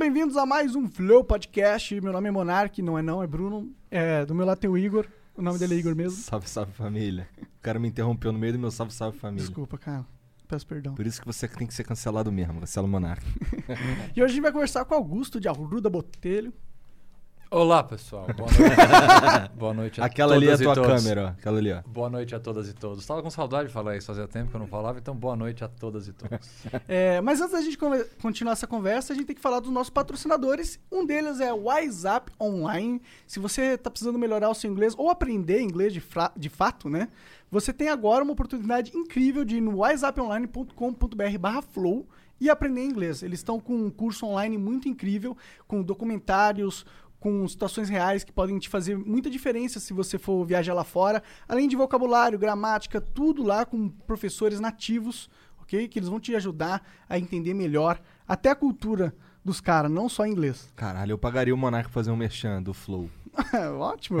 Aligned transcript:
Bem-vindos 0.00 0.34
a 0.38 0.46
mais 0.46 0.74
um 0.74 0.88
Flow 0.88 1.22
Podcast. 1.22 2.00
Meu 2.00 2.10
nome 2.10 2.26
é 2.26 2.30
Monark, 2.30 2.80
não 2.80 2.98
é 2.98 3.02
não, 3.02 3.22
é 3.22 3.26
Bruno. 3.26 3.70
É, 3.90 4.24
do 4.24 4.34
meu 4.34 4.46
lado 4.46 4.56
tem 4.56 4.70
o 4.70 4.78
Igor. 4.78 5.06
O 5.36 5.42
nome 5.42 5.58
dele 5.58 5.74
é 5.74 5.76
Igor 5.76 5.94
mesmo. 5.94 6.16
Salve, 6.16 6.48
salve 6.48 6.72
família. 6.72 7.28
O 7.38 7.60
cara 7.60 7.78
me 7.78 7.86
interrompeu 7.86 8.32
no 8.32 8.38
meio 8.38 8.54
do 8.54 8.58
meu 8.58 8.70
salve, 8.70 8.94
salve 8.94 9.18
família. 9.18 9.44
Desculpa, 9.44 9.76
cara. 9.76 10.06
Peço 10.48 10.66
perdão. 10.66 10.94
Por 10.94 11.06
isso 11.06 11.20
que 11.20 11.26
você 11.26 11.46
tem 11.46 11.66
que 11.66 11.74
ser 11.74 11.84
cancelado 11.84 12.32
mesmo, 12.32 12.60
cancela 12.60 12.86
o 12.86 12.90
Monark. 12.90 13.22
E 14.16 14.22
hoje 14.22 14.32
a 14.32 14.34
gente 14.36 14.40
vai 14.40 14.52
conversar 14.52 14.86
com 14.86 14.94
Augusto 14.94 15.38
de 15.38 15.48
Arruda 15.48 15.90
Botelho. 15.90 16.50
Olá, 17.52 17.82
pessoal. 17.82 18.28
Boa 18.36 18.46
noite. 18.54 19.50
Boa 19.56 19.74
noite 19.74 20.00
a 20.00 20.04
Aquela 20.04 20.36
ali 20.36 20.48
é 20.48 20.52
a 20.52 20.56
tua 20.58 20.72
todos. 20.72 21.02
câmera, 21.02 21.24
ó. 21.24 21.28
Aquela 21.30 21.58
ali, 21.58 21.72
ó. 21.72 21.82
Boa 21.84 22.08
noite 22.08 22.32
a 22.32 22.38
todas 22.38 22.68
e 22.68 22.72
todos. 22.72 23.04
Tava 23.04 23.24
com 23.24 23.30
saudade 23.30 23.66
de 23.66 23.74
falar 23.74 23.96
isso, 23.96 24.06
fazia 24.06 24.28
tempo 24.28 24.50
que 24.50 24.54
eu 24.56 24.60
não 24.60 24.68
falava, 24.68 25.00
então 25.00 25.16
boa 25.16 25.34
noite 25.34 25.64
a 25.64 25.68
todas 25.68 26.06
e 26.06 26.12
todos. 26.12 26.38
É, 26.86 27.20
mas 27.20 27.40
antes 27.40 27.52
da 27.52 27.60
gente 27.60 27.76
continuar 28.22 28.52
essa 28.52 28.68
conversa, 28.68 29.12
a 29.12 29.16
gente 29.16 29.26
tem 29.26 29.34
que 29.34 29.42
falar 29.42 29.58
dos 29.58 29.72
nossos 29.72 29.90
patrocinadores. 29.90 30.78
Um 30.92 31.04
deles 31.04 31.40
é 31.40 31.52
o 31.52 31.62
WhatsApp 31.64 32.30
Online. 32.40 33.02
Se 33.26 33.40
você 33.40 33.74
está 33.74 33.90
precisando 33.90 34.16
melhorar 34.18 34.48
o 34.48 34.54
seu 34.54 34.70
inglês 34.70 34.94
ou 34.96 35.10
aprender 35.10 35.60
inglês 35.60 35.92
de, 35.92 36.00
de 36.36 36.48
fato, 36.48 36.88
né? 36.88 37.08
Você 37.50 37.72
tem 37.72 37.88
agora 37.88 38.22
uma 38.22 38.32
oportunidade 38.32 38.96
incrível 38.96 39.44
de 39.44 39.56
ir 39.56 39.60
no 39.60 39.78
whatsapponline.com.br 39.78 41.62
flow 41.72 42.06
e 42.40 42.48
aprender 42.48 42.84
inglês. 42.84 43.22
Eles 43.24 43.40
estão 43.40 43.58
com 43.58 43.74
um 43.74 43.90
curso 43.90 44.24
online 44.24 44.56
muito 44.56 44.88
incrível, 44.88 45.36
com 45.66 45.82
documentários, 45.82 46.86
com 47.20 47.46
situações 47.46 47.88
reais 47.88 48.24
que 48.24 48.32
podem 48.32 48.58
te 48.58 48.68
fazer 48.68 48.96
muita 48.96 49.30
diferença 49.30 49.78
se 49.78 49.92
você 49.92 50.18
for 50.18 50.44
viajar 50.44 50.72
lá 50.74 50.82
fora. 50.82 51.22
Além 51.46 51.68
de 51.68 51.76
vocabulário, 51.76 52.38
gramática, 52.38 53.00
tudo 53.00 53.44
lá 53.44 53.66
com 53.66 53.88
professores 53.88 54.58
nativos, 54.58 55.28
ok? 55.60 55.86
Que 55.86 55.98
eles 55.98 56.08
vão 56.08 56.18
te 56.18 56.34
ajudar 56.34 56.82
a 57.08 57.18
entender 57.18 57.52
melhor 57.52 58.00
até 58.26 58.48
a 58.50 58.54
cultura 58.54 59.14
dos 59.44 59.60
caras, 59.60 59.90
não 59.90 60.08
só 60.08 60.26
inglês. 60.26 60.72
Caralho, 60.74 61.12
eu 61.12 61.18
pagaria 61.18 61.54
o 61.54 61.58
Monark 61.58 61.88
pra 61.88 61.94
fazer 61.94 62.10
um 62.10 62.16
merchan 62.16 62.62
do 62.62 62.74
Flow. 62.74 63.08
Ótimo. 63.78 64.20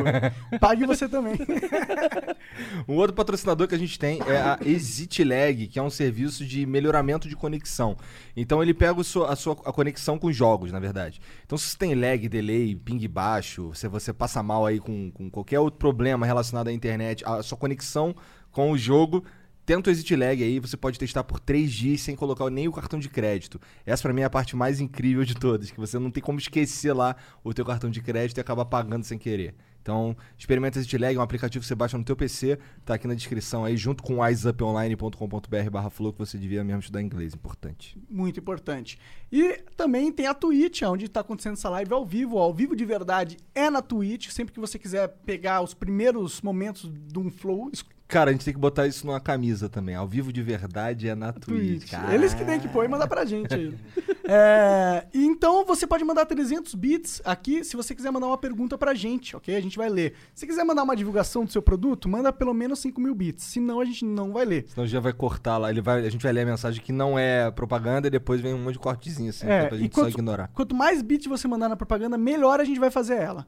Pague 0.60 0.86
você 0.86 1.08
também. 1.08 1.34
Um 2.88 2.94
outro 2.96 3.14
patrocinador 3.14 3.66
que 3.68 3.74
a 3.74 3.78
gente 3.78 3.98
tem 3.98 4.20
é 4.26 4.36
a 4.36 4.58
ExitLag, 4.64 5.66
que 5.68 5.78
é 5.78 5.82
um 5.82 5.90
serviço 5.90 6.44
de 6.44 6.66
melhoramento 6.66 7.28
de 7.28 7.36
conexão. 7.36 7.96
Então 8.36 8.62
ele 8.62 8.74
pega 8.74 8.98
o 9.00 9.04
seu- 9.04 9.24
a 9.24 9.36
sua 9.36 9.52
a 9.64 9.72
conexão 9.72 10.18
com 10.18 10.32
jogos, 10.32 10.72
na 10.72 10.80
verdade. 10.80 11.20
Então 11.44 11.56
se 11.56 11.68
você 11.70 11.76
tem 11.78 11.94
lag, 11.94 12.28
delay, 12.28 12.74
ping 12.74 13.06
baixo, 13.08 13.72
se 13.74 13.88
você 13.88 14.12
passa 14.12 14.42
mal 14.42 14.66
aí 14.66 14.78
com, 14.78 15.10
com 15.10 15.30
qualquer 15.30 15.60
outro 15.60 15.78
problema 15.78 16.26
relacionado 16.26 16.68
à 16.68 16.72
internet, 16.72 17.24
a 17.26 17.42
sua 17.42 17.56
conexão 17.58 18.14
com 18.50 18.72
o 18.72 18.78
jogo, 18.78 19.24
tenta 19.70 19.88
o 19.88 19.92
ExitLag 19.92 20.42
aí, 20.42 20.58
você 20.58 20.76
pode 20.76 20.98
testar 20.98 21.22
por 21.22 21.38
3 21.38 21.70
dias 21.70 22.00
sem 22.00 22.16
colocar 22.16 22.50
nem 22.50 22.66
o 22.66 22.72
cartão 22.72 22.98
de 22.98 23.08
crédito. 23.08 23.60
Essa 23.86 24.02
pra 24.02 24.12
mim 24.12 24.22
é 24.22 24.24
a 24.24 24.30
parte 24.30 24.56
mais 24.56 24.80
incrível 24.80 25.24
de 25.24 25.32
todas, 25.32 25.70
que 25.70 25.78
você 25.78 25.96
não 25.96 26.10
tem 26.10 26.20
como 26.20 26.40
esquecer 26.40 26.92
lá 26.92 27.14
o 27.44 27.54
teu 27.54 27.64
cartão 27.64 27.88
de 27.88 28.00
crédito 28.00 28.38
e 28.38 28.40
acabar 28.40 28.64
pagando 28.64 29.04
sem 29.04 29.16
querer. 29.16 29.54
Então, 29.80 30.16
experimenta 30.36 30.76
o 30.76 30.82
ExitLag, 30.82 31.14
é 31.14 31.20
um 31.20 31.22
aplicativo 31.22 31.62
que 31.62 31.68
você 31.68 31.76
baixa 31.76 31.96
no 31.96 32.02
teu 32.02 32.16
PC, 32.16 32.58
tá 32.84 32.94
aqui 32.94 33.06
na 33.06 33.14
descrição 33.14 33.64
aí, 33.64 33.76
junto 33.76 34.02
com 34.02 34.20
wiseuponline.com.br 34.20 35.70
barra 35.70 35.88
flow, 35.88 36.12
que 36.12 36.18
você 36.18 36.36
devia 36.36 36.64
mesmo 36.64 36.80
estudar 36.80 37.00
inglês, 37.00 37.32
importante. 37.32 37.96
Muito 38.10 38.40
importante. 38.40 38.98
E 39.30 39.62
também 39.76 40.10
tem 40.10 40.26
a 40.26 40.34
Twitch, 40.34 40.82
onde 40.82 41.04
está 41.04 41.20
acontecendo 41.20 41.52
essa 41.52 41.70
live 41.70 41.92
ao 41.92 42.04
vivo. 42.04 42.38
Ao 42.38 42.52
vivo 42.52 42.74
de 42.74 42.84
verdade 42.84 43.36
é 43.54 43.70
na 43.70 43.80
Twitch. 43.80 44.30
Sempre 44.30 44.52
que 44.52 44.58
você 44.58 44.80
quiser 44.80 45.06
pegar 45.24 45.62
os 45.62 45.74
primeiros 45.74 46.42
momentos 46.42 46.90
de 46.92 47.18
um 47.20 47.30
flow, 47.30 47.70
Cara, 48.10 48.30
a 48.30 48.32
gente 48.32 48.44
tem 48.44 48.52
que 48.52 48.60
botar 48.60 48.86
isso 48.86 49.06
numa 49.06 49.20
camisa 49.20 49.68
também. 49.68 49.94
Ao 49.94 50.06
vivo 50.06 50.32
de 50.32 50.42
verdade 50.42 51.08
é 51.08 51.14
na 51.14 51.32
Twitch. 51.32 51.90
Twitch. 51.90 52.12
Eles 52.12 52.34
que 52.34 52.44
têm 52.44 52.58
que 52.58 52.68
pôr 52.68 52.84
e 52.84 52.88
mandar 52.88 53.06
pra 53.06 53.24
gente 53.24 53.54
aí. 53.54 53.74
É, 54.32 55.06
então 55.12 55.64
você 55.64 55.88
pode 55.88 56.04
mandar 56.04 56.24
300 56.24 56.72
bits 56.76 57.20
aqui 57.24 57.64
se 57.64 57.74
você 57.74 57.96
quiser 57.96 58.12
mandar 58.12 58.28
uma 58.28 58.38
pergunta 58.38 58.78
pra 58.78 58.94
gente, 58.94 59.34
ok? 59.34 59.56
A 59.56 59.60
gente 59.60 59.76
vai 59.76 59.88
ler. 59.88 60.14
Se 60.36 60.46
quiser 60.46 60.62
mandar 60.62 60.84
uma 60.84 60.94
divulgação 60.94 61.44
do 61.44 61.50
seu 61.50 61.60
produto, 61.60 62.08
manda 62.08 62.32
pelo 62.32 62.54
menos 62.54 62.78
5 62.78 63.00
mil 63.00 63.12
bits. 63.12 63.42
Senão 63.46 63.80
a 63.80 63.84
gente 63.84 64.04
não 64.04 64.32
vai 64.32 64.44
ler. 64.44 64.66
Senão 64.68 64.86
já 64.86 65.00
vai 65.00 65.12
cortar 65.12 65.58
lá. 65.58 65.68
Ele 65.70 65.80
vai, 65.80 66.06
a 66.06 66.10
gente 66.10 66.22
vai 66.22 66.32
ler 66.32 66.42
a 66.42 66.46
mensagem 66.46 66.80
que 66.80 66.92
não 66.92 67.18
é 67.18 67.50
propaganda 67.50 68.06
e 68.06 68.10
depois 68.10 68.40
vem 68.40 68.54
um 68.54 68.58
monte 68.62 68.74
de 68.74 68.78
cortezinho 68.78 69.30
assim, 69.30 69.48
É, 69.48 69.66
pra 69.66 69.76
gente 69.76 69.92
só 69.96 70.02
quanto- 70.02 70.12
ignorar. 70.14 70.48
Quanto 70.54 70.76
mais 70.76 71.02
bits 71.02 71.26
você 71.26 71.48
mandar 71.48 71.68
na 71.68 71.74
propaganda, 71.74 72.16
melhor 72.16 72.60
a 72.60 72.64
gente 72.64 72.78
vai 72.78 72.90
fazer 72.90 73.14
ela. 73.16 73.44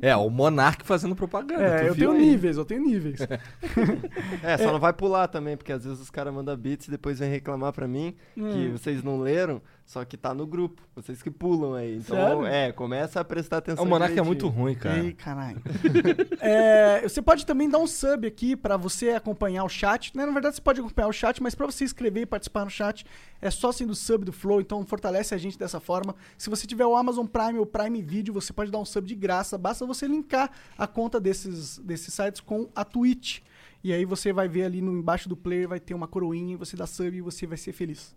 É, 0.00 0.14
o 0.16 0.30
Monark 0.30 0.84
fazendo 0.86 1.14
propaganda. 1.16 1.62
É, 1.62 1.78
tu 1.80 1.86
eu 1.86 1.94
viu 1.94 2.10
tenho 2.10 2.20
aí? 2.22 2.30
níveis, 2.30 2.56
eu 2.56 2.64
tenho 2.64 2.82
níveis. 2.82 3.18
É, 4.42 4.56
só 4.58 4.72
não 4.72 4.78
vai 4.80 4.92
pular 4.92 5.26
também, 5.28 5.56
porque 5.56 5.72
às 5.72 5.84
vezes 5.84 6.00
os 6.00 6.10
caras 6.10 6.32
mandam 6.32 6.56
bits 6.56 6.88
e 6.88 6.90
depois 6.90 7.18
vem 7.18 7.30
reclamar 7.30 7.72
pra 7.72 7.86
mim 7.88 8.14
que 8.34 8.40
Hum. 8.40 8.72
vocês 8.72 9.02
não 9.02 9.20
leram, 9.20 9.60
só 9.88 10.04
que 10.04 10.18
tá 10.18 10.34
no 10.34 10.46
grupo. 10.46 10.82
Vocês 10.94 11.22
que 11.22 11.30
pulam 11.30 11.72
aí. 11.72 11.96
Então, 11.96 12.14
Sério? 12.14 12.46
é, 12.46 12.70
começa 12.70 13.20
a 13.20 13.24
prestar 13.24 13.56
atenção. 13.56 13.82
O 13.82 13.88
Monark 13.88 14.18
é 14.18 14.20
muito 14.20 14.46
ruim, 14.46 14.74
cara. 14.74 15.02
Ei, 15.02 15.14
caralho. 15.14 15.62
É, 16.40 17.08
você 17.08 17.22
pode 17.22 17.46
também 17.46 17.70
dar 17.70 17.78
um 17.78 17.86
sub 17.86 18.26
aqui 18.26 18.54
pra 18.54 18.76
você 18.76 19.10
acompanhar 19.12 19.64
o 19.64 19.68
chat. 19.68 20.14
né? 20.14 20.26
Na 20.26 20.32
verdade, 20.32 20.56
você 20.56 20.60
pode 20.60 20.80
acompanhar 20.80 21.08
o 21.08 21.12
chat, 21.12 21.42
mas 21.42 21.54
pra 21.54 21.64
você 21.64 21.84
escrever 21.84 22.20
e 22.20 22.26
participar 22.26 22.64
no 22.66 22.70
chat, 22.70 23.06
é 23.40 23.50
só 23.50 23.72
sendo 23.72 23.94
sub 23.94 24.26
do 24.26 24.32
Flow, 24.32 24.60
então 24.60 24.84
fortalece 24.84 25.34
a 25.34 25.38
gente 25.38 25.58
dessa 25.58 25.80
forma. 25.80 26.14
Se 26.36 26.50
você 26.50 26.66
tiver 26.66 26.84
o 26.84 26.94
Amazon 26.94 27.24
Prime 27.24 27.58
ou 27.58 27.64
Prime 27.64 28.02
Video, 28.02 28.34
você 28.34 28.52
pode 28.52 28.70
dar 28.70 28.78
um 28.78 28.84
sub 28.84 29.08
de 29.08 29.14
graça. 29.14 29.56
Basta 29.56 29.86
você 29.86 30.06
linkar 30.06 30.50
a 30.76 30.86
conta 30.86 31.18
desses, 31.18 31.78
desses 31.78 32.12
sites 32.12 32.42
com 32.42 32.68
a 32.76 32.84
Twitch. 32.84 33.40
E 33.82 33.90
aí 33.94 34.04
você 34.04 34.34
vai 34.34 34.48
ver 34.48 34.64
ali 34.64 34.82
no 34.82 34.92
embaixo 34.92 35.30
do 35.30 35.36
player, 35.36 35.66
vai 35.66 35.80
ter 35.80 35.94
uma 35.94 36.06
coroinha, 36.06 36.52
e 36.52 36.56
você 36.56 36.76
dá 36.76 36.86
sub 36.86 37.16
e 37.16 37.22
você 37.22 37.46
vai 37.46 37.56
ser 37.56 37.72
feliz. 37.72 38.14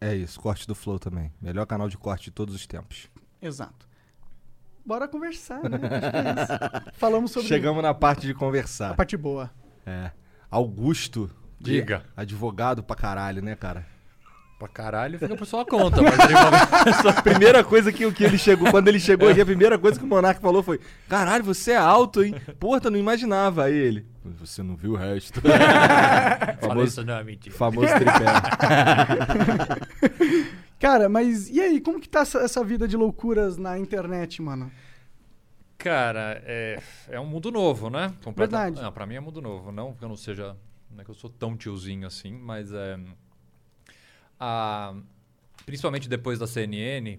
É 0.00 0.14
isso, 0.14 0.40
corte 0.40 0.66
do 0.66 0.74
Flow 0.74 0.98
também. 0.98 1.32
Melhor 1.40 1.66
canal 1.66 1.88
de 1.88 1.98
corte 1.98 2.24
de 2.24 2.30
todos 2.30 2.54
os 2.54 2.66
tempos. 2.66 3.08
Exato. 3.40 3.88
Bora 4.84 5.06
conversar, 5.06 5.62
né? 5.68 5.78
Acho 5.82 6.10
que 6.10 6.16
é 6.16 6.80
isso. 6.82 6.92
Falamos 6.98 7.30
sobre 7.30 7.48
Chegamos 7.48 7.82
na 7.82 7.92
parte 7.92 8.26
de 8.26 8.32
a 8.32 8.34
conversar. 8.34 8.96
parte 8.96 9.16
boa. 9.16 9.50
É. 9.84 10.10
Augusto. 10.50 11.30
Diga. 11.60 12.04
Advogado 12.16 12.82
pra 12.82 12.96
caralho, 12.96 13.42
né, 13.42 13.54
cara? 13.54 13.86
Pra 14.58 14.68
caralho 14.68 15.18
fica 15.18 15.36
por 15.36 15.46
sua 15.46 15.64
conta, 15.64 16.02
mas 16.02 16.18
ele 16.18 16.34
A 17.08 17.22
primeira 17.22 17.64
coisa 17.64 17.90
que, 17.90 18.10
que 18.12 18.24
ele 18.24 18.36
chegou, 18.36 18.70
quando 18.70 18.88
ele 18.88 19.00
chegou 19.00 19.28
aqui, 19.28 19.40
a 19.40 19.46
primeira 19.46 19.78
coisa 19.78 19.98
que 19.98 20.04
o 20.04 20.08
Monark 20.08 20.40
falou 20.40 20.62
foi: 20.62 20.78
Caralho, 21.08 21.44
você 21.44 21.72
é 21.72 21.76
alto, 21.76 22.22
hein? 22.22 22.34
Porra, 22.58 22.80
eu 22.84 22.90
não 22.90 22.98
imaginava. 22.98 23.64
Aí 23.64 23.74
ele. 23.74 24.06
Você 24.24 24.62
não 24.62 24.76
viu 24.76 24.92
o 24.92 24.96
resto. 24.96 25.40
Famoso, 26.60 26.86
isso 26.86 27.04
não 27.04 27.14
é 27.14 27.24
mentira. 27.24 27.54
famoso 27.56 27.86
tripé. 27.86 28.10
Cara, 30.78 31.08
mas 31.08 31.48
e 31.48 31.60
aí, 31.60 31.80
como 31.80 32.00
que 32.00 32.08
tá 32.08 32.20
essa, 32.20 32.38
essa 32.38 32.64
vida 32.64 32.86
de 32.88 32.96
loucuras 32.96 33.56
na 33.56 33.78
internet, 33.78 34.40
mano? 34.42 34.70
Cara, 35.78 36.42
é, 36.44 36.78
é 37.08 37.18
um 37.20 37.26
mundo 37.26 37.50
novo, 37.50 37.88
né? 37.88 38.14
Completa- 38.22 38.56
Verdade. 38.58 38.82
Não, 38.82 38.92
pra 38.92 39.06
mim 39.06 39.14
é 39.14 39.20
mundo 39.20 39.40
novo. 39.40 39.72
Não 39.72 39.94
que 39.94 40.04
eu 40.04 40.08
não 40.08 40.16
seja. 40.16 40.56
Não 40.90 41.00
é 41.00 41.04
que 41.04 41.10
eu 41.10 41.14
sou 41.14 41.30
tão 41.30 41.56
tiozinho 41.56 42.06
assim, 42.06 42.32
mas 42.32 42.72
é. 42.72 42.98
A, 44.38 44.94
principalmente 45.64 46.08
depois 46.08 46.38
da 46.38 46.46
CNN, 46.46 47.18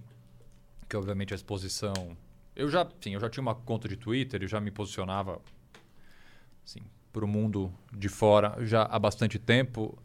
que 0.88 0.96
obviamente 0.98 1.34
a 1.34 1.36
exposição. 1.36 2.16
Eu 2.56 2.70
já, 2.70 2.88
sim, 3.00 3.14
eu 3.14 3.20
já 3.20 3.30
tinha 3.30 3.42
uma 3.42 3.56
conta 3.56 3.88
de 3.88 3.96
Twitter 3.96 4.44
e 4.44 4.48
já 4.48 4.60
me 4.60 4.70
posicionava 4.72 5.40
assim, 6.66 6.82
para 7.12 7.26
o 7.26 7.28
mundo 7.28 7.72
de 7.96 8.10
fora 8.10 8.56
já 8.66 8.84
há 8.84 8.98
bastante 8.98 9.38
tempo, 9.38 9.98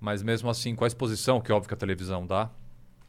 mas 0.00 0.22
mesmo 0.22 0.48
assim, 0.48 0.74
com 0.74 0.84
a 0.84 0.86
exposição 0.86 1.40
que 1.40 1.52
óbvio 1.52 1.68
que 1.68 1.74
a 1.74 1.76
televisão 1.76 2.26
dá, 2.26 2.50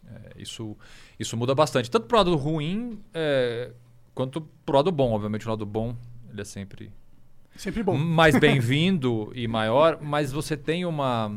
é, 0.07 0.41
isso, 0.41 0.75
isso 1.19 1.37
muda 1.37 1.53
bastante. 1.53 1.89
Tanto 1.89 2.07
pro 2.07 2.17
lado 2.17 2.35
ruim, 2.35 2.99
é, 3.13 3.71
quanto 4.13 4.41
pro 4.65 4.75
lado 4.75 4.91
bom. 4.91 5.11
Obviamente, 5.13 5.45
o 5.45 5.49
lado 5.49 5.65
bom 5.65 5.95
ele 6.31 6.41
é 6.41 6.45
sempre 6.45 6.91
Sempre 7.55 7.83
bom. 7.83 7.97
mais 7.97 8.39
bem-vindo 8.39 9.31
e 9.35 9.47
maior, 9.47 9.99
mas 10.01 10.31
você 10.31 10.55
tem 10.55 10.85
uma 10.85 11.35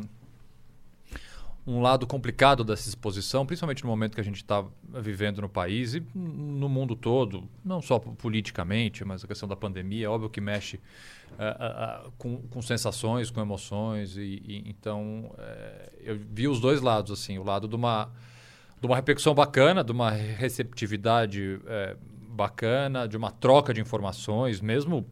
um 1.65 1.81
lado 1.81 2.05
complicado 2.05 2.63
dessa 2.63 2.89
exposição, 2.89 3.45
principalmente 3.45 3.83
no 3.83 3.89
momento 3.89 4.15
que 4.15 4.21
a 4.21 4.23
gente 4.23 4.37
está 4.37 4.65
vivendo 5.01 5.41
no 5.41 5.47
país 5.47 5.93
e 5.93 6.03
no 6.13 6.67
mundo 6.67 6.95
todo, 6.95 7.47
não 7.63 7.81
só 7.81 7.99
politicamente, 7.99 9.05
mas 9.05 9.23
a 9.23 9.27
questão 9.27 9.47
da 9.47 9.55
pandemia, 9.55 10.07
é 10.07 10.09
óbvio 10.09 10.29
que 10.29 10.41
mexe 10.41 10.79
ah, 11.39 11.55
ah, 12.05 12.09
com, 12.17 12.37
com 12.49 12.61
sensações, 12.61 13.31
com 13.31 13.39
emoções 13.39 14.17
e, 14.17 14.41
e 14.45 14.63
então 14.69 15.33
eh, 15.37 15.91
eu 16.01 16.19
vi 16.31 16.47
os 16.47 16.59
dois 16.59 16.81
lados 16.81 17.11
assim, 17.11 17.39
o 17.39 17.43
lado 17.43 17.67
de 17.67 17.75
uma 17.75 18.11
de 18.79 18.85
uma 18.85 18.97
repercussão 18.97 19.33
bacana, 19.33 19.81
de 19.81 19.93
uma 19.93 20.11
receptividade 20.11 21.57
bacana, 22.33 23.07
de 23.07 23.15
uma 23.15 23.31
troca 23.31 23.73
de 23.73 23.79
informações, 23.79 24.59
mesmo 24.59 25.05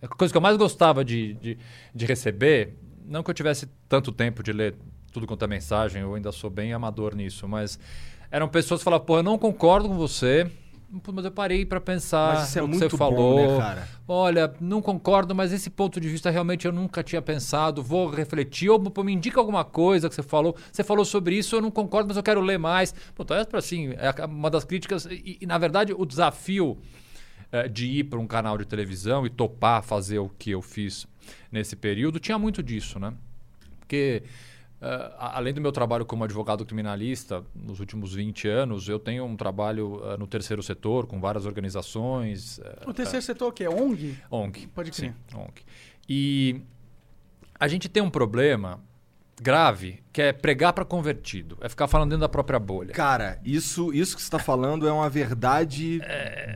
a 0.00 0.06
coisa 0.06 0.32
que 0.32 0.36
eu 0.36 0.40
mais 0.40 0.56
gostava 0.56 1.04
de, 1.04 1.34
de, 1.34 1.58
de 1.92 2.06
receber, 2.06 2.76
não 3.04 3.24
que 3.24 3.30
eu 3.30 3.34
tivesse 3.34 3.68
tanto 3.88 4.12
tempo 4.12 4.40
de 4.42 4.52
ler 4.52 4.76
tudo 5.18 5.26
quanto 5.26 5.44
é 5.44 5.48
mensagem, 5.48 6.02
eu 6.02 6.14
ainda 6.14 6.30
sou 6.30 6.48
bem 6.48 6.72
amador 6.72 7.14
nisso, 7.14 7.48
mas 7.48 7.78
eram 8.30 8.48
pessoas 8.48 8.80
que 8.80 8.84
falavam, 8.84 9.04
pô, 9.04 9.16
eu 9.18 9.22
não 9.22 9.36
concordo 9.36 9.88
com 9.88 9.96
você, 9.96 10.48
Mas 11.12 11.24
eu 11.24 11.30
parei 11.30 11.66
para 11.66 11.80
pensar 11.80 12.36
Mas 12.36 12.48
isso 12.48 12.58
é 12.58 12.62
no 12.62 12.68
que 12.68 12.78
você 12.78 12.88
bom, 12.88 12.96
falou. 12.96 13.36
né, 13.36 13.58
cara? 13.58 13.88
Olha, 14.06 14.54
não 14.58 14.80
concordo, 14.80 15.34
mas 15.34 15.52
esse 15.52 15.68
ponto 15.68 16.00
de 16.00 16.08
vista 16.08 16.30
realmente 16.30 16.66
eu 16.66 16.72
nunca 16.72 17.02
tinha 17.02 17.20
pensado. 17.20 17.82
Vou 17.82 18.08
refletir. 18.08 18.70
Ou 18.70 18.80
me 19.04 19.12
indica 19.12 19.38
alguma 19.38 19.64
coisa 19.64 20.08
que 20.08 20.14
você 20.14 20.22
falou. 20.22 20.56
Você 20.72 20.82
falou 20.82 21.04
sobre 21.04 21.36
isso, 21.36 21.54
eu 21.54 21.60
não 21.60 21.70
concordo, 21.70 22.08
mas 22.08 22.16
eu 22.16 22.22
quero 22.22 22.40
ler 22.40 22.58
mais. 22.58 22.94
Pô, 23.14 23.22
então, 23.22 23.36
é 23.36 23.44
assim, 23.52 23.90
é 23.98 24.24
uma 24.24 24.48
das 24.48 24.64
críticas. 24.64 25.04
E, 25.10 25.36
e, 25.42 25.46
na 25.46 25.58
verdade, 25.58 25.92
o 25.92 26.06
desafio 26.06 26.78
eh, 27.52 27.68
de 27.68 27.86
ir 27.86 28.04
para 28.04 28.18
um 28.18 28.26
canal 28.26 28.56
de 28.56 28.64
televisão 28.64 29.26
e 29.26 29.30
topar 29.30 29.82
fazer 29.82 30.20
o 30.20 30.30
que 30.30 30.52
eu 30.52 30.62
fiz 30.62 31.06
nesse 31.52 31.76
período 31.76 32.18
tinha 32.18 32.38
muito 32.38 32.62
disso, 32.62 32.98
né? 32.98 33.12
Porque. 33.78 34.22
A- 34.80 35.36
além 35.38 35.52
do 35.52 35.60
meu 35.60 35.72
trabalho 35.72 36.04
como 36.06 36.22
advogado 36.24 36.64
criminalista 36.64 37.42
nos 37.54 37.80
últimos 37.80 38.14
20 38.14 38.46
anos, 38.48 38.88
eu 38.88 38.98
tenho 38.98 39.24
um 39.24 39.36
trabalho 39.36 40.00
eh, 40.04 40.16
no 40.16 40.26
terceiro 40.26 40.62
setor 40.62 41.06
com 41.06 41.20
várias 41.20 41.46
organizações, 41.46 42.58
eh, 42.60 42.84
O 42.86 42.94
terceiro 42.94 43.24
setor 43.24 43.46
é 43.46 43.48
o 43.48 43.52
quê? 43.52 43.68
ONG? 43.68 44.16
ONG. 44.30 44.66
Pode 44.68 44.90
crer. 44.92 45.10
Sim, 45.10 45.36
ONG. 45.38 45.62
E 46.08 46.60
a 47.58 47.66
gente 47.68 47.88
tem 47.88 48.02
um 48.02 48.10
problema 48.10 48.80
grave 49.40 50.00
que 50.12 50.20
é 50.20 50.32
pregar 50.32 50.72
para 50.72 50.84
convertido, 50.84 51.56
é 51.60 51.68
ficar 51.68 51.86
falando 51.86 52.10
dentro 52.10 52.22
da 52.22 52.28
própria 52.28 52.58
bolha. 52.58 52.92
Cara, 52.92 53.38
isso, 53.44 53.92
isso 53.92 54.16
que 54.16 54.22
você 54.22 54.30
tá 54.30 54.38
falando 54.38 54.86
é 54.88 54.90
uma 54.92 55.08
verdade 55.08 56.00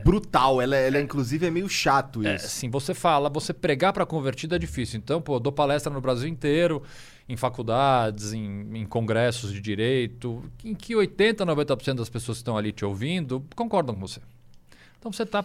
brutal. 0.03 0.61
Ela, 0.61 0.75
ela, 0.75 0.99
inclusive, 0.99 1.45
é 1.45 1.49
meio 1.49 1.69
chato 1.69 2.25
É, 2.27 2.35
isso. 2.35 2.45
assim, 2.45 2.69
você 2.69 2.93
fala, 2.93 3.29
você 3.29 3.53
pregar 3.53 3.93
para 3.93 4.05
convertido 4.05 4.53
é 4.55 4.59
difícil. 4.59 4.97
Então, 4.97 5.21
pô, 5.21 5.35
eu 5.35 5.39
dou 5.39 5.51
palestra 5.53 5.93
no 5.93 6.01
Brasil 6.01 6.27
inteiro, 6.27 6.83
em 7.27 7.37
faculdades, 7.37 8.33
em, 8.33 8.69
em 8.77 8.85
congressos 8.85 9.51
de 9.53 9.61
direito, 9.61 10.43
em 10.63 10.73
que 10.75 10.95
80, 10.95 11.45
90% 11.45 11.95
das 11.95 12.09
pessoas 12.09 12.37
que 12.37 12.41
estão 12.41 12.57
ali 12.57 12.71
te 12.71 12.83
ouvindo 12.85 13.43
concordam 13.55 13.95
com 13.95 14.01
você. 14.01 14.19
Então, 14.99 15.11
você 15.11 15.23
está 15.23 15.43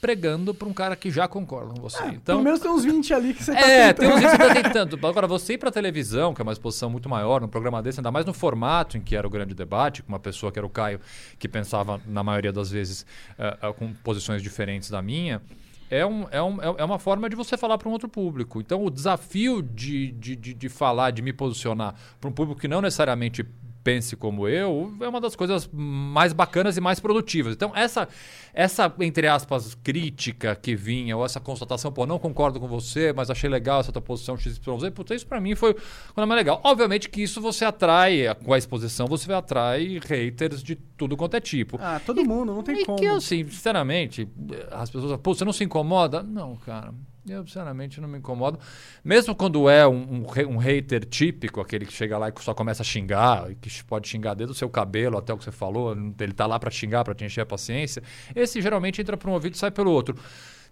pregando 0.00 0.54
para 0.54 0.68
um 0.68 0.72
cara 0.72 0.94
que 0.94 1.10
já 1.10 1.26
concorda 1.26 1.74
com 1.74 1.80
você. 1.80 2.00
então, 2.04 2.36
Pelo 2.36 2.42
menos 2.42 2.60
tem 2.60 2.70
uns 2.70 2.84
20 2.84 3.12
ali 3.14 3.34
que 3.34 3.42
você 3.42 3.52
tá 3.52 3.60
É, 3.60 3.92
tentando. 3.92 3.96
tem 3.98 4.08
uns 4.16 4.20
que 4.20 4.30
você 4.30 4.38
tá 4.38 4.54
tentando. 4.62 5.06
Agora, 5.06 5.26
você 5.26 5.54
ir 5.54 5.58
pra 5.58 5.72
televisão, 5.72 6.32
que 6.32 6.40
é 6.40 6.44
uma 6.44 6.52
exposição 6.52 6.88
muito 6.88 7.08
maior, 7.08 7.40
num 7.40 7.48
programa 7.48 7.82
desse, 7.82 7.98
ainda 7.98 8.12
mais 8.12 8.24
no 8.24 8.32
formato 8.32 8.96
em 8.96 9.00
que 9.00 9.16
era 9.16 9.26
o 9.26 9.30
grande 9.30 9.54
debate, 9.54 10.02
com 10.04 10.08
uma 10.12 10.20
pessoa 10.20 10.52
que 10.52 10.58
era 10.58 10.64
o 10.64 10.70
Caio, 10.70 11.00
que 11.36 11.48
pensava, 11.48 12.00
na 12.06 12.22
maioria 12.22 12.52
das 12.52 12.70
vezes, 12.70 13.04
eh, 13.36 13.58
eh, 13.60 13.72
com 13.72 13.92
posições 13.92 14.40
diferentes 14.40 14.88
da 14.88 15.02
minha. 15.02 15.42
É, 15.90 16.04
um, 16.04 16.26
é, 16.30 16.42
um, 16.42 16.62
é 16.62 16.74
é 16.78 16.84
uma 16.84 16.98
forma 16.98 17.28
de 17.28 17.36
você 17.36 17.56
falar 17.56 17.78
para 17.78 17.88
um 17.88 17.92
outro 17.92 18.08
público. 18.08 18.60
Então, 18.60 18.84
o 18.84 18.90
desafio 18.90 19.62
de, 19.62 20.12
de, 20.12 20.36
de, 20.36 20.54
de 20.54 20.68
falar, 20.68 21.10
de 21.10 21.22
me 21.22 21.32
posicionar 21.32 21.94
para 22.20 22.28
um 22.28 22.32
público 22.32 22.60
que 22.60 22.68
não 22.68 22.80
necessariamente 22.80 23.44
pense 23.88 24.14
como 24.16 24.46
eu, 24.46 24.92
é 25.00 25.08
uma 25.08 25.18
das 25.18 25.34
coisas 25.34 25.66
mais 25.72 26.34
bacanas 26.34 26.76
e 26.76 26.80
mais 26.80 27.00
produtivas. 27.00 27.54
Então, 27.54 27.72
essa, 27.74 28.06
essa 28.52 28.94
entre 29.00 29.26
aspas, 29.26 29.74
crítica 29.82 30.54
que 30.54 30.76
vinha, 30.76 31.16
ou 31.16 31.24
essa 31.24 31.40
constatação, 31.40 31.90
pô, 31.90 32.04
não 32.04 32.18
concordo 32.18 32.60
com 32.60 32.68
você, 32.68 33.14
mas 33.14 33.30
achei 33.30 33.48
legal 33.48 33.80
essa 33.80 33.90
tua 33.90 34.02
posição 34.02 34.36
XYZ, 34.36 34.60
puta, 34.94 35.14
isso 35.14 35.26
pra 35.26 35.40
mim 35.40 35.54
foi 35.54 35.72
quando 35.72 36.24
é 36.24 36.26
mais 36.26 36.38
legal. 36.38 36.60
Obviamente 36.64 37.08
que 37.08 37.22
isso 37.22 37.40
você 37.40 37.64
atrai, 37.64 38.26
com 38.44 38.52
a 38.52 38.58
exposição, 38.58 39.06
você 39.06 39.32
atrai 39.32 39.98
haters 40.04 40.62
de 40.62 40.76
tudo 40.76 41.16
quanto 41.16 41.34
é 41.36 41.40
tipo. 41.40 41.78
Ah, 41.80 41.98
todo 42.04 42.22
mundo, 42.22 42.52
não 42.52 42.62
tem 42.62 42.82
e 42.82 42.84
como. 42.84 42.98
que, 42.98 43.06
assim, 43.06 43.46
sinceramente, 43.46 44.28
as 44.70 44.90
pessoas, 44.90 45.18
pô, 45.18 45.32
você 45.32 45.46
não 45.46 45.52
se 45.54 45.64
incomoda? 45.64 46.22
Não, 46.22 46.56
cara. 46.56 46.92
Eu, 47.28 47.46
sinceramente, 47.46 48.00
não 48.00 48.08
me 48.08 48.18
incomodo. 48.18 48.58
Mesmo 49.04 49.34
quando 49.34 49.68
é 49.68 49.86
um, 49.86 50.24
um, 50.24 50.26
um 50.48 50.56
hater 50.56 51.04
típico, 51.04 51.60
aquele 51.60 51.84
que 51.86 51.92
chega 51.92 52.16
lá 52.18 52.28
e 52.28 52.32
só 52.40 52.54
começa 52.54 52.82
a 52.82 52.84
xingar, 52.84 53.50
e 53.50 53.54
que 53.54 53.84
pode 53.84 54.08
xingar 54.08 54.34
desde 54.34 54.52
o 54.52 54.54
seu 54.54 54.68
cabelo 54.68 55.18
até 55.18 55.32
o 55.32 55.38
que 55.38 55.44
você 55.44 55.52
falou, 55.52 55.96
ele 56.20 56.32
tá 56.32 56.46
lá 56.46 56.58
pra 56.58 56.70
xingar, 56.70 57.04
pra 57.04 57.14
te 57.14 57.24
encher 57.24 57.42
a 57.42 57.46
paciência, 57.46 58.02
esse 58.34 58.60
geralmente 58.62 59.00
entra 59.00 59.16
por 59.16 59.28
um 59.28 59.32
ouvido 59.32 59.54
e 59.54 59.58
sai 59.58 59.70
pelo 59.70 59.90
outro. 59.90 60.16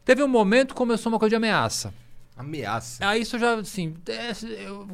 Teve 0.04 0.22
um 0.22 0.28
momento 0.28 0.68
que 0.68 0.74
começou 0.74 1.10
uma 1.12 1.18
coisa 1.18 1.30
de 1.30 1.36
ameaça. 1.36 1.92
Ameaça. 2.36 3.06
Aí 3.08 3.22
isso 3.22 3.38
já, 3.38 3.54
assim, 3.54 3.94
é, 4.08 4.32
eu- 4.68 4.86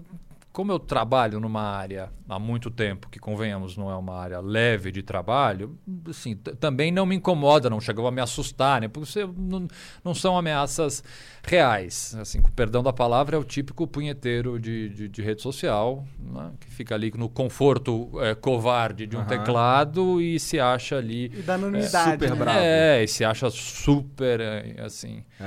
como 0.53 0.71
eu 0.71 0.79
trabalho 0.79 1.41
numa 1.41 1.63
área 1.63 2.11
há 2.29 2.39
muito 2.39 2.71
tempo, 2.71 3.09
que 3.09 3.19
convenhamos 3.19 3.77
não 3.77 3.91
é 3.91 3.97
uma 3.97 4.15
área 4.15 4.41
leve 4.41 4.93
de 4.93 5.03
trabalho, 5.03 5.79
assim, 6.09 6.35
também 6.37 6.93
não 6.93 7.07
me 7.07 7.17
incomoda, 7.17 7.71
não 7.71 7.81
chegou 7.81 8.07
a 8.07 8.11
me 8.11 8.21
assustar, 8.21 8.81
né? 8.81 8.89
Porque 8.89 9.11
você, 9.11 9.27
não, 9.37 9.67
não 10.05 10.15
são 10.15 10.37
ameaças 10.37 11.03
reais. 11.43 12.15
Assim, 12.21 12.41
com 12.41 12.51
perdão 12.51 12.83
da 12.83 12.93
palavra, 12.93 13.37
é 13.37 13.39
o 13.39 13.45
típico 13.45 13.87
punheteiro 13.87 14.59
de, 14.59 14.89
de, 14.91 15.09
de 15.09 15.23
rede 15.23 15.43
social, 15.43 16.05
né? 16.19 16.53
que 16.61 16.71
fica 16.71 16.95
ali 16.95 17.13
no 17.17 17.29
conforto 17.29 18.11
é, 18.21 18.35
covarde 18.35 19.07
de 19.07 19.17
um 19.17 19.21
Aham. 19.21 19.29
teclado 19.29 20.21
e 20.21 20.39
se 20.39 20.61
acha 20.61 20.97
ali. 20.97 21.33
E 21.35 21.43
da 21.43 21.55
anonimidade. 21.55 22.13
super 22.13 22.31
né? 22.31 22.37
bravo. 22.37 22.59
É, 22.61 23.05
e 23.05 23.09
se 23.09 23.25
acha 23.25 23.51
super, 23.51 24.41
é, 24.41 24.77
assim. 24.81 25.25
É. 25.41 25.45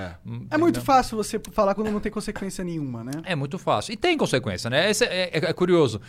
É 0.50 0.58
muito 0.58 0.80
entendeu? 0.80 0.82
fácil 0.82 1.18
você 1.18 1.40
falar 1.52 1.76
quando 1.76 1.92
não 1.92 2.00
tem 2.00 2.12
consequência 2.12 2.64
nenhuma, 2.64 3.04
né? 3.04 3.12
É 3.24 3.36
muito 3.36 3.58
fácil. 3.58 3.94
E 3.94 3.98
tem 3.98 4.18
consequência, 4.18 4.70
né? 4.70 4.90
Esse 4.96 5.06
é, 5.06 5.30
é- 5.34 5.46
é 5.50 5.54
curioso. 5.54 6.00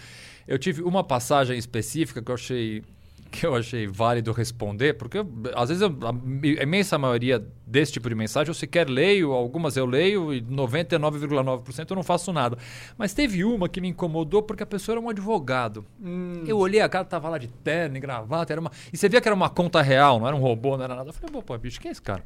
Eu 0.46 0.58
tive 0.58 0.82
uma 0.82 1.02
passagem 1.02 1.58
específica 1.58 2.22
que 2.22 2.30
eu 2.30 2.34
achei 2.34 2.82
que 3.28 3.44
eu 3.44 3.56
achei 3.56 3.88
válido 3.88 4.30
responder, 4.32 4.94
porque 4.94 5.18
às 5.56 5.68
vezes 5.68 5.82
a 5.82 6.62
imensa 6.62 6.96
maioria 6.96 7.44
desse 7.66 7.92
tipo 7.92 8.08
de 8.08 8.14
mensagem 8.14 8.48
eu 8.48 8.54
sequer 8.54 8.88
leio, 8.88 9.32
algumas 9.32 9.76
eu 9.76 9.84
leio 9.84 10.32
e 10.32 10.40
99,9% 10.40 11.90
eu 11.90 11.96
não 11.96 12.04
faço 12.04 12.32
nada. 12.32 12.56
Mas 12.96 13.12
teve 13.12 13.44
uma 13.44 13.68
que 13.68 13.80
me 13.80 13.88
incomodou 13.88 14.42
porque 14.44 14.62
a 14.62 14.66
pessoa 14.66 14.94
era 14.94 15.00
um 15.04 15.08
advogado. 15.10 15.84
Hum. 16.00 16.44
Eu 16.46 16.56
olhei, 16.56 16.80
a 16.80 16.88
cara 16.88 17.04
tava 17.04 17.28
lá 17.28 17.36
de 17.36 17.48
terno 17.48 17.96
e 17.96 18.00
gravata, 18.00 18.52
era 18.52 18.60
uma... 18.60 18.70
e 18.92 18.96
você 18.96 19.08
via 19.08 19.20
que 19.20 19.28
era 19.28 19.34
uma 19.34 19.50
conta 19.50 19.82
real, 19.82 20.20
não 20.20 20.28
era 20.28 20.36
um 20.36 20.40
robô, 20.40 20.76
não 20.76 20.84
era 20.84 20.94
nada. 20.94 21.08
Eu 21.10 21.12
falei, 21.12 21.30
pô, 21.32 21.42
pô, 21.42 21.58
bicho, 21.58 21.80
quem 21.80 21.88
é 21.88 21.92
esse 21.92 22.00
cara? 22.00 22.22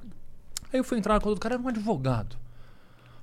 Aí 0.73 0.79
eu 0.79 0.85
fui 0.85 0.99
entrar 0.99 1.15
na 1.15 1.21
conta 1.21 1.35
do 1.35 1.41
cara, 1.41 1.55
era 1.55 1.63
um 1.63 1.69
advogado. 1.69 2.37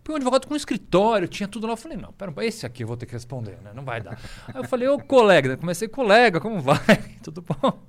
Porque 0.08 0.14
um 0.14 0.16
advogado 0.16 0.48
com 0.48 0.54
um 0.54 0.58
escritório, 0.58 1.28
tinha 1.28 1.50
tudo 1.50 1.68
lá. 1.68 1.74
Eu 1.74 1.78
falei, 1.78 1.98
não, 1.98 2.14
pera, 2.14 2.34
esse 2.46 2.66
aqui 2.66 2.82
eu 2.82 2.88
vou 2.88 2.96
ter 2.96 3.06
que 3.06 3.12
responder, 3.12 3.58
né? 3.62 3.72
Não 3.76 3.84
vai 3.84 4.00
dar. 4.00 4.18
Aí 4.48 4.56
eu 4.56 4.64
falei, 4.64 4.88
ô 4.88 4.98
colega, 4.98 5.58
comecei, 5.58 5.90
colega, 5.90 6.40
como 6.40 6.62
vai? 6.62 6.78
Tudo 7.22 7.42
bom? 7.42 7.84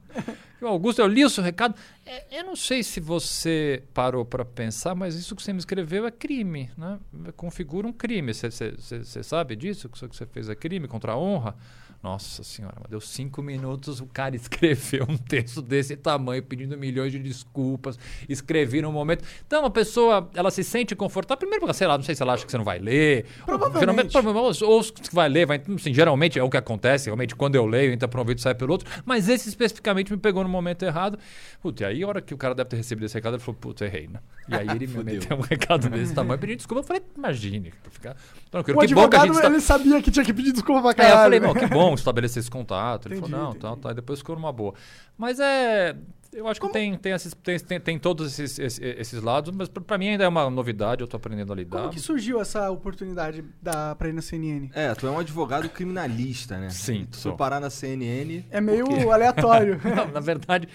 O 0.61 0.67
Augusto, 0.67 1.01
eu 1.01 1.07
li 1.07 1.25
o 1.25 1.31
seu 1.31 1.45
recado. 1.45 1.77
É, 2.05 2.41
eu 2.41 2.45
não 2.45 2.57
sei 2.57 2.83
se 2.83 2.99
você 2.99 3.85
parou 3.95 4.25
para 4.25 4.45
pensar, 4.45 4.97
mas 4.97 5.15
isso 5.15 5.37
que 5.37 5.43
você 5.45 5.53
me 5.53 5.61
escreveu 5.61 6.09
é 6.09 6.11
crime, 6.11 6.73
né? 6.77 6.99
Configura 7.37 7.87
um 7.87 7.93
crime. 7.93 8.35
Você 8.35 9.23
sabe 9.23 9.55
disso? 9.55 9.89
Que 9.89 9.97
isso 9.97 10.09
que 10.09 10.17
você 10.17 10.27
fez 10.27 10.49
é 10.49 10.57
crime 10.57 10.89
contra 10.89 11.13
a 11.13 11.17
honra? 11.17 11.55
Nossa 12.01 12.45
senhora, 12.45 12.77
deu 12.89 13.01
cinco 13.01 13.43
minutos, 13.43 14.01
o 14.01 14.07
cara 14.07 14.35
escreveu 14.37 15.05
um 15.09 15.17
texto 15.17 15.61
desse 15.61 15.97
tamanho, 15.97 16.43
pedindo 16.43 16.79
milhões 16.79 17.11
de 17.11 17.19
desculpas, 17.19 17.99
escrevi 18.29 18.81
no 18.81 18.93
momento. 18.93 19.25
Então, 19.47 19.65
a 19.65 19.71
pessoa, 19.71 20.31
ela 20.35 20.51
se 20.51 20.63
sente 20.63 20.95
confortável. 20.95 21.39
Primeiro, 21.39 21.61
porque, 21.61 21.75
sei 21.75 21.87
lá, 21.89 21.99
não 21.99 22.05
sei 22.05 22.15
se 22.15 22.23
ela 22.23 22.35
acha 22.35 22.45
que 22.47 22.53
você 22.53 22.57
não 22.57 22.65
vai 22.65 22.79
ler. 22.79 23.27
Provavelmente. 23.45 24.13
Geralmente, 24.13 24.65
ou 24.65 24.83
se 24.83 24.93
vai 25.13 25.29
ler, 25.29 25.45
vai, 25.45 25.61
assim, 25.77 25.93
geralmente 25.93 26.39
é 26.39 26.43
o 26.43 26.49
que 26.49 26.57
acontece, 26.57 27.07
realmente, 27.07 27.35
quando 27.35 27.57
eu 27.57 27.67
leio, 27.67 27.93
entra 27.93 28.07
para 28.07 28.19
um 28.19 28.23
ouvido 28.23 28.39
e 28.39 28.43
sai 28.43 28.55
pelo 28.55 28.71
outro. 28.73 28.89
Mas 29.05 29.29
esse 29.29 29.49
especificamente 29.49 30.13
me 30.13 30.19
pegou 30.19 30.45
no 30.45 30.49
momento 30.49 30.85
errado. 30.85 31.19
Putz, 31.61 31.81
e 31.81 31.85
aí, 31.85 32.03
a 32.05 32.07
hora 32.07 32.21
que 32.23 32.33
o 32.33 32.37
cara 32.37 32.55
deve 32.55 32.71
ter 32.71 32.77
recebido 32.77 33.07
esse 33.07 33.15
recado, 33.15 33.35
ele 33.35 33.43
falou, 33.43 33.59
putz, 33.61 33.83
errei, 33.83 34.07
né? 34.07 34.21
E 34.49 34.55
aí 34.55 34.69
ele 34.69 34.87
me 34.89 35.03
meteu 35.03 35.37
um 35.37 35.41
recado 35.41 35.91
desse 35.91 36.15
tamanho, 36.15 36.39
pedindo 36.39 36.59
desculpa. 36.59 36.81
Eu 36.81 36.87
falei, 36.87 37.03
imagine, 37.17 37.73
ficar 37.91 38.17
tranquilo. 38.53 38.79
O 38.79 38.87
que 38.87 38.95
bom 38.95 39.09
que 39.09 39.17
a 39.17 39.23
advogado, 39.23 39.27
gente 39.27 39.35
está... 39.37 39.49
ele 39.49 39.61
sabia 39.61 40.03
que 40.03 40.11
tinha 40.13 40.25
que 40.25 40.33
pedir 40.33 40.53
desculpa 40.53 40.81
pra 40.81 40.91
É, 40.91 40.95
caralho. 40.95 41.15
eu 41.19 41.23
falei, 41.25 41.41
né? 41.41 41.47
não, 41.47 41.55
que 41.55 41.67
bom 41.67 41.88
estabelecer 41.95 42.41
esse 42.41 42.51
contato. 42.51 43.07
Ele 43.09 43.17
Entendi, 43.17 43.31
falou, 43.31 43.45
não, 43.45 43.51
entendi. 43.51 43.63
tal, 43.63 43.77
tal. 43.77 43.93
E 43.93 43.95
depois 43.95 44.19
ficou 44.21 44.37
numa 44.37 44.53
boa. 44.53 44.75
Mas 45.17 45.39
é. 45.41 45.97
Eu 46.31 46.47
acho 46.47 46.61
que 46.61 46.69
tem, 46.69 46.95
tem, 46.95 47.13
esses, 47.13 47.33
tem, 47.33 47.59
tem, 47.59 47.81
tem 47.81 47.99
todos 47.99 48.39
esses, 48.39 48.59
esses, 48.59 48.81
esses 48.83 49.23
lados, 49.23 49.51
mas 49.57 49.67
pra, 49.67 49.83
pra 49.83 49.97
mim 49.97 50.09
ainda 50.09 50.25
é 50.25 50.29
uma 50.29 50.51
novidade, 50.51 51.01
eu 51.01 51.09
tô 51.09 51.17
aprendendo 51.17 51.51
a 51.55 51.57
lidar. 51.57 51.79
Como 51.79 51.91
que 51.91 51.99
surgiu 51.99 52.39
essa 52.39 52.71
oportunidade 52.71 53.43
da, 53.63 53.95
pra 53.95 54.11
ir 54.11 54.13
na 54.13 54.21
CNN? 54.21 54.69
É, 54.75 54.95
tu 54.95 55.07
é 55.07 55.11
um 55.11 55.19
advogado 55.19 55.71
criminalista, 55.71 56.59
né? 56.59 56.69
Sim, 56.69 57.07
Tu 57.11 57.17
foi 57.17 57.33
parar 57.35 57.61
na 57.61 57.71
CNN. 57.71 58.45
É 58.51 58.61
meio 58.61 58.87
aleatório. 59.11 59.81
Não, 59.97 60.09
na 60.09 60.21
verdade, 60.21 60.69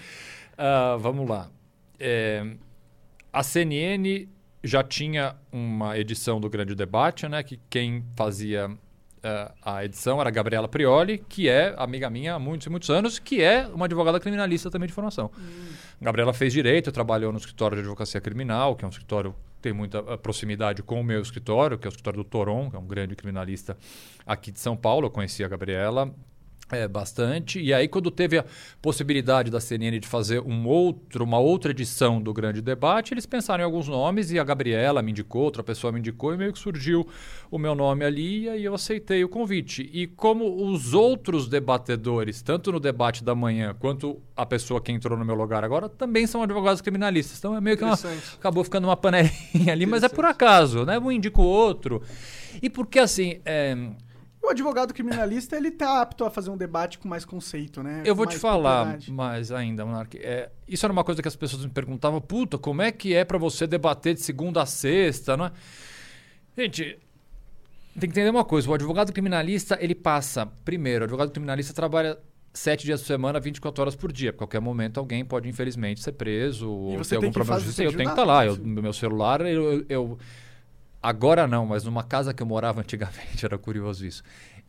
ah, 0.58 0.96
vamos 0.98 1.28
lá. 1.28 1.48
É, 2.00 2.44
a 3.32 3.42
CNN 3.44 4.28
já 4.62 4.82
tinha 4.82 5.36
uma 5.52 5.96
edição 5.98 6.40
do 6.40 6.48
Grande 6.48 6.74
Debate, 6.74 7.28
né? 7.28 7.42
Que 7.42 7.60
quem 7.68 8.04
fazia 8.16 8.70
ah, 9.24 9.54
a 9.62 9.84
edição 9.84 10.20
era 10.20 10.28
a 10.28 10.32
Gabriela 10.32 10.68
Prioli, 10.68 11.16
que 11.16 11.48
é 11.48 11.74
amiga 11.78 12.10
minha 12.10 12.34
há 12.34 12.38
muitos 12.38 12.66
e 12.66 12.70
muitos 12.70 12.90
anos, 12.90 13.18
que 13.18 13.42
é 13.42 13.66
uma 13.68 13.86
advogada 13.86 14.20
criminalista 14.20 14.70
também 14.70 14.86
de 14.86 14.92
formação. 14.92 15.30
Gabriela 16.00 16.34
fez 16.34 16.52
direito, 16.52 16.92
trabalhou 16.92 17.32
no 17.32 17.38
escritório 17.38 17.76
de 17.76 17.80
advocacia 17.80 18.20
criminal, 18.20 18.76
que 18.76 18.84
é 18.84 18.86
um 18.86 18.90
escritório 18.90 19.32
que 19.56 19.62
tem 19.62 19.72
muita 19.72 20.00
ah, 20.00 20.18
proximidade 20.18 20.82
com 20.82 21.00
o 21.00 21.04
meu 21.04 21.22
escritório, 21.22 21.78
que 21.78 21.86
é 21.86 21.88
o 21.88 21.90
escritório 21.90 22.22
do 22.22 22.24
Toron, 22.24 22.68
que 22.68 22.76
é 22.76 22.78
um 22.78 22.86
grande 22.86 23.16
criminalista 23.16 23.76
aqui 24.26 24.52
de 24.52 24.60
São 24.60 24.76
Paulo. 24.76 25.06
Eu 25.06 25.10
conheci 25.10 25.42
a 25.42 25.48
Gabriela. 25.48 26.14
É, 26.72 26.88
bastante. 26.88 27.60
E 27.60 27.74
aí, 27.74 27.86
quando 27.86 28.10
teve 28.10 28.38
a 28.38 28.44
possibilidade 28.80 29.50
da 29.50 29.60
CNN 29.60 29.98
de 29.98 30.08
fazer 30.08 30.40
um 30.40 30.66
outro, 30.66 31.22
uma 31.22 31.38
outra 31.38 31.72
edição 31.72 32.20
do 32.20 32.32
Grande 32.32 32.62
Debate, 32.62 33.12
eles 33.12 33.26
pensaram 33.26 33.62
em 33.62 33.64
alguns 33.64 33.86
nomes 33.86 34.30
e 34.32 34.38
a 34.38 34.44
Gabriela 34.44 35.02
me 35.02 35.10
indicou, 35.10 35.42
outra 35.42 35.62
pessoa 35.62 35.92
me 35.92 35.98
indicou 35.98 36.32
e 36.32 36.38
meio 36.38 36.52
que 36.52 36.58
surgiu 36.58 37.06
o 37.50 37.58
meu 37.58 37.74
nome 37.74 38.04
ali 38.04 38.44
e 38.44 38.48
aí 38.48 38.64
eu 38.64 38.74
aceitei 38.74 39.22
o 39.22 39.28
convite. 39.28 39.88
E 39.92 40.06
como 40.06 40.66
os 40.70 40.94
outros 40.94 41.48
debatedores, 41.48 42.40
tanto 42.40 42.72
no 42.72 42.80
debate 42.80 43.22
da 43.22 43.34
manhã 43.34 43.76
quanto 43.78 44.20
a 44.34 44.46
pessoa 44.46 44.80
que 44.80 44.90
entrou 44.90 45.18
no 45.18 45.24
meu 45.24 45.34
lugar 45.34 45.64
agora, 45.64 45.88
também 45.88 46.26
são 46.26 46.42
advogados 46.42 46.80
criminalistas. 46.80 47.38
Então 47.38 47.54
é 47.54 47.60
meio 47.60 47.76
que 47.76 47.84
uma, 47.84 47.98
acabou 48.34 48.64
ficando 48.64 48.88
uma 48.88 48.96
panelinha 48.96 49.70
ali, 49.70 49.84
mas 49.84 50.02
é 50.02 50.08
por 50.08 50.24
acaso, 50.24 50.86
né? 50.86 50.98
Um 50.98 51.12
indica 51.12 51.40
o 51.40 51.44
outro. 51.44 52.02
E 52.62 52.70
porque 52.70 52.98
assim. 52.98 53.38
é, 53.44 53.76
O 54.44 54.50
advogado 54.50 54.92
criminalista, 54.92 55.56
ele 55.56 55.70
tá 55.70 56.02
apto 56.02 56.24
a 56.24 56.30
fazer 56.30 56.50
um 56.50 56.56
debate 56.56 56.98
com 56.98 57.08
mais 57.08 57.24
conceito, 57.24 57.82
né? 57.82 58.02
Eu 58.04 58.14
Com 58.14 58.18
vou 58.18 58.26
te 58.26 58.38
falar 58.38 58.98
mais 59.10 59.50
ainda, 59.50 59.86
Monark. 59.86 60.18
É, 60.18 60.50
isso 60.68 60.84
era 60.84 60.92
uma 60.92 61.02
coisa 61.02 61.22
que 61.22 61.28
as 61.28 61.34
pessoas 61.36 61.64
me 61.64 61.70
perguntavam, 61.70 62.20
puta, 62.20 62.58
como 62.58 62.82
é 62.82 62.92
que 62.92 63.14
é 63.14 63.24
pra 63.24 63.38
você 63.38 63.66
debater 63.66 64.14
de 64.14 64.20
segunda 64.20 64.60
a 64.62 64.66
sexta, 64.66 65.36
não 65.36 65.46
é? 65.46 65.52
Gente, 66.58 66.98
tem 67.94 68.00
que 68.00 68.06
entender 68.06 68.28
uma 68.30 68.44
coisa, 68.44 68.68
o 68.68 68.74
advogado 68.74 69.12
criminalista, 69.12 69.78
ele 69.80 69.94
passa, 69.94 70.46
primeiro, 70.64 71.02
o 71.02 71.06
advogado 71.06 71.30
criminalista 71.30 71.72
trabalha 71.72 72.18
sete 72.52 72.84
dias 72.84 73.00
por 73.00 73.06
semana, 73.06 73.40
24 73.40 73.80
horas 73.82 73.96
por 73.96 74.12
dia. 74.12 74.30
A 74.30 74.32
qualquer 74.32 74.60
momento 74.60 74.98
alguém 75.00 75.24
pode, 75.24 75.48
infelizmente, 75.48 76.00
ser 76.02 76.12
preso 76.12 76.70
ou 76.70 76.98
você 76.98 77.10
ter 77.10 77.16
algum 77.16 77.32
problema 77.32 77.58
de 77.60 77.66
justiça. 77.66 77.82
Eu 77.82 77.92
tenho 77.92 78.04
que 78.04 78.10
estar 78.10 78.22
ajudar, 78.22 78.32
lá. 78.34 78.46
Eu, 78.46 78.54
sim. 78.56 78.62
no 78.62 78.82
meu 78.82 78.92
celular, 78.92 79.40
eu, 79.40 79.72
eu- 79.72 79.86
eu- 79.88 80.18
Agora 81.04 81.46
não, 81.46 81.66
mas 81.66 81.84
numa 81.84 82.02
casa 82.02 82.32
que 82.32 82.42
eu 82.42 82.46
morava 82.46 82.80
antigamente, 82.82 83.44
era 83.44 83.58
curioso 83.58 84.06
isso. 84.06 84.22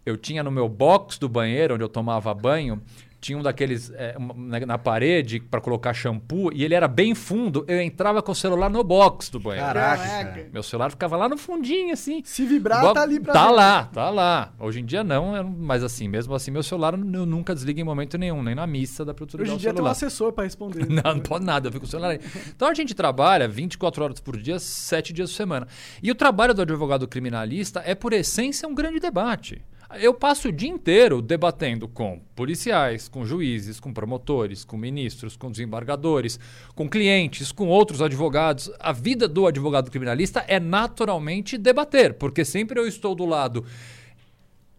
Eu 0.06 0.18
tinha 0.18 0.44
no 0.44 0.52
meu 0.52 0.68
box 0.68 1.18
do 1.18 1.30
banheiro, 1.30 1.76
onde 1.76 1.84
eu 1.84 1.88
tomava 1.88 2.34
banho, 2.34 2.82
tinha 3.26 3.38
um 3.40 3.42
daqueles 3.42 3.92
é, 3.96 4.14
uma- 4.20 4.36
na, 4.60 4.66
na 4.68 4.78
parede 4.78 5.40
para 5.40 5.60
colocar 5.60 5.94
shampoo 5.96 6.52
e 6.54 6.64
ele 6.64 6.76
era 6.76 6.88
bem 6.88 7.16
fundo. 7.16 7.66
Eu 7.68 7.82
entrava 7.82 8.22
com 8.22 8.32
o 8.32 8.36
celular 8.36 8.70
no 8.70 8.84
box 8.84 9.30
do 9.32 9.40
banheiro. 9.40 9.66
Caraca, 9.66 10.04
Caraca. 10.04 10.30
cara. 10.36 10.50
Meu 10.54 10.62
celular 10.62 10.92
ficava 10.92 11.18
lá 11.18 11.28
no 11.28 11.36
fundinho, 11.36 11.92
assim. 11.92 12.22
Se 12.24 12.46
vibrar, 12.46 12.94
tá 12.94 13.02
ali 13.02 13.20
pra 13.20 13.34
Tá 13.34 13.48
ver. 13.48 13.54
lá, 13.54 13.84
tá 13.86 14.10
lá. 14.12 14.54
Hoje 14.60 14.80
em 14.82 14.86
dia 14.86 15.04
não, 15.04 15.44
mas 15.44 15.84
assim, 15.84 16.08
mesmo 16.08 16.36
assim, 16.36 16.52
meu 16.52 16.62
celular 16.62 16.94
eu 16.94 17.26
nunca 17.26 17.56
desliga 17.56 17.82
em 17.82 17.84
momento 17.84 18.16
nenhum, 18.18 18.44
nem 18.44 18.54
na 18.54 18.68
missa 18.68 19.02
eu 19.02 19.06
desligar 19.26 19.42
Hoje 19.42 19.54
em 19.54 19.58
dia 19.58 19.70
tem 19.70 19.74
um 19.74 19.76
celular. 19.78 19.92
assessor 19.92 20.32
pra 20.32 20.44
responder. 20.44 20.86
Não, 20.88 21.16
não 21.16 21.20
pode 21.22 21.44
nada, 21.46 21.68
eu 21.68 21.72
fico 21.72 21.82
com 21.86 21.88
o 21.88 21.90
celular 21.90 22.12
aí. 22.12 22.20
Então 22.56 22.68
a 22.68 22.74
gente 22.76 22.94
trabalha 22.94 23.48
24 23.48 24.04
horas 24.04 24.20
por 24.20 24.38
dia, 24.38 24.60
7 24.60 25.12
dias 25.14 25.32
por 25.32 25.36
semana. 25.36 25.68
E 26.04 26.12
o 26.12 26.16
trabalho 26.16 26.54
do 26.54 26.62
advogado 26.62 27.08
criminalista 27.08 27.82
é, 27.86 27.96
por 27.96 28.14
essência, 28.14 28.68
um 28.68 28.76
grande 28.76 29.00
debate. 29.00 29.62
Eu 29.94 30.14
passo 30.14 30.48
o 30.48 30.52
dia 30.52 30.70
inteiro 30.70 31.22
debatendo 31.22 31.88
com 31.88 32.20
policiais, 32.36 33.08
com 33.08 33.26
juízes, 33.26 33.80
com 33.80 33.94
promotores, 33.94 34.66
com 34.66 34.78
ministros, 34.78 35.38
com 35.38 35.52
desembargadores, 35.52 36.40
com 36.74 36.90
clientes, 36.90 37.52
com 37.52 37.68
outros 37.68 38.02
advogados. 38.02 38.72
A 38.80 38.92
vida 38.92 39.28
do 39.28 39.46
advogado 39.46 39.92
criminalista 39.92 40.44
é 40.48 40.60
naturalmente 40.60 41.58
debater, 41.58 42.16
porque 42.16 42.44
sempre 42.44 42.80
eu 42.80 42.88
estou 42.88 43.14
do 43.14 43.26
lado 43.26 43.64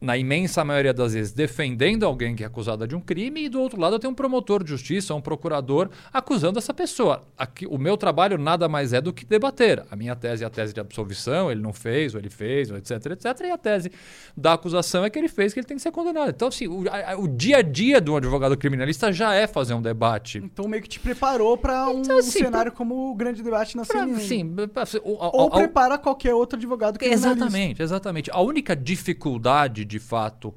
na 0.07 0.17
imensa 0.17 0.65
maioria 0.65 0.95
das 0.95 1.13
vezes, 1.13 1.33
defendendo 1.33 2.05
alguém 2.07 2.35
que 2.37 2.43
é 2.45 2.47
acusada 2.47 2.87
de 2.87 2.95
um 2.95 3.01
crime, 3.01 3.45
e 3.45 3.49
do 3.49 3.61
outro 3.61 3.81
lado 3.81 3.97
eu 3.97 3.99
tenho 3.99 4.13
um 4.13 4.15
promotor 4.15 4.63
de 4.63 4.71
justiça, 4.71 5.13
um 5.15 5.21
procurador, 5.21 5.91
acusando 6.13 6.59
essa 6.59 6.73
pessoa. 6.73 7.27
Aqui, 7.37 7.67
o 7.67 7.77
meu 7.77 7.97
trabalho 7.97 8.39
nada 8.39 8.69
mais 8.69 8.93
é 8.93 9.01
do 9.01 9.13
que 9.13 9.25
debater. 9.27 9.85
A 9.91 9.97
minha 9.97 10.15
tese 10.15 10.45
é 10.45 10.47
a 10.47 10.51
tese 10.51 10.73
de 10.73 10.81
absolvição, 10.81 11.51
ele 11.51 11.61
não 11.61 11.73
fez, 11.73 12.15
ou 12.15 12.21
ele 12.21 12.31
fez, 12.31 12.71
ou 12.71 12.77
etc, 12.77 12.93
etc. 13.07 13.41
E 13.45 13.51
a 13.51 13.59
tese 13.59 13.91
da 14.37 14.53
acusação 14.53 15.05
é 15.05 15.11
que 15.11 15.19
ele 15.19 15.29
fez, 15.29 15.53
que 15.53 15.59
ele 15.61 15.67
tem 15.67 15.77
que 15.77 15.83
ser 15.83 15.91
condenado. 15.91 16.31
Então, 16.31 16.49
assim, 16.49 16.69
o, 16.69 16.85
a- 16.89 17.13
a- 17.13 17.19
o 17.19 17.27
dia 17.27 17.59
a 17.59 17.63
dia 17.63 18.01
do 18.01 18.15
advogado 18.17 18.57
criminalista 18.57 19.13
já 19.13 19.35
é 19.35 19.47
fazer 19.47 19.75
um 19.75 19.83
debate. 19.83 20.39
Então 20.39 20.69
meio 20.69 20.83
que 20.83 20.89
te 20.89 21.01
preparou 21.01 21.59
pra 21.59 21.89
um 21.89 22.01
Então, 22.01 22.19
assim, 22.19 22.31
cenário 22.45 22.71
como 22.71 23.11
o 23.11 23.15
grande 23.15 23.43
debate 23.43 23.77
na 23.77 23.85
Pra, 23.85 24.01
CNN. 24.05 24.21
sim, 24.21 24.55
pra- 24.73 24.85
o- 25.03 25.17
a- 25.23 25.31
Ou 25.37 25.45
a- 25.45 25.47
a- 25.49 25.59
prepara 25.59 25.99
qualquer 25.99 26.33
outro 26.35 26.57
advogado 26.57 26.99
criminalista. 26.99 27.31
Exatamente, 27.33 27.83
exatamente. 27.83 28.31
A 28.31 28.41
única 28.41 28.77
dificuldade, 28.77 29.85
de 29.85 29.96
fato, 29.99 30.55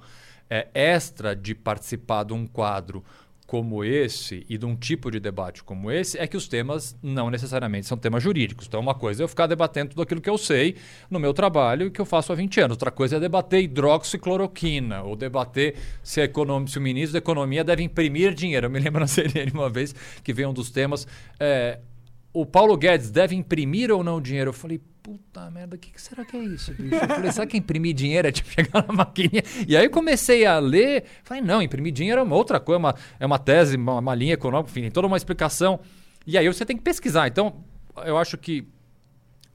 é, 0.50 0.68
extra 0.74 1.36
de 1.36 1.54
participar 1.54 2.24
de 2.24 2.34
um 2.34 2.48
quadro 2.48 3.04
como 3.50 3.84
esse 3.84 4.46
e 4.48 4.60
de 4.60 4.66
um 4.68 4.76
tipo 4.76 5.10
de 5.10 5.20
debate 5.20 5.64
como 5.64 5.90
esse 5.90 6.20
é 6.20 6.28
que 6.28 6.38
os 6.38 6.48
temas 6.48 6.96
não 7.02 7.32
necessariamente 7.32 7.88
são 7.88 7.98
temas 7.98 8.22
jurídicos. 8.22 8.68
Então, 8.68 8.80
uma 8.80 8.94
coisa 8.94 9.24
é 9.24 9.24
eu 9.24 9.28
ficar 9.28 9.48
debatendo 9.48 9.90
tudo 9.90 10.04
aquilo 10.04 10.22
que 10.22 10.30
eu 10.30 10.38
sei 10.38 10.76
no 11.10 11.20
meu 11.20 11.34
trabalho 11.34 11.88
e 11.88 11.90
que 11.90 12.00
eu 12.00 12.06
faço 12.06 12.32
há 12.32 12.36
20 12.36 12.62
anos. 12.62 12.76
Outra 12.76 12.92
coisa 12.92 13.16
é 13.16 13.20
debater 13.20 13.64
hidroxicloroquina 13.64 15.02
ou 15.02 15.16
debater 15.16 15.76
se, 16.04 16.22
se 16.68 16.78
o 16.78 16.82
ministro 16.82 17.14
da 17.14 17.18
Economia 17.18 17.64
deve 17.64 17.82
imprimir 17.82 18.36
dinheiro. 18.36 18.68
Eu 18.68 18.70
me 18.70 18.80
lembro 18.80 19.00
na 19.00 19.08
CNN 19.10 19.52
uma 19.52 19.68
vez 19.68 19.96
que 20.24 20.32
veio 20.32 20.50
um 20.50 20.54
dos 20.54 20.70
temas. 20.70 21.08
é, 21.40 21.80
o 22.32 22.46
Paulo 22.46 22.78
Guedes 22.78 23.10
deve 23.10 23.36
imprimir 23.36 23.92
ou 23.92 24.04
não 24.04 24.22
dinheiro? 24.22 24.50
Eu 24.50 24.54
falei, 24.54 24.80
puta 25.02 25.50
merda, 25.50 25.76
o 25.76 25.80
que, 25.80 25.92
que 25.92 26.02
será 26.02 26.24
que 26.24 26.38
é 26.38 26.44
isso, 26.44 26.74
bicho? 26.74 26.96
Eu 26.96 27.08
falei, 27.08 27.32
será 27.32 27.48
que 27.48 27.58
imprimir 27.58 27.94
dinheiro 27.94 28.28
é 28.28 28.32
tipo 28.32 28.50
chegar 28.54 28.86
na 28.88 28.94
maquininha? 28.94 29.44
E 29.68 29.76
aí 29.76 29.86
eu 29.86 29.90
comecei 29.90 30.46
a 30.46 30.60
ler, 30.60 31.06
falei, 31.24 31.42
não, 31.42 31.62
imprimir 31.62 31.92
dinheiro 31.92 32.20
é 32.20 32.24
uma 32.24 32.36
outra 32.36 32.60
coisa, 32.60 32.78
uma, 32.78 32.96
é 33.20 33.26
uma 33.26 33.40
tese, 33.40 33.76
uma, 33.76 34.00
uma 34.00 34.16
linha 34.16 34.34
econômica, 34.34 34.70
enfim, 34.70 34.82
tem 34.82 34.92
toda 34.92 35.08
uma 35.08 35.18
explicação. 35.18 35.80
E 36.26 36.38
aí 36.38 36.48
você 36.48 36.66
tem 36.66 36.78
que 36.78 36.84
pesquisar. 36.84 37.28
Então, 37.28 37.64
eu 38.06 38.18
acho 38.18 38.38
que 38.38 38.68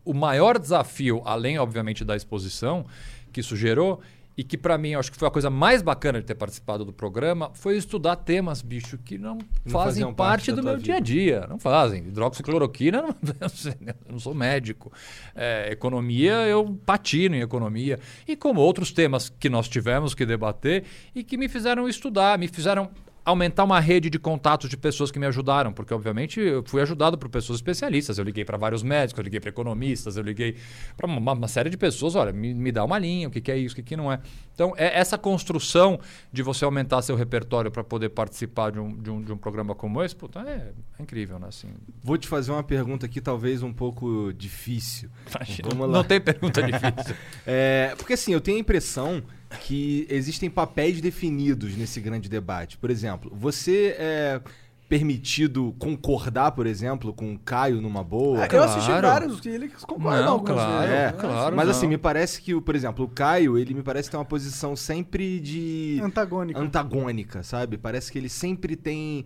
o 0.05 0.13
maior 0.13 0.59
desafio, 0.59 1.23
além, 1.25 1.59
obviamente, 1.59 2.05
da 2.05 2.17
exposição 2.17 2.85
que 3.33 3.41
isso 3.41 3.57
gerou, 3.57 4.01
e 4.37 4.43
que 4.43 4.59
para 4.59 4.77
mim 4.77 4.95
acho 4.95 5.13
que 5.13 5.19
foi 5.19 5.29
a 5.29 5.31
coisa 5.31 5.49
mais 5.49 5.83
bacana 5.83 6.21
de 6.21 6.27
ter 6.27 6.35
participado 6.35 6.85
do 6.85 6.93
programa, 6.93 7.51
foi 7.55 7.77
estudar 7.77 8.17
temas, 8.17 8.63
bicho, 8.63 8.99
que 8.99 9.17
não, 9.17 9.39
fazem 9.67 9.73
faziam 9.73 10.15
parte, 10.15 10.47
parte 10.47 10.53
do 10.53 10.63
meu 10.63 10.77
dia 10.77 10.97
a 10.97 11.01
dia. 11.01 11.47
Não 11.49 11.59
fazem. 11.59 12.07
Hidroxicloroquina, 12.09 13.03
não, 13.03 13.13
não 13.23 13.87
eu 13.87 14.13
não 14.13 14.19
sou 14.19 14.35
médico. 14.35 14.93
É, 15.35 15.69
economia, 15.71 16.33
eu 16.47 16.79
patino 16.85 17.37
em 17.37 17.41
economia. 17.41 17.99
E 18.27 18.37
como 18.37 18.61
outros 18.61 18.93
temas 18.93 19.29
que 19.29 19.49
nós 19.49 19.69
tivemos 19.69 20.15
que 20.15 20.27
debater 20.27 20.85
e 21.15 21.23
que 21.23 21.37
me 21.37 21.49
fizeram 21.49 21.89
estudar, 21.89 22.39
me 22.39 22.49
fizeram 22.49 22.91
aumentar 23.25 23.65
uma 23.65 23.81
rede 23.81 24.11
de 24.11 24.19
contatos 24.19 24.69
de 24.69 24.77
pessoas 24.77 25.11
que 25.11 25.19
me 25.19 25.27
ajudaram, 25.27 25.73
porque 25.73 25.95
obviamente 25.95 26.41
eu 26.41 26.63
fui 26.67 26.83
ajudado 26.83 27.17
por 27.17 27.29
pessoas 27.29 27.59
especialistas. 27.59 28.19
Eu 28.19 28.25
liguei 28.25 28.45
para 28.45 28.59
vários 28.59 28.83
médicos, 28.83 29.19
eu 29.19 29.25
liguei 29.25 29.41
para 29.41 29.49
economistas, 29.49 30.17
eu 30.17 30.23
liguei 30.23 30.57
para 30.97 31.07
uma, 31.07 31.33
uma 31.33 31.49
série 31.49 31.71
de 31.71 31.77
pessoas. 31.77 32.15
Olha, 32.15 32.33
me, 32.33 32.53
me 32.53 32.71
dá 32.71 32.85
uma 32.85 32.99
linha, 32.99 33.29
o 33.29 33.31
que, 33.31 33.41
que 33.41 33.51
é 33.51 33.57
isso, 33.57 33.73
o 33.73 33.77
que, 33.77 33.83
que 33.83 33.97
não 33.97 34.13
é. 34.13 34.21
Então, 34.55 34.75
é 34.77 34.99
essa 34.99 35.17
construção 35.17 35.99
de 36.33 36.43
você 36.43 36.65
aumentar 36.65 37.01
seu 37.03 37.17
repertório 37.17 37.71
para 37.71 37.83
poder 37.83 38.11
participar 38.11 38.71
de 38.71 38.79
um, 38.79 38.95
de, 38.95 39.11
um, 39.11 39.23
de 39.23 39.33
um 39.33 39.37
programa 39.37 39.75
como 39.75 40.03
esse, 40.03 40.15
puta, 40.15 40.41
é, 40.41 40.73
é 40.99 41.03
incrível, 41.03 41.39
né? 41.39 41.49
Assim, 41.49 41.69
Vou 42.03 42.19
te 42.19 42.29
fazer 42.29 42.53
uma 42.53 42.63
pergunta 42.63 43.07
aqui, 43.07 43.21
talvez 43.21 43.63
um 43.63 43.73
pouco 43.73 44.33
difícil. 44.35 45.09
imagina, 45.35 45.69
Vamos 45.71 45.89
lá. 45.89 45.93
não 45.95 46.05
tem 46.05 46.21
pergunta 46.21 46.63
difícil. 46.63 47.15
É, 47.47 47.95
porque 47.97 48.15
assim, 48.15 48.33
eu 48.33 48.41
tenho 48.41 48.57
a 48.57 48.61
impressão 48.61 49.23
que 49.61 50.07
existem 50.11 50.49
papéis 50.51 51.01
definidos 51.01 51.77
nesse 51.77 52.01
grande 52.01 52.29
debate. 52.29 52.77
Por 52.79 52.91
exemplo, 52.91 53.31
você 53.35 53.97
é 53.99 54.41
permitido 54.89 55.75
concordar, 55.79 56.53
por 56.53 56.67
exemplo, 56.67 57.13
com 57.13 57.33
o 57.35 57.39
Caio 57.39 57.81
numa 57.81 58.05
boa? 58.05 58.47
Eu 58.47 58.63
assisti 58.63 58.87
Claro. 58.91 59.09
vários 59.09 59.45
e 59.45 59.49
eles 59.49 59.73
concordam 59.85 60.25
Não, 60.25 60.39
claro. 60.41 60.93
É, 60.93 61.11
claro. 61.13 61.57
Mas 61.57 61.65
não. 61.67 61.75
assim, 61.75 61.87
me 61.89 61.97
parece 61.99 62.41
que, 62.41 62.55
o- 62.55 62.61
por 62.63 62.77
exemplo, 62.77 63.05
o 63.05 63.09
Caio, 63.09 63.57
ele 63.59 63.73
me 63.75 63.83
parece 63.83 64.11
ter 64.11 64.17
uma 64.17 64.25
posição 64.27 64.77
sempre 64.77 65.41
de 65.41 65.99
Antagônico. 66.03 66.61
antagônica, 66.61 67.43
sabe? 67.43 67.79
Parece 67.79 68.13
que 68.13 68.19
ele 68.19 68.29
sempre 68.29 68.77
tem 68.77 69.25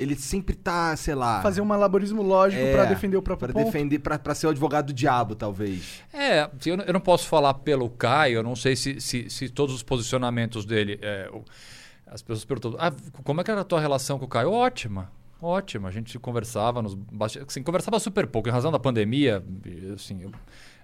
ele 0.00 0.16
sempre 0.16 0.54
tá, 0.56 0.96
sei 0.96 1.14
lá, 1.14 1.42
Fazer 1.42 1.60
um 1.60 1.64
malabarismo 1.64 2.22
lógico 2.22 2.62
é, 2.62 2.72
pra 2.72 2.84
defender 2.86 3.16
o 3.16 3.22
próprio 3.22 3.52
pra 3.52 3.60
ponto. 3.62 3.72
defender, 3.72 3.98
pra 3.98 4.34
ser 4.34 4.46
o 4.46 4.50
advogado 4.50 4.86
do 4.86 4.92
diabo, 4.92 5.34
talvez. 5.34 6.02
É, 6.12 6.48
eu, 6.66 6.76
não- 6.76 6.84
eu 6.84 6.92
não 6.92 7.00
posso 7.00 7.26
falar 7.28 7.54
pelo 7.54 7.88
Caio, 7.90 8.36
eu 8.36 8.42
não 8.42 8.56
sei 8.56 8.74
se, 8.76 9.00
se, 9.00 9.28
se 9.28 9.48
todos 9.48 9.74
os 9.74 9.82
posicionamentos 9.82 10.64
dele. 10.64 10.98
é, 11.02 11.30
as 12.06 12.22
pessoas 12.22 12.44
perguntam: 12.44 12.74
ah, 12.80 12.92
como 13.22 13.40
é 13.40 13.44
que 13.44 13.50
era 13.50 13.60
a 13.60 13.64
tua 13.64 13.80
relação 13.80 14.18
com 14.18 14.24
o 14.24 14.28
Caio? 14.28 14.50
Ótima. 14.50 15.10
Ótima, 15.42 15.88
a 15.88 15.92
gente 15.92 16.18
conversava 16.18 16.82
nos 16.82 16.98
assim, 17.48 17.62
conversava 17.62 17.98
super 17.98 18.26
pouco 18.26 18.48
em 18.48 18.52
razão 18.52 18.70
da 18.70 18.78
pandemia, 18.78 19.42
e, 19.64 19.92
assim, 19.94 20.22
eu- 20.22 20.32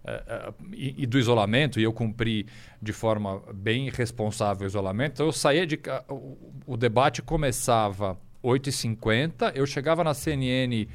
é, 0.03 0.23
é, 0.27 0.53
e, 0.73 1.03
e 1.03 1.07
do 1.07 1.19
isolamento, 1.19 1.79
e 1.79 1.83
eu 1.83 1.93
cumpri 1.93 2.47
de 2.81 2.93
forma 2.93 3.43
bem 3.53 3.91
responsável 3.91 4.65
o 4.65 4.67
isolamento. 4.69 5.13
Então 5.15 5.27
eu 5.27 5.33
saía 5.33 5.67
de 5.67 5.79
o, 6.09 6.37
o 6.65 6.77
debate 6.77 7.21
começava 7.21 8.17
8h50, 8.47 9.53
eu 9.55 9.67
chegava 9.67 10.05
na 10.05 10.15
CNN 10.15 10.87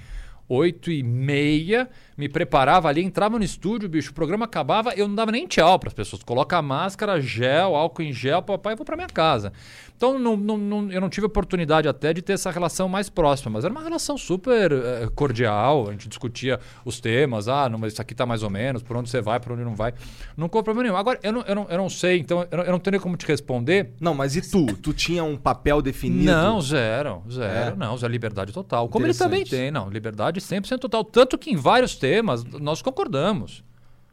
8 0.48 0.91
e 0.91 1.03
meia, 1.03 1.89
me 2.18 2.27
preparava 2.30 2.88
ali, 2.88 3.03
entrava 3.03 3.38
no 3.38 3.44
estúdio, 3.44 3.89
bicho, 3.89 4.12
o 4.12 4.13
programa 4.13 4.46
acabava, 4.46 4.94
eu 4.94 5.08
não 5.08 5.15
dava 5.15 5.32
nem 5.32 5.48
tchau 5.48 5.80
para 5.80 5.88
as 5.89 5.94
pessoas. 5.94 6.24
Coloca 6.24 6.58
a 6.58 6.62
máscara, 6.62 7.20
gel, 7.20 7.75
álcool 7.75 8.03
em 8.03 8.13
gel, 8.13 8.41
papai, 8.41 8.74
e 8.74 8.75
vou 8.75 8.86
para 8.86 8.96
minha 8.96 9.08
casa. 9.08 9.51
Então 9.96 10.18
não, 10.18 10.36
não, 10.36 10.58
não, 10.58 10.91
eu 10.91 11.00
não 11.00 11.10
tive 11.10 11.27
oportunidade 11.27 11.88
até 11.88 12.12
de 12.12 12.24
ter 12.24 12.34
essa 12.34 12.50
relação 12.50 12.89
mais 12.89 13.08
próxima, 13.08 13.51
mas 13.51 13.63
era 13.63 13.72
uma 13.72 13.84
relação 13.84 14.18
super 14.18 14.72
eh, 14.72 15.08
cordial, 15.13 15.89
a 15.89 15.91
gente 15.91 16.10
discutia 16.10 16.60
os 16.84 17.00
temas, 17.00 17.48
ah, 17.48 17.70
não, 17.70 17.77
mas 17.77 17.94
isso 17.94 18.01
aqui 18.01 18.15
tá 18.15 18.25
mais 18.25 18.41
ou 18.41 18.50
menos, 18.50 18.82
por 18.82 18.98
onde 18.98 19.12
você 19.12 19.22
vai, 19.22 19.39
por 19.39 19.51
onde 19.51 19.63
não 19.63 19.75
vai. 19.75 19.94
Não 20.36 20.48
ficou 20.48 20.63
problema 20.63 20.88
nenhum. 20.88 20.98
Agora, 20.98 21.20
eu 21.22 21.32
não, 21.32 21.41
eu 21.41 21.53
não, 21.53 21.68
eu 21.70 21.77
não 21.77 21.88
sei, 21.88 22.18
então 22.18 22.48
eu 22.50 22.58
não, 22.58 22.63
eu 22.63 22.72
não 22.72 22.80
tenho 22.80 22.94
nem 22.94 23.00
como 23.00 23.15
te 23.15 23.27
responder. 23.27 23.91
Não, 24.00 24.15
mas 24.15 24.36
e 24.36 24.41
tu? 24.41 24.65
Tu 24.77 24.91
tinha 24.94 25.24
um 25.24 25.38
papel 25.38 25.84
definido? 25.84 26.32
Não, 26.32 26.60
zero, 26.62 27.22
zero, 27.32 27.74
É. 27.74 27.75
não, 27.75 27.96
zero 27.96 28.12
liberdade 28.12 28.51
total. 28.51 28.89
Como 28.89 29.06
ele 29.06 29.13
também 29.13 29.46
tem, 29.46 29.70
não, 29.70 29.88
liberdade 29.88 30.41
100% 30.41 30.80
total. 30.80 31.03
Tanto 31.03 31.38
que 31.38 31.51
em 31.51 31.56
vários 31.56 31.96
temas 32.01 32.43
nós 32.43 32.81
concordamos. 32.81 33.63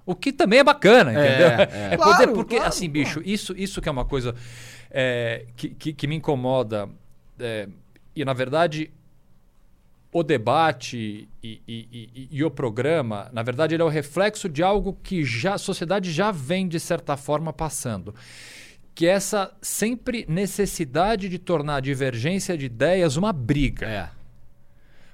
O 0.07 0.15
que 0.15 0.33
também 0.33 0.59
é 0.61 0.65
bacana, 0.65 1.13
É, 1.13 1.15
entendeu? 1.27 1.49
é. 1.49 1.69
É, 1.93 1.97
Claro, 1.97 2.13
poder, 2.19 2.33
porque, 2.33 2.55
claro, 2.57 2.69
assim, 2.69 2.89
bicho, 2.89 3.21
isso, 3.25 3.55
isso 3.57 3.81
que 3.83 3.89
é 3.89 3.93
uma 3.93 4.05
coisa 4.05 4.35
é, 4.91 5.45
que, 5.57 5.69
que, 5.71 5.93
que 5.93 6.07
me 6.07 6.17
incomoda. 6.17 6.89
é, 7.39 7.69
e, 8.17 8.25
na 8.25 8.33
verdade, 8.33 8.91
o 10.11 10.23
debate 10.23 11.29
e, 11.43 11.61
e- 11.69 11.89
e- 11.93 12.29
e 12.33 12.43
o 12.45 12.51
programa, 12.51 13.29
na 13.33 13.43
verdade, 13.43 13.75
ele 13.75 13.83
é 13.83 13.85
o 13.85 13.89
reflexo 13.89 14.49
de 14.49 14.63
algo 14.63 14.97
que 15.03 15.23
já, 15.25 15.55
a 15.55 15.59
sociedade 15.59 16.11
já 16.11 16.31
vem, 16.31 16.67
de 16.67 16.81
certa 16.81 17.17
forma, 17.17 17.53
passando. 17.53 18.15
Que 18.95 19.07
é 19.07 19.11
essa 19.11 19.53
sempre 19.61 20.25
necessidade 20.29 21.29
de 21.29 21.39
tornar 21.39 21.77
a 21.77 21.81
divergência 21.81 22.57
de 22.59 22.67
ideias 22.67 23.17
uma 23.17 23.33
briga. 23.33 23.87
É. 23.87 24.09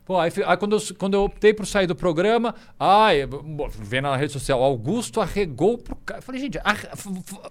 Pô, 0.05 0.19
aí, 0.19 0.31
aí 0.47 0.57
quando, 0.59 0.77
eu, 0.77 0.83
quando 0.99 1.15
eu 1.15 1.25
optei 1.25 1.55
por 1.55 1.67
sair 1.67 1.87
do 1.87 1.95
programa, 1.97 2.55
ai, 2.79 3.21
vem 3.79 4.03
na 4.03 4.15
rede 4.15 4.35
social, 4.35 4.63
Augusto 4.63 5.19
arregou 5.19 5.79
pro 5.79 5.97
cara. 5.97 6.19
Eu 6.19 6.23
falei, 6.23 6.41
gente, 6.43 6.59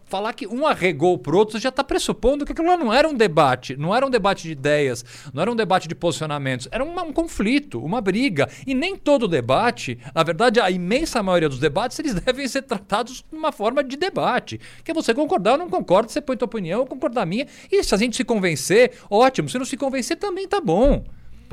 falar 0.05 0.33
que 0.33 0.45
um 0.45 0.67
arregou 0.67 1.17
pro 1.17 1.35
outro 1.35 1.57
já 1.59 1.71
tá 1.71 1.83
pressupondo 1.83 2.45
que 2.45 2.51
aquilo 2.51 2.67
lá 2.67 2.77
não 2.77 2.93
era 2.93 3.07
um 3.09 3.13
debate, 3.15 3.75
não 3.75 3.95
era 3.95 4.05
um 4.05 4.09
debate 4.09 4.43
de 4.43 4.51
ideias, 4.51 5.03
não 5.33 5.41
era 5.41 5.51
um 5.51 5.55
debate 5.55 5.87
de 5.87 5.95
posicionamentos, 5.95 6.67
era 6.71 6.83
uma- 6.83 7.01
um 7.03 7.11
conflito, 7.11 7.83
uma 7.83 7.99
briga. 8.01 8.47
E 8.67 8.75
nem 8.75 8.95
todo 8.95 9.27
debate, 9.27 9.97
na 10.13 10.21
verdade, 10.21 10.59
a 10.59 10.69
imensa 10.69 11.23
maioria 11.23 11.49
dos 11.49 11.59
debates, 11.59 11.97
eles 11.97 12.13
devem 12.21 12.47
ser 12.47 12.61
tratados 12.61 13.23
de 13.29 13.35
uma 13.35 13.51
forma 13.51 13.83
de 13.83 13.97
debate. 13.97 14.59
Que 14.83 14.91
é 14.91 14.93
você 14.93 15.11
concordar 15.13 15.53
ou 15.53 15.57
não 15.57 15.69
concorda, 15.69 16.09
você 16.09 16.21
põe 16.21 16.37
tua 16.37 16.45
opinião, 16.45 16.81
eu 16.81 16.85
concordo 16.85 17.15
da 17.15 17.25
minha. 17.25 17.47
E 17.71 17.83
se 17.83 17.95
a 17.95 17.97
gente 17.97 18.15
se 18.15 18.23
convencer, 18.23 18.91
ótimo. 19.09 19.49
Se 19.49 19.57
não 19.57 19.65
se 19.65 19.75
convencer, 19.75 20.17
também 20.17 20.47
tá 20.47 20.61
bom. 20.61 21.03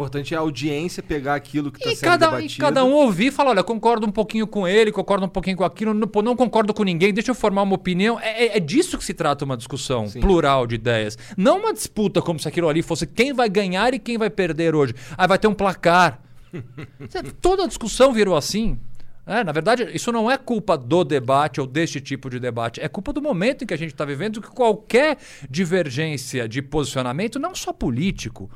O 0.01 0.03
importante 0.03 0.33
é 0.33 0.37
a 0.37 0.41
audiência 0.41 1.03
pegar 1.03 1.35
aquilo 1.35 1.71
que 1.71 1.79
está 1.79 1.91
E 1.93 1.97
sendo 1.97 2.09
cada, 2.09 2.27
e 2.27 2.31
debatido. 2.31 2.61
cada 2.65 2.85
um 2.87 2.93
ouvir 2.95 3.27
e 3.27 3.31
falar, 3.31 3.51
olha, 3.51 3.63
concordo 3.63 4.07
um 4.07 4.11
pouquinho 4.11 4.47
com 4.47 4.67
ele, 4.67 4.91
concordo 4.91 5.27
um 5.27 5.29
pouquinho 5.29 5.59
com 5.59 5.65
aquilo, 5.65 5.93
não, 5.93 6.09
não 6.23 6.35
concordo 6.35 6.73
com 6.73 6.83
ninguém, 6.83 7.13
deixa 7.13 7.31
eu 7.33 7.35
formar 7.35 7.63
uma 7.63 7.75
opinião. 7.75 8.19
É, 8.19 8.47
é- 8.47 8.57
é 8.57 8.61
disso 8.61 8.97
que 8.97 9.05
se 9.05 9.13
trata 9.13 9.45
uma 9.45 9.57
discussão 9.59 10.09
Sim. 10.09 10.21
plural 10.21 10.67
de 10.67 10.77
ideias. 10.77 11.19
Não 11.37 11.59
uma 11.59 11.75
disputa 11.75 12.23
como 12.23 12.39
se 12.39 12.49
aquilo 12.49 12.69
ali 12.69 12.81
fosse 12.81 13.07
quem 13.07 13.35
vai 13.35 13.49
ganhar 13.51 13.93
e 13.93 13.99
quem 13.99 14.17
vai 14.17 14.31
perder 14.31 14.75
hoje. 14.75 14.95
Aí 15.19 15.29
vai 15.29 15.39
ter 15.39 15.49
um 15.49 15.55
placar. 15.55 16.19
Toda 17.43 17.69
discussão 17.69 18.13
virou 18.13 18.37
assim. 18.37 18.79
É, 19.27 19.45
na 19.45 19.53
verdade, 19.53 19.87
isso 19.93 20.11
não 20.11 20.31
é 20.31 20.37
culpa 20.39 20.77
do 20.79 21.05
debate 21.05 21.61
ou 21.61 21.67
deste 21.67 22.01
tipo 22.01 22.29
de 22.31 22.41
debate. 22.41 22.81
É 22.81 22.89
culpa 22.89 23.13
do 23.13 23.21
momento 23.23 23.63
em 23.63 23.67
que 23.67 23.75
a 23.75 23.77
gente 23.77 23.93
está 23.93 24.05
vivendo, 24.05 24.41
que 24.41 24.49
qualquer 24.51 25.19
divergência 25.49 26.49
de 26.49 26.63
posicionamento, 26.63 27.39
não 27.39 27.55
só 27.55 27.73
político, 27.73 28.51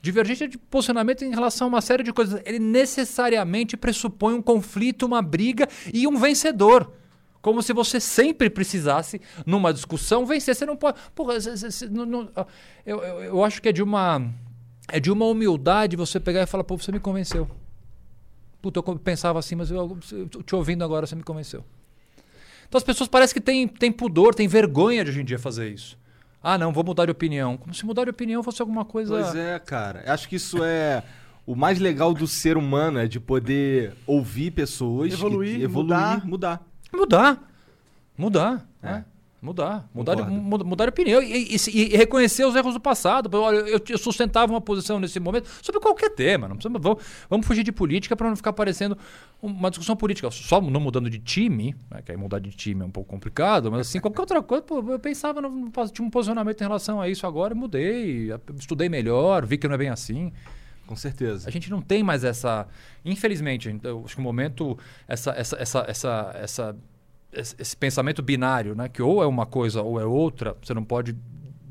Divergência 0.00 0.46
de 0.48 0.56
posicionamento 0.56 1.24
em 1.24 1.30
relação 1.30 1.66
a 1.66 1.68
uma 1.68 1.80
série 1.80 2.02
de 2.02 2.12
coisas. 2.12 2.40
Ele 2.44 2.58
necessariamente 2.58 3.76
pressupõe 3.76 4.34
um 4.34 4.42
conflito, 4.42 5.04
uma 5.04 5.20
briga 5.20 5.68
e 5.92 6.06
um 6.06 6.16
vencedor. 6.16 6.92
Como 7.40 7.62
se 7.62 7.72
você 7.72 7.98
sempre 8.00 8.48
precisasse, 8.50 9.20
numa 9.46 9.72
discussão, 9.72 10.24
vencer. 10.26 10.54
Você 10.54 10.66
não 10.66 10.76
pode. 10.76 10.98
Porra, 11.14 11.34
não- 11.90 12.06
não- 12.06 12.30
eu, 12.86 12.98
eu, 13.02 13.22
eu 13.24 13.44
acho 13.44 13.60
que 13.60 13.68
é 13.68 13.72
de 13.72 13.82
uma. 13.82 14.32
É 14.90 14.98
de 14.98 15.10
uma 15.10 15.26
humildade 15.26 15.96
você 15.96 16.18
pegar 16.18 16.42
e 16.42 16.46
falar, 16.46 16.64
pô, 16.64 16.76
você 16.76 16.90
me 16.90 16.98
convenceu. 17.00 17.48
Puta, 18.62 18.78
eu 18.80 18.98
pensava 18.98 19.38
assim, 19.38 19.54
mas 19.54 19.70
eu, 19.70 19.98
eu 20.12 20.28
te 20.42 20.54
ouvindo 20.54 20.82
agora, 20.82 21.06
você 21.06 21.14
me 21.14 21.22
convenceu. 21.22 21.64
Então 22.68 22.78
as 22.78 22.84
pessoas 22.84 23.08
parecem 23.08 23.34
que 23.34 23.40
têm, 23.40 23.66
têm 23.68 23.92
pudor, 23.92 24.34
têm 24.34 24.48
vergonha 24.48 25.04
de 25.04 25.10
hoje 25.10 25.20
em 25.20 25.24
dia 25.24 25.38
fazer 25.38 25.68
isso. 25.72 25.97
Ah, 26.42 26.56
não, 26.56 26.72
vou 26.72 26.84
mudar 26.84 27.06
de 27.06 27.10
opinião. 27.10 27.56
Como 27.56 27.74
se 27.74 27.84
mudar 27.84 28.04
de 28.04 28.10
opinião 28.10 28.42
fosse 28.42 28.62
alguma 28.62 28.84
coisa. 28.84 29.14
Pois 29.14 29.34
é, 29.34 29.58
cara. 29.58 30.04
Acho 30.06 30.28
que 30.28 30.36
isso 30.36 30.62
é 30.62 31.02
o 31.46 31.56
mais 31.56 31.78
legal 31.78 32.12
do 32.14 32.26
ser 32.26 32.56
humano, 32.56 32.98
é 32.98 33.06
de 33.08 33.18
poder 33.18 33.94
ouvir 34.06 34.50
pessoas, 34.50 35.12
Evoluir, 35.12 35.60
e, 35.60 35.62
evoluir, 35.62 35.96
mudar. 35.96 36.26
mudar. 36.26 36.66
Mudar. 36.92 37.50
Mudar. 38.16 38.68
É. 38.82 38.86
né? 38.92 39.04
Mudar. 39.40 39.88
Mudar 39.94 40.16
de, 40.16 40.22
mudar 40.64 40.84
de 40.86 40.88
opinião. 40.90 41.22
E, 41.22 41.54
e- 41.54 41.94
e 41.94 41.96
reconhecer 41.96 42.44
os 42.44 42.56
erros 42.56 42.74
do 42.74 42.80
passado. 42.80 43.32
Olha, 43.40 43.58
eu, 43.58 43.80
eu 43.88 43.96
sustentava 43.98 44.52
uma 44.52 44.60
posição 44.60 44.98
nesse 44.98 45.20
momento 45.20 45.48
sobre 45.62 45.80
qualquer 45.80 46.10
tema. 46.10 46.48
Não 46.48 46.56
precisa, 46.56 46.76
vamos, 46.78 47.02
vamos 47.30 47.46
fugir 47.46 47.62
de 47.62 47.70
política 47.70 48.16
para 48.16 48.28
não 48.28 48.34
ficar 48.34 48.52
parecendo 48.52 48.98
uma 49.40 49.70
discussão 49.70 49.94
política. 49.94 50.28
Só 50.32 50.60
não 50.60 50.80
mudando 50.80 51.08
de 51.08 51.20
time, 51.20 51.76
né, 51.88 52.02
que 52.04 52.10
aí 52.10 52.16
mudar 52.18 52.40
de 52.40 52.50
time 52.50 52.82
é 52.82 52.84
um 52.84 52.90
pouco 52.90 53.08
complicado, 53.08 53.70
mas 53.70 53.82
assim, 53.82 54.00
qualquer 54.00 54.22
outra 54.22 54.42
coisa, 54.42 54.62
pô, 54.64 54.82
eu 54.90 54.98
pensava, 54.98 55.40
no, 55.40 55.70
tinha 55.92 56.04
um 56.06 56.10
posicionamento 56.10 56.60
em 56.60 56.64
relação 56.64 57.00
a 57.00 57.08
isso 57.08 57.24
agora, 57.24 57.54
mudei, 57.54 58.30
estudei 58.58 58.88
melhor, 58.88 59.46
vi 59.46 59.56
que 59.56 59.68
não 59.68 59.74
é 59.76 59.78
bem 59.78 59.88
assim. 59.88 60.32
Com 60.84 60.96
certeza. 60.96 61.46
A 61.48 61.52
gente 61.52 61.70
não 61.70 61.80
tem 61.82 62.02
mais 62.02 62.24
essa. 62.24 62.66
Infelizmente, 63.04 63.68
acho 64.04 64.14
que 64.16 64.20
o 64.20 64.24
momento, 64.24 64.76
essa, 65.06 65.30
essa, 65.32 65.56
essa, 65.60 65.84
essa, 65.86 66.30
essa- 66.42 66.76
esse 67.32 67.76
pensamento 67.76 68.22
binário, 68.22 68.74
né? 68.74 68.88
Que 68.88 69.02
ou 69.02 69.22
é 69.22 69.26
uma 69.26 69.46
coisa 69.46 69.82
ou 69.82 70.00
é 70.00 70.04
outra, 70.04 70.56
você 70.62 70.72
não 70.74 70.84
pode, 70.84 71.16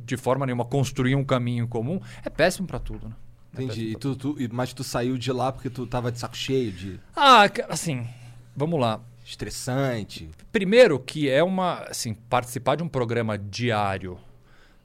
de 0.05 0.17
forma 0.17 0.45
nenhuma, 0.45 0.65
construir 0.65 1.15
um 1.15 1.23
caminho 1.23 1.67
comum, 1.67 1.99
é 2.23 2.29
péssimo 2.29 2.67
para 2.67 2.79
tudo, 2.79 3.07
né? 3.09 3.15
É 3.57 3.63
Entendi. 3.63 3.85
E 3.91 3.95
tu, 3.95 4.15
tu- 4.15 4.35
mas 4.51 4.71
tu 4.73 4.83
saiu 4.83 5.17
de 5.17 5.31
lá 5.31 5.51
porque 5.51 5.69
tu 5.69 5.87
tava 5.87 6.11
de 6.11 6.19
saco 6.19 6.37
cheio, 6.37 6.71
de 6.71 6.99
Ah, 7.15 7.43
assim, 7.69 8.07
vamos 8.55 8.79
lá. 8.79 8.99
estressante. 9.25 10.29
Primeiro 10.51 10.99
que 10.99 11.29
é 11.29 11.43
uma, 11.43 11.79
assim, 11.85 12.13
participar 12.13 12.75
de 12.75 12.83
um 12.83 12.87
programa 12.87 13.37
diário, 13.37 14.17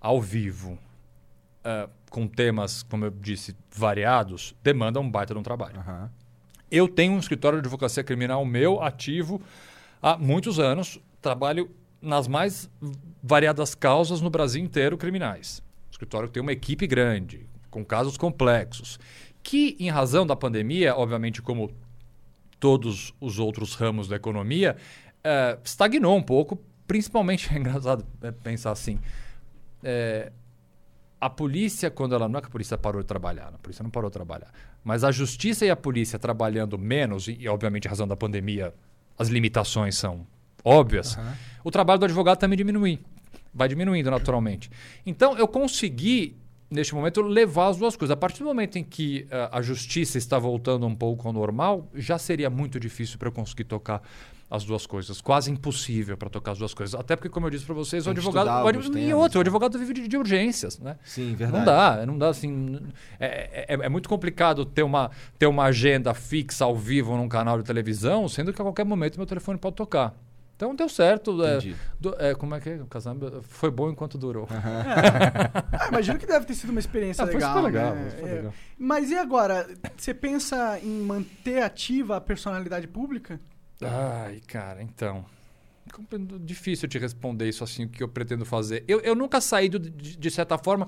ao 0.01 0.21
vivo, 0.21 0.79
ah, 1.65 1.89
com 2.11 2.27
temas, 2.27 2.83
como 2.85 3.05
eu 3.05 3.11
disse, 3.11 3.55
variados, 3.75 4.55
demanda 4.63 4.99
um 5.01 5.11
baita 5.11 5.35
de 5.35 5.41
um 5.41 5.43
trabalho. 5.43 5.79
Aham. 5.81 6.11
Eu 6.71 6.89
tenho 6.89 7.13
um 7.13 7.19
escritório 7.19 7.59
de 7.61 7.67
advocacia 7.67 8.03
criminal 8.03 8.45
meu, 8.47 8.83
ativo, 8.83 9.41
há 10.03 10.19
muitos 10.19 10.59
anos. 10.59 11.01
Trabalho 11.21 11.71
nas 12.01 12.27
mais 12.27 12.69
variadas 13.23 13.75
causas 13.75 14.21
no 14.21 14.29
Brasil 14.29 14.63
inteiro 14.63 14.99
criminais. 14.99 15.63
O 15.89 15.93
escritório 15.93 16.29
tem 16.29 16.43
uma 16.43 16.53
equipe 16.53 16.87
grande, 16.87 17.47
com 17.71 17.85
casos 17.85 18.17
complexos, 18.17 18.99
que, 19.43 19.77
em 19.79 19.89
razão 19.89 20.27
da 20.27 20.35
pandemia, 20.35 20.97
obviamente, 20.97 21.41
como 21.41 21.71
todos 22.59 23.15
os 23.21 23.39
outros 23.39 23.75
ramos 23.75 24.09
da 24.09 24.17
economia, 24.17 24.77
eh, 25.23 25.59
estagnou 25.65 26.17
um 26.17 26.23
pouco. 26.23 26.59
Principalmente, 26.87 27.49
é 27.55 27.59
engraçado 27.59 28.05
eh, 28.23 28.33
pensar 28.33 28.73
assim. 28.73 28.99
eh, 29.83 30.33
a 31.21 31.31
polícia, 31.31 31.89
quando 31.89 32.17
ela. 32.17 32.29
Não 32.29 32.39
é 32.39 32.43
que 32.43 32.49
a 32.49 32.51
polícia 32.51 32.77
parou 32.77 33.01
de 33.01 33.07
trabalhar, 33.07 33.53
a 33.55 33.59
polícia 33.59 33.83
não 33.85 33.91
parou 33.91 34.11
de 34.11 34.15
trabalhar. 34.15 34.53
Mas 34.83 35.05
a 35.05 35.13
justiça 35.13 35.65
e 35.65 35.71
a 35.71 35.77
polícia 35.77 36.19
trabalhando 36.19 36.77
menos, 36.77 37.29
e, 37.29 37.37
e, 37.39 37.49
obviamente, 37.49 37.85
em 37.85 37.89
razão 37.89 38.09
da 38.09 38.17
pandemia, 38.17 38.75
as 39.23 39.29
limitações 39.29 39.97
são 39.97 40.27
óbvias, 40.65 41.17
o 41.65 41.71
trabalho 41.71 42.01
do 42.01 42.05
advogado 42.05 42.39
também 42.39 42.57
diminui. 42.57 42.99
Vai 43.55 43.69
diminuindo 43.69 44.11
naturalmente. 44.11 44.71
Então, 45.05 45.37
eu 45.37 45.47
consegui, 45.47 46.37
neste 46.73 46.95
momento, 46.95 47.21
levar 47.23 47.69
as 47.69 47.77
duas 47.77 47.95
coisas. 47.97 48.13
A 48.13 48.17
partir 48.17 48.41
do 48.41 48.47
momento 48.47 48.77
em 48.79 48.85
que 48.85 49.27
ah, 49.31 49.51
a 49.59 49.63
justiça 49.63 50.19
está 50.19 50.39
voltando 50.39 50.87
um 50.87 50.95
pouco 50.95 51.27
ao 51.29 51.33
normal, 51.33 51.89
já 51.95 52.19
seria 52.19 52.49
muito 52.51 52.81
difícil 52.81 53.19
para 53.19 53.29
eu 53.29 53.33
conseguir 53.33 53.65
tocar 53.65 54.03
as 54.51 54.65
duas 54.65 54.85
coisas. 54.87 55.21
Quase 55.23 55.51
impossível 55.51 56.15
para 56.17 56.29
tocar 56.29 56.53
as 56.53 56.59
duas 56.59 56.75
coisas. 56.75 56.95
Até 56.99 57.17
porque, 57.17 57.29
como 57.31 57.47
eu 57.47 57.51
disse 57.51 57.65
para 57.65 57.75
vocês, 57.75 58.03
o 58.03 58.07
Tem 58.07 58.15
que 58.15 58.21
advogado. 58.21 58.47
o 58.49 58.69
adv- 58.69 58.85
alguns 58.87 58.97
e 59.03 59.15
outro, 59.15 59.39
o 59.39 59.41
né? 59.41 59.45
advogado 59.45 59.79
vive 59.79 59.95
de, 59.95 60.09
de 60.09 60.17
urgências, 60.17 60.79
né? 60.79 60.99
Sim, 61.05 61.35
verdade. 61.35 61.59
Não 61.59 61.65
dá, 61.65 62.07
não 62.07 62.19
dá 62.19 62.29
assim. 62.29 62.79
É, 63.19 63.65
é, 63.75 63.87
é 63.87 63.89
muito 63.89 64.09
complicado 64.11 64.67
ter 64.67 64.83
uma, 64.83 65.11
ter 65.39 65.47
uma 65.47 65.65
agenda 65.65 66.13
fixa 66.13 66.65
ao 66.67 66.77
vivo 66.77 67.17
num 67.17 67.29
canal 67.29 67.57
de 67.57 67.65
televisão, 67.65 68.29
sendo 68.29 68.53
que 68.53 68.61
a 68.61 68.65
qualquer 68.65 68.85
momento 68.85 69.17
meu 69.17 69.27
telefone 69.27 69.59
pode 69.59 69.77
tocar. 69.77 70.15
Então 70.63 70.77
deu 70.77 70.89
certo. 70.89 71.45
É, 71.45 71.59
do- 71.99 72.15
é, 72.21 72.37
como 72.37 72.55
é 72.55 72.61
que 72.61 72.71
é? 72.71 72.75
O 72.77 72.87
casamento 72.87 73.43
foi 73.43 73.69
bom 73.69 73.91
enquanto 73.91 74.17
durou. 74.17 74.47
Ah, 74.49 75.89
imagino 75.89 76.21
que 76.21 76.27
deve 76.27 76.47
ter 76.47 76.55
sido 76.55 76.71
uma 76.71 76.79
experiência 76.79 77.25
Ah, 77.25 77.27
foi 77.27 77.35
legal. 77.35 77.57
super 77.57 77.67
legal, 77.67 77.95
né? 77.97 78.13
É. 78.19 78.35
legal. 78.37 78.55
Mas 78.79 79.11
e 79.11 79.17
agora? 79.19 79.69
Você 79.97 80.15
pensa 80.15 80.79
em 80.81 81.01
manter 81.01 81.65
ativa 81.65 82.17
a 82.17 82.21
personalidade 82.21 82.87
pública? 82.87 83.41
Ai, 83.81 84.41
cara, 84.47 84.81
então. 84.81 85.25
Difícil 86.41 86.89
te 86.89 86.97
responder 86.97 87.49
isso 87.49 87.65
assim, 87.65 87.87
o 87.87 87.89
que 87.89 88.01
eu 88.01 88.09
pretendo 88.09 88.45
fazer. 88.45 88.85
Eu, 88.87 89.01
eu 89.01 89.17
nunca 89.17 89.41
saí, 89.41 89.69
do, 89.69 89.81
de, 89.81 90.17
de 90.17 90.31
certa 90.31 90.57
forma, 90.57 90.87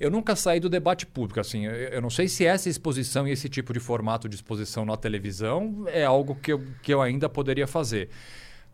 eu 0.00 0.10
nunca 0.10 0.34
saí 0.34 0.58
do 0.58 0.70
debate 0.70 1.04
público. 1.06 1.38
Assim, 1.38 1.66
eu, 1.66 1.72
eu, 1.72 2.00
não 2.00 2.08
sei 2.08 2.26
se 2.26 2.46
essa 2.46 2.70
exposição 2.70 3.28
e 3.28 3.32
esse 3.32 3.50
tipo 3.50 3.74
de 3.74 3.80
formato 3.80 4.30
de 4.30 4.34
exposição 4.34 4.86
na 4.86 4.96
televisão 4.96 5.84
é 5.88 6.04
algo 6.04 6.34
que 6.34 6.52
eu, 6.54 6.64
que 6.82 6.92
eu 6.92 7.02
ainda 7.02 7.28
poderia 7.28 7.66
fazer. 7.66 8.08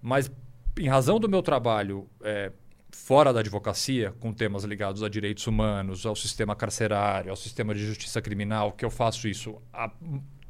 Mas, 0.01 0.31
em 0.79 0.89
razão 0.89 1.19
do 1.19 1.29
meu 1.29 1.43
trabalho 1.43 2.09
é, 2.23 2.53
fora 2.91 3.33
da 3.33 3.41
advocacia, 3.41 4.13
com 4.21 4.33
temas 4.33 4.65
ligados 4.65 5.03
a 5.03 5.09
direitos 5.09 5.47
humanos, 5.47 6.07
ao 6.07 6.17
sistema 6.17 6.57
carcerário, 6.57 7.31
ao 7.31 7.37
sistema 7.37 7.75
de 7.75 7.85
justiça 7.85 8.23
criminal, 8.23 8.73
que 8.73 8.85
eu 8.85 8.91
faço 8.91 9.29
isso 9.29 9.61
há 9.73 9.91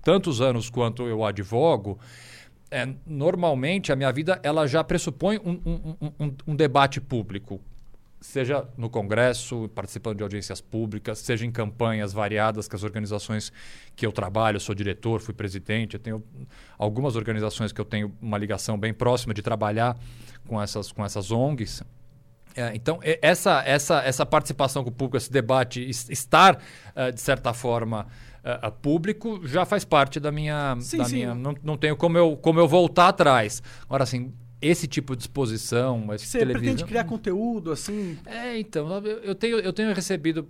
tantos 0.03 0.41
anos 0.41 0.71
quanto 0.71 1.03
eu 1.09 1.25
advogo, 1.25 1.99
é, 2.71 2.89
normalmente 3.05 3.93
a 3.93 3.97
minha 3.97 4.13
vida 4.13 4.41
ela 4.43 4.67
já 4.67 4.83
pressupõe 4.83 5.39
um, 5.39 5.61
um, 5.65 5.97
um, 6.21 6.37
um, 6.49 6.57
debate 6.57 7.01
público, 7.01 7.61
seja 8.21 8.67
no 8.77 8.89
Congresso, 8.89 9.69
participando 9.75 10.19
de 10.19 10.23
audiências 10.23 10.61
públicas, 10.61 11.19
seja 11.19 11.45
em 11.45 11.51
campanhas 11.51 12.13
variadas 12.13 12.69
que 12.69 12.75
as 12.75 12.83
organizações 12.83 13.53
que 13.95 14.07
eu 14.07 14.13
trabalho, 14.13 14.57
eu 14.57 14.61
sou 14.61 14.75
diretor, 14.75 15.21
fui 15.21 15.35
presidente, 15.35 15.95
eu 15.95 16.01
tenho 16.01 16.25
algumas 16.79 17.17
organizações 17.17 17.73
que 17.73 17.81
eu 17.81 17.85
tenho 17.85 18.15
uma 18.21 18.39
ligação 18.39 18.79
bem 18.79 18.93
próxima 18.93 19.35
de 19.35 19.43
trabalhar 19.43 19.97
com 20.47 20.61
essas, 20.61 20.93
com 20.93 21.05
essas 21.05 21.31
ONGs. 21.31 21.83
É, 22.57 22.75
então, 22.75 22.99
essa, 23.03 23.63
essa, 23.67 24.03
essa 24.03 24.25
participação 24.25 24.83
com 24.83 24.89
o 24.89 24.93
público, 24.93 25.19
esse 25.19 25.31
debate, 25.31 25.83
estar, 25.91 26.57
uh, 26.57 27.13
de 27.13 27.21
certa 27.21 27.53
forma, 27.53 28.07
uh, 28.43 28.73
público 28.73 29.47
já 29.47 29.67
faz 29.67 29.85
parte 29.85 30.19
da 30.19 30.33
minha. 30.33 30.75
Sim, 30.81 30.99
da 30.99 31.05
sim. 31.05 31.15
minha 31.17 31.35
não, 31.35 31.55
não 31.63 31.77
tenho 31.77 31.95
como 31.97 32.17
eu, 32.17 32.35
como 32.35 32.59
eu 32.59 32.67
voltar 32.67 33.09
atrás. 33.09 33.63
Agora, 33.85 34.05
assim, 34.05 34.33
esse 34.61 34.87
tipo 34.87 35.15
de 35.15 35.23
exposição. 35.23 36.07
Você 36.07 36.39
televisão... 36.39 36.61
pretende 36.61 36.85
criar 36.85 37.05
conteúdo 37.05 37.71
assim? 37.71 38.19
É, 38.25 38.59
então, 38.59 38.89
eu, 39.05 39.35
tenho, 39.35 39.59
eu 39.59 39.73
tenho 39.73 39.93
recebido 39.93 40.49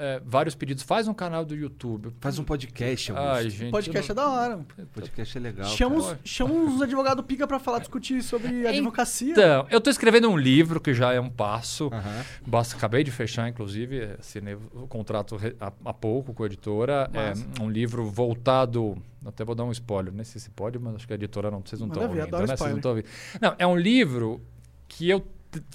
é, 0.00 0.18
vários 0.24 0.54
pedidos. 0.54 0.82
Faz 0.82 1.06
um 1.06 1.12
canal 1.12 1.44
do 1.44 1.54
YouTube. 1.54 2.10
Faz 2.20 2.38
um 2.38 2.44
podcast. 2.44 3.12
Augusto. 3.12 3.30
Ai, 3.30 3.50
gente, 3.50 3.70
podcast 3.70 4.14
não... 4.14 4.22
é 4.22 4.26
da 4.26 4.30
hora. 4.32 4.66
Podcast 4.94 5.36
é 5.36 5.40
legal. 5.40 5.68
Chama, 5.68 5.96
os, 5.96 6.16
chama 6.24 6.54
uns 6.54 6.80
advogados 6.80 7.22
pica 7.26 7.46
para 7.46 7.58
falar, 7.58 7.80
discutir 7.80 8.22
sobre 8.22 8.66
advocacia. 8.66 9.32
Então, 9.32 9.66
eu 9.70 9.76
estou 9.76 9.90
escrevendo 9.90 10.30
um 10.30 10.38
livro 10.38 10.80
que 10.80 10.94
já 10.94 11.12
é 11.12 11.20
um 11.20 11.28
passo. 11.28 11.88
Uhum. 11.88 12.24
Basta, 12.46 12.76
acabei 12.76 13.04
de 13.04 13.10
fechar, 13.10 13.46
inclusive, 13.46 14.16
assinei 14.18 14.54
o 14.54 14.86
contrato 14.88 15.36
há, 15.60 15.70
há 15.84 15.92
pouco 15.92 16.32
com 16.32 16.44
a 16.44 16.46
editora. 16.46 17.10
É 17.12 17.62
um 17.62 17.68
livro 17.68 18.10
voltado. 18.10 18.96
Até 19.26 19.44
vou 19.44 19.54
dar 19.54 19.64
um 19.64 19.70
spoiler. 19.70 20.14
Nem 20.14 20.24
sei 20.24 20.40
se 20.40 20.48
pode, 20.48 20.78
mas 20.78 20.94
acho 20.94 21.06
que 21.06 21.12
a 21.12 21.16
editora 21.16 21.50
não. 21.50 21.60
Vocês 21.60 21.78
não 21.78 21.88
estão 21.88 22.04
ouvindo. 22.04 22.22
Né? 22.24 22.46
Vocês 22.46 22.70
não 22.70 22.76
estão 22.76 22.90
ouvindo. 22.92 23.06
Não, 23.38 23.54
é 23.58 23.66
um 23.66 23.76
livro 23.76 24.40
que 24.88 25.10
eu 25.10 25.22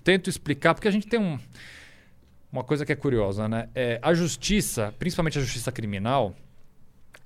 tento 0.04 0.32
explicar, 0.32 0.74
porque 0.74 0.88
a 0.88 0.92
gente 0.92 1.06
tem 1.06 1.20
um 1.20 1.38
uma 2.52 2.64
coisa 2.64 2.86
que 2.86 2.92
é 2.92 2.96
curiosa, 2.96 3.48
né? 3.48 3.70
É, 3.76 4.00
a 4.02 4.14
justiça, 4.14 4.94
principalmente 4.98 5.38
a 5.38 5.42
justiça 5.42 5.72
criminal, 5.72 6.34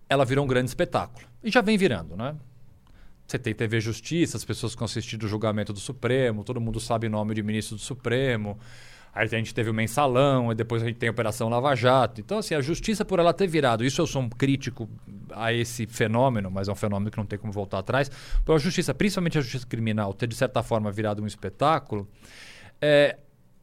ela 0.09 0.25
virou 0.25 0.43
um 0.43 0.47
grande 0.47 0.69
espetáculo. 0.69 1.27
E 1.43 1.51
já 1.51 1.61
vem 1.61 1.77
virando, 1.77 2.17
né? 2.17 2.35
Você 3.29 3.37
tem 3.37 3.53
TV 3.53 3.79
Justiça, 3.79 4.37
as 4.37 4.43
pessoas 4.43 4.73
que 4.73 4.83
assistindo 4.83 5.23
o 5.23 5.27
julgamento 5.27 5.71
do 5.71 5.79
Supremo, 5.79 6.43
todo 6.43 6.59
mundo 6.59 6.79
sabe 6.79 7.05
o 7.05 7.09
nome 7.11 7.35
de 7.35 7.43
ministro 7.43 7.75
do 7.75 7.81
Supremo. 7.81 8.57
Aí 9.13 9.25
a 9.25 9.27
gente 9.27 9.53
teve 9.53 9.69
o 9.69 9.73
mensalão, 9.73 10.51
e 10.51 10.55
depois 10.55 10.81
a 10.81 10.87
gente 10.87 10.97
tem 10.97 11.09
a 11.09 11.11
Operação 11.11 11.47
Lava 11.47 11.75
Jato. 11.75 12.21
Então, 12.21 12.39
assim, 12.39 12.55
a 12.55 12.61
justiça, 12.61 13.05
por 13.05 13.19
ela 13.19 13.31
ter 13.31 13.45
virado, 13.45 13.85
isso 13.85 14.01
eu 14.01 14.07
sou 14.07 14.23
um 14.23 14.29
crítico 14.29 14.89
a 15.31 15.53
esse 15.53 15.85
fenômeno, 15.85 16.49
mas 16.49 16.67
é 16.67 16.71
um 16.71 16.75
fenômeno 16.75 17.11
que 17.11 17.17
não 17.17 17.25
tem 17.25 17.37
como 17.37 17.53
voltar 17.53 17.79
atrás. 17.79 18.09
Por 18.43 18.55
a 18.55 18.57
justiça, 18.57 18.95
principalmente 18.95 19.37
a 19.37 19.41
justiça 19.41 19.67
criminal, 19.67 20.11
ter 20.11 20.25
de 20.25 20.35
certa 20.35 20.63
forma 20.63 20.91
virado 20.91 21.21
um 21.21 21.27
espetáculo, 21.27 22.07
é, 22.81 23.17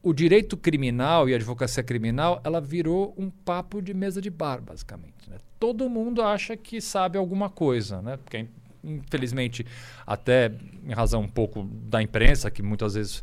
o 0.07 0.15
direito 0.15 0.57
criminal 0.57 1.29
e 1.29 1.33
a 1.33 1.37
advocacia 1.37 1.83
criminal, 1.83 2.41
ela 2.45 2.61
virou 2.61 3.13
um 3.19 3.29
papo 3.29 3.83
de 3.83 3.93
mesa 3.93 4.23
de 4.23 4.31
bar, 4.31 4.63
basicamente. 4.63 5.29
Né? 5.29 5.37
Todo 5.59 5.91
mundo 5.91 6.23
acha 6.23 6.57
que 6.57 6.81
sabe 6.81 7.19
alguma 7.19 7.51
coisa, 7.51 8.01
né? 8.01 8.17
Porque, 8.17 8.47
infelizmente, 8.85 9.67
até 10.07 10.53
em 10.87 10.93
razão 10.93 11.23
um 11.23 11.29
pouco 11.29 11.65
da 11.65 12.01
imprensa, 12.01 12.53
que 12.53 12.63
muitas 12.63 12.95
vezes 12.95 13.19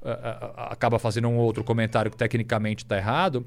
uh, 0.00 0.10
uh, 0.10 0.52
acaba 0.70 0.96
fazendo 1.00 1.26
um 1.26 1.38
outro 1.38 1.64
comentário 1.64 2.08
que 2.08 2.16
tecnicamente 2.16 2.84
está 2.84 2.96
errado, 2.96 3.44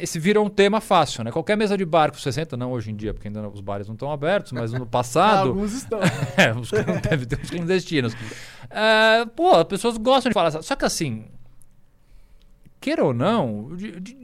esse 0.00 0.20
virou 0.20 0.46
um 0.46 0.50
tema 0.50 0.80
fácil, 0.80 1.24
né? 1.24 1.32
Qualquer 1.32 1.56
mesa 1.56 1.76
de 1.76 1.84
bar 1.84 2.14
você 2.14 2.30
senta, 2.30 2.56
não 2.56 2.70
hoje 2.70 2.92
em 2.92 2.94
dia, 2.94 3.12
porque 3.12 3.26
ainda 3.26 3.48
os 3.48 3.60
bares 3.60 3.88
não 3.88 3.94
estão 3.94 4.12
abertos, 4.12 4.52
mas 4.52 4.72
no 4.72 4.86
passado... 4.86 5.48
Alguns 5.50 5.72
estão. 5.72 5.98
é, 6.38 6.52
os, 6.56 6.70
deve 7.02 7.26
ter 7.26 7.40
uns 7.40 7.50
clandestinos. 7.50 8.14
pô, 9.34 9.56
as 9.56 9.64
pessoas 9.64 9.96
gostam 9.96 10.30
de 10.30 10.34
falar. 10.34 10.62
Só 10.62 10.76
que 10.76 10.84
assim 10.84 11.24
queira 12.80 13.04
ou 13.04 13.12
não, 13.12 13.74
de, 13.76 14.00
de, 14.00 14.16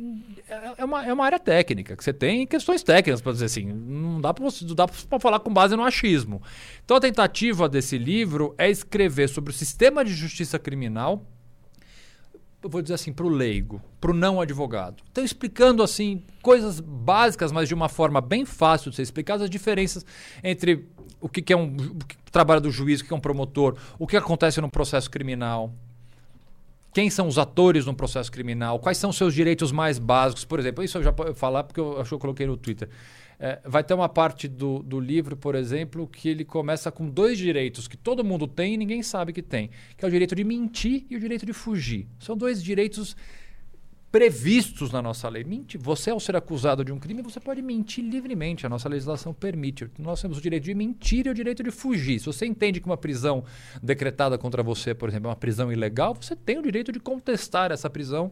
é, 0.49 0.75
é, 0.79 0.85
uma, 0.85 1.05
é 1.05 1.13
uma 1.13 1.25
área 1.25 1.39
técnica, 1.39 1.97
que 1.97 2.05
você 2.05 2.13
tem 2.13 2.47
questões 2.47 2.83
técnicas, 2.83 3.21
para 3.21 3.33
dizer 3.33 3.47
assim, 3.47 3.67
não 3.67 4.21
dá 4.21 4.33
para 4.33 5.19
falar 5.19 5.41
com 5.41 5.53
base 5.53 5.75
no 5.77 5.83
achismo. 5.83 6.43
Então 6.85 6.97
a 6.97 7.01
tentativa 7.01 7.69
desse 7.69 7.99
livro 7.99 8.55
é 8.57 8.71
escrever 8.71 9.29
sobre 9.29 9.51
o 9.51 9.55
sistema 9.55 10.05
de 10.05 10.15
justiça 10.15 10.59
criminal, 10.59 11.25
eu 12.63 12.71
vou 12.71 12.81
dizer 12.81 12.95
assim, 12.95 13.13
para 13.13 13.27
o 13.27 13.29
leigo, 13.29 13.83
para 14.01 14.11
o 14.11 14.15
não 14.15 14.41
advogado. 14.41 15.03
Então 15.11 15.23
explicando 15.23 15.83
assim 15.83 16.23
coisas 16.41 16.81
básicas, 16.81 17.53
mas 17.53 17.69
de 17.69 17.75
uma 17.75 17.89
forma 17.91 18.21
bem 18.21 18.47
fácil 18.47 18.91
de 18.91 18.97
ser 18.97 19.03
explicadas, 19.03 19.43
as 19.43 19.51
diferenças 19.51 20.05
entre 20.43 20.89
o 21.21 21.29
que, 21.29 21.43
que 21.43 21.53
é 21.53 21.57
um 21.57 21.75
o 21.75 22.05
que, 22.05 22.17
trabalho 22.31 22.61
do 22.61 22.71
juiz, 22.71 23.01
o 23.01 23.05
que 23.05 23.13
é 23.13 23.17
um 23.17 23.21
promotor, 23.21 23.77
o 23.99 24.07
que 24.07 24.17
acontece 24.17 24.61
no 24.61 24.71
processo 24.71 25.11
criminal, 25.11 25.73
quem 26.95 27.11
são 27.11 27.27
os 27.27 27.39
atores 27.39 27.85
no 27.85 27.93
processo 27.93 28.31
criminal, 28.31 28.79
quais 28.79 28.97
são 28.97 29.11
os 29.11 29.17
seus 29.17 29.35
direitos 29.35 29.73
mais 29.73 29.99
básicos. 29.99 30.45
Por 30.45 30.61
exemplo, 30.61 30.85
isso 30.85 30.97
eu 30.97 31.03
já 31.03 31.13
posso 31.13 31.35
falar 31.35 31.65
porque 31.65 31.81
eu 31.81 32.01
acho 32.01 32.09
que 32.09 32.15
eu 32.15 32.19
coloquei 32.21 32.47
no 32.47 32.57
Twitter. 32.57 32.89
É, 33.37 33.61
vai 33.65 33.83
ter 33.83 33.95
uma 33.95 34.09
parte 34.09 34.47
do, 34.47 34.81
do 34.81 35.01
livro, 35.01 35.37
por 35.37 35.57
exemplo, 35.57 36.07
que 36.07 36.29
ele 36.29 36.45
começa 36.45 36.93
com 36.93 37.11
dois 37.11 37.37
direitos 37.37 37.89
que 37.89 37.97
todo 37.97 38.23
mundo 38.23 38.47
tem 38.47 38.75
e 38.75 38.77
ninguém 38.77 39.03
sabe 39.03 39.33
que 39.33 39.43
tem, 39.43 39.71
que 39.97 40.05
é 40.05 40.09
o 40.09 40.11
direito 40.11 40.37
de 40.37 40.45
mentir 40.45 41.05
e 41.11 41.17
o 41.17 41.21
direito 41.21 41.45
de 41.45 41.53
fugir. 41.53 42.07
São 42.21 42.37
dois 42.37 42.63
direitos 42.63 43.17
previstos 44.15 44.93
na 44.93 45.03
nossa 45.03 45.29
lei. 45.29 45.43
Mente, 45.43 45.77
você, 45.77 46.11
ao 46.11 46.21
ser 46.21 46.37
acusado 46.37 46.85
de 46.85 46.93
um 46.93 47.01
crime, 47.01 47.21
você 47.21 47.41
pode 47.41 47.61
mentir 47.61 48.05
livremente. 48.05 48.65
A 48.65 48.69
nossa 48.69 48.89
legislação 48.89 49.35
permite. 49.35 49.91
Nós 49.99 50.23
temos 50.23 50.39
o 50.39 50.41
direito 50.41 50.63
de 50.63 50.73
mentir 50.73 51.27
e 51.27 51.31
o 51.31 51.35
direito 51.35 51.65
de 51.65 51.73
fugir. 51.73 52.21
Se 52.21 52.27
você 52.27 52.47
entende 52.47 52.79
que 52.79 52.87
uma 52.87 52.97
prisão 52.97 53.43
decretada 53.83 54.39
contra 54.39 54.63
você, 54.63 54.95
por 54.95 55.09
exemplo, 55.09 55.27
é 55.27 55.31
uma 55.31 55.37
prisão 55.37 55.73
ilegal, 55.73 56.15
você 56.15 56.37
tem 56.37 56.57
o 56.57 56.63
direito 56.63 56.93
de 56.93 57.01
contestar 57.01 57.73
essa 57.73 57.91
prisão, 57.91 58.31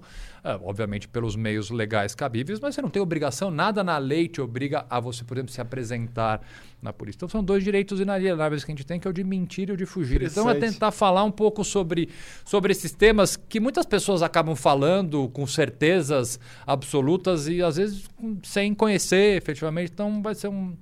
obviamente 0.63 1.07
pelos 1.07 1.37
meios 1.37 1.71
legais 1.71 2.15
cabíveis, 2.15 2.59
mas 2.59 2.75
você 2.75 2.83
não 2.83 2.91
tem 2.91 3.01
obrigação, 3.01 3.51
nada 3.51 3.85
na 3.85 3.97
lei 3.99 4.27
te 4.27 4.41
obriga 4.41 4.85
a 4.91 4.99
você, 4.99 5.23
por 5.25 5.37
exemplo, 5.37 5.53
se 5.53 5.61
apresentar 5.61 6.41
na 6.81 6.93
polícia. 6.93 7.19
Então 7.19 7.29
são 7.29 7.45
dois 7.45 7.63
direitos 7.63 8.01
inalienáveis 8.01 8.65
que 8.65 8.73
a 8.73 8.75
gente 8.75 8.85
tem, 8.85 8.99
que 8.99 9.07
é 9.07 9.11
o 9.11 9.15
de 9.15 9.23
mentir 9.23 9.69
e 9.69 9.73
o 9.73 9.77
de 9.77 9.87
fugir. 9.87 10.21
Então 10.23 10.51
é 10.51 10.55
tentar 10.55 10.91
falar 10.91 11.23
um 11.23 11.31
pouco 11.31 11.65
sobre, 11.65 12.09
sobre 12.45 12.73
esses 12.73 12.93
temas 12.93 13.37
que 13.37 13.61
muitas 13.61 13.87
pessoas 13.87 14.21
acabam 14.21 14.57
falando 14.57 15.29
com 15.29 15.47
certezas 15.47 16.41
absolutas 16.67 17.47
e 17.47 17.63
às 17.63 17.77
vezes 17.77 18.11
sem 18.43 18.75
conhecer 18.75 19.37
efetivamente. 19.37 19.93
Então 19.93 20.21
vai 20.21 20.35
ser 20.35 20.49
um, 20.49 20.77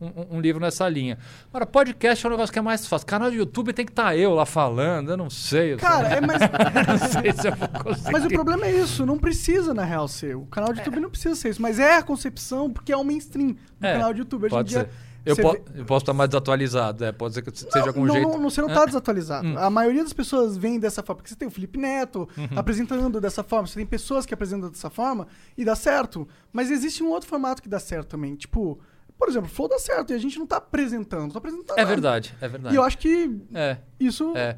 um, 0.00 0.36
um, 0.36 0.40
livro 0.40 0.60
nessa 0.60 0.88
linha. 0.88 1.18
Agora, 1.48 1.66
podcast 1.66 2.24
é 2.24 2.28
um 2.28 2.32
negócio 2.32 2.52
que 2.52 2.58
é 2.58 2.62
mais 2.62 2.86
fácil. 2.86 3.06
Canal 3.06 3.30
do 3.30 3.36
YouTube 3.36 3.72
tem 3.72 3.84
que 3.84 3.92
estar 3.92 4.06
tá 4.06 4.16
eu 4.16 4.34
lá 4.34 4.44
falando, 4.44 5.10
eu 5.10 5.16
não 5.16 5.30
sei. 5.30 5.74
Eu 5.74 5.78
Cara, 5.78 6.08
sei. 6.08 6.18
é 6.18 6.20
mais. 6.20 6.40
não 6.86 7.22
sei 7.22 7.32
se 7.32 7.48
eu 7.48 7.56
vou 7.56 7.68
conseguir. 7.68 8.12
Mas 8.12 8.24
o 8.24 8.28
problema 8.28 8.66
é 8.66 8.72
isso, 8.72 9.06
não 9.06 9.18
precisa, 9.18 9.72
na 9.72 9.84
real, 9.84 10.06
ser. 10.08 10.36
O 10.36 10.46
canal 10.46 10.72
do 10.72 10.78
YouTube 10.78 10.98
é. 10.98 11.00
não 11.00 11.10
precisa 11.10 11.34
ser 11.34 11.50
isso, 11.50 11.62
mas 11.62 11.78
é 11.78 11.96
a 11.96 12.02
concepção, 12.02 12.70
porque 12.70 12.92
é 12.92 12.96
o 12.96 13.04
mainstream 13.04 13.56
do 13.80 13.86
é, 13.86 13.92
canal 13.94 14.12
do 14.12 14.18
YouTube. 14.18 14.46
Hoje 14.46 14.56
em 14.56 14.64
dia. 14.64 14.80
Ser 14.80 14.90
eu, 15.26 15.34
po 15.34 15.52
vê... 15.52 15.80
eu, 15.80 15.84
posso 15.84 16.04
estar 16.04 16.12
mais 16.12 16.30
desatualizado, 16.30 17.04
é, 17.04 17.10
pode 17.10 17.34
ser 17.34 17.42
que 17.42 17.50
seja 17.50 17.80
não, 17.80 17.86
algum 17.88 18.04
não, 18.04 18.14
jeito. 18.14 18.28
Não, 18.28 18.42
você 18.48 18.60
não 18.60 18.68
está 18.68 18.82
é? 18.82 18.86
desatualizado. 18.86 19.48
Hum. 19.48 19.58
A 19.58 19.68
maioria 19.68 20.04
das 20.04 20.12
pessoas 20.12 20.56
vem 20.56 20.78
dessa 20.78 21.02
forma. 21.02 21.16
Porque 21.16 21.30
você 21.30 21.34
tem 21.34 21.48
o 21.48 21.50
Felipe 21.50 21.76
Neto 21.78 22.28
uhum. 22.38 22.46
apresentando 22.54 23.20
dessa 23.20 23.42
forma, 23.42 23.66
você 23.66 23.74
tem 23.74 23.86
pessoas 23.86 24.24
que 24.24 24.32
apresentam 24.32 24.70
dessa 24.70 24.88
forma 24.88 25.26
e 25.58 25.64
dá 25.64 25.74
certo. 25.74 26.28
Mas 26.52 26.70
existe 26.70 27.02
um 27.02 27.08
outro 27.08 27.28
formato 27.28 27.60
que 27.60 27.68
dá 27.68 27.80
certo 27.80 28.06
também. 28.06 28.36
Tipo, 28.36 28.78
por 29.18 29.28
exemplo, 29.28 29.48
Flow 29.48 29.68
dá 29.68 29.78
certo 29.78 30.12
e 30.12 30.14
a 30.14 30.18
gente 30.18 30.36
não 30.36 30.44
está 30.44 30.58
apresentando, 30.58 31.28
está 31.28 31.38
apresentando. 31.38 31.78
É 31.78 31.84
verdade, 31.84 32.34
é 32.40 32.48
verdade. 32.48 32.74
E 32.74 32.78
eu 32.78 32.82
acho 32.82 32.98
que 32.98 33.30
é. 33.54 33.78
isso 33.98 34.36
é. 34.36 34.56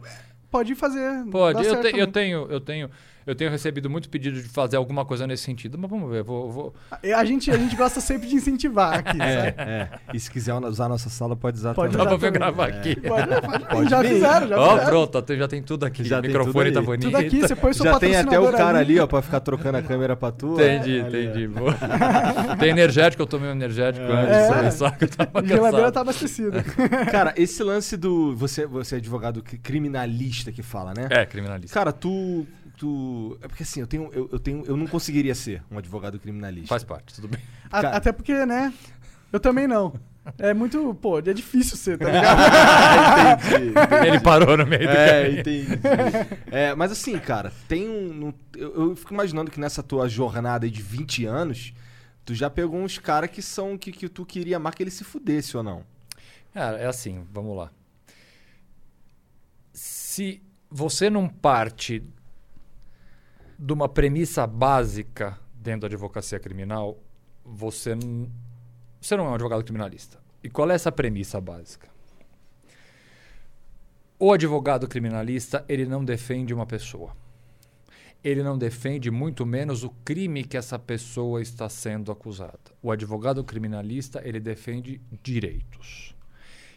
pode 0.50 0.74
fazer. 0.74 1.24
Pode, 1.30 1.64
eu, 1.64 1.80
te, 1.80 1.96
eu 1.96 2.06
tenho, 2.06 2.46
eu 2.50 2.60
tenho. 2.60 2.90
Eu 3.28 3.34
tenho 3.34 3.50
recebido 3.50 3.90
muito 3.90 4.08
pedido 4.08 4.40
de 4.40 4.48
fazer 4.48 4.76
alguma 4.76 5.04
coisa 5.04 5.26
nesse 5.26 5.42
sentido, 5.42 5.76
mas 5.78 5.90
vamos 5.90 6.10
ver. 6.10 6.22
Vou, 6.22 6.50
vou... 6.50 6.74
A 7.14 7.24
gente, 7.26 7.50
a 7.50 7.58
gente 7.58 7.76
gosta 7.76 8.00
sempre 8.00 8.26
de 8.26 8.34
incentivar 8.34 8.94
aqui, 9.00 9.20
É, 9.20 9.34
sabe? 9.36 9.54
é. 9.70 9.88
E 10.14 10.18
se 10.18 10.30
quiser 10.30 10.54
usar 10.54 10.86
a 10.86 10.88
nossa 10.88 11.10
sala, 11.10 11.36
pode 11.36 11.58
usar 11.58 11.74
Pode 11.74 11.94
Dá 11.94 12.04
também. 12.04 12.18
pra 12.18 12.28
eu 12.28 12.32
também. 12.32 12.40
gravar 12.40 12.68
aqui. 12.68 12.96
Pode, 13.00 13.26
pode, 13.42 13.64
Pode 13.66 13.90
já 13.90 14.02
fizeram, 14.02 14.48
já 14.48 14.58
Ó, 14.58 14.70
fizeram. 14.70 14.88
pronto, 14.88 15.36
já 15.36 15.46
tem 15.48 15.62
tudo 15.62 15.84
aqui. 15.84 16.04
Já 16.04 16.18
o 16.18 16.22
tem 16.22 16.28
microfone 16.30 16.70
tudo 16.72 16.80
tá 16.80 16.86
bonito. 16.86 17.04
Tudo 17.04 17.16
aqui, 17.18 17.40
você 17.42 17.54
põe 17.54 17.72
seu 17.74 17.84
Já 17.84 17.98
tem 17.98 18.16
até 18.16 18.40
o 18.40 18.50
cara 18.50 18.78
ali, 18.78 18.98
ó, 18.98 19.06
pra 19.06 19.20
ficar 19.20 19.40
trocando 19.40 19.76
a 19.76 19.82
câmera 19.82 20.16
pra 20.16 20.32
tu. 20.32 20.54
Entendi, 20.54 21.00
Ali, 21.02 21.26
entendi. 21.26 21.50
Tem 22.58 22.70
energético, 22.70 23.22
eu 23.22 23.26
tomei 23.26 23.48
um 23.48 23.52
energético 23.52 24.06
antes. 24.10 24.34
É. 24.34 24.48
sabe? 24.48 24.70
Só 24.74 24.90
que 24.90 25.04
eu 25.04 25.08
tava 25.08 25.30
A 25.40 25.42
geladeira 25.44 25.70
cansado. 25.76 25.92
tá 25.92 26.00
abastecida. 26.00 26.62
Cara, 27.12 27.34
esse 27.36 27.62
lance 27.62 27.96
do. 27.96 28.34
Você, 28.36 28.66
você 28.66 28.94
é 28.94 28.98
advogado 28.98 29.42
cri- 29.42 29.58
criminalista 29.58 30.50
que 30.50 30.62
fala, 30.62 30.92
né? 30.96 31.06
É, 31.10 31.26
criminalista. 31.26 31.74
Cara, 31.78 31.92
tu. 31.92 32.46
Tu 32.78 33.36
é 33.42 33.48
porque 33.48 33.62
assim, 33.64 33.80
eu 33.80 33.86
tenho, 33.86 34.10
eu, 34.12 34.28
eu 34.32 34.38
tenho. 34.38 34.64
Eu 34.64 34.76
não 34.76 34.86
conseguiria 34.86 35.34
ser 35.34 35.62
um 35.70 35.76
advogado 35.78 36.18
criminalista. 36.18 36.68
Faz 36.68 36.84
parte, 36.84 37.14
tudo 37.14 37.28
bem. 37.28 37.40
A- 37.70 37.82
Cara. 37.82 37.96
Até 37.96 38.12
porque, 38.12 38.46
né? 38.46 38.72
Eu 39.32 39.38
também 39.40 39.66
não. 39.66 39.92
É 40.38 40.52
muito, 40.52 40.94
pô, 40.96 41.18
é 41.20 41.32
difícil 41.32 41.74
ser, 41.76 41.96
tá 41.98 42.04
ligado? 42.10 43.46
entendi, 43.46 43.70
entendi. 43.70 44.06
Ele 44.08 44.20
parou 44.20 44.56
no 44.58 44.66
meio 44.66 44.82
do 44.82 44.88
É, 44.90 45.22
caminho. 45.22 45.40
entendi. 45.40 45.66
É, 46.50 46.74
mas 46.74 46.92
assim, 46.92 47.18
cara, 47.18 47.50
tem 47.66 47.88
um. 47.88 48.32
eu, 48.54 48.74
eu 48.90 48.96
fico 48.96 49.12
imaginando 49.14 49.50
que 49.50 49.58
nessa 49.58 49.82
tua 49.82 50.06
jornada 50.08 50.66
aí 50.66 50.70
de 50.70 50.82
20 50.82 51.24
anos, 51.24 51.72
tu 52.26 52.34
já 52.34 52.48
pegou 52.50 52.78
uns 52.80 52.98
caras 52.98 53.30
que 53.30 53.40
são. 53.42 53.76
Que, 53.78 53.90
que 53.90 54.08
tu 54.08 54.24
queria 54.26 54.58
mais 54.58 54.74
que 54.74 54.82
ele 54.82 54.90
se 54.90 55.02
fudesse 55.02 55.56
ou 55.56 55.62
não. 55.62 55.82
Cara, 56.52 56.76
é 56.78 56.86
assim, 56.86 57.24
vamos 57.32 57.56
lá. 57.56 57.70
Se 59.72 60.42
você 60.70 61.08
não 61.08 61.28
parte 61.28 62.02
de 63.58 63.72
uma 63.72 63.88
premissa 63.88 64.46
básica 64.46 65.38
dentro 65.52 65.80
da 65.80 65.86
advocacia 65.88 66.38
criminal, 66.38 66.96
você 67.44 67.94
você 69.00 69.16
não 69.16 69.26
é 69.26 69.30
um 69.30 69.34
advogado 69.34 69.64
criminalista. 69.64 70.18
E 70.42 70.48
qual 70.48 70.70
é 70.70 70.74
essa 70.74 70.90
premissa 70.90 71.40
básica? 71.40 71.88
O 74.18 74.32
advogado 74.32 74.88
criminalista, 74.88 75.64
ele 75.68 75.86
não 75.86 76.04
defende 76.04 76.52
uma 76.52 76.66
pessoa. 76.66 77.16
Ele 78.22 78.42
não 78.42 78.58
defende 78.58 79.10
muito 79.10 79.46
menos 79.46 79.84
o 79.84 79.90
crime 80.04 80.42
que 80.42 80.56
essa 80.56 80.76
pessoa 80.76 81.40
está 81.40 81.68
sendo 81.68 82.10
acusada. 82.10 82.58
O 82.82 82.90
advogado 82.90 83.44
criminalista, 83.44 84.20
ele 84.24 84.40
defende 84.40 85.00
direitos. 85.22 86.16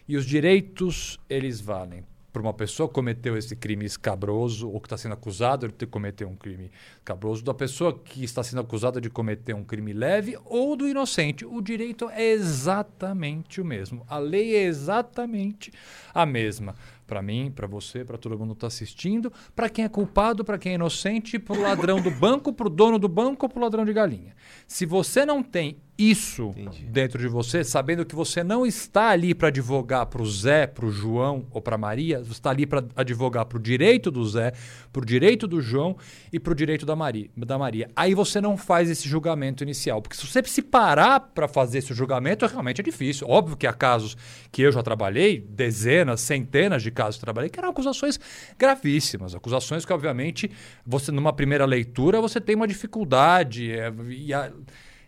E 0.06 0.16
os 0.16 0.24
direitos, 0.24 1.18
eles 1.28 1.60
valem 1.60 2.04
para 2.32 2.40
uma 2.40 2.54
pessoa 2.54 2.88
cometeu 2.88 3.36
esse 3.36 3.54
crime 3.54 3.84
escabroso 3.84 4.70
ou 4.70 4.80
que 4.80 4.86
está 4.86 4.96
sendo 4.96 5.12
acusado 5.12 5.68
de 5.68 5.74
ter 5.74 5.86
cometer 5.86 6.24
um 6.24 6.34
crime 6.34 6.70
escabroso, 6.98 7.44
da 7.44 7.52
pessoa 7.52 7.92
que 7.92 8.24
está 8.24 8.42
sendo 8.42 8.62
acusada 8.62 9.00
de 9.00 9.10
cometer 9.10 9.54
um 9.54 9.62
crime 9.62 9.92
leve 9.92 10.38
ou 10.46 10.74
do 10.74 10.88
inocente. 10.88 11.44
O 11.44 11.60
direito 11.60 12.08
é 12.10 12.30
exatamente 12.30 13.60
o 13.60 13.64
mesmo. 13.64 14.04
A 14.08 14.18
lei 14.18 14.56
é 14.56 14.62
exatamente 14.62 15.70
a 16.14 16.24
mesma. 16.24 16.74
Para 17.06 17.20
mim, 17.20 17.52
para 17.54 17.66
você, 17.66 18.04
para 18.04 18.16
todo 18.16 18.38
mundo 18.38 18.54
que 18.54 18.58
está 18.58 18.68
assistindo, 18.68 19.30
para 19.54 19.68
quem 19.68 19.84
é 19.84 19.88
culpado, 19.88 20.42
para 20.44 20.56
quem 20.56 20.72
é 20.72 20.74
inocente, 20.76 21.38
para 21.38 21.58
o 21.58 21.60
ladrão 21.60 22.00
do 22.00 22.10
banco, 22.10 22.52
para 22.52 22.66
o 22.66 22.70
dono 22.70 22.98
do 22.98 23.08
banco 23.08 23.44
ou 23.44 23.50
para 23.50 23.58
o 23.58 23.62
ladrão 23.62 23.84
de 23.84 23.92
galinha. 23.92 24.34
Se 24.66 24.86
você 24.86 25.26
não 25.26 25.42
tem 25.42 25.76
isso 25.98 26.54
Entendi. 26.56 26.84
dentro 26.84 27.18
de 27.18 27.28
você, 27.28 27.62
sabendo 27.62 28.04
que 28.04 28.14
você 28.14 28.42
não 28.42 28.64
está 28.64 29.10
ali 29.10 29.34
para 29.34 29.48
advogar 29.48 30.06
para 30.06 30.22
o 30.22 30.26
Zé, 30.26 30.66
para 30.66 30.86
o 30.86 30.90
João 30.90 31.46
ou 31.50 31.60
para 31.60 31.76
Maria, 31.76 32.18
você 32.18 32.32
está 32.32 32.50
ali 32.50 32.66
para 32.66 32.82
advogar 32.96 33.44
para 33.44 33.58
o 33.58 33.60
direito 33.60 34.10
do 34.10 34.24
Zé, 34.26 34.52
para 34.90 35.02
o 35.02 35.04
direito 35.04 35.46
do 35.46 35.60
João 35.60 35.96
e 36.32 36.40
para 36.40 36.52
o 36.52 36.54
direito 36.56 36.86
da 36.86 36.96
Maria, 36.96 37.28
da 37.36 37.58
Maria. 37.58 37.90
Aí 37.94 38.14
você 38.14 38.40
não 38.40 38.56
faz 38.56 38.90
esse 38.90 39.06
julgamento 39.06 39.62
inicial, 39.62 40.00
porque 40.00 40.16
se 40.16 40.26
você 40.26 40.42
se 40.44 40.62
parar 40.62 41.20
para 41.20 41.46
fazer 41.46 41.78
esse 41.78 41.92
julgamento, 41.92 42.46
realmente 42.46 42.80
é 42.80 42.84
difícil. 42.84 43.28
Óbvio 43.28 43.56
que 43.56 43.66
há 43.66 43.72
casos 43.72 44.16
que 44.50 44.62
eu 44.62 44.72
já 44.72 44.82
trabalhei, 44.82 45.40
dezenas, 45.40 46.20
centenas 46.20 46.82
de 46.82 46.90
casos 46.90 47.16
que 47.16 47.24
trabalhei, 47.24 47.50
que 47.50 47.58
eram 47.58 47.68
acusações 47.68 48.18
gravíssimas, 48.58 49.34
acusações 49.34 49.84
que 49.84 49.92
obviamente 49.92 50.50
você 50.86 51.12
numa 51.12 51.32
primeira 51.32 51.66
leitura 51.66 52.20
você 52.20 52.40
tem 52.40 52.56
uma 52.56 52.66
dificuldade 52.66 53.70
é, 53.70 53.92
e 54.08 54.32
a, 54.32 54.50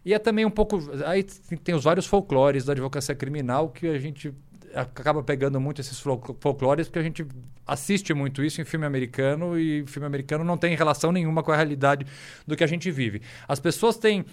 e 0.04 0.12
é 0.14 0.18
também 0.18 0.44
um 0.44 0.50
pouco. 0.50 0.80
Aí 1.06 1.22
tem 1.22 1.74
os 1.74 1.84
vários 1.84 2.06
folclores 2.06 2.64
da 2.64 2.72
advocacia 2.72 3.14
criminal 3.14 3.68
que 3.68 3.86
a 3.86 3.98
gente 3.98 4.32
acaba 4.74 5.22
pegando 5.22 5.60
muito 5.60 5.80
esses 5.80 6.00
fol- 6.00 6.36
folclores 6.40 6.88
porque 6.88 6.98
a 6.98 7.02
gente 7.02 7.24
assiste 7.66 8.12
muito 8.12 8.42
isso 8.42 8.60
em 8.60 8.64
filme 8.64 8.84
americano 8.84 9.56
e 9.58 9.86
filme 9.86 10.04
americano 10.06 10.42
não 10.44 10.58
tem 10.58 10.74
relação 10.74 11.12
nenhuma 11.12 11.42
com 11.44 11.52
a 11.52 11.56
realidade 11.56 12.04
do 12.46 12.56
que 12.56 12.64
a 12.64 12.66
gente 12.66 12.90
vive. 12.90 13.22
As 13.46 13.60
pessoas 13.60 13.96
têm 13.96 14.24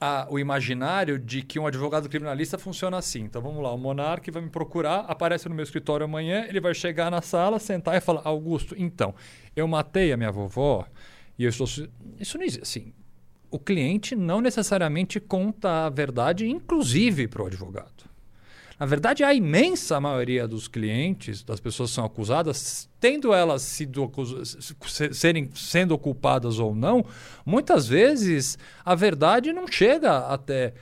a- 0.00 0.26
o 0.30 0.38
imaginário 0.38 1.18
de 1.18 1.42
que 1.42 1.58
um 1.58 1.66
advogado 1.66 2.08
criminalista 2.08 2.58
funciona 2.58 2.98
assim. 2.98 3.22
Então 3.22 3.40
vamos 3.42 3.62
lá, 3.62 3.72
o 3.72 3.78
monarca 3.78 4.30
vai 4.30 4.42
me 4.42 4.50
procurar, 4.50 5.00
aparece 5.08 5.48
no 5.48 5.54
meu 5.54 5.62
escritório 5.64 6.04
amanhã, 6.04 6.44
ele 6.48 6.60
vai 6.60 6.74
chegar 6.74 7.10
na 7.10 7.22
sala, 7.22 7.58
sentar 7.58 7.96
e 7.96 8.00
falar: 8.00 8.20
Augusto, 8.24 8.74
então, 8.78 9.14
eu 9.54 9.66
matei 9.66 10.12
a 10.12 10.16
minha 10.16 10.30
vovó 10.30 10.86
e 11.38 11.44
eu 11.44 11.48
estou. 11.50 11.66
su-" 11.66 11.88
Isso 12.20 12.36
não 12.38 12.44
existe. 12.44 12.62
Assim, 12.62 12.92
o 13.56 13.58
cliente 13.58 14.14
não 14.14 14.42
necessariamente 14.42 15.18
conta 15.18 15.86
a 15.86 15.88
verdade, 15.88 16.46
inclusive 16.46 17.26
para 17.26 17.42
o 17.42 17.46
advogado. 17.46 18.04
Na 18.78 18.84
verdade, 18.84 19.24
a 19.24 19.32
imensa 19.32 19.98
maioria 19.98 20.46
dos 20.46 20.68
clientes, 20.68 21.42
das 21.42 21.58
pessoas 21.58 21.88
que 21.88 21.94
são 21.94 22.04
acusadas, 22.04 22.86
tendo 23.00 23.32
elas 23.32 23.62
sido 23.62 24.12
serem, 25.12 25.50
sendo 25.54 25.96
culpadas 25.96 26.58
ou 26.58 26.74
não, 26.74 27.02
muitas 27.44 27.86
vezes 27.86 28.58
a 28.84 28.94
verdade 28.94 29.50
não 29.54 29.66
chega 29.66 30.18
até 30.28 30.74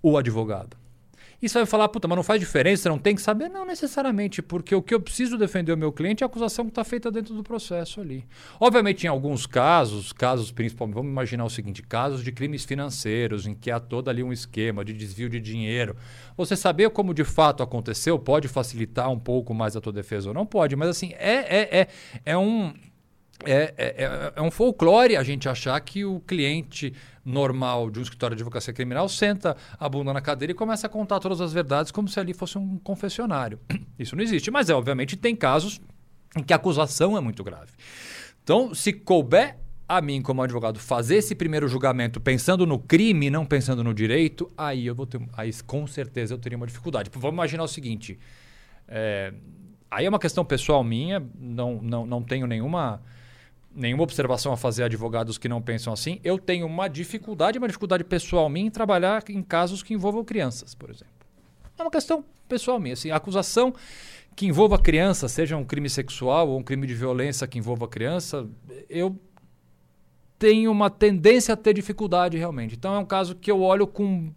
o 0.00 0.16
advogado. 0.16 0.76
E 1.42 1.48
você 1.48 1.58
vai 1.58 1.66
falar, 1.66 1.88
puta, 1.88 2.06
mas 2.06 2.16
não 2.16 2.22
faz 2.22 2.38
diferença, 2.38 2.88
não 2.88 2.98
tem 2.98 3.14
que 3.14 3.22
saber? 3.22 3.48
Não 3.48 3.64
necessariamente, 3.64 4.42
porque 4.42 4.74
o 4.74 4.82
que 4.82 4.92
eu 4.92 5.00
preciso 5.00 5.38
defender 5.38 5.72
o 5.72 5.76
meu 5.76 5.90
cliente 5.90 6.22
é 6.22 6.24
a 6.24 6.28
acusação 6.28 6.66
que 6.66 6.70
está 6.70 6.84
feita 6.84 7.10
dentro 7.10 7.34
do 7.34 7.42
processo 7.42 8.00
ali. 8.00 8.26
Obviamente, 8.60 9.04
em 9.04 9.08
alguns 9.08 9.46
casos, 9.46 10.12
casos 10.12 10.50
principalmente, 10.50 10.94
vamos 10.96 11.10
imaginar 11.10 11.44
o 11.44 11.50
seguinte, 11.50 11.82
casos 11.82 12.22
de 12.22 12.30
crimes 12.30 12.64
financeiros, 12.64 13.46
em 13.46 13.54
que 13.54 13.70
há 13.70 13.80
todo 13.80 14.10
ali 14.10 14.22
um 14.22 14.32
esquema 14.32 14.84
de 14.84 14.92
desvio 14.92 15.30
de 15.30 15.40
dinheiro. 15.40 15.96
Você 16.36 16.54
saber 16.56 16.90
como 16.90 17.14
de 17.14 17.24
fato 17.24 17.62
aconteceu 17.62 18.18
pode 18.18 18.46
facilitar 18.46 19.10
um 19.10 19.18
pouco 19.18 19.54
mais 19.54 19.74
a 19.76 19.80
tua 19.80 19.92
defesa 19.92 20.28
ou 20.28 20.34
não 20.34 20.44
pode, 20.44 20.76
mas 20.76 20.88
assim, 20.90 21.12
é, 21.18 21.34
é, 21.58 21.80
é, 21.80 21.88
é 22.26 22.36
um 22.36 22.74
é, 23.46 23.72
é- 23.78 24.04
é- 24.04 24.32
é 24.36 24.42
um 24.42 24.50
folclore 24.50 25.16
a 25.16 25.22
gente 25.22 25.48
achar 25.48 25.80
que 25.80 26.04
o 26.04 26.20
cliente 26.20 26.92
normal 27.30 27.90
de 27.90 27.98
um 27.98 28.02
escritório 28.02 28.36
de 28.36 28.42
advocacia 28.42 28.74
criminal 28.74 29.08
senta 29.08 29.56
a 29.78 29.88
bunda 29.88 30.12
na 30.12 30.20
cadeira 30.20 30.52
e 30.52 30.54
começa 30.54 30.86
a 30.86 30.90
contar 30.90 31.20
todas 31.20 31.40
as 31.40 31.52
verdades 31.52 31.90
como 31.90 32.08
se 32.08 32.18
ali 32.18 32.34
fosse 32.34 32.58
um 32.58 32.78
confessionário. 32.78 33.58
Isso 33.98 34.16
não 34.16 34.22
existe, 34.22 34.50
mas 34.50 34.68
é, 34.68 34.74
obviamente 34.74 35.16
tem 35.16 35.34
casos 35.34 35.80
em 36.36 36.42
que 36.42 36.52
a 36.52 36.56
acusação 36.56 37.16
é 37.16 37.20
muito 37.20 37.42
grave. 37.42 37.72
Então, 38.42 38.74
se 38.74 38.92
couber 38.92 39.56
a 39.88 40.00
mim, 40.00 40.22
como 40.22 40.40
advogado, 40.40 40.78
fazer 40.78 41.16
esse 41.16 41.34
primeiro 41.34 41.66
julgamento 41.66 42.20
pensando 42.20 42.64
no 42.64 42.78
crime, 42.78 43.28
não 43.28 43.44
pensando 43.44 43.82
no 43.82 43.92
direito, 43.92 44.48
aí 44.56 44.86
eu 44.86 44.94
vou 44.94 45.04
ter. 45.04 45.20
Aí 45.32 45.50
com 45.66 45.84
certeza 45.86 46.32
eu 46.32 46.38
teria 46.38 46.56
uma 46.56 46.66
dificuldade. 46.66 47.10
Vamos 47.12 47.34
imaginar 47.34 47.64
o 47.64 47.68
seguinte. 47.68 48.18
é, 48.86 49.34
aí 49.90 50.06
é 50.06 50.08
uma 50.08 50.18
questão 50.20 50.44
pessoal 50.44 50.84
minha, 50.84 51.20
não, 51.36 51.80
não, 51.82 52.06
não 52.06 52.22
tenho 52.22 52.46
nenhuma, 52.46 53.02
nenhuma 53.74 54.02
observação 54.02 54.52
a 54.52 54.56
fazer 54.56 54.82
a 54.82 54.86
advogados 54.86 55.38
que 55.38 55.48
não 55.48 55.62
pensam 55.62 55.92
assim. 55.92 56.20
Eu 56.24 56.38
tenho 56.38 56.66
uma 56.66 56.88
dificuldade, 56.88 57.58
uma 57.58 57.68
dificuldade 57.68 58.04
pessoal 58.04 58.48
minha 58.48 58.66
em 58.66 58.70
trabalhar 58.70 59.22
em 59.28 59.42
casos 59.42 59.82
que 59.82 59.94
envolvam 59.94 60.24
crianças, 60.24 60.74
por 60.74 60.90
exemplo. 60.90 61.14
É 61.78 61.82
uma 61.82 61.90
questão 61.90 62.24
pessoal 62.48 62.78
minha. 62.78 62.94
Assim, 62.94 63.10
a 63.10 63.16
acusação 63.16 63.74
que 64.36 64.46
envolva 64.46 64.78
criança, 64.78 65.28
seja 65.28 65.56
um 65.56 65.64
crime 65.64 65.88
sexual 65.88 66.48
ou 66.48 66.58
um 66.58 66.62
crime 66.62 66.86
de 66.86 66.94
violência 66.94 67.46
que 67.46 67.58
envolva 67.58 67.86
criança, 67.88 68.48
eu 68.88 69.18
tenho 70.38 70.70
uma 70.70 70.88
tendência 70.88 71.54
a 71.54 71.56
ter 71.56 71.74
dificuldade 71.74 72.36
realmente. 72.36 72.74
Então 72.74 72.94
é 72.94 72.98
um 72.98 73.04
caso 73.04 73.34
que 73.34 73.50
eu 73.50 73.60
olho 73.60 73.86
com, 73.86 74.32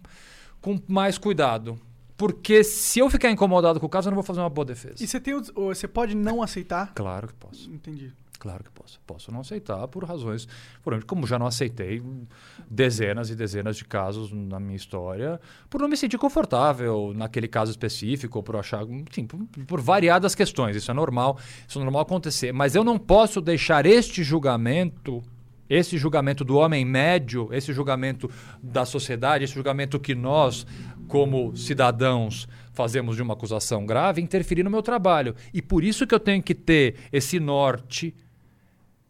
com 0.62 0.80
mais 0.88 1.17
cuidado. 1.17 1.80
Porque 2.15 2.63
se 2.63 3.00
eu 3.00 3.10
ficar 3.10 3.32
incomodado 3.32 3.80
com 3.80 3.86
o 3.86 3.89
caso, 3.89 4.08
eu 4.08 4.12
não 4.12 4.15
vou 4.15 4.24
fazer 4.24 4.39
uma 4.39 4.50
boa 4.50 4.65
defesa. 4.65 5.04
E 5.04 5.08
você, 5.08 5.19
tem, 5.19 5.34
você 5.41 5.88
pode 5.88 6.15
não 6.15 6.43
aceitar? 6.43 6.93
Claro 6.93 7.28
que 7.28 7.34
posso. 7.34 7.72
Entendi. 7.72 8.13
Claro 8.43 8.62
que 8.62 8.71
posso. 8.71 8.99
Posso 9.08 9.32
não 9.32 9.39
aceitar 9.39 9.88
por 9.88 10.03
razões. 10.03 10.49
Por 10.84 10.91
exemplo, 10.91 11.08
como 11.08 11.25
já 11.25 11.39
não 11.39 11.47
aceitei 11.47 12.03
dezenas 12.69 13.29
e 13.29 13.36
dezenas 13.36 13.77
de 13.77 13.86
casos 13.86 14.34
na 14.34 14.60
minha 14.60 14.75
história, 14.75 15.39
por 15.69 15.79
não 15.79 15.88
me 15.88 15.95
sentir 15.95 16.17
confortável 16.17 17.13
naquele 17.15 17.47
caso 17.47 17.71
específico, 17.71 18.39
ou 18.39 18.43
por 18.43 18.58
achar. 18.58 18.84
Enfim, 18.84 19.25
por, 19.25 19.39
por 19.65 19.79
variadas 19.79 20.36
questões. 20.36 20.75
Isso 20.75 20.91
é 20.91 20.93
normal. 20.93 21.38
Isso 21.65 21.79
é 21.79 21.82
normal 21.82 22.01
acontecer. 22.01 22.51
Mas 22.51 22.75
eu 22.75 22.84
não 22.84 22.99
posso 22.99 23.39
deixar 23.39 23.86
este 23.86 24.25
julgamento. 24.25 25.23
Esse 25.69 25.97
julgamento 25.97 26.43
do 26.43 26.58
homem 26.58 26.84
médio, 26.84 27.47
esse 27.49 27.71
julgamento 27.71 28.29
da 28.62 28.84
sociedade, 28.84 29.45
esse 29.45 29.53
julgamento 29.53 29.97
que 30.01 30.13
nós, 30.13 30.67
como 31.08 31.56
cidadãos, 31.56 32.45
fazemos 32.73 33.15
de 33.15 33.21
uma 33.21 33.36
acusação 33.36 33.86
grave, 33.86 34.21
interferir 34.21 34.63
no 34.63 34.69
meu 34.69 34.84
trabalho. 34.84 35.34
E 35.53 35.62
por 35.62 35.82
isso 35.82 36.06
que 36.06 36.13
eu 36.13 36.19
tenho 36.19 36.43
que 36.43 36.53
ter 36.53 36.95
esse 37.10 37.39
norte 37.39 38.13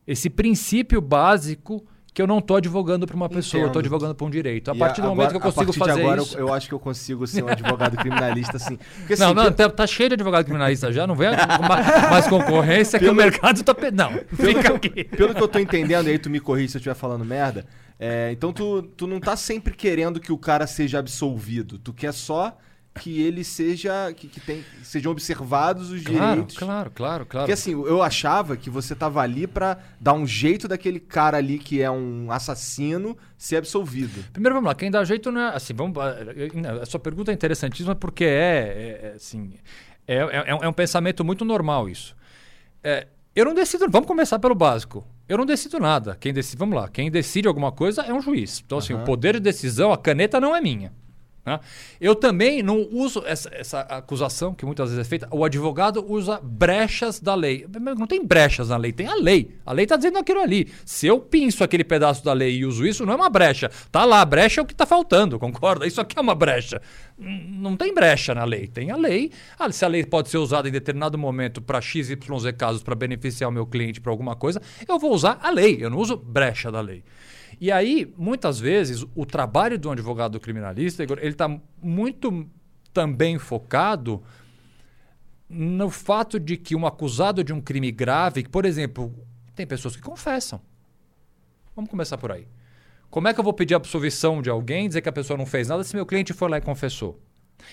esse 0.07 0.29
princípio 0.29 0.99
básico 1.01 1.85
que 2.13 2.21
eu 2.21 2.27
não 2.27 2.37
estou 2.37 2.57
advogando 2.57 3.07
para 3.07 3.15
uma 3.15 3.27
pessoa, 3.27 3.63
eu 3.63 3.67
estou 3.67 3.79
advogando 3.79 4.13
para 4.13 4.27
um 4.27 4.29
direito. 4.29 4.69
A 4.69 4.75
E 4.75 4.77
partir 4.77 5.01
do 5.01 5.05
agora- 5.07 5.15
momento 5.15 5.31
que 5.31 5.37
eu 5.47 5.51
consigo 5.51 5.73
fazer 5.73 6.01
agora, 6.01 6.21
isso. 6.21 6.37
Eu, 6.37 6.47
eu 6.47 6.53
acho 6.53 6.67
que 6.67 6.73
eu 6.75 6.79
consigo 6.79 7.25
ser 7.25 7.43
um 7.43 7.47
advogado 7.47 7.97
criminalista, 7.97 8.57
assim. 8.57 8.77
Porque, 8.99 9.15
Não, 9.15 9.27
assim, 9.27 9.35
não, 9.35 9.43
pelo- 9.45 9.55
tá, 9.55 9.69
tá 9.71 9.87
cheio 9.87 10.09
de 10.09 10.13
advogado 10.13 10.43
criminalista 10.45 10.91
já, 10.91 11.07
não 11.07 11.15
vem 11.15 11.29
mais 12.11 12.27
concorrência 12.27 12.99
que 12.99 13.09
o 13.09 13.15
mercado 13.15 13.63
tá. 13.63 13.73
pe- 13.73 13.89
Não, 13.89 14.11
fica 14.31 14.75
aqui. 14.75 15.03
Pelo 15.05 15.33
que 15.33 15.41
eu 15.41 15.47
tô 15.47 15.57
entendendo, 15.57 16.07
e 16.07 16.11
aí 16.11 16.19
tu 16.19 16.29
me 16.29 16.39
corrige 16.39 16.69
se 16.69 16.77
eu 16.77 16.79
estiver 16.79 16.93
falando 16.95 17.25
merda. 17.25 17.65
é, 17.99 18.29
então 18.31 18.53
tu, 18.53 18.83
tu 18.83 19.07
não 19.07 19.19
tá 19.19 19.35
sempre 19.35 19.73
querendo 19.73 20.19
que 20.19 20.31
o 20.31 20.37
cara 20.37 20.67
seja 20.67 20.99
absolvido. 20.99 21.79
Tu 21.79 21.91
quer 21.93 22.13
só 22.13 22.55
que 22.99 23.21
ele 23.21 23.43
seja. 23.43 24.13
que, 24.15 24.27
que 24.27 24.39
tem, 24.39 24.63
sejam 24.83 25.11
observados 25.11 25.89
os 25.91 26.01
Claro, 26.03 26.29
direitos. 26.31 26.57
claro, 26.57 26.91
claro, 26.91 27.25
claro. 27.25 27.45
Porque 27.45 27.53
assim, 27.53 27.71
eu 27.71 28.01
achava 28.03 28.55
que 28.55 28.69
você 28.69 28.93
tava 28.95 29.21
ali 29.21 29.47
pra 29.47 29.77
dar 29.99 30.13
um 30.13 30.25
jeito 30.27 30.67
daquele 30.67 30.99
cara 30.99 31.37
ali 31.37 31.57
que 31.59 31.81
é 31.81 31.89
um 31.89 32.31
assassino 32.31 33.17
ser 33.37 33.57
absolvido. 33.57 34.23
Primeiro, 34.31 34.55
vamos 34.55 34.67
lá. 34.67 34.75
Quem 34.75 34.91
dá 34.91 35.03
jeito 35.03 35.31
não 35.31 35.41
é. 35.41 35.55
Assim, 35.55 35.73
vamos, 35.73 35.97
a 36.81 36.85
sua 36.85 36.99
pergunta 36.99 37.31
é 37.31 37.33
interessantíssima 37.33 37.95
porque 37.95 38.23
é, 38.25 38.27
é, 38.27 39.07
é, 39.07 39.13
assim, 39.15 39.53
é, 40.07 40.15
é, 40.17 40.43
é 40.47 40.55
um- 40.55 40.63
é 40.63 40.67
um 40.67 40.73
pensamento 40.73 41.23
muito 41.23 41.43
normal 41.43 41.89
isso. 41.89 42.15
É, 42.83 43.07
eu 43.35 43.45
não 43.45 43.53
decido. 43.55 43.85
Vamos 43.89 44.07
começar 44.07 44.37
pelo 44.39 44.53
básico. 44.53 45.05
Eu 45.27 45.37
não 45.37 45.45
decido 45.45 45.79
nada. 45.79 46.15
Quem 46.19 46.33
decide, 46.33 46.57
vamos 46.57 46.75
lá. 46.75 46.87
Quem 46.89 47.09
decide 47.09 47.47
alguma 47.47 47.71
coisa 47.71 48.01
é 48.03 48.13
um 48.13 48.21
juiz. 48.21 48.61
Então, 48.63 48.77
assim, 48.77 48.93
o 48.93 48.99
poder 49.05 49.35
de 49.35 49.39
decisão, 49.39 49.91
a 49.93 49.97
caneta 49.97 50.39
não 50.39 50.53
é 50.55 50.59
minha. 50.61 50.91
Né? 51.45 51.59
Eu 51.99 52.15
também 52.15 52.63
não 52.63 52.87
uso 52.91 53.21
essa, 53.25 53.49
essa 53.53 53.81
acusação 53.81 54.53
que 54.53 54.65
muitas 54.65 54.89
vezes 54.89 55.05
é 55.05 55.09
feita. 55.09 55.27
O 55.29 55.43
advogado 55.43 56.05
usa 56.07 56.39
brechas 56.41 57.19
da 57.19 57.35
lei. 57.35 57.65
Não 57.97 58.07
tem 58.07 58.25
brechas 58.25 58.69
na 58.69 58.77
lei, 58.77 58.93
tem 58.93 59.07
a 59.07 59.15
lei. 59.15 59.55
A 59.65 59.73
lei 59.73 59.83
está 59.83 59.97
dizendo 59.97 60.17
aquilo 60.17 60.39
ali. 60.39 60.71
Se 60.85 61.05
eu 61.05 61.19
pinço 61.19 61.63
aquele 61.63 61.83
pedaço 61.83 62.23
da 62.23 62.31
lei 62.31 62.57
e 62.57 62.65
uso 62.65 62.85
isso, 62.87 63.05
não 63.05 63.13
é 63.13 63.15
uma 63.15 63.29
brecha. 63.29 63.69
Tá 63.91 64.05
lá, 64.05 64.21
a 64.21 64.25
brecha 64.25 64.61
é 64.61 64.63
o 64.63 64.65
que 64.65 64.73
está 64.73 64.85
faltando, 64.85 65.37
concorda? 65.37 65.85
Isso 65.85 65.99
aqui 65.99 66.17
é 66.17 66.21
uma 66.21 66.35
brecha. 66.35 66.81
Não 67.17 67.75
tem 67.75 67.93
brecha 67.93 68.33
na 68.33 68.45
lei. 68.45 68.67
Tem 68.67 68.89
a 68.89 68.95
lei. 68.95 69.31
Ah, 69.59 69.69
se 69.71 69.83
a 69.83 69.87
lei 69.87 70.05
pode 70.05 70.29
ser 70.29 70.37
usada 70.37 70.69
em 70.69 70.71
determinado 70.71 71.17
momento 71.17 71.61
para 71.61 71.81
XYZ 71.81 72.15
casos 72.57 72.83
para 72.83 72.95
beneficiar 72.95 73.49
o 73.49 73.53
meu 73.53 73.65
cliente 73.65 73.99
para 73.99 74.11
alguma 74.11 74.35
coisa, 74.35 74.61
eu 74.87 74.97
vou 74.97 75.13
usar 75.13 75.39
a 75.41 75.49
lei. 75.49 75.77
Eu 75.81 75.89
não 75.89 75.97
uso 75.97 76.15
brecha 76.15 76.71
da 76.71 76.79
lei. 76.79 77.03
E 77.63 77.71
aí, 77.71 78.13
muitas 78.17 78.59
vezes, 78.59 79.05
o 79.15 79.25
trabalho 79.25 79.79
do 79.79 79.89
advogado 79.89 80.37
criminalista, 80.37 81.01
ele 81.01 81.29
está 81.29 81.49
muito 81.81 82.45
também 82.91 83.39
focado 83.39 84.21
no 85.47 85.89
fato 85.89 86.41
de 86.41 86.57
que 86.57 86.75
um 86.75 86.85
acusado 86.85 87.41
de 87.41 87.53
um 87.53 87.61
crime 87.61 87.89
grave, 87.89 88.43
por 88.49 88.65
exemplo, 88.65 89.15
tem 89.55 89.65
pessoas 89.65 89.95
que 89.95 90.01
confessam. 90.01 90.59
Vamos 91.73 91.89
começar 91.89 92.17
por 92.17 92.33
aí. 92.33 92.45
Como 93.09 93.29
é 93.29 93.33
que 93.33 93.39
eu 93.39 93.43
vou 93.45 93.53
pedir 93.53 93.75
absolvição 93.75 94.41
de 94.41 94.49
alguém, 94.49 94.89
dizer 94.89 94.99
que 94.99 95.07
a 95.07 95.13
pessoa 95.13 95.37
não 95.37 95.45
fez 95.45 95.69
nada, 95.69 95.85
se 95.85 95.95
meu 95.95 96.05
cliente 96.05 96.33
foi 96.33 96.49
lá 96.49 96.57
e 96.57 96.61
confessou? 96.61 97.17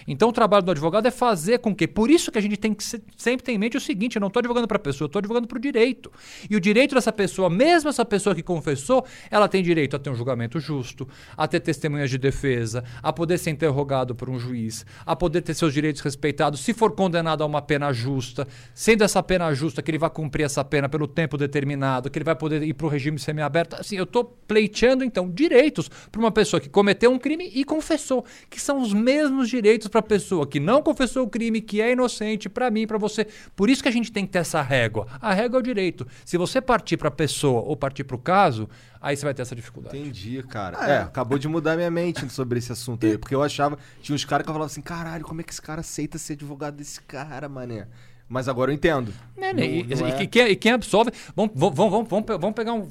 Então 0.06 0.28
o 0.28 0.32
trabalho 0.32 0.64
do 0.64 0.70
advogado 0.70 1.06
é 1.06 1.10
fazer 1.10 1.58
com 1.58 1.74
que. 1.74 1.86
Por 1.86 2.10
isso 2.10 2.30
que 2.30 2.38
a 2.38 2.42
gente 2.42 2.56
tem 2.56 2.74
que 2.74 2.82
se- 2.84 3.02
sempre 3.16 3.44
ter 3.44 3.52
em 3.52 3.58
mente 3.58 3.76
o 3.76 3.80
seguinte: 3.80 4.16
eu 4.16 4.20
não 4.20 4.28
estou 4.28 4.40
advogando 4.40 4.66
para 4.66 4.76
a 4.76 4.80
pessoa, 4.80 5.06
eu 5.06 5.08
estou 5.08 5.20
advogando 5.20 5.46
para 5.46 5.58
o 5.58 5.60
direito. 5.60 6.10
E 6.48 6.56
o 6.56 6.60
direito 6.60 6.94
dessa 6.94 7.12
pessoa, 7.12 7.50
mesmo 7.50 7.88
essa 7.88 8.04
pessoa 8.04 8.34
que 8.34 8.42
confessou, 8.42 9.04
ela 9.30 9.48
tem 9.48 9.62
direito 9.62 9.96
a 9.96 9.98
ter 9.98 10.10
um 10.10 10.14
julgamento 10.14 10.58
justo, 10.60 11.08
a 11.36 11.46
ter 11.46 11.60
testemunhas 11.60 12.10
de 12.10 12.18
defesa, 12.18 12.84
a 13.02 13.12
poder 13.12 13.38
ser 13.38 13.50
interrogado 13.50 14.14
por 14.14 14.28
um 14.28 14.38
juiz, 14.38 14.84
a 15.04 15.14
poder 15.16 15.42
ter 15.42 15.54
seus 15.54 15.72
direitos 15.72 16.00
respeitados, 16.02 16.60
se 16.60 16.72
for 16.72 16.92
condenado 16.92 17.42
a 17.42 17.46
uma 17.46 17.62
pena 17.62 17.92
justa, 17.92 18.46
sendo 18.74 19.04
essa 19.04 19.22
pena 19.22 19.52
justa 19.54 19.82
que 19.82 19.90
ele 19.90 19.98
vai 19.98 20.10
cumprir 20.10 20.44
essa 20.44 20.64
pena 20.64 20.88
pelo 20.88 21.06
tempo 21.06 21.36
determinado, 21.36 22.10
que 22.10 22.18
ele 22.18 22.24
vai 22.24 22.34
poder 22.36 22.62
ir 22.62 22.74
para 22.74 22.86
o 22.86 22.88
regime 22.88 23.18
semiaberto. 23.18 23.76
Assim, 23.76 23.96
eu 23.96 24.04
estou 24.04 24.24
pleiteando, 24.24 25.04
então, 25.04 25.30
direitos 25.30 25.88
para 26.10 26.20
uma 26.20 26.30
pessoa 26.30 26.60
que 26.60 26.68
cometeu 26.68 27.10
um 27.10 27.18
crime 27.18 27.50
e 27.54 27.64
confessou, 27.64 28.24
que 28.48 28.60
são 28.60 28.80
os 28.80 28.92
mesmos 28.92 29.48
direitos 29.48 29.79
para 29.88 30.00
a 30.00 30.02
pessoa 30.02 30.46
que 30.46 30.58
não 30.60 30.82
confessou 30.82 31.24
o 31.24 31.28
crime, 31.30 31.60
que 31.60 31.80
é 31.80 31.92
inocente, 31.92 32.48
para 32.48 32.70
mim, 32.70 32.86
para 32.86 32.98
você. 32.98 33.26
Por 33.56 33.70
isso 33.70 33.82
que 33.82 33.88
a 33.88 33.92
gente 33.92 34.10
tem 34.12 34.26
que 34.26 34.32
ter 34.32 34.40
essa 34.40 34.60
régua. 34.60 35.06
A 35.20 35.32
régua 35.32 35.58
é 35.58 35.60
o 35.60 35.62
direito. 35.62 36.06
Se 36.24 36.36
você 36.36 36.60
partir 36.60 36.96
para 36.96 37.08
a 37.08 37.10
pessoa 37.12 37.60
ou 37.62 37.76
partir 37.76 38.04
para 38.04 38.16
o 38.16 38.18
caso, 38.18 38.68
aí 39.00 39.16
você 39.16 39.24
vai 39.24 39.32
ter 39.32 39.42
essa 39.42 39.54
dificuldade. 39.56 39.96
Entendi, 39.98 40.42
cara. 40.42 40.76
Ah, 40.80 40.88
é. 40.90 40.92
é. 40.94 40.98
acabou 40.98 41.38
de 41.38 41.48
mudar 41.48 41.76
minha 41.76 41.90
mente 41.90 42.28
sobre 42.32 42.58
esse 42.58 42.72
assunto 42.72 43.06
aí. 43.06 43.16
Porque 43.16 43.34
eu 43.34 43.42
achava. 43.42 43.78
Tinha 44.02 44.14
uns 44.14 44.24
caras 44.24 44.44
que 44.44 44.50
eu 44.50 44.54
falava 44.54 44.70
assim: 44.70 44.82
caralho, 44.82 45.24
como 45.24 45.40
é 45.40 45.44
que 45.44 45.52
esse 45.52 45.62
cara 45.62 45.80
aceita 45.80 46.18
ser 46.18 46.34
advogado 46.34 46.76
desse 46.76 47.00
cara, 47.00 47.48
mané? 47.48 47.86
Mas 48.28 48.48
agora 48.48 48.70
eu 48.70 48.74
entendo. 48.74 49.12
Né, 49.36 49.52
né? 49.52 49.66
E, 49.66 49.82
Não- 49.82 49.96
não 49.98 50.08
e- 50.08 50.12
é- 50.12 50.22
e 50.22 50.26
quem, 50.28 50.46
e 50.50 50.56
quem 50.56 50.72
absolve. 50.72 51.10
Vamos, 51.34 51.52
vamos, 51.54 51.76
vamos, 51.76 52.08
vamos, 52.08 52.24
pe- 52.24 52.38
vamos 52.38 52.54
pegar 52.54 52.72
um, 52.74 52.88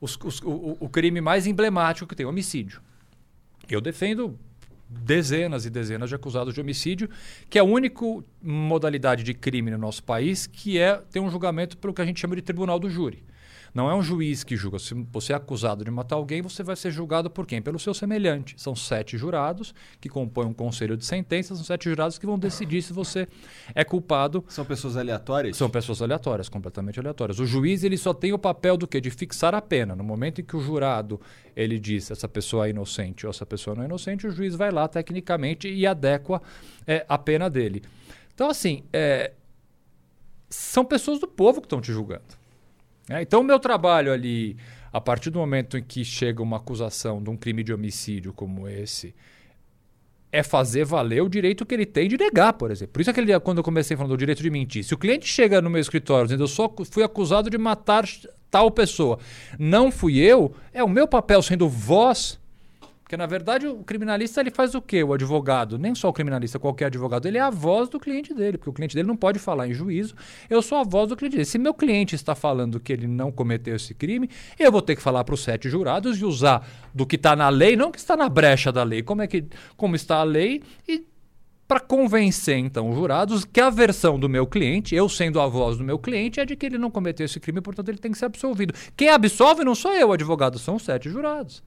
os- 0.00 0.18
os- 0.24 0.40
o- 0.42 0.76
o 0.80 0.88
crime 0.88 1.20
mais 1.20 1.46
emblemático 1.46 2.06
que 2.08 2.14
tem, 2.16 2.24
homicídio. 2.24 2.80
Eu 3.68 3.80
defendo 3.82 4.38
dezenas 4.88 5.66
e 5.66 5.70
dezenas 5.70 6.08
de 6.08 6.14
acusados 6.14 6.54
de 6.54 6.60
homicídio, 6.60 7.08
que 7.50 7.58
é 7.58 7.60
a 7.60 7.64
única 7.64 8.04
modalidade 8.42 9.22
de 9.22 9.34
crime 9.34 9.70
no 9.70 9.78
nosso 9.78 10.02
país 10.02 10.46
que 10.46 10.78
é 10.78 10.96
ter 11.10 11.20
um 11.20 11.30
julgamento 11.30 11.76
pelo 11.76 11.92
que 11.92 12.02
a 12.02 12.04
gente 12.04 12.20
chama 12.20 12.36
de 12.36 12.42
tribunal 12.42 12.78
do 12.78 12.88
júri. 12.88 13.24
Não 13.76 13.90
é 13.90 13.94
um 13.94 14.00
juiz 14.00 14.42
que 14.42 14.56
julga. 14.56 14.78
Se 14.78 14.94
você 15.12 15.34
é 15.34 15.36
acusado 15.36 15.84
de 15.84 15.90
matar 15.90 16.16
alguém, 16.16 16.40
você 16.40 16.62
vai 16.62 16.74
ser 16.74 16.90
julgado 16.90 17.28
por 17.28 17.46
quem? 17.46 17.60
Pelo 17.60 17.78
seu 17.78 17.92
semelhante. 17.92 18.54
São 18.56 18.74
sete 18.74 19.18
jurados 19.18 19.74
que 20.00 20.08
compõem 20.08 20.46
um 20.46 20.54
conselho 20.54 20.96
de 20.96 21.04
sentenças, 21.04 21.58
são 21.58 21.66
sete 21.66 21.90
jurados 21.90 22.16
que 22.16 22.24
vão 22.24 22.38
decidir 22.38 22.80
se 22.80 22.94
você 22.94 23.28
é 23.74 23.84
culpado 23.84 24.42
São 24.48 24.64
pessoas 24.64 24.96
aleatórias? 24.96 25.58
são 25.58 25.68
pessoas 25.68 26.00
aleatórias, 26.00 26.48
completamente 26.48 26.98
aleatórias. 26.98 27.38
O 27.38 27.44
juiz 27.44 27.84
ele 27.84 27.98
só 27.98 28.14
tem 28.14 28.32
o 28.32 28.38
papel 28.38 28.78
do 28.78 28.88
quê? 28.88 28.98
De 28.98 29.10
fixar 29.10 29.54
a 29.54 29.60
pena. 29.60 29.94
No 29.94 30.02
momento 30.02 30.40
em 30.40 30.44
que 30.44 30.56
o 30.56 30.60
jurado 30.60 31.20
ele 31.54 31.78
diz 31.78 32.10
essa 32.10 32.26
pessoa 32.26 32.68
é 32.68 32.70
inocente 32.70 33.26
ou 33.26 33.30
essa 33.30 33.44
pessoa 33.44 33.76
não 33.76 33.82
é 33.82 33.84
inocente, 33.86 34.26
o 34.26 34.30
juiz 34.30 34.54
vai 34.54 34.70
lá 34.70 34.88
tecnicamente 34.88 35.68
e 35.68 35.86
adequa 35.86 36.40
é, 36.86 37.04
a 37.06 37.18
pena 37.18 37.50
dele. 37.50 37.82
Então, 38.34 38.48
assim, 38.48 38.84
é, 38.90 39.32
são 40.48 40.82
pessoas 40.82 41.20
do 41.20 41.28
povo 41.28 41.60
que 41.60 41.66
estão 41.66 41.78
te 41.82 41.92
julgando. 41.92 42.35
Né? 43.08 43.22
Então, 43.22 43.40
o 43.40 43.44
meu 43.44 43.58
trabalho 43.58 44.12
ali, 44.12 44.56
a 44.92 45.00
partir 45.00 45.30
do 45.30 45.38
momento 45.38 45.76
em 45.78 45.82
que 45.82 46.04
chega 46.04 46.42
uma 46.42 46.56
acusação 46.56 47.22
de 47.22 47.30
um 47.30 47.36
crime 47.36 47.62
de 47.62 47.72
homicídio 47.72 48.32
como 48.32 48.68
esse, 48.68 49.14
é 50.32 50.42
fazer 50.42 50.84
valer 50.84 51.22
o 51.22 51.28
direito 51.28 51.64
que 51.64 51.74
ele 51.74 51.86
tem 51.86 52.08
de 52.08 52.16
negar, 52.16 52.52
por 52.52 52.70
exemplo. 52.70 52.92
Por 52.92 53.00
isso 53.00 53.10
aquele 53.10 53.38
quando 53.40 53.58
eu 53.58 53.64
comecei 53.64 53.96
falando 53.96 54.12
do 54.12 54.18
direito 54.18 54.42
de 54.42 54.50
mentir. 54.50 54.84
Se 54.84 54.92
o 54.92 54.98
cliente 54.98 55.26
chega 55.26 55.62
no 55.62 55.70
meu 55.70 55.80
escritório 55.80 56.26
dizendo 56.26 56.44
eu 56.44 56.48
só 56.48 56.72
fui 56.90 57.02
acusado 57.02 57.48
de 57.48 57.56
matar 57.56 58.04
tal 58.50 58.70
pessoa, 58.70 59.18
não 59.58 59.90
fui 59.90 60.18
eu, 60.18 60.54
é 60.72 60.82
o 60.82 60.88
meu 60.88 61.08
papel 61.08 61.40
sendo 61.42 61.68
voz. 61.68 62.38
Porque, 63.06 63.16
na 63.16 63.26
verdade, 63.26 63.68
o 63.68 63.84
criminalista 63.84 64.40
ele 64.40 64.50
faz 64.50 64.74
o 64.74 64.82
quê? 64.82 65.00
O 65.04 65.12
advogado, 65.12 65.78
nem 65.78 65.94
só 65.94 66.08
o 66.08 66.12
criminalista, 66.12 66.58
qualquer 66.58 66.86
advogado, 66.86 67.28
ele 67.28 67.38
é 67.38 67.40
a 67.40 67.50
voz 67.50 67.88
do 67.88 68.00
cliente 68.00 68.34
dele, 68.34 68.58
porque 68.58 68.68
o 68.68 68.72
cliente 68.72 68.96
dele 68.96 69.06
não 69.06 69.16
pode 69.16 69.38
falar 69.38 69.68
em 69.68 69.72
juízo, 69.72 70.12
eu 70.50 70.60
sou 70.60 70.76
a 70.76 70.82
voz 70.82 71.08
do 71.08 71.14
cliente 71.14 71.36
dele. 71.36 71.44
Se 71.44 71.56
meu 71.56 71.72
cliente 71.72 72.16
está 72.16 72.34
falando 72.34 72.80
que 72.80 72.92
ele 72.92 73.06
não 73.06 73.30
cometeu 73.30 73.76
esse 73.76 73.94
crime, 73.94 74.28
eu 74.58 74.72
vou 74.72 74.82
ter 74.82 74.96
que 74.96 75.02
falar 75.02 75.22
para 75.22 75.36
os 75.36 75.40
sete 75.40 75.70
jurados 75.70 76.20
e 76.20 76.24
usar 76.24 76.68
do 76.92 77.06
que 77.06 77.14
está 77.14 77.36
na 77.36 77.48
lei, 77.48 77.76
não 77.76 77.92
que 77.92 77.98
está 77.98 78.16
na 78.16 78.28
brecha 78.28 78.72
da 78.72 78.82
lei, 78.82 79.04
como 79.04 79.22
é 79.22 79.28
que 79.28 79.44
como 79.76 79.94
está 79.94 80.16
a 80.16 80.24
lei 80.24 80.60
e 80.88 81.06
para 81.68 81.78
convencer 81.78 82.58
então 82.58 82.90
os 82.90 82.96
jurados 82.96 83.44
que 83.44 83.60
a 83.60 83.70
versão 83.70 84.18
do 84.18 84.28
meu 84.28 84.48
cliente, 84.48 84.96
eu 84.96 85.08
sendo 85.08 85.40
a 85.40 85.46
voz 85.46 85.78
do 85.78 85.84
meu 85.84 85.96
cliente, 85.96 86.40
é 86.40 86.44
de 86.44 86.56
que 86.56 86.66
ele 86.66 86.76
não 86.76 86.90
cometeu 86.90 87.24
esse 87.24 87.38
crime, 87.38 87.60
portanto 87.60 87.88
ele 87.88 87.98
tem 87.98 88.10
que 88.10 88.18
ser 88.18 88.24
absolvido. 88.24 88.74
Quem 88.96 89.10
absolve 89.10 89.62
não 89.62 89.76
sou 89.76 89.92
eu, 89.94 90.10
advogado, 90.10 90.58
são 90.58 90.74
os 90.74 90.82
sete 90.82 91.08
jurados. 91.08 91.62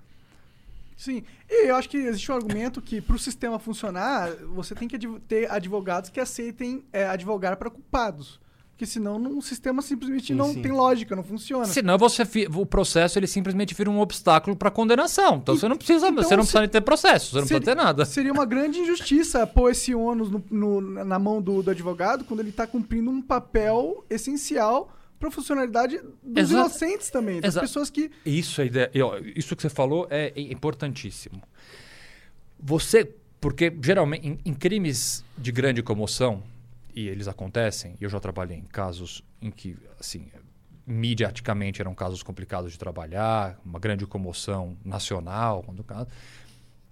Sim. 1.00 1.24
E 1.50 1.68
eu 1.70 1.78
acho 1.78 1.88
que 1.90 1.96
existe 1.96 2.30
um 2.30 2.36
argumento 2.36 2.82
que, 2.82 3.00
para 3.00 3.16
o 3.16 3.20
sistema 3.20 3.58
funcionar, 3.58 4.32
você 4.54 4.76
tem 4.76 4.86
que 4.86 4.98
adv- 4.98 5.18
ter 5.30 5.50
advogados 5.50 6.10
que 6.10 6.20
aceitem 6.20 6.84
é, 6.92 7.08
advogar 7.08 7.56
para 7.56 7.70
culpados. 7.70 8.38
Porque 8.72 8.86
senão 8.86 9.18
não- 9.18 9.38
o 9.38 9.42
sistema 9.42 9.82
simplesmente 9.82 10.28
Sim, 10.28 10.34
não 10.34 10.54
sim. 10.54 10.62
tem 10.62 10.72
lógica, 10.74 11.16
não 11.16 11.24
funciona. 11.24 11.66
Senão 11.66 11.98
você 11.98 12.24
o 12.54 12.66
processo 12.66 13.18
ele 13.18 13.28
simplesmente 13.28 13.74
vira 13.74 13.90
um 13.90 14.00
obstáculo 14.02 14.58
para 14.58 14.70
condenação. 14.70 15.38
Então 15.38 15.56
você 15.56 15.70
não 15.70 15.78
precisa, 15.78 16.10
então 16.10 16.22
você 16.24 16.36
não 16.36 16.44
se- 16.44 16.52
precisa 16.52 16.68
ter 16.70 16.82
processo, 16.82 17.32
você 17.32 17.40
não 17.40 17.48
Seria- 17.48 17.60
precisa 17.62 17.76
ter 17.78 17.82
nada. 17.82 18.04
Seria 18.06 18.34
uma 18.34 18.46
grande 18.46 18.80
injustiça 18.80 19.48
pôr 19.48 19.72
esse 19.72 19.96
ônus 19.96 20.30
no- 20.30 20.44
no- 20.52 20.82
na 21.06 21.18
mão 21.18 21.42
do, 21.42 21.64
do 21.64 21.72
advogado 21.72 22.26
quando 22.26 22.42
ele 22.42 22.50
está 22.50 22.68
cumprindo 22.68 23.10
um 23.10 23.22
papel 23.22 24.04
essencial 24.10 24.92
para 25.19 25.27
a 25.27 25.32
funcionalidade 25.32 25.99
dos 26.23 26.43
Exa- 26.43 26.60
inocentes 26.60 27.10
também. 27.10 27.41
Das 27.41 27.53
Exa- 27.53 27.62
pessoas 27.62 27.89
que. 27.89 28.10
Isso, 28.25 28.62
a 28.62 28.65
ideia, 28.65 28.89
isso 29.36 29.55
que 29.55 29.62
você 29.62 29.69
falou 29.69 30.08
é 30.10 30.32
importantíssimo. 30.36 31.41
Você, 32.60 33.13
porque 33.39 33.73
geralmente 33.84 34.27
em, 34.27 34.39
em 34.45 34.53
crimes 34.53 35.23
de 35.38 35.51
grande 35.51 35.82
comoção, 35.84 36.43
e 36.95 37.08
eles 37.08 37.27
acontecem, 37.27 37.95
e 37.99 38.03
eu 38.03 38.10
já 38.10 38.19
trabalhei 38.19 38.58
em 38.58 38.63
casos 38.63 39.23
em 39.41 39.51
que, 39.51 39.77
assim, 39.99 40.27
mediaticamente 40.86 41.82
eram 41.82 41.93
casos 41.93 42.23
complicados 42.23 42.71
de 42.71 42.79
trabalhar, 42.79 43.60
uma 43.63 43.79
grande 43.79 44.05
comoção 44.05 44.75
nacional, 44.84 45.63
quando 45.63 45.79
o 45.79 45.84
caso, 45.84 46.08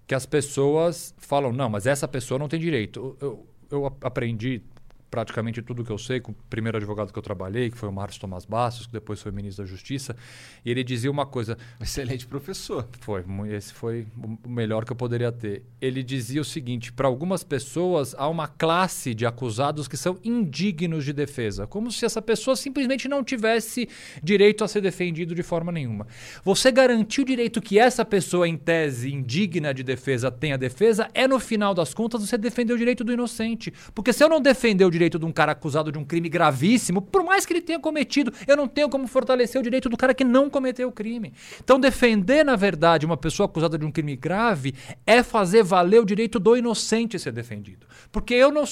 que 0.05 0.13
as 0.15 0.25
pessoas 0.25 1.13
falam, 1.17 1.51
não, 1.51 1.69
mas 1.69 1.85
essa 1.85 2.07
pessoa 2.07 2.37
não 2.39 2.47
tem 2.47 2.59
direito. 2.59 3.17
Eu, 3.19 3.45
eu, 3.69 3.97
aprendi 4.01 4.61
praticamente 5.09 5.61
tudo 5.61 5.83
que 5.83 5.91
eu 5.91 5.97
sei 5.97 6.19
com 6.19 6.31
o 6.31 6.35
primeiro 6.49 6.77
advogado 6.77 7.11
que 7.11 7.17
eu 7.17 7.23
trabalhei, 7.23 7.69
que 7.69 7.77
foi 7.77 7.89
o 7.89 7.91
Márcio 7.91 8.21
Tomás 8.21 8.45
Bastos, 8.45 8.87
que 8.87 8.93
depois 8.93 9.21
foi 9.21 9.31
ministro 9.31 9.63
da 9.63 9.69
Justiça, 9.69 10.15
e 10.65 10.71
ele 10.71 10.83
dizia 10.83 11.09
uma 11.09 11.25
coisa, 11.25 11.57
Excelente 11.81 12.25
professor. 12.25 12.87
foi, 12.99 13.23
esse 13.49 13.73
foi 13.73 14.07
o 14.43 14.49
melhor 14.49 14.85
que 14.85 14.91
eu 14.91 14.95
poderia 14.95 15.31
ter. 15.31 15.63
Ele 15.81 16.03
dizia 16.03 16.41
o 16.41 16.45
seguinte: 16.45 16.91
para 16.91 17.07
algumas 17.07 17.43
pessoas 17.43 18.15
há 18.17 18.27
uma 18.27 18.47
classe 18.47 19.13
de 19.13 19.25
acusados 19.25 19.87
que 19.87 19.97
são 19.97 20.17
indignos 20.23 21.05
de 21.05 21.13
defesa, 21.13 21.65
como 21.65 21.91
se 21.91 22.05
essa 22.05 22.21
pessoa 22.21 22.55
simplesmente 22.55 23.07
não 23.07 23.23
tivesse 23.23 23.87
direito 24.21 24.63
a 24.63 24.67
ser 24.67 24.81
defendido 24.81 25.33
de 25.33 25.43
forma 25.43 25.71
nenhuma. 25.71 26.07
Você 26.43 26.71
garantir 26.71 27.21
o 27.21 27.25
direito 27.25 27.61
que 27.61 27.79
essa 27.79 28.03
pessoa, 28.03 28.47
em 28.47 28.57
tese 28.57 29.11
indigna 29.11 29.73
de 29.73 29.83
defesa, 29.83 30.31
tenha 30.31 30.57
defesa, 30.57 31.09
é 31.13 31.27
no 31.27 31.39
final 31.39 31.73
das 31.73 31.93
contas 31.93 32.21
você 32.21 32.37
defender 32.37 32.73
o 32.73 32.77
direito 32.77 33.03
do 33.03 33.13
inocente. 33.13 33.73
Porque 33.93 34.13
se 34.13 34.23
eu 34.23 34.29
não 34.29 34.41
defender 34.41 34.85
o 34.85 34.91
direito 34.97 35.19
de 35.19 35.25
um 35.25 35.31
cara 35.31 35.51
acusado 35.51 35.91
de 35.91 35.97
um 35.97 36.03
crime 36.03 36.27
gravíssimo, 36.27 37.01
por 37.01 37.23
mais 37.23 37.45
que 37.45 37.53
ele 37.53 37.61
tenha 37.61 37.79
cometido, 37.79 38.33
eu 38.47 38.57
não 38.57 38.67
tenho 38.67 38.89
como 38.89 39.07
fortalecer 39.07 39.59
o 39.59 39.63
direito 39.63 39.89
do 39.89 39.95
cara 39.95 40.13
que 40.13 40.23
não 40.23 40.49
cometeu 40.49 40.87
o 40.89 40.91
crime. 40.91 41.33
Então, 41.63 41.79
defender, 41.79 42.43
na 42.43 42.55
verdade, 42.55 43.05
uma 43.05 43.17
pessoa 43.17 43.45
acusada 43.45 43.77
de 43.77 43.85
um 43.85 43.91
crime 43.91 44.15
grave 44.15 44.73
é 45.05 45.21
fazer 45.23 45.63
valer 45.63 46.01
o 46.01 46.05
direito 46.05 46.39
do 46.39 46.57
inocente 46.57 47.19
ser 47.19 47.31
defendido. 47.31 47.85
Porque 48.11 48.33
eu 48.33 48.51
não. 48.51 48.63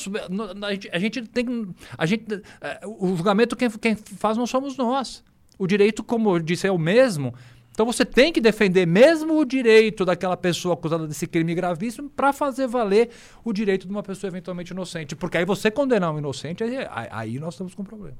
A 0.61 0.71
gente, 0.71 0.89
a 0.91 0.99
gente 0.99 1.21
tem. 1.23 1.75
A 1.97 2.05
gente, 2.05 2.41
eh, 2.61 2.79
o 2.85 3.15
julgamento 3.15 3.55
quem, 3.55 3.69
quem 3.69 3.95
faz 3.95 4.37
não 4.37 4.47
somos 4.47 4.75
nós. 4.77 5.23
O 5.57 5.67
direito, 5.67 6.03
como 6.03 6.35
eu 6.35 6.39
disse, 6.39 6.67
é 6.67 6.71
o 6.71 6.77
mesmo. 6.77 7.33
Então 7.75 7.85
você 7.85 8.05
tem 8.05 8.31
que 8.31 8.39
defender 8.39 8.87
mesmo 8.87 9.37
o 9.37 9.43
direito 9.43 10.05
daquela 10.05 10.37
pessoa 10.37 10.75
acusada 10.75 11.05
desse 11.05 11.27
crime 11.27 11.53
gravíssimo 11.53 12.09
para 12.09 12.31
fazer 12.31 12.67
valer 12.67 13.09
o 13.43 13.51
direito 13.51 13.85
de 13.85 13.91
uma 13.91 14.01
pessoa 14.01 14.29
eventualmente 14.29 14.71
inocente. 14.71 15.13
Porque 15.13 15.37
aí 15.37 15.43
você 15.43 15.69
condenar 15.69 16.13
um 16.13 16.17
inocente, 16.17 16.63
aí, 16.63 16.77
aí- 17.11 17.37
nós 17.37 17.53
estamos 17.55 17.75
com 17.75 17.81
um 17.81 17.85
problema. 17.85 18.17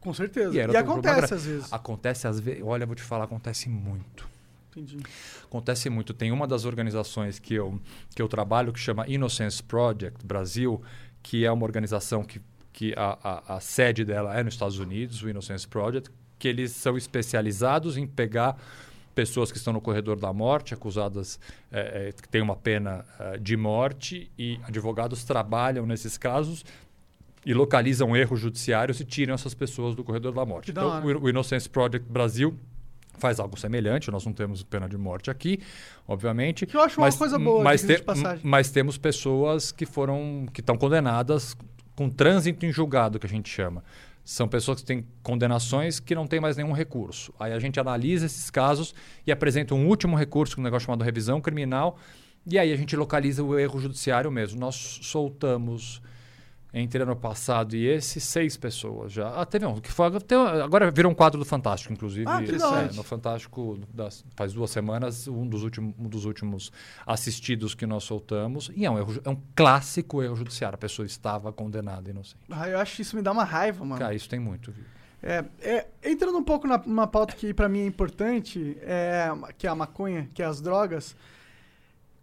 Com 0.00 0.12
certeza. 0.12 0.48
E, 0.48 0.62
problema 0.64 0.80
acontece 0.80 1.32
às 1.34 1.44
vezes. 1.46 1.72
Acontece 1.72 2.26
às 2.26 2.40
vezes. 2.40 2.60
Olha, 2.64 2.84
vou 2.84 2.96
te 2.96 3.02
falar, 3.02 3.24
acontece 3.24 3.68
muito. 3.68 4.28
Entendi. 4.72 4.98
Acontece 5.44 5.88
muito. 5.88 6.12
Tem 6.12 6.32
uma 6.32 6.48
das 6.48 6.64
organizações 6.64 7.38
que 7.38 7.54
eu, 7.54 7.80
que 8.16 8.20
eu 8.20 8.26
trabalho 8.26 8.72
que 8.72 8.80
chama 8.80 9.04
Innocence 9.08 9.62
Project 9.62 10.26
Brasil, 10.26 10.82
que 11.22 11.44
é 11.44 11.52
uma 11.52 11.64
organização 11.64 12.24
que, 12.24 12.40
que 12.72 12.94
a, 12.96 13.16
a, 13.22 13.56
a 13.56 13.60
sede 13.60 14.04
dela 14.04 14.36
é 14.36 14.42
nos 14.42 14.54
Estados 14.54 14.80
Unidos, 14.80 15.22
o 15.22 15.30
Innocence 15.30 15.68
Project, 15.68 16.10
que 16.36 16.48
eles 16.48 16.72
são 16.72 16.96
especializados 16.96 17.96
em 17.96 18.04
pegar 18.06 18.56
pessoas 19.18 19.50
que 19.50 19.58
estão 19.58 19.72
no 19.72 19.80
corredor 19.80 20.16
da 20.16 20.32
morte, 20.32 20.72
acusadas 20.72 21.40
eh, 21.72 22.14
que 22.22 22.28
têm 22.28 22.40
uma 22.40 22.54
pena 22.54 23.04
eh, 23.18 23.38
de 23.38 23.56
morte, 23.56 24.30
e 24.38 24.60
advogados 24.62 25.24
trabalham 25.24 25.84
nesses 25.84 26.16
casos 26.16 26.64
e 27.44 27.52
localizam 27.52 28.16
erros 28.16 28.38
judiciários 28.38 29.00
e 29.00 29.04
tiram 29.04 29.34
essas 29.34 29.54
pessoas 29.54 29.96
do 29.96 30.04
corredor 30.04 30.32
da 30.32 30.46
morte. 30.46 30.70
Da 30.70 30.82
Então, 30.82 31.08
hora. 31.08 31.18
o, 31.18 31.28
Innocence 31.28 31.68
Project 31.68 32.08
Brasil 32.08 32.56
faz 33.18 33.40
algo 33.40 33.58
semelhante. 33.58 34.08
Nós 34.08 34.24
não 34.24 34.32
temos 34.32 34.62
pena 34.62 34.88
de 34.88 34.96
morte 34.96 35.32
aqui, 35.32 35.58
obviamente. 36.06 36.64
Que 36.64 36.76
eu 36.76 36.82
acho 36.82 37.00
uma 37.00 37.10
coisa 37.10 37.40
boa, 37.40 37.64
mas, 37.64 37.84
passagem. 38.04 38.40
mas 38.44 38.70
temos 38.70 38.96
pessoas 38.96 39.72
que 39.72 39.84
foram 39.84 40.46
que 40.52 40.60
estão 40.60 40.78
condenadas 40.78 41.56
com 41.96 42.08
trânsito 42.08 42.64
em 42.64 42.70
julgado, 42.70 43.18
que 43.18 43.26
a 43.26 43.28
gente 43.28 43.50
chama. 43.50 43.82
São 44.30 44.46
pessoas 44.46 44.82
que 44.82 44.84
têm 44.84 45.06
condenações 45.22 45.98
que 45.98 46.14
não 46.14 46.26
têm 46.26 46.38
mais 46.38 46.54
nenhum 46.54 46.72
recurso. 46.72 47.32
Aí 47.40 47.50
a 47.50 47.58
gente 47.58 47.80
analisa 47.80 48.26
esses 48.26 48.50
casos 48.50 48.94
e 49.26 49.32
apresenta 49.32 49.74
um 49.74 49.88
último 49.88 50.18
recurso, 50.18 50.60
um 50.60 50.62
negócio 50.62 50.84
chamado 50.84 51.02
revisão 51.02 51.40
criminal, 51.40 51.96
e 52.46 52.58
aí 52.58 52.70
a 52.70 52.76
gente 52.76 52.94
localiza 52.94 53.42
o 53.42 53.58
erro 53.58 53.80
judiciário 53.80 54.30
mesmo. 54.30 54.60
Nós 54.60 55.00
soltamos 55.00 56.02
entre 56.72 57.02
ano 57.02 57.16
passado 57.16 57.74
e 57.74 57.86
esse, 57.86 58.20
seis 58.20 58.56
pessoas 58.56 59.10
já. 59.12 59.28
Ah, 59.40 59.46
teve 59.46 59.64
um 59.64 59.80
que 59.80 59.90
foi. 59.90 60.06
agora 60.62 60.90
virou 60.90 61.10
um 61.10 61.14
quadro 61.14 61.38
do 61.38 61.44
Fantástico, 61.44 61.92
inclusive. 61.92 62.26
Ah, 62.28 62.42
É, 62.42 62.94
no 62.94 63.02
Fantástico, 63.02 63.78
das- 63.92 64.24
faz 64.36 64.52
duas 64.52 64.70
semanas, 64.70 65.26
um 65.26 65.46
dos, 65.46 65.62
últimos, 65.62 65.94
um 65.98 66.08
dos 66.08 66.24
últimos 66.26 66.70
assistidos 67.06 67.74
que 67.74 67.86
nós 67.86 68.04
soltamos. 68.04 68.70
E 68.76 68.84
é 68.84 68.90
um, 68.90 68.98
erro, 68.98 69.14
é 69.24 69.28
um 69.30 69.40
clássico 69.56 70.22
erro 70.22 70.36
judiciário. 70.36 70.74
A 70.74 70.78
pessoa 70.78 71.06
estava 71.06 71.52
condenada 71.52 72.10
inocente. 72.10 72.36
Ah, 72.50 72.68
eu 72.68 72.78
acho 72.78 72.96
que 72.96 73.02
isso 73.02 73.16
me 73.16 73.22
dá 73.22 73.32
uma 73.32 73.44
raiva, 73.44 73.84
mano. 73.84 73.98
Cara, 74.00 74.14
isso 74.14 74.28
tem 74.28 74.38
muito, 74.38 74.70
viu? 74.70 74.84
É, 75.22 75.44
é, 75.60 75.86
entrando 76.04 76.38
um 76.38 76.44
pouco 76.44 76.68
na, 76.68 76.78
numa 76.78 77.06
pauta 77.06 77.34
que 77.34 77.52
pra 77.52 77.68
mim 77.68 77.80
é 77.80 77.86
importante, 77.86 78.76
é, 78.82 79.28
que 79.56 79.66
é 79.66 79.70
a 79.70 79.74
maconha, 79.74 80.28
que 80.32 80.42
é 80.42 80.44
as 80.46 80.60
drogas. 80.60 81.16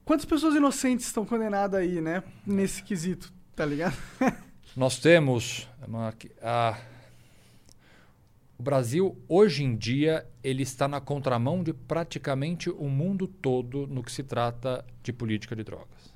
Quantas 0.06 0.26
pessoas 0.26 0.56
inocentes 0.56 1.08
estão 1.08 1.26
condenadas 1.26 1.80
aí, 1.80 2.00
né? 2.00 2.24
Nesse 2.46 2.84
quesito, 2.84 3.34
tá 3.56 3.66
ligado? 3.66 3.95
Nós 4.76 4.99
temos 4.99 5.68
a- 6.41 6.78
o 8.58 8.64
Brasil 8.64 9.18
hoje 9.28 9.64
em 9.64 9.76
dia 9.76 10.26
ele 10.43 10.64
está 10.64 10.88
na 10.88 10.99
contramão 11.01 11.64
de 11.64 11.74
praticamente 11.74 12.70
o 12.70 12.86
mundo 12.89 13.28
todo 13.28 13.88
no 13.88 14.03
que 14.03 14.12
se 14.12 14.24
trata 14.24 14.86
de 15.03 15.12
política 15.14 15.56
de 15.56 15.64
drogas. 15.64 16.14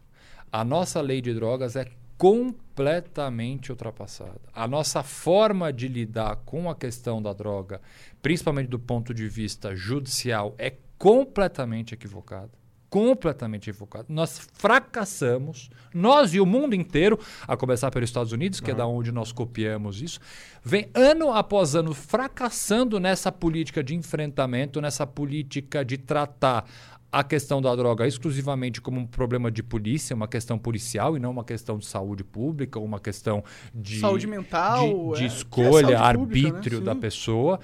A 0.52 0.64
nossa 0.64 1.00
lei 1.02 1.22
de 1.22 1.34
drogas 1.34 1.76
é 1.76 1.86
completamente 2.18 3.72
ultrapassada. 3.72 4.42
A 4.54 4.68
nossa 4.68 5.02
forma 5.04 5.72
de 5.72 5.88
lidar 5.88 6.36
com 6.46 6.70
a 6.70 6.76
questão 6.76 7.22
da 7.22 7.32
droga, 7.32 7.82
principalmente 8.22 8.68
do 8.68 8.80
ponto 8.80 9.14
de 9.14 9.28
vista 9.30 9.74
judicial, 9.76 10.54
é 10.58 10.74
completamente 10.98 11.94
equivocada. 11.94 12.52
Completamente 12.90 13.70
equivocada. 13.70 14.06
Nós 14.10 14.40
fracassamos, 14.54 15.70
nós 15.94 16.34
e 16.34 16.40
o 16.40 16.46
mundo 16.46 16.74
inteiro, 16.74 17.20
a 17.48 17.56
começar 17.56 17.92
pelos 17.92 18.10
Estados 18.10 18.32
Unidos, 18.32 18.60
que 18.60 18.72
é 18.72 18.74
da 18.74 18.88
onde 18.88 19.12
nós 19.12 19.32
copiamos 19.32 20.02
isso, 20.02 20.20
vem 20.64 20.90
ano 20.96 21.32
após 21.32 21.76
ano 21.76 21.94
fracassando 21.94 23.00
nessa 23.00 23.32
política 23.32 23.84
de 23.84 23.96
enfrentamento, 23.96 24.82
nessa 24.82 25.06
política 25.06 25.86
de 25.86 25.98
tratar 25.98 26.66
a 27.12 27.24
questão 27.24 27.62
da 27.62 27.76
droga 27.76 28.08
exclusivamente 28.08 28.80
como 28.80 29.00
um 29.00 29.06
problema 29.06 29.50
de 29.50 29.64
polícia, 29.64 30.16
uma 30.16 30.28
questão 30.28 30.58
policial 30.58 31.18
e 31.18 31.20
não 31.20 31.32
uma 31.32 31.44
questão 31.44 31.78
de 31.78 31.86
saúde 31.86 32.24
pública, 32.24 32.80
uma 32.80 33.00
questão 33.00 33.44
de 33.74 34.00
Saúde 34.00 34.28
mental, 34.28 34.88
de, 34.88 34.92
de 34.92 35.14
é, 35.14 35.18
que 35.18 35.24
é 35.24 35.28
escolha, 35.28 35.98
saúde 35.98 36.18
pública, 36.18 36.50
né? 36.50 36.56
arbítrio 36.56 36.82
da 36.82 36.96
pessoa. 36.96 37.60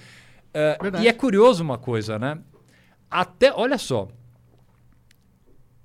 É, 0.54 0.78
Verdade. 0.82 1.04
e 1.04 1.08
é 1.08 1.14
curioso 1.14 1.64
uma 1.64 1.78
coisa, 1.78 2.18
né? 2.18 2.40
Até, 3.10 3.54
olha 3.54 3.78
só, 3.78 4.08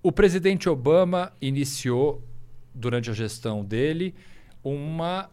o 0.03 0.11
presidente 0.11 0.68
Obama 0.68 1.32
iniciou 1.40 2.22
durante 2.74 3.11
a 3.11 3.12
gestão 3.12 3.64
dele 3.64 4.14
uma 4.62 5.30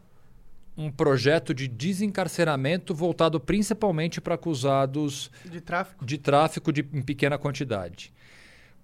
um 0.80 0.92
projeto 0.92 1.56
de 1.56 1.68
desencarceramento 1.68 2.94
voltado 2.94 3.40
principalmente 3.40 4.22
para 4.22 4.36
acusados 4.36 5.32
De 5.44 5.60
tráfico. 5.60 6.06
de 6.06 6.18
tráfico 6.20 6.72
de, 6.72 6.88
em 6.94 7.02
pequena 7.02 7.36
quantidade. 7.36 8.14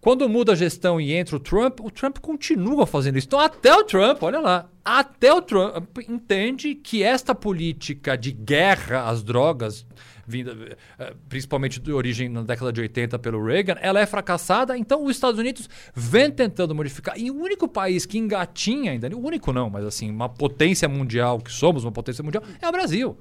Quando 0.01 0.27
muda 0.27 0.53
a 0.53 0.55
gestão 0.55 0.99
e 0.99 1.13
entra 1.13 1.35
o 1.35 1.39
Trump, 1.39 1.79
o 1.81 1.91
Trump 1.91 2.17
continua 2.17 2.85
fazendo 2.87 3.17
isso. 3.17 3.27
Então, 3.27 3.39
até 3.39 3.73
o 3.73 3.83
Trump, 3.83 4.21
olha 4.23 4.39
lá, 4.39 4.69
até 4.83 5.31
o 5.31 5.41
Trump 5.41 5.99
entende 6.09 6.75
que 6.75 7.03
esta 7.03 7.33
política 7.35 8.17
de 8.17 8.31
guerra 8.31 9.07
às 9.07 9.23
drogas, 9.23 9.85
vinda, 10.25 10.77
eh, 10.99 11.13
principalmente 11.27 11.79
de 11.79 11.91
origem 11.91 12.29
na 12.29 12.41
década 12.41 12.71
de 12.71 12.81
80 12.81 13.19
pelo 13.19 13.43
Reagan, 13.45 13.75
ela 13.81 13.99
é 13.99 14.05
fracassada. 14.05 14.77
Então, 14.77 15.03
os 15.03 15.11
Estados 15.11 15.39
Unidos 15.39 15.69
vem 15.93 16.31
tentando 16.31 16.73
modificar. 16.73 17.17
E 17.19 17.29
o 17.29 17.35
único 17.35 17.67
país 17.67 18.05
que 18.05 18.17
engatinha 18.17 18.91
ainda, 18.91 19.07
o 19.15 19.25
único 19.25 19.51
não, 19.51 19.69
mas 19.69 19.85
assim, 19.85 20.09
uma 20.09 20.29
potência 20.29 20.87
mundial, 20.87 21.39
que 21.39 21.51
somos 21.51 21.83
uma 21.83 21.91
potência 21.91 22.23
mundial, 22.23 22.43
é 22.61 22.67
o 22.67 22.71
Brasil. 22.71 23.17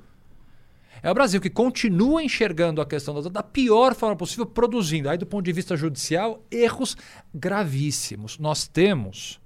É 1.03 1.11
o 1.11 1.15
Brasil 1.15 1.41
que 1.41 1.51
continua 1.51 2.23
enxergando 2.23 2.81
a 2.81 2.87
questão 2.87 3.21
da, 3.21 3.29
da 3.29 3.43
pior 3.43 3.95
forma 3.95 4.15
possível, 4.15 4.47
produzindo, 4.47 5.09
aí 5.09 5.19
do 5.19 5.27
ponto 5.27 5.45
de 5.45 5.53
vista 5.53 5.77
judicial, 5.77 6.45
erros 6.49 6.97
gravíssimos. 7.35 8.39
Nós 8.39 8.69
temos 8.69 9.41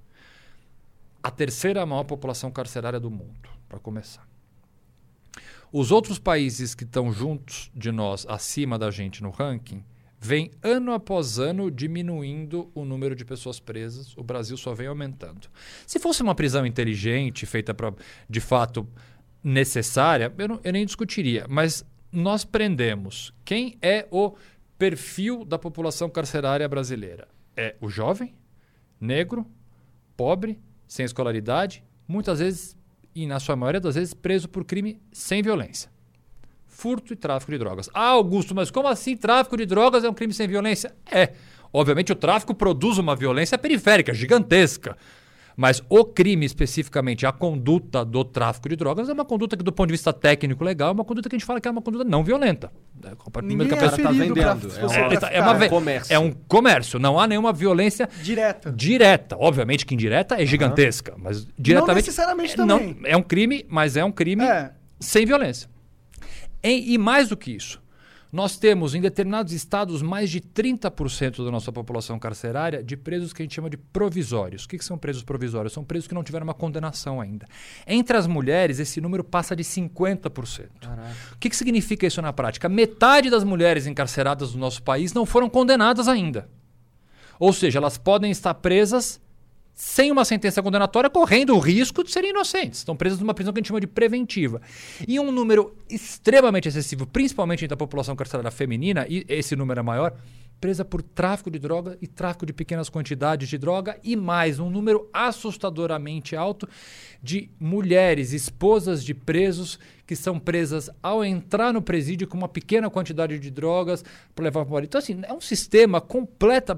a 1.23 1.31
terceira 1.31 1.83
maior 1.85 2.03
população 2.03 2.51
carcerária 2.51 2.99
do 2.99 3.09
mundo, 3.09 3.49
para 3.67 3.79
começar. 3.79 4.26
Os 5.71 5.91
outros 5.91 6.17
países 6.19 6.73
que 6.73 6.83
estão 6.83 7.11
juntos 7.11 7.69
de 7.75 7.91
nós, 7.91 8.25
acima 8.27 8.77
da 8.79 8.89
gente 8.89 9.21
no 9.21 9.29
ranking, 9.29 9.83
vem 10.19 10.49
ano 10.63 10.93
após 10.93 11.37
ano 11.39 11.69
diminuindo 11.69 12.71
o 12.73 12.85
número 12.85 13.15
de 13.15 13.23
pessoas 13.25 13.59
presas. 13.59 14.15
O 14.17 14.23
Brasil 14.23 14.57
só 14.57 14.73
vem 14.73 14.87
aumentando. 14.87 15.47
Se 15.85 15.99
fosse 15.99 16.23
uma 16.23 16.33
prisão 16.33 16.65
inteligente, 16.65 17.45
feita 17.45 17.75
de 18.29 18.39
fato 18.39 18.87
necessária, 19.43 20.33
eu, 20.37 20.47
não- 20.47 20.59
eu 20.63 20.71
nem 20.73 20.85
discutiria. 20.85 21.45
Mas 21.49 21.85
nós 22.11 22.43
prendemos 22.45 23.33
quem 23.45 23.77
é 23.81 24.07
o 24.11 24.35
perfil 24.77 25.43
da 25.43 25.57
população 25.59 26.09
carcerária 26.09 26.67
brasileira. 26.67 27.27
É 27.55 27.75
o 27.81 27.89
jovem, 27.89 28.35
negro, 28.99 29.45
pobre, 30.15 30.59
sem 30.87 31.05
escolaridade, 31.05 31.83
muitas 32.07 32.39
vezes, 32.39 32.76
e 33.17 33.25
na 33.25 33.39
sua 33.39 33.55
maioria 33.55 33.81
das 33.81 33.95
vezes, 33.95 34.13
preso 34.13 34.47
por 34.47 34.63
crime 34.63 35.01
sem 35.11 35.41
violência. 35.41 35.89
Furto 36.67 37.13
e 37.13 37.15
tráfico 37.15 37.51
de 37.51 37.57
drogas. 37.57 37.89
Ah, 37.91 38.09
Augusto, 38.09 38.53
mas 38.53 38.69
como 38.69 38.87
assim 38.87 39.17
tráfico 39.17 39.57
de 39.57 39.65
drogas 39.65 40.03
é 40.03 40.09
um 40.09 40.13
crime 40.13 40.31
sem 40.31 40.47
violência? 40.47 40.93
É. 41.11 41.33
Obviamente 41.73 42.11
o 42.11 42.15
tráfico 42.15 42.53
produz 42.53 42.99
uma 42.99 43.15
violência 43.15 43.57
periférica, 43.57 44.13
gigantesca. 44.13 44.95
Mas 45.59 45.81
o 45.89 46.05
crime, 46.05 46.45
especificamente, 46.45 47.25
a 47.25 47.31
conduta 47.31 48.05
do 48.05 48.23
tráfico 48.23 48.69
de 48.69 48.75
drogas, 48.75 49.09
é 49.09 49.13
uma 49.13 49.25
conduta 49.25 49.57
que, 49.57 49.63
do 49.63 49.71
ponto 49.71 49.87
de 49.87 49.93
vista 49.93 50.13
técnico 50.13 50.63
legal, 50.63 50.89
é 50.89 50.91
uma 50.91 51.03
conduta 51.03 51.27
que 51.27 51.35
a 51.35 51.39
gente 51.39 51.47
fala 51.47 51.59
que 51.59 51.67
é 51.67 51.71
uma 51.71 51.81
conduta 51.81 52.03
não 52.03 52.23
violenta. 52.23 52.71
É, 53.03 53.07
momento 53.09 53.65
Ninguém 53.65 53.67
que 53.67 53.73
a 53.73 53.77
é 53.77 53.79
pessoa- 53.89 53.97
tá 53.97 54.03
pra, 54.03 54.53
vendendo, 54.53 54.69
se 54.69 54.77
é 54.77 54.81
você 54.83 54.99
uma- 54.99 55.07
é, 55.55 55.59
ve- 55.59 55.69
comércio. 55.69 56.13
é 56.13 56.19
um 56.19 56.31
comércio, 56.47 56.99
não 56.99 57.19
há 57.19 57.25
nenhuma 57.25 57.51
violência 57.51 58.07
Direta. 58.21 58.71
direta. 58.71 59.35
Obviamente 59.39 59.83
que 59.83 59.95
indireta 59.95 60.39
é 60.39 60.45
gigantesca, 60.45 61.15
mas 61.17 61.47
diretamente. 61.57 62.05
necessariamente 62.05 62.53
é, 62.53 62.63
não- 62.63 62.77
também. 62.77 62.97
é 63.05 63.17
um 63.17 63.23
crime, 63.23 63.65
mas 63.67 63.97
é 63.97 64.05
um 64.05 64.11
crime 64.11 64.43
É. 64.43 64.69
sem 64.99 65.25
violência. 65.25 65.67
Em- 66.63 66.91
e 66.93 66.97
mais 66.99 67.29
do 67.29 67.35
que 67.37 67.51
isso, 67.55 67.81
nós 68.37 68.55
temos 68.55 68.93
em 68.93 69.01
determinados 69.01 69.51
estados 69.51 70.03
mais 70.03 70.29
de 70.29 70.39
30% 70.39 71.43
da 71.43 71.49
nossa 71.49 71.71
população 71.71 72.19
carcerária 72.19 72.83
de 72.83 72.95
presos 72.95 73.33
que 73.33 73.41
a 73.41 73.43
gente 73.45 73.55
chama 73.55 73.67
de 73.67 73.77
provisórios. 73.77 74.65
O 74.65 74.69
que, 74.69 74.77
que 74.77 74.85
são 74.85 74.95
presos 74.95 75.23
provisórios? 75.23 75.73
São 75.73 75.83
presos 75.83 76.07
que 76.07 76.13
não 76.13 76.23
tiveram 76.23 76.43
uma 76.43 76.53
condenação 76.53 77.19
ainda. 77.19 77.47
Entre 77.87 78.15
as 78.15 78.27
mulheres, 78.27 78.77
esse 78.77 79.01
número 79.01 79.23
passa 79.23 79.55
de 79.55 79.63
50%. 79.63 80.67
O 81.33 81.37
que, 81.39 81.49
que 81.49 81.55
significa 81.55 82.05
isso 82.05 82.21
na 82.21 82.31
prática? 82.31 82.69
Metade 82.69 83.31
das 83.31 83.43
mulheres 83.43 83.87
encarceradas 83.87 84.51
do 84.51 84.59
nosso 84.59 84.83
país 84.83 85.13
não 85.13 85.25
foram 85.25 85.49
condenadas 85.49 86.07
ainda. 86.07 86.47
Ou 87.39 87.51
seja, 87.51 87.79
elas 87.79 87.97
podem 87.97 88.29
estar 88.29 88.53
presas 88.53 89.19
sem 89.77 90.11
uma 90.11 90.25
sentença 90.25 90.63
condenatória, 90.63 91.07
correndo 91.07 91.53
o 91.55 91.59
risco 91.59 92.03
de 92.03 92.09
serem 92.09 92.31
inocentes. 92.31 92.79
Estão 92.79 92.97
presas 92.97 93.19
numa 93.19 93.35
prisão 93.35 93.53
que 93.53 93.59
a 93.59 93.61
gente 93.61 93.67
chama 93.67 93.79
de 93.79 93.85
preventiva. 93.85 94.59
E 95.07 95.19
um 95.19 95.31
número 95.31 95.77
extremamente 95.87 96.67
excessivo, 96.67 97.05
principalmente 97.05 97.63
entre 97.63 97.75
a 97.75 97.77
população 97.77 98.15
carcerária 98.15 98.49
feminina, 98.49 99.05
e 99.07 99.23
esse 99.29 99.55
número 99.55 99.79
é 99.79 99.83
maior, 99.83 100.17
presa 100.59 100.83
por 100.83 101.03
tráfico 101.03 101.51
de 101.51 101.59
droga 101.59 101.95
e 102.01 102.07
tráfico 102.07 102.43
de 102.43 102.53
pequenas 102.53 102.89
quantidades 102.89 103.47
de 103.47 103.55
droga, 103.55 103.99
e 104.03 104.15
mais, 104.15 104.57
um 104.57 104.67
número 104.67 105.07
assustadoramente 105.13 106.35
alto 106.35 106.67
de 107.21 107.47
mulheres, 107.59 108.33
esposas 108.33 109.03
de 109.03 109.13
presos, 109.13 109.77
que 110.07 110.15
são 110.15 110.39
presas 110.39 110.89
ao 111.03 111.23
entrar 111.23 111.73
no 111.73 111.81
presídio 111.81 112.25
com 112.27 112.37
uma 112.37 112.47
pequena 112.47 112.89
quantidade 112.89 113.37
de 113.37 113.51
drogas 113.51 114.03
para 114.33 114.45
levar 114.45 114.61
para 114.63 114.69
o 114.69 114.73
marido. 114.73 114.87
Então, 114.89 114.99
assim, 114.99 115.19
é 115.23 115.33
um 115.33 115.41
sistema 115.41 115.99
completa, 115.99 116.75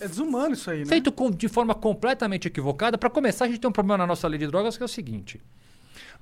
É 0.00 0.06
desumano 0.06 0.54
isso 0.54 0.70
aí, 0.70 0.78
né? 0.78 0.86
feito 0.86 1.10
com- 1.10 1.28
de 1.30 1.48
forma 1.48 1.74
completamente 1.74 2.46
equivocada. 2.46 2.96
Para 2.96 3.10
começar, 3.10 3.46
a 3.46 3.48
gente 3.48 3.58
tem 3.60 3.68
um 3.68 3.72
problema 3.72 3.98
na 3.98 4.06
nossa 4.06 4.28
lei 4.28 4.38
de 4.38 4.46
drogas 4.46 4.76
que 4.76 4.82
é 4.84 4.86
o 4.86 4.88
seguinte: 4.88 5.40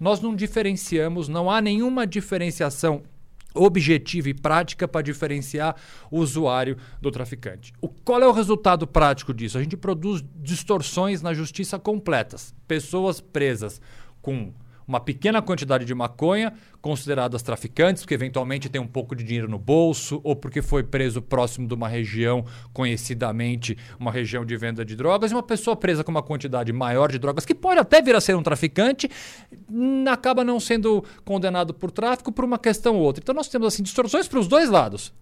nós 0.01 0.21
não 0.21 0.35
diferenciamos, 0.35 1.29
não 1.29 1.51
há 1.51 1.61
nenhuma 1.61 2.07
diferenciação 2.07 3.03
objetiva 3.55 4.29
e 4.29 4.35
prática 4.35 4.87
para 4.89 5.01
diferenciar 5.03 5.77
o 6.11 6.19
usuário 6.21 6.77
do 7.01 7.11
traficante. 7.11 7.73
O, 7.81 7.89
qual 7.89 8.21
é 8.23 8.27
o 8.27 8.33
resultado 8.33 8.87
prático 8.87 9.33
disso? 9.33 9.57
A 9.59 9.63
gente 9.63 9.77
produz 9.77 10.23
distorções 10.37 11.23
na 11.23 11.33
justiça 11.33 11.79
completas. 11.79 12.55
Pessoas 12.69 13.21
presas 13.21 13.81
com 14.21 14.53
uma 14.87 15.01
pequena 15.01 15.43
quantidade 15.43 15.85
de 15.85 15.95
maconha, 15.95 16.53
consideradas 16.81 17.43
traficantes, 17.43 18.03
porque 18.03 18.15
eventualmente 18.15 18.69
tem 18.69 18.81
um 18.81 18.87
pouco 18.87 19.17
de 19.17 19.25
dinheiro 19.25 19.49
no 19.49 19.59
bolso, 19.59 20.21
ou 20.23 20.37
porque 20.37 20.63
foi 20.63 20.83
preso 20.83 21.21
próximo 21.21 21.67
de 21.67 21.75
uma 21.75 21.89
região, 21.89 22.45
conhecidamente 22.73 23.77
uma 23.99 24.13
região 24.13 24.45
de 24.45 24.57
venda 24.57 24.85
de 24.85 24.95
drogas, 24.95 25.33
e 25.33 25.35
uma 25.35 25.43
pessoa 25.43 25.75
presa 25.75 26.05
com 26.05 26.11
uma 26.11 26.23
quantidade 26.23 26.73
maior 26.73 27.11
de 27.11 27.19
drogas, 27.19 27.45
que 27.45 27.55
pode 27.55 27.81
até 27.81 28.01
vir 28.01 28.15
a 28.15 28.21
ser 28.21 28.37
um 28.37 28.43
traficante, 28.43 29.11
hum, 29.69 30.05
acaba 30.09 30.45
não 30.45 30.61
sendo 30.61 31.05
condenado 31.25 31.75
por 31.75 31.91
tráfico 31.91 32.31
por 32.31 32.45
uma 32.45 32.59
questão 32.59 32.95
ou 32.97 33.03
outra. 33.03 33.23
Então 33.23 33.35
nós 33.35 33.49
temos 33.49 33.67
assim 33.67 33.83
distorções 33.83 34.29
para 34.29 34.39
os 34.39 34.47
dois 34.47 34.71
lados. 34.71 35.13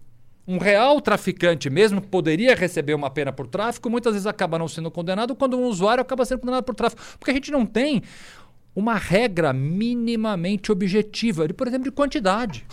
Um 0.47 0.59
real 0.59 1.01
traficante 1.01 1.71
mesmo 1.71 1.99
poderia 1.99 2.53
receber 2.53 2.93
uma 2.93 3.09
pena 3.09 3.33
por 3.33 3.47
tráfico, 3.47 3.89
muitas 3.89 4.13
vezes 4.13 4.27
acaba 4.27 4.59
não 4.59 4.67
sendo 4.67 4.91
condenado, 4.91 5.35
quando 5.35 5.57
um 5.57 5.63
usuário 5.63 6.03
acaba 6.03 6.23
sendo 6.23 6.41
condenado 6.41 6.63
por 6.63 6.75
tráfico. 6.75 7.01
Porque 7.17 7.31
a 7.31 7.33
gente 7.33 7.51
não 7.51 7.65
tem 7.65 8.03
uma 8.75 8.95
regra 8.95 9.53
minimamente 9.53 10.71
objetiva, 10.71 11.47
de, 11.47 11.53
por 11.53 11.67
exemplo, 11.67 11.85
de 11.85 11.91
quantidade. 11.91 12.65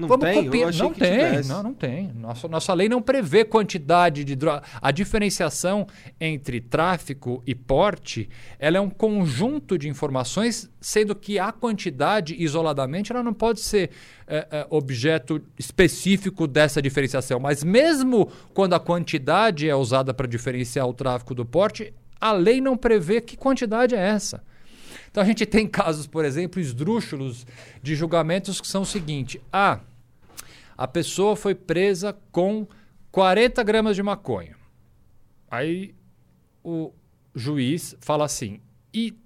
Não 0.00 0.08
Vamos 0.08 0.24
tem? 0.24 0.44
copiar- 0.44 0.74
não 0.78 0.94
tem, 0.94 1.42
não, 1.44 1.62
não 1.62 1.74
tem. 1.74 2.10
Nossa, 2.14 2.48
nossa 2.48 2.72
lei 2.72 2.88
não 2.88 3.02
prevê 3.02 3.44
quantidade 3.44 4.24
de 4.24 4.34
droga. 4.34 4.62
A 4.80 4.90
diferenciação 4.90 5.86
entre 6.18 6.58
tráfico 6.58 7.42
e 7.46 7.54
porte, 7.54 8.26
ela 8.58 8.78
é 8.78 8.80
um 8.80 8.88
conjunto 8.88 9.76
de 9.76 9.90
informações, 9.90 10.70
sendo 10.80 11.14
que 11.14 11.38
a 11.38 11.52
quantidade 11.52 12.34
isoladamente 12.42 13.12
ela 13.12 13.22
não 13.22 13.34
pode 13.34 13.60
ser 13.60 13.90
é, 14.26 14.46
é, 14.50 14.66
objeto 14.70 15.42
específico 15.58 16.46
dessa 16.46 16.80
diferenciação. 16.80 17.38
Mas 17.38 17.62
mesmo 17.62 18.30
quando 18.54 18.72
a 18.72 18.80
quantidade 18.80 19.68
é 19.68 19.74
usada 19.76 20.14
para 20.14 20.26
diferenciar 20.26 20.88
o 20.88 20.94
tráfico 20.94 21.34
do 21.34 21.44
porte, 21.44 21.92
a 22.18 22.32
lei 22.32 22.58
não 22.58 22.74
prevê 22.74 23.20
que 23.20 23.36
quantidade 23.36 23.94
é 23.94 23.98
essa. 23.98 24.42
Então 25.10 25.22
a 25.22 25.26
gente 25.26 25.44
tem 25.44 25.66
casos, 25.66 26.06
por 26.06 26.24
exemplo, 26.24 26.60
esdrúxulos 26.60 27.46
de 27.82 27.94
julgamentos 27.94 28.60
que 28.60 28.66
são 28.66 28.82
o 28.82 28.86
seguinte: 28.86 29.40
ah, 29.52 29.80
a 30.76 30.86
pessoa 30.86 31.36
foi 31.36 31.54
presa 31.54 32.16
com 32.30 32.66
40 33.10 33.62
gramas 33.62 33.96
de 33.96 34.02
maconha. 34.02 34.56
Aí 35.50 35.94
o 36.62 36.92
juiz 37.34 37.96
fala 38.00 38.24
assim: 38.24 38.60
e 38.94 39.16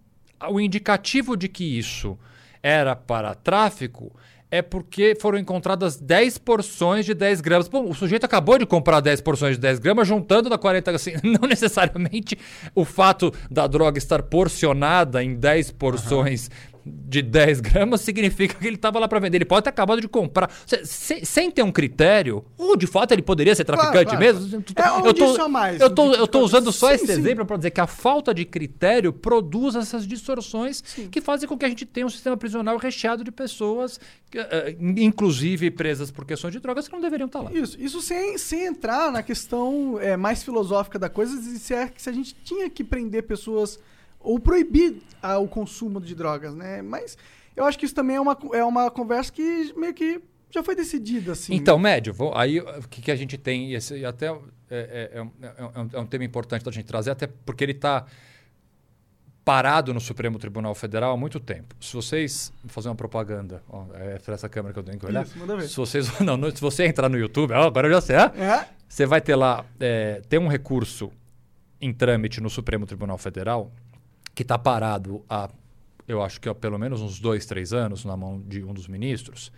o 0.48 0.60
indicativo 0.60 1.36
de 1.36 1.48
que 1.48 1.78
isso 1.78 2.18
era 2.62 2.96
para 2.96 3.34
tráfico 3.34 4.14
é 4.54 4.62
porque 4.62 5.16
foram 5.20 5.36
encontradas 5.36 5.96
10 5.96 6.38
porções 6.38 7.04
de 7.04 7.12
10 7.12 7.40
gramas. 7.40 7.66
Bom, 7.66 7.88
o 7.88 7.92
sujeito 7.92 8.22
acabou 8.22 8.56
de 8.56 8.64
comprar 8.64 9.00
10 9.00 9.20
porções 9.20 9.56
de 9.56 9.60
10 9.60 9.80
gramas, 9.80 10.06
juntando 10.06 10.48
da 10.48 10.56
40. 10.56 10.92
Assim, 10.92 11.14
não 11.24 11.48
necessariamente 11.48 12.38
o 12.72 12.84
fato 12.84 13.32
da 13.50 13.66
droga 13.66 13.98
estar 13.98 14.22
porcionada 14.22 15.24
em 15.24 15.34
10 15.34 15.72
porções 15.72 16.48
de 16.86 17.22
10 17.22 17.60
gramas 17.60 18.00
significa 18.02 18.54
que 18.54 18.66
ele 18.66 18.76
estava 18.76 18.98
lá 18.98 19.08
para 19.08 19.18
vender. 19.18 19.38
Ele 19.38 19.44
pode 19.44 19.64
ter 19.64 19.70
acabado 19.70 20.00
de 20.00 20.08
comprar. 20.08 20.50
Se- 20.66 20.84
se- 20.84 21.24
sem 21.24 21.50
ter 21.50 21.62
um 21.62 21.72
critério, 21.72 22.44
ou 22.58 22.76
de 22.76 22.86
fato 22.86 23.12
ele 23.12 23.22
poderia 23.22 23.54
ser 23.54 23.64
traficante 23.64 24.04
claro. 24.16 24.18
mesmo. 24.20 24.64
É 24.76 24.88
eu 25.06 25.10
indício 25.10 25.42
a 25.42 25.48
mais 25.48 25.80
eu 25.80 25.90
tô, 25.90 26.12
eu 26.12 26.26
tô 26.26 26.40
usando 26.40 26.70
só 26.72 26.88
Sim, 26.88 26.94
esse 26.94 27.06
sim. 27.06 27.12
exemplo 27.12 27.46
para 27.46 27.56
dizer 27.56 27.70
que 27.70 27.80
a 27.80 27.86
falta 27.86 28.34
de 28.34 28.44
critério 28.44 29.12
produz 29.12 29.74
essas 29.74 30.06
distorções 30.06 30.82
que 31.10 31.20
fazem 31.20 31.48
com 31.48 31.56
que 31.56 31.64
a 31.64 31.68
gente 31.68 31.86
tenha 31.86 32.06
um 32.06 32.10
sistema 32.10 32.36
prisional 32.36 32.76
recheado 32.76 33.24
de 33.24 33.30
pessoas, 33.32 33.98
que, 34.30 34.38
eh, 34.38 34.76
inclusive 34.80 35.70
presas 35.70 36.10
por 36.10 36.24
questões 36.24 36.52
de 36.52 36.60
drogas, 36.60 36.86
que 36.88 36.92
não 36.94 37.00
deveriam 37.00 37.26
estar 37.26 37.40
lá. 37.40 37.52
Isso, 37.52 37.80
isso 37.80 38.00
sem, 38.02 38.36
sem 38.38 38.66
entrar 38.66 39.10
na 39.12 39.22
questão 39.22 39.98
é, 40.00 40.16
mais 40.16 40.42
filosófica 40.42 40.98
da 40.98 41.08
coisa, 41.08 41.36
se, 41.40 41.72
é, 41.74 41.88
que 41.88 42.00
se 42.02 42.08
a 42.08 42.12
gente 42.12 42.34
tinha 42.44 42.68
que 42.68 42.82
prender 42.84 43.22
pessoas 43.22 43.78
ou 44.24 44.40
proibir 44.40 44.96
ah, 45.22 45.38
o 45.38 45.46
consumo 45.46 46.00
de 46.00 46.14
drogas, 46.14 46.54
né? 46.54 46.82
Mas 46.82 47.16
eu 47.54 47.64
acho 47.64 47.78
que 47.78 47.84
isso 47.86 47.94
também 47.94 48.16
é 48.16 48.20
uma, 48.20 48.36
é 48.52 48.64
uma 48.64 48.90
conversa 48.90 49.30
que 49.32 49.72
meio 49.76 49.94
que 49.94 50.20
já 50.50 50.62
foi 50.62 50.74
decidida, 50.76 51.32
assim. 51.32 51.54
Então, 51.54 51.78
médio, 51.78 52.12
vou- 52.14 52.36
aí 52.36 52.60
o 52.60 52.88
que, 52.88 53.02
que 53.02 53.10
a 53.10 53.16
gente 53.16 53.36
tem, 53.36 53.70
e 53.70 53.74
esse, 53.74 54.04
até 54.04 54.26
é, 54.28 54.32
é- 54.70 55.10
é 55.14 55.22
um, 55.22 55.30
é 55.42 55.80
um- 55.80 55.90
é 55.94 56.00
um 56.00 56.06
tema 56.06 56.24
importante 56.24 56.64
da 56.64 56.70
gente 56.70 56.86
trazer, 56.86 57.10
até 57.10 57.26
porque 57.26 57.64
ele 57.64 57.72
está 57.72 58.06
parado 59.44 59.92
no 59.92 60.00
Supremo 60.00 60.38
Tribunal 60.38 60.74
Federal 60.74 61.12
há 61.12 61.16
muito 61.16 61.38
tempo. 61.38 61.74
Se 61.80 61.92
vocês 61.94 62.52
vou 62.62 62.70
fazer 62.70 62.88
uma 62.88 62.94
propaganda, 62.94 63.62
ó, 63.68 63.84
é 63.94 64.18
para 64.18 64.34
essa 64.34 64.48
câmera 64.48 64.72
que 64.72 64.78
eu 64.78 64.82
tenho 64.84 64.98
que 64.98 65.04
olhar. 65.06 65.24
Isso, 65.24 65.38
manda 65.38 65.56
ver. 65.56 65.68
Se 65.68 65.76
vocês 65.76 66.08
não, 66.20 66.36
não, 66.36 66.50
se 66.50 66.60
você 66.60 66.86
entrar 66.86 67.08
no 67.10 67.18
YouTube, 67.18 67.52
ó, 67.52 67.64
agora 67.66 67.86
eu 67.88 67.92
já 67.92 68.00
sei, 68.00 68.16
É? 68.16 68.66
você 68.88 69.04
vai 69.04 69.20
ter 69.20 69.34
lá, 69.34 69.64
é, 69.78 70.22
tem 70.28 70.38
um 70.40 70.48
recurso 70.48 71.12
em 71.80 71.92
trâmite 71.92 72.40
no 72.40 72.48
Supremo 72.48 72.86
Tribunal 72.86 73.18
Federal 73.18 73.70
que 74.34 74.42
está 74.42 74.58
parado 74.58 75.24
há, 75.28 75.48
eu 76.06 76.22
acho 76.22 76.40
que 76.40 76.48
há 76.48 76.54
pelo 76.54 76.78
menos 76.78 77.00
uns 77.00 77.20
dois, 77.20 77.46
três 77.46 77.72
anos, 77.72 78.04
na 78.04 78.16
mão 78.16 78.42
de 78.46 78.64
um 78.64 78.74
dos 78.74 78.88
ministros, 78.88 79.52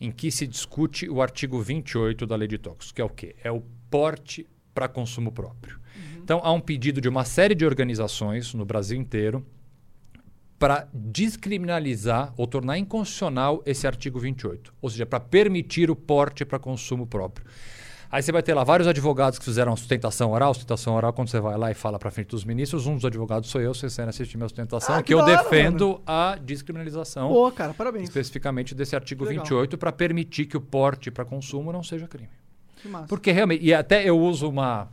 em 0.00 0.10
que 0.10 0.30
se 0.30 0.46
discute 0.46 1.08
o 1.08 1.20
artigo 1.20 1.60
28 1.60 2.26
da 2.26 2.34
Lei 2.34 2.48
de 2.48 2.58
Tóxicos, 2.58 2.92
que 2.92 3.00
é 3.00 3.04
o 3.04 3.08
quê? 3.08 3.36
É 3.44 3.50
o 3.50 3.62
porte 3.90 4.46
para 4.74 4.88
consumo 4.88 5.30
próprio. 5.30 5.78
Então, 6.22 6.40
há 6.42 6.52
um 6.52 6.60
pedido 6.60 7.00
de 7.00 7.08
uma 7.08 7.24
série 7.24 7.54
de 7.54 7.66
organizações 7.66 8.54
no 8.54 8.64
Brasil 8.64 8.98
inteiro 8.98 9.44
para 10.58 10.88
descriminalizar 10.94 12.32
ou 12.36 12.46
tornar 12.46 12.78
inconstitucional 12.78 13.62
esse 13.66 13.84
artigo 13.84 14.20
28, 14.20 14.72
ou 14.80 14.88
seja, 14.88 15.04
para 15.04 15.18
permitir 15.18 15.90
o 15.90 15.96
porte 15.96 16.44
para 16.44 16.58
consumo 16.58 17.04
próprio. 17.04 17.44
Aí 18.12 18.22
você 18.22 18.30
vai 18.30 18.42
ter 18.42 18.52
lá 18.52 18.62
vários 18.62 18.86
advogados 18.86 19.38
que 19.38 19.44
fizeram 19.46 19.74
sustentação 19.74 20.32
oral. 20.32 20.52
Sustentação 20.52 20.94
oral, 20.94 21.14
quando 21.14 21.28
você 21.30 21.40
vai 21.40 21.56
lá 21.56 21.70
e 21.70 21.74
fala 21.74 21.98
para 21.98 22.10
frente 22.10 22.28
dos 22.28 22.44
ministros, 22.44 22.86
um 22.86 22.94
dos 22.94 23.06
advogados 23.06 23.48
sou 23.48 23.58
eu, 23.58 23.72
vocês 23.72 23.96
querem 23.96 24.10
assistir 24.10 24.36
minha 24.36 24.46
sustentação, 24.46 24.96
Ah, 24.96 24.98
que, 24.98 25.06
que 25.06 25.14
eu 25.14 25.18
hora, 25.20 25.34
defendo 25.42 25.98
a 26.06 26.36
descriminalização 26.38 27.30
Boa, 27.30 27.50
cara, 27.50 27.72
parabéns. 27.72 28.04
especificamente 28.10 28.74
desse 28.74 28.94
artigo 28.94 29.24
Legal. 29.24 29.42
28 29.44 29.78
para 29.78 29.90
permitir 29.90 30.44
que 30.44 30.58
o 30.58 30.60
porte 30.60 31.10
para 31.10 31.24
consumo 31.24 31.72
não 31.72 31.82
seja 31.82 32.06
crime. 32.06 32.28
Que 32.82 32.88
massa. 32.88 33.06
Porque 33.06 33.32
realmente, 33.32 33.64
e 33.64 33.72
até 33.72 34.06
eu 34.06 34.18
uso 34.20 34.46
uma. 34.48 34.88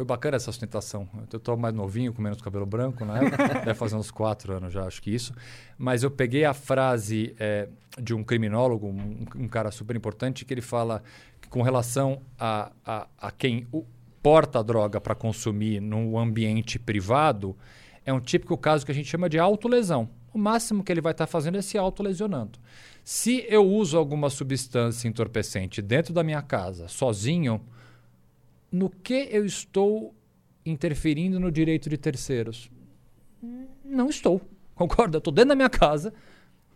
Foi 0.00 0.04
bacana 0.06 0.36
essa 0.36 0.46
sustentação. 0.46 1.06
Eu 1.30 1.38
tô 1.38 1.58
mais 1.58 1.74
novinho, 1.74 2.10
com 2.14 2.22
menos 2.22 2.40
cabelo 2.40 2.64
branco 2.64 3.04
época. 3.04 3.36
Deve 3.60 3.74
fazer 3.74 3.96
uns 3.96 4.10
quatro 4.10 4.54
anos 4.54 4.72
já, 4.72 4.86
acho 4.86 5.02
que 5.02 5.14
isso. 5.14 5.34
Mas 5.76 6.02
eu 6.02 6.10
peguei 6.10 6.42
a 6.46 6.54
frase 6.54 7.36
eh, 7.38 7.68
de 8.00 8.14
um 8.14 8.24
criminólogo, 8.24 8.86
um, 8.86 9.26
um 9.36 9.46
cara 9.46 9.70
super 9.70 9.94
importante, 9.94 10.46
que 10.46 10.54
ele 10.54 10.62
fala 10.62 11.02
que 11.38 11.50
com 11.50 11.60
relação 11.60 12.22
a, 12.38 12.72
a, 12.82 13.08
a 13.18 13.30
quem. 13.30 13.66
Porta 14.22 14.60
a 14.60 14.62
droga 14.62 14.98
para 15.02 15.14
consumir 15.14 15.80
num 15.80 16.18
ambiente 16.18 16.78
privado, 16.78 17.54
é 18.02 18.10
um 18.10 18.20
típico 18.20 18.56
caso 18.56 18.86
que 18.86 18.92
a 18.92 18.94
gente 18.94 19.10
chama 19.10 19.28
de 19.28 19.38
autolesão. 19.38 20.08
O 20.32 20.38
máximo 20.38 20.82
que 20.82 20.90
ele 20.90 21.02
vai 21.02 21.12
estar 21.12 21.26
fazendo 21.26 21.58
é 21.58 21.62
se 21.62 21.76
autolesionando. 21.76 22.58
Se 23.04 23.44
eu 23.50 23.66
uso 23.66 23.98
alguma 23.98 24.30
substância 24.30 25.06
entorpecente 25.06 25.82
dentro 25.82 26.14
da 26.14 26.22
minha 26.22 26.40
casa, 26.40 26.88
sozinho, 26.88 27.60
no 28.70 28.88
que 28.88 29.28
eu 29.30 29.44
estou 29.44 30.14
interferindo 30.64 31.40
no 31.40 31.50
direito 31.50 31.88
de 31.88 31.96
terceiros? 31.96 32.70
Não 33.84 34.08
estou. 34.08 34.40
Concorda? 34.74 35.18
Estou 35.18 35.32
dentro 35.32 35.50
da 35.50 35.54
minha 35.54 35.70
casa. 35.70 36.12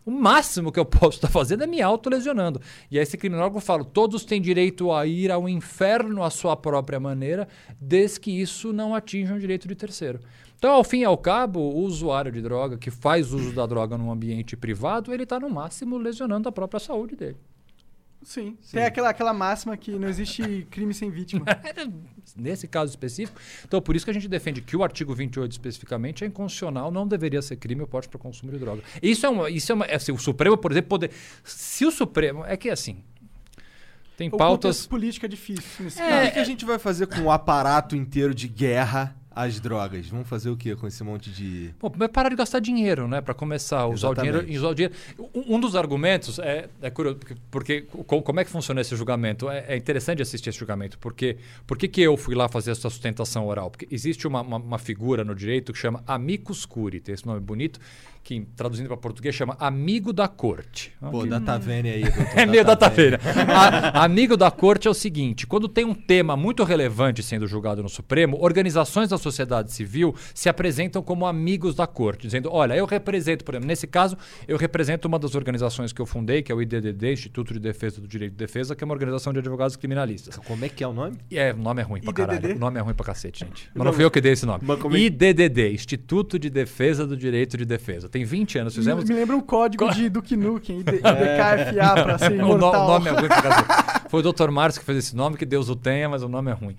O 0.05 0.11
máximo 0.11 0.71
que 0.71 0.79
eu 0.79 0.85
posso 0.85 1.17
estar 1.17 1.29
fazendo 1.29 1.63
é 1.63 1.67
me 1.67 1.81
autolesionando. 1.81 2.61
E 2.91 2.99
aí 2.99 3.03
esse 3.03 3.17
criminólogo 3.17 3.59
fala: 3.59 3.83
todos 3.83 4.23
têm 4.23 4.39
direito 4.39 4.91
a 4.91 5.07
ir 5.07 5.31
ao 5.31 5.49
inferno 5.49 6.21
à 6.21 6.29
sua 6.29 6.55
própria 6.55 6.99
maneira, 6.99 7.47
desde 7.81 8.19
que 8.19 8.29
isso 8.29 8.71
não 8.71 8.93
atinja 8.93 9.33
um 9.33 9.39
direito 9.39 9.67
de 9.67 9.73
terceiro. 9.73 10.19
Então, 10.57 10.71
ao 10.73 10.83
fim 10.83 10.99
e 10.99 11.05
ao 11.05 11.17
cabo, 11.17 11.59
o 11.59 11.79
usuário 11.79 12.31
de 12.31 12.41
droga 12.41 12.77
que 12.77 12.91
faz 12.91 13.33
uso 13.33 13.51
da 13.53 13.65
droga 13.65 13.97
num 13.97 14.11
ambiente 14.11 14.55
privado, 14.55 15.13
ele 15.13 15.23
está 15.23 15.39
no 15.39 15.49
máximo 15.49 15.97
lesionando 15.97 16.47
a 16.47 16.51
própria 16.51 16.79
saúde 16.79 17.15
dele. 17.15 17.37
Sim. 18.25 18.57
Tem 18.71 18.83
aquela, 18.83 19.09
aquela 19.09 19.33
máxima 19.33 19.77
que 19.77 19.91
não 19.91 20.09
existe 20.09 20.67
crime 20.71 20.93
sem 20.93 21.11
vítima. 21.11 21.45
Nesse 22.35 22.67
caso 22.67 22.89
específico. 22.89 23.39
Então, 23.63 23.79
por 23.79 23.95
isso 23.95 24.03
que 24.03 24.09
a 24.09 24.13
gente 24.13 24.27
defende 24.27 24.61
que 24.61 24.75
o 24.75 24.83
artigo 24.83 25.13
28 25.13 25.51
especificamente 25.51 26.23
é 26.23 26.27
inconstitucional, 26.27 26.91
não 26.91 27.07
deveria 27.07 27.41
ser 27.41 27.55
crime 27.57 27.83
o 27.83 27.87
porte 27.87 28.09
para 28.09 28.19
consumo 28.19 28.51
de 28.51 28.57
droga. 28.57 28.81
Isso 29.01 29.25
é 29.25 29.29
uma. 29.29 29.49
Isso 29.49 29.71
é 29.71 29.75
uma 29.75 29.85
assim, 29.85 30.11
o 30.11 30.17
Supremo, 30.17 30.57
por 30.57 30.71
exemplo, 30.71 30.89
poder. 30.89 31.11
Se 31.43 31.85
o 31.85 31.91
Supremo. 31.91 32.43
É 32.45 32.57
que 32.57 32.69
assim. 32.69 33.03
Tem 34.17 34.29
o 34.29 34.31
pautas. 34.31 34.77
contexto 34.77 34.89
político 34.89 35.25
é 35.25 35.29
difícil 35.29 35.83
nesse 35.85 36.01
O 36.01 36.05
caso. 36.05 36.25
que, 36.25 36.31
que 36.31 36.39
a 36.39 36.43
gente 36.43 36.65
vai 36.65 36.79
fazer 36.79 37.05
com 37.07 37.21
o 37.21 37.31
aparato 37.31 37.95
inteiro 37.95 38.33
de 38.33 38.47
guerra 38.47 39.15
às 39.35 39.59
drogas? 39.59 40.07
Vamos 40.07 40.27
fazer 40.27 40.49
o 40.49 40.55
que 40.55 40.75
com 40.75 40.87
esse 40.87 41.03
monte 41.03 41.29
de. 41.29 41.71
Bom, 41.79 41.89
primeiro 41.89 42.13
parar 42.13 42.29
de 42.29 42.35
gastar 42.35 42.59
dinheiro, 42.59 43.07
né? 43.07 43.19
Para 43.21 43.33
começar 43.33 43.85
usar 43.87 44.09
o 44.09 44.15
dinheiro, 44.15 44.45
usar 44.49 44.67
o 44.69 44.73
dinheiro. 44.75 44.93
Um, 45.19 45.55
um 45.55 45.59
dos 45.59 45.75
argumentos 45.75 46.39
é, 46.39 46.69
é 46.81 46.89
curioso, 46.89 47.17
porque, 47.17 47.35
porque 47.51 47.81
co- 47.81 48.21
como 48.21 48.39
é 48.39 48.45
que 48.45 48.49
funciona 48.49 48.79
esse 48.81 48.95
julgamento? 48.95 49.49
É, 49.49 49.65
é 49.67 49.75
interessante 49.77 50.21
assistir 50.21 50.49
esse 50.49 50.57
julgamento, 50.59 50.97
porque 50.99 51.37
por 51.67 51.77
que, 51.77 51.87
eu 52.01 52.15
fui 52.15 52.33
lá 52.35 52.47
fazer 52.47 52.71
essa 52.71 52.89
sustentação 52.89 53.45
oral? 53.45 53.69
Porque 53.69 53.87
existe 53.91 54.25
uma, 54.27 54.41
uma, 54.41 54.57
uma 54.57 54.79
figura 54.79 55.23
no 55.23 55.35
direito 55.35 55.73
que 55.73 55.79
chama 55.79 56.03
amicus 56.07 56.65
curi, 56.65 56.99
tem 56.99 57.13
esse 57.13 57.25
nome 57.25 57.39
bonito, 57.41 57.79
que 58.23 58.41
traduzindo 58.55 58.87
para 58.87 58.97
português 58.97 59.35
chama 59.35 59.55
amigo 59.59 60.11
da 60.11 60.27
corte. 60.27 60.91
Pô, 61.11 61.25
da 61.27 61.39
Tavene 61.39 61.89
aí. 61.89 62.01
doutor, 62.03 62.25
É 62.35 62.45
meio 62.47 62.65
da 62.65 62.75
Tavene. 62.75 63.17
taveira. 63.17 63.53
A- 63.53 64.03
Amigo 64.03 64.35
da 64.35 64.49
corte 64.49 64.87
é 64.87 64.91
o 64.91 64.93
seguinte: 64.95 65.45
quando 65.45 65.67
tem 65.67 65.85
um 65.85 65.93
tema 65.93 66.35
muito 66.35 66.63
relevante 66.63 67.21
sendo 67.21 67.45
julgado 67.47 67.83
no 67.83 67.89
Supremo, 67.89 68.37
organizações 68.41 69.09
da 69.09 69.17
sociedade 69.25 69.71
civil 69.71 70.15
se 70.33 70.47
apresentam 70.49 71.01
como 71.01 71.25
amigos 71.25 71.75
da 71.75 71.85
corte, 71.87 72.21
dizendo: 72.27 72.49
olha, 72.51 72.75
eu 72.75 72.85
represento, 72.85 73.43
por 73.43 73.53
exemplo, 73.55 73.67
nesse 73.67 73.87
caso, 73.87 74.17
eu 74.47 74.57
represento 74.57 75.07
uma 75.07 75.19
das 75.19 75.35
organizações 75.35 75.91
que 75.91 76.01
eu 76.01 76.05
fundei, 76.05 76.41
que 76.41 76.51
é 76.51 76.55
o 76.55 76.61
IDDD, 76.61 77.13
Instituto 77.13 77.53
de 77.53 77.59
Defesa 77.59 77.99
do 77.99 78.07
Direito 78.07 78.31
de 78.31 78.37
Defesa, 78.37 78.75
que 78.75 78.83
é 78.83 78.85
uma 78.85 78.93
organização 78.93 79.33
de 79.33 79.39
advogados 79.39 79.75
criminalistas. 79.75 80.37
Como 80.37 80.63
é 80.63 80.69
que 80.69 80.83
é 80.83 80.87
o 80.87 80.93
nome? 80.93 81.17
É, 81.31 81.51
o 81.53 81.57
nome 81.57 81.81
é 81.81 81.83
ruim 81.83 82.01
pra 82.01 82.11
IDDD? 82.11 82.25
caralho. 82.41 82.55
O 82.55 82.59
nome 82.59 82.79
é 82.79 82.81
ruim 82.81 82.93
pra 82.93 83.05
cacete, 83.05 83.45
gente. 83.45 83.69
Mas 83.75 83.85
não 83.85 83.93
fui 83.93 84.03
eu 84.03 84.11
que 84.11 84.21
dei 84.21 84.33
esse 84.33 84.45
nome. 84.45 84.63
É- 84.93 84.97
IDDD, 84.97 85.73
Instituto 85.73 86.37
de 86.39 86.49
Defesa 86.49 87.05
do 87.07 87.17
Direito 87.17 87.57
de 87.57 87.65
Defesa. 87.65 88.07
Tem 88.07 88.23
20 88.23 88.59
anos, 88.59 88.75
fizemos. 88.75 89.03
Me 89.05 89.15
lembra 89.15 89.35
um 89.35 89.41
código 89.41 89.89
de 89.91 90.09
Duke 90.09 90.35
Nukem, 90.35 90.79
ID- 90.79 90.87
IDKFA 91.03 92.03
pra 92.03 92.17
ser 92.17 92.31
O, 92.35 92.37
no- 92.37 92.53
o 92.53 92.57
imortal. 92.57 92.87
nome 92.87 93.09
é 93.09 93.11
ruim 93.11 93.27
pra 93.27 93.41
cacete. 93.41 94.09
Foi 94.09 94.21
o 94.23 94.31
Dr. 94.33 94.49
Márcio 94.51 94.79
que 94.81 94.85
fez 94.85 94.97
esse 94.99 95.15
nome, 95.15 95.35
que 95.37 95.45
Deus 95.45 95.67
o 95.69 95.75
tenha, 95.75 96.07
mas 96.07 96.23
o 96.23 96.29
nome 96.29 96.51
é 96.51 96.53
ruim. 96.53 96.75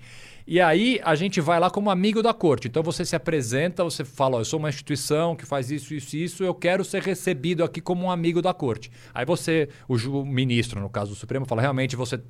E 0.47 0.61
aí 0.61 0.97
a 1.03 1.13
gente 1.13 1.41
vai 1.41 1.59
lá 1.59 1.69
como 1.69 1.89
amigo 1.89 2.23
da 2.23 2.33
corte. 2.33 2.69
Então 2.69 2.81
você 2.81 3.03
se 3.03 3.15
apresenta, 3.17 3.83
você 3.83 4.05
fala, 4.05 4.37
ó, 4.37 4.39
eu 4.39 4.45
sou 4.45 4.57
uma 4.59 4.69
instituição 4.69 5.35
que 5.35 5.45
faz 5.45 5.69
isso, 5.69 5.93
isso, 5.93 6.15
isso, 6.15 6.43
eu 6.43 6.53
quero 6.55 6.85
ser 6.85 7.01
recebido 7.01 7.65
aqui 7.65 7.81
como 7.81 8.05
um 8.05 8.09
amigo 8.11 8.41
da 8.41 8.53
corte. 8.53 8.89
Aí 9.13 9.25
você, 9.25 9.67
o, 9.89 9.95
o 9.95 10.25
ministro, 10.25 10.79
no 10.79 10.89
caso 10.89 11.09
do 11.11 11.15
Supremo, 11.17 11.45
fala, 11.45 11.61
realmente 11.61 11.97
você 11.97 12.21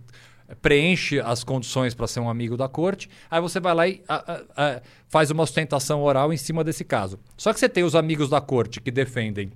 preenche 0.61 1.19
as 1.19 1.43
condições 1.43 1.93
para 1.93 2.07
ser 2.07 2.19
um 2.21 2.29
amigo 2.29 2.55
da 2.57 2.67
corte, 2.69 3.09
aí 3.29 3.41
você 3.41 3.59
vai 3.59 3.73
lá 3.75 3.87
e 3.87 4.01
a- 4.07 4.15
a- 4.33 4.43
a- 4.77 4.81
faz 5.07 5.29
uma 5.29 5.45
sustentação 5.45 6.01
oral 6.01 6.31
em 6.31 6.37
cima 6.37 6.63
desse 6.63 6.83
caso. 6.85 7.19
Só 7.35 7.53
que 7.53 7.59
você 7.59 7.67
tem 7.69 7.83
os 7.83 7.95
amigos 7.95 8.29
da 8.29 8.39
corte 8.41 8.79
que 8.81 8.89
defendem 8.89 9.51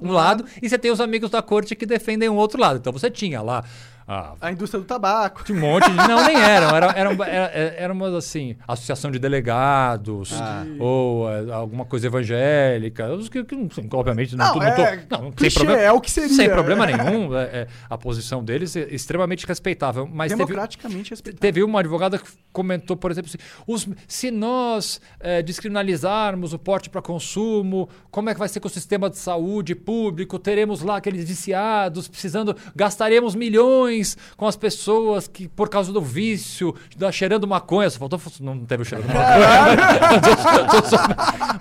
um 0.00 0.10
lado 0.12 0.44
e 0.62 0.68
você 0.68 0.78
tem 0.78 0.90
os 0.90 1.00
amigos 1.00 1.28
da 1.30 1.42
corte 1.42 1.76
que 1.76 1.84
defendem 1.84 2.28
um 2.28 2.36
outro 2.36 2.58
lado. 2.58 2.78
Então 2.78 2.92
você 2.92 3.10
tinha 3.10 3.42
lá 3.42 3.62
a 4.10 4.34
A 4.40 4.52
indústria 4.52 4.80
do 4.80 4.86
tabaco. 4.86 5.44
tinha 5.44 5.56
um 5.56 5.60
monte 5.60 5.88
de. 5.88 5.96
Não, 5.96 6.24
nem 6.26 6.36
eram. 6.40 6.74
Era, 6.76 6.86
era, 6.96 7.10
era, 7.26 7.74
era 7.76 7.92
uma 7.92 8.16
assim, 8.16 8.56
associação 8.66 9.10
de 9.10 9.18
delegados, 9.18 10.32
Ah. 10.34 10.64
ou 10.78 11.30
é, 11.30 11.52
alguma 11.52 11.84
coisa 11.84 12.06
evangélica. 12.06 13.08
os 13.14 13.28
Que, 13.28 13.44
que, 13.44 13.56
obviamente, 13.92 14.34
não, 14.36 14.46
Não, 14.46 14.54
não 14.54 14.74
tô- 14.74 14.82
é 14.82 15.04
não, 15.10 15.32
clichê, 15.32 15.60
problema. 15.60 15.80
é 15.82 15.92
o 15.92 16.00
que 16.00 16.10
seria, 16.10 16.28
Sem 16.34 16.50
problema 16.50 16.90
é. 16.90 16.96
nenhum. 16.96 17.36
é, 17.36 17.42
é, 17.42 17.66
a 17.88 17.96
posição 17.98 18.42
deles 18.42 18.74
é 18.76 18.88
extremamente 18.90 19.46
respeitável. 19.46 20.08
Mas 20.10 20.32
teve, 20.32 20.44
Democraticamente 20.44 21.10
respeitado. 21.10 21.40
Teve 21.40 21.62
uma 21.62 21.80
advogada 21.80 22.18
que 22.18 22.28
comentou, 22.52 22.96
por 22.96 23.10
exemplo, 23.10 23.30
assim, 23.32 23.38
os- 23.66 23.88
se 24.08 24.30
nós 24.30 25.00
eh, 25.20 25.42
descriminalizarmos 25.42 26.52
o 26.52 26.58
porte 26.58 26.90
para 26.90 27.00
consumo, 27.02 27.88
como 28.10 28.28
é 28.30 28.32
que 28.34 28.38
vai 28.40 28.48
ser 28.48 28.58
com 28.60 28.66
o 28.68 28.70
sistema 28.70 29.08
de 29.08 29.18
saúde 29.18 29.74
público? 29.74 30.38
Teremos 30.38 30.82
lá 30.82 30.96
aqueles 30.96 31.28
viciados 31.28 32.08
precisando, 32.08 32.56
gastaremos 32.74 33.34
milhões 33.34 33.99
com 34.36 34.46
as 34.46 34.56
pessoas 34.56 35.28
que, 35.28 35.48
por 35.48 35.68
causa 35.68 35.92
do 35.92 36.00
vício, 36.00 36.74
da, 36.96 37.10
cheirando 37.10 37.46
maconha. 37.46 37.88
Só 37.90 37.98
faltou, 37.98 38.20
não 38.40 38.64
teve 38.64 38.82
o 38.82 38.84
cheiro 38.84 39.04
de 39.04 39.08
maconha. 39.12 39.46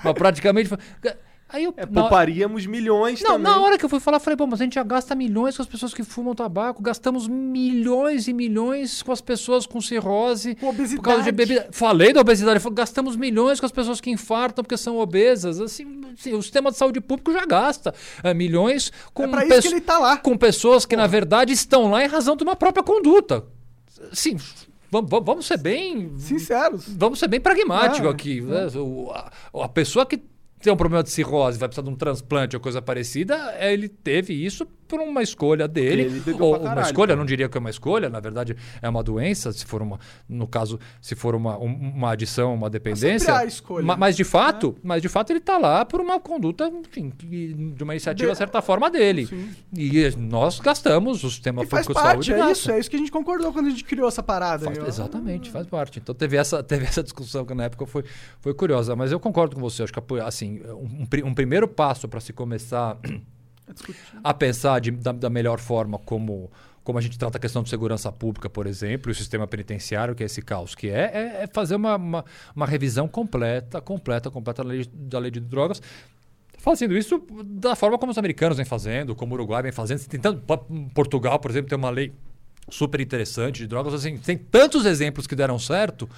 Mas 0.03 0.13
praticamente. 0.13 0.69
Aí 1.51 1.63
eu, 1.63 1.73
É, 1.75 1.85
na- 1.85 2.01
pouparíamos 2.01 2.67
milhões 2.67 3.21
não, 3.21 3.31
também. 3.31 3.43
na 3.51 3.59
hora 3.59 3.75
que 3.77 3.83
eu 3.83 3.89
fui 3.89 3.99
falar, 3.99 4.17
eu 4.17 4.21
falei, 4.21 4.37
bom, 4.37 4.45
mas 4.45 4.61
a 4.61 4.63
gente 4.63 4.75
já 4.75 4.83
gasta 4.83 5.15
milhões 5.15 5.55
com 5.55 5.63
as 5.63 5.67
pessoas 5.67 5.93
que 5.95 6.03
fumam 6.03 6.35
tabaco, 6.35 6.79
gastamos 6.81 7.27
milhões 7.27 8.27
e 8.27 8.33
milhões 8.33 9.01
com 9.01 9.11
as 9.11 9.19
pessoas 9.19 9.65
com 9.65 9.81
cirrose, 9.81 10.53
Com 10.55 10.69
obesidade. 10.69 10.97
por 11.01 11.03
causa 11.09 11.23
de 11.23 11.31
bebida. 11.31 11.67
Falei 11.71 12.13
da 12.13 12.21
obesidade, 12.21 12.59
falei, 12.59 12.75
gastamos 12.75 13.15
milhões 13.15 13.59
com 13.59 13.65
as 13.65 13.71
pessoas 13.71 13.99
que 13.99 14.11
infartam 14.11 14.63
porque 14.63 14.77
são 14.77 14.97
obesas. 14.99 15.59
Assim, 15.59 16.01
assim, 16.13 16.33
o 16.33 16.41
sistema 16.43 16.69
de 16.69 16.77
saúde 16.77 17.01
público 17.01 17.31
já 17.33 17.45
gasta 17.45 17.95
é, 18.23 18.31
milhões 18.33 18.91
com, 19.11 19.23
É 19.23 19.27
pra 19.27 19.39
isso 19.41 19.49
pesso- 19.49 19.67
que 19.69 19.73
ele 19.73 19.81
tá 19.81 19.97
lá. 19.97 20.17
com 20.17 20.37
pessoas 20.37 20.85
que, 20.85 20.95
na 20.95 21.07
verdade, 21.07 21.51
estão 21.51 21.89
lá 21.89 22.03
em 22.03 22.07
razão 22.07 22.35
de 22.35 22.43
uma 22.43 22.55
própria 22.55 22.83
conduta. 22.83 23.43
Sim, 24.13 24.37
vamos, 24.91 25.45
ser 25.47 25.57
bem 25.57 26.11
Sinceros. 26.17 26.85
Vamos 26.87 27.19
ser 27.19 27.27
bem 27.27 27.39
pragmático 27.41 28.07
Ah, 28.07 28.11
aqui. 28.11 28.39
né? 28.41 28.67
O- 28.75 29.11
a, 29.11 29.31
a 29.63 29.67
pessoa 29.69 30.05
que 30.05 30.21
tem 30.59 30.71
um 30.71 30.77
problema 30.77 31.03
de 31.03 31.09
cirrose, 31.09 31.57
vai 31.57 31.69
precisar 31.69 31.85
de 31.85 31.93
um 31.93 31.95
transplante 31.95 32.55
ou 32.55 32.61
coisa 32.61 32.81
parecida, 32.81 33.55
ele 33.59 33.87
teve 33.87 34.33
isso 34.33 34.67
por 34.89 34.99
uma 34.99 35.21
escolha 35.21 35.67
dele. 35.67 36.21
Ou 36.39 36.55
uma 36.57 36.59
caralho, 36.59 36.85
escolha, 36.87 37.07
cara. 37.09 37.17
não 37.19 37.25
diria 37.25 37.47
que 37.47 37.57
é 37.57 37.61
uma 37.61 37.69
escolha, 37.69 38.09
na 38.09 38.19
verdade 38.19 38.57
é 38.81 38.89
uma 38.89 39.01
doença, 39.03 39.51
se 39.53 39.65
for 39.65 39.81
uma, 39.81 39.99
no 40.27 40.47
caso, 40.47 40.79
se 40.99 41.15
for 41.15 41.35
uma, 41.35 41.57
um- 41.57 41.91
uma 41.95 42.11
adição, 42.11 42.53
uma 42.55 42.69
dependência. 42.69 43.33
há 43.37 43.45
escolha, 43.45 43.85
Ma- 43.85 43.93
né? 43.93 43.99
Mas 43.99 44.17
de 44.17 44.23
fato, 44.23 44.75
mas 44.83 45.01
de 45.01 45.07
fato 45.07 45.29
ele 45.31 45.39
está 45.39 45.57
lá 45.57 45.85
por 45.85 46.01
uma 46.01 46.19
conduta, 46.19 46.67
enfim, 46.67 47.13
de 47.17 47.83
uma 47.83 47.93
iniciativa, 47.93 48.31
De- 48.31 48.37
certa 48.37 48.61
forma, 48.61 48.89
dele. 48.89 49.27
Sim. 49.27 49.49
E 49.77 50.09
nós 50.17 50.59
gastamos, 50.59 51.23
o 51.23 51.29
sistema 51.29 51.61
público 51.63 51.87
de 51.89 51.93
parte, 51.93 52.25
saúde 52.27 52.33
é 52.33 52.51
isso, 52.51 52.71
é 52.71 52.79
isso 52.79 52.89
que 52.89 52.95
a 52.95 52.99
gente 52.99 53.11
concordou 53.11 53.53
quando 53.53 53.67
a 53.67 53.69
gente 53.69 53.83
criou 53.83 54.07
essa 54.07 54.23
parada. 54.23 54.65
Faz- 54.65 54.77
exatamente, 54.87 55.51
faz 55.51 55.67
parte. 55.67 55.99
Então 55.99 56.15
teve 56.15 56.35
essa, 56.35 56.61
teve 56.63 56.85
essa 56.85 57.03
discussão 57.03 57.45
que 57.45 57.53
na 57.53 57.65
época 57.65 57.85
foi, 57.85 58.03
foi 58.39 58.53
curiosa. 58.53 58.95
Mas 58.95 59.11
eu 59.11 59.19
concordo 59.19 59.55
com 59.55 59.61
você. 59.61 59.83
Acho 59.83 59.93
que 59.93 59.99
assim, 60.25 60.61
um, 60.67 61.01
um 61.01 61.05
pri- 61.05 61.23
primeiro 61.35 61.67
passo 61.67 62.07
para 62.07 62.19
se 62.19 62.33
começar. 62.33 62.97
A 64.23 64.33
pensar 64.33 64.79
de- 64.79 64.91
da, 64.91 65.11
da 65.11 65.29
melhor 65.29 65.59
forma 65.59 65.97
como, 65.99 66.51
como 66.83 66.97
a 66.97 67.01
gente 67.01 67.17
trata 67.17 67.37
a 67.37 67.41
questão 67.41 67.63
de 67.63 67.69
segurança 67.69 68.11
pública, 68.11 68.49
por 68.49 68.67
exemplo, 68.67 69.09
e 69.09 69.13
o 69.13 69.15
sistema 69.15 69.47
penitenciário, 69.47 70.15
que 70.15 70.23
é 70.23 70.25
esse 70.25 70.41
caos 70.41 70.75
que 70.75 70.89
é, 70.89 71.11
é, 71.13 71.43
é 71.43 71.47
fazer 71.47 71.75
uma, 71.75 71.95
uma, 71.95 72.25
uma 72.55 72.65
revisão 72.65 73.07
completa, 73.07 73.81
completa, 73.81 74.29
completa 74.31 74.63
da 74.63 74.69
lei, 74.69 74.85
da 74.93 75.19
lei 75.19 75.31
de 75.31 75.39
drogas. 75.39 75.81
Fazendo 76.57 76.97
isso 76.97 77.23
da 77.45 77.73
forma 77.75 77.97
como 77.97 78.11
os 78.11 78.17
americanos 78.17 78.57
vêm 78.57 78.65
fazendo, 78.65 79.15
como 79.15 79.31
o 79.31 79.35
Uruguai 79.35 79.63
vem 79.63 79.71
fazendo. 79.71 80.05
Tentando, 80.05 80.43
Portugal, 80.93 81.39
por 81.39 81.49
exemplo, 81.49 81.69
tem 81.69 81.77
uma 81.77 81.89
lei 81.89 82.11
super 82.69 82.99
interessante 82.99 83.59
de 83.59 83.67
drogas. 83.67 83.93
Assim, 83.93 84.17
tem 84.17 84.37
tantos 84.37 84.85
exemplos 84.85 85.25
que 85.25 85.35
deram 85.35 85.57
certo. 85.57 86.09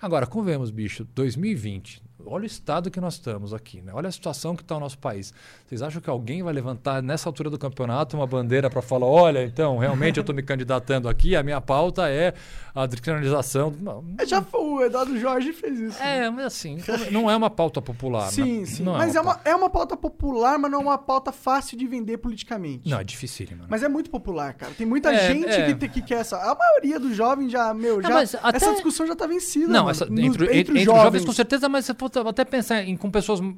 Agora, 0.00 0.24
convenhamos, 0.24 0.70
bicho, 0.70 1.04
2020. 1.16 2.00
Olha 2.30 2.42
o 2.44 2.46
estado 2.46 2.90
que 2.90 3.00
nós 3.00 3.14
estamos 3.14 3.52
aqui, 3.54 3.80
né? 3.82 3.92
Olha 3.94 4.08
a 4.08 4.12
situação 4.12 4.54
que 4.54 4.62
está 4.62 4.76
o 4.76 4.80
nosso 4.80 4.98
país. 4.98 5.32
Vocês 5.66 5.82
acham 5.82 6.00
que 6.00 6.08
alguém 6.10 6.42
vai 6.42 6.52
levantar 6.52 7.02
nessa 7.02 7.28
altura 7.28 7.50
do 7.50 7.58
campeonato 7.58 8.16
uma 8.16 8.26
bandeira 8.26 8.68
para 8.70 8.80
falar, 8.82 9.06
olha, 9.06 9.44
então, 9.44 9.78
realmente 9.78 10.16
eu 10.18 10.22
estou 10.22 10.34
me 10.34 10.42
candidatando 10.42 11.08
aqui, 11.08 11.34
a 11.36 11.42
minha 11.42 11.60
pauta 11.60 12.08
é 12.08 12.34
a 12.74 12.86
descriminalização. 12.86 13.74
Não, 13.80 14.04
É, 14.18 14.26
Já 14.26 14.42
foi, 14.42 14.60
o 14.60 14.82
Eduardo 14.82 15.18
Jorge 15.18 15.52
fez 15.52 15.78
isso. 15.80 15.98
né? 15.98 16.26
é, 16.26 16.30
mas 16.30 16.46
assim, 16.46 16.78
não 17.10 17.30
é 17.30 17.36
uma 17.36 17.50
pauta 17.50 17.80
popular. 17.82 18.30
Sim, 18.30 18.60
né? 18.60 18.66
sim. 18.66 18.82
Não 18.82 18.94
mas 18.94 19.14
é 19.16 19.20
uma, 19.20 19.40
é 19.44 19.54
uma 19.54 19.70
pauta 19.70 19.96
popular, 19.96 20.58
mas 20.58 20.70
não 20.70 20.80
é 20.80 20.82
uma 20.82 20.98
pauta 20.98 21.32
fácil 21.32 21.76
de 21.76 21.86
vender 21.86 22.18
politicamente. 22.18 22.88
Não, 22.88 22.98
é 23.00 23.04
dificílimo. 23.04 23.62
Né? 23.62 23.68
Mas 23.70 23.82
é 23.82 23.88
muito 23.88 24.10
popular, 24.10 24.54
cara. 24.54 24.72
Tem 24.76 24.86
muita 24.86 25.12
É, 25.12 25.32
gente 25.32 25.48
é. 25.48 25.74
Que, 25.74 25.88
que 25.88 26.02
quer 26.02 26.20
essa. 26.20 26.36
A 26.38 26.54
maioria 26.54 26.98
dos 27.00 27.16
jovens 27.16 27.50
já, 27.50 27.72
meu, 27.74 28.00
já. 28.02 28.20
até- 28.42 28.56
Essa 28.56 28.72
discussão 28.72 29.06
já 29.06 29.16
tá 29.16 29.26
vencida. 29.26 29.66
Não, 29.68 29.80
mano. 29.84 29.90
essa, 29.90 30.04
entre, 30.04 30.24
entre, 30.26 30.58
entre 30.60 30.72
os 30.74 30.78
os 30.78 30.84
jovens. 30.84 31.24
com 31.24 31.32
certeza, 31.32 31.68
mas 31.68 31.84
você 31.84 31.94
pode 31.94 32.12
até 32.26 32.44
pensar 32.44 32.82
em, 32.82 32.96
com 32.96 33.10
pessoas, 33.10 33.40
hum, 33.40 33.56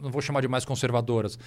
não 0.00 0.10
vou 0.10 0.20
chamar 0.20 0.40
de 0.40 0.48
mais 0.48 0.64
conservadoras. 0.64 1.38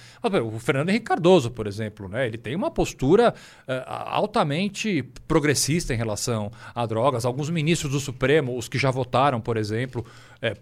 O 0.44 0.58
Fernando 0.58 0.88
Henrique 0.90 1.06
Cardoso, 1.06 1.50
por 1.50 1.66
exemplo, 1.66 2.08
né? 2.08 2.26
ele 2.26 2.36
tem 2.36 2.54
uma 2.54 2.70
postura 2.70 3.34
eh, 3.66 3.84
altamente 3.86 5.02
progressista 5.26 5.94
em 5.94 5.96
relação 5.96 6.50
a 6.74 6.84
drogas. 6.86 7.24
Alguns 7.24 7.48
ministros 7.50 7.92
do 7.92 8.00
Supremo, 8.00 8.56
os 8.56 8.68
que 8.68 8.78
já 8.78 8.90
votaram, 8.90 9.40
por 9.40 9.56
exemplo, 9.56 10.04
eh, 10.42 10.56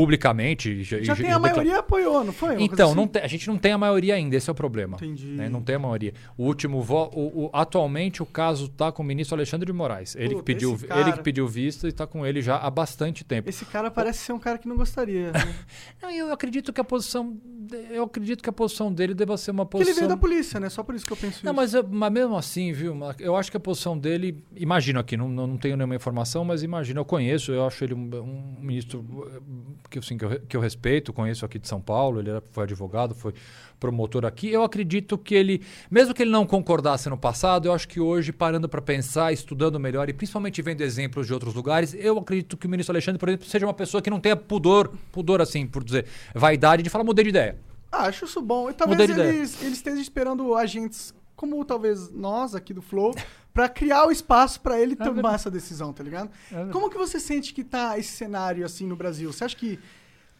publicamente. 0.00 0.82
Já 0.84 0.98
e- 0.98 1.00
tem 1.00 1.08
e 1.08 1.10
a 1.10 1.14
declar- 1.16 1.40
maioria 1.40 1.78
apoiou, 1.78 2.22
não 2.24 2.32
foi? 2.32 2.50
Uma 2.56 2.62
Então, 2.62 2.88
assim? 2.88 2.96
não 2.96 3.08
te- 3.08 3.18
a 3.18 3.26
gente 3.26 3.48
não 3.48 3.56
tem 3.58 3.72
a 3.72 3.78
maioria 3.78 4.14
ainda, 4.14 4.36
esse 4.36 4.48
é 4.48 4.52
o 4.52 4.54
problema. 4.54 4.96
Entendi. 4.96 5.26
né? 5.26 5.48
Não 5.48 5.62
tem 5.62 5.76
a 5.76 5.78
maioria. 5.78 6.12
O 6.36 6.44
último 6.44 6.82
vo- 6.82 7.10
o, 7.14 7.44
o- 7.46 7.50
atualmente 7.52 8.22
o 8.22 8.26
caso 8.26 8.66
está 8.66 8.92
com 8.92 9.02
o 9.02 9.06
ministro 9.06 9.34
Alexandre 9.36 9.66
de 9.66 9.72
Moraes. 9.72 10.14
Ele, 10.16 10.34
que 10.36 10.42
pediu, 10.42 10.74
esse 10.74 10.84
ele 10.84 10.88
cara- 10.94 11.12
que 11.12 11.22
pediu 11.22 11.48
vista 11.48 11.86
e 11.86 11.90
está 11.90 12.06
com 12.06 12.24
ele 12.26 12.42
já 12.42 12.56
há 12.56 12.70
bastante 12.70 13.24
tempo. 13.24 13.48
Esse 13.48 13.64
cara 13.64 13.90
parece 13.90 14.18
ser 14.20 14.32
um 14.32 14.38
cara 14.38 14.58
que 14.58 14.68
não 14.68 14.76
gostaria. 14.76 15.32
né? 15.32 15.32
Não, 16.02 16.10
eu 16.10 16.32
acredito 16.32 16.72
que 16.72 16.80
a 16.80 16.84
posição. 16.84 17.36
Eu 17.90 18.04
acredito 18.04 18.42
que 18.42 18.48
a 18.50 18.52
posição 18.52 18.92
dele 18.92 19.14
deva 19.14 19.36
ser 19.36 19.50
uma 19.50 19.64
Porque 19.66 19.78
ele 19.78 19.86
posição. 19.86 20.06
veio 20.08 20.16
da 20.16 20.20
polícia, 20.20 20.60
né? 20.60 20.68
Só 20.68 20.82
por 20.82 20.94
isso 20.94 21.04
que 21.06 21.12
eu 21.12 21.16
penso 21.16 21.40
Não, 21.44 21.52
isso. 21.52 21.56
mas, 21.56 21.74
eu- 21.74 21.86
mas 21.88 22.12
mesmo 22.12 22.36
assim, 22.36 22.72
viu? 22.72 22.96
Eu 23.18 23.34
acho 23.36 23.50
que 23.50 23.56
a 23.56 23.60
posição 23.60 23.98
dele. 23.98 24.44
Imagino 24.54 25.00
aqui, 25.00 25.16
não, 25.16 25.28
não 25.28 25.56
tenho 25.56 25.76
nenhuma 25.76 25.94
informação, 25.96 26.44
mas 26.44 26.62
imagino, 26.62 27.00
eu 27.00 27.04
conheço, 27.04 27.50
eu 27.52 27.66
acho 27.66 27.82
ele 27.82 27.94
um, 27.94 28.10
um 28.20 28.56
ministro 28.60 29.04
que, 29.88 29.98
assim, 29.98 30.16
que, 30.16 30.24
eu, 30.24 30.40
que 30.40 30.56
eu 30.56 30.60
respeito, 30.60 31.12
conheço 31.12 31.44
aqui 31.44 31.58
de 31.58 31.68
São 31.68 31.80
Paulo, 31.80 32.20
ele 32.20 32.30
era- 32.30 32.42
foi 32.52 32.64
advogado, 32.64 33.14
foi 33.14 33.32
promotor 33.78 34.24
aqui. 34.24 34.48
Eu 34.50 34.62
acredito 34.62 35.18
que 35.18 35.34
ele, 35.34 35.62
mesmo 35.90 36.14
que 36.14 36.22
ele 36.22 36.30
não 36.30 36.46
concordasse 36.46 37.08
no 37.08 37.16
passado, 37.18 37.66
eu 37.68 37.72
acho 37.72 37.86
que 37.88 38.00
hoje, 38.00 38.32
parando 38.32 38.68
para 38.68 38.80
pensar, 38.80 39.32
estudando 39.32 39.78
melhor 39.78 40.08
e 40.08 40.12
principalmente 40.12 40.60
vendo 40.62 40.80
exemplos 40.80 41.26
de 41.26 41.32
outros 41.34 41.54
lugares, 41.54 41.94
eu 41.94 42.18
acredito 42.18 42.56
que 42.56 42.66
o 42.66 42.70
ministro 42.70 42.92
Alexandre, 42.92 43.18
por 43.18 43.28
exemplo, 43.28 43.46
seja 43.46 43.66
uma 43.66 43.74
pessoa 43.74 44.00
que 44.02 44.08
não 44.10 44.18
tenha 44.20 44.36
pudor, 44.36 44.90
pudor 45.12 45.40
assim, 45.40 45.66
por 45.66 45.84
dizer, 45.84 46.06
vaidade 46.34 46.82
de 46.82 46.90
falar, 46.90 47.04
mudei 47.04 47.24
de 47.24 47.30
ideia. 47.30 47.56
Ah, 47.92 48.06
acho 48.06 48.24
isso 48.24 48.42
bom. 48.42 48.68
E 48.68 48.74
talvez 48.74 48.98
eles, 49.10 49.62
eles 49.62 49.74
estejam 49.78 50.00
esperando 50.00 50.54
agentes 50.54 51.14
como 51.36 51.62
talvez 51.64 52.10
nós 52.10 52.54
aqui 52.54 52.72
do 52.74 52.82
Flow 52.82 53.14
pra 53.52 53.68
criar 53.68 54.06
o 54.06 54.10
espaço 54.10 54.60
pra 54.60 54.80
ele 54.80 54.96
tomar 54.96 55.12
verdade. 55.12 55.34
essa 55.34 55.50
decisão, 55.50 55.92
tá 55.92 56.02
ligado? 56.02 56.30
verdade. 56.50 56.72
Como 56.72 56.90
que 56.90 56.96
você 56.96 57.20
sente 57.20 57.54
que 57.54 57.62
tá 57.62 57.98
esse 57.98 58.12
cenário 58.12 58.64
assim 58.64 58.86
no 58.86 58.96
Brasil? 58.96 59.32
Você 59.32 59.44
acha 59.44 59.56
que 59.56 59.78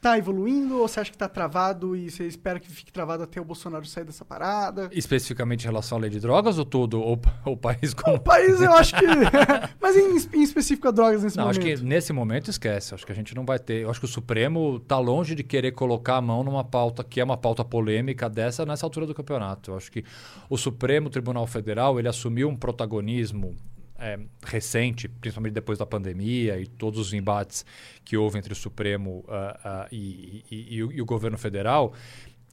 tá 0.01 0.18
evoluindo 0.18 0.78
ou 0.78 0.86
você 0.88 1.01
acha 1.01 1.11
que 1.11 1.18
tá 1.18 1.28
travado 1.28 1.97
e 1.97 2.11
você 2.11 2.26
espera 2.26 2.61
que 2.61 2.70
fique 2.70 2.92
travado 2.92 3.22
até 3.22 3.40
o 3.40 3.44
Bolsonaro 3.44 3.84
sair 3.86 4.05
dessa 4.05 4.24
parada? 4.24 4.88
Especificamente 4.92 5.64
em 5.64 5.66
relação 5.66 5.99
à 5.99 6.01
lei 6.01 6.11
de 6.11 6.20
drogas 6.20 6.59
ou 6.59 6.64
todo 6.64 7.01
ou, 7.01 7.20
o 7.44 7.57
país 7.57 7.94
como 7.94 8.16
O 8.16 8.20
país 8.20 8.61
eu 8.61 8.72
acho 8.72 8.94
que. 8.94 9.07
Mas 9.80 9.97
em, 9.97 10.38
em 10.38 10.42
específico 10.42 10.88
a 10.88 10.90
drogas 10.90 11.22
nesse 11.22 11.36
Não, 11.36 11.49
acho 11.49 11.61
momento. 11.61 11.78
que 11.78 11.84
nesse 11.84 12.12
momento 12.12 12.51
esquece. 12.51 12.94
Acho 12.94 13.05
que 13.05 13.12
a 13.12 13.14
gente 13.14 13.34
não 13.34 13.44
vai 13.44 13.59
ter. 13.59 13.82
Eu 13.82 13.90
acho 13.90 14.01
que 14.01 14.07
o 14.07 14.09
Supremo 14.09 14.76
está 14.76 14.99
longe 14.99 15.34
de 15.34 15.42
querer 15.42 15.72
colocar 15.72 16.16
a 16.16 16.20
mão 16.20 16.42
numa 16.44 16.64
pauta 16.64 17.03
que 17.03 17.20
é 17.20 17.24
uma 17.24 17.36
pauta 17.36 17.64
polêmica 17.64 18.28
dessa 18.28 18.64
nessa 18.64 18.86
altura 18.86 19.07
do 19.07 19.14
campeonato. 19.14 19.72
Eu 19.72 19.76
acho 19.76 19.90
que 19.90 20.05
o 20.49 20.57
Supremo 20.57 21.11
Tribunal 21.11 21.47
Federal 21.47 21.99
ele 21.99 22.09
assumiu 22.09 22.49
um 22.49 22.57
protagonismo 22.57 23.57
é, 23.99 24.18
recente, 24.44 25.09
principalmente 25.09 25.53
depois 25.55 25.78
da 25.78 25.86
pandemia 25.86 26.59
e 26.61 26.66
todos 26.66 26.99
os 26.99 27.12
embates 27.12 27.64
que 28.05 28.16
houve 28.16 28.38
entre 28.38 28.53
o 28.53 28.57
Supremo 28.57 29.24
ah, 29.28 29.61
ah, 29.64 29.88
e, 29.92 30.44
e- 30.51 30.76
e 30.76 30.82
o, 30.82 30.92
e 30.92 31.01
o 31.03 31.05
governo 31.07 31.38
federal, 31.38 31.92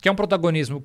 que 0.01 0.09
é 0.09 0.11
um 0.11 0.15
protagonismo 0.15 0.83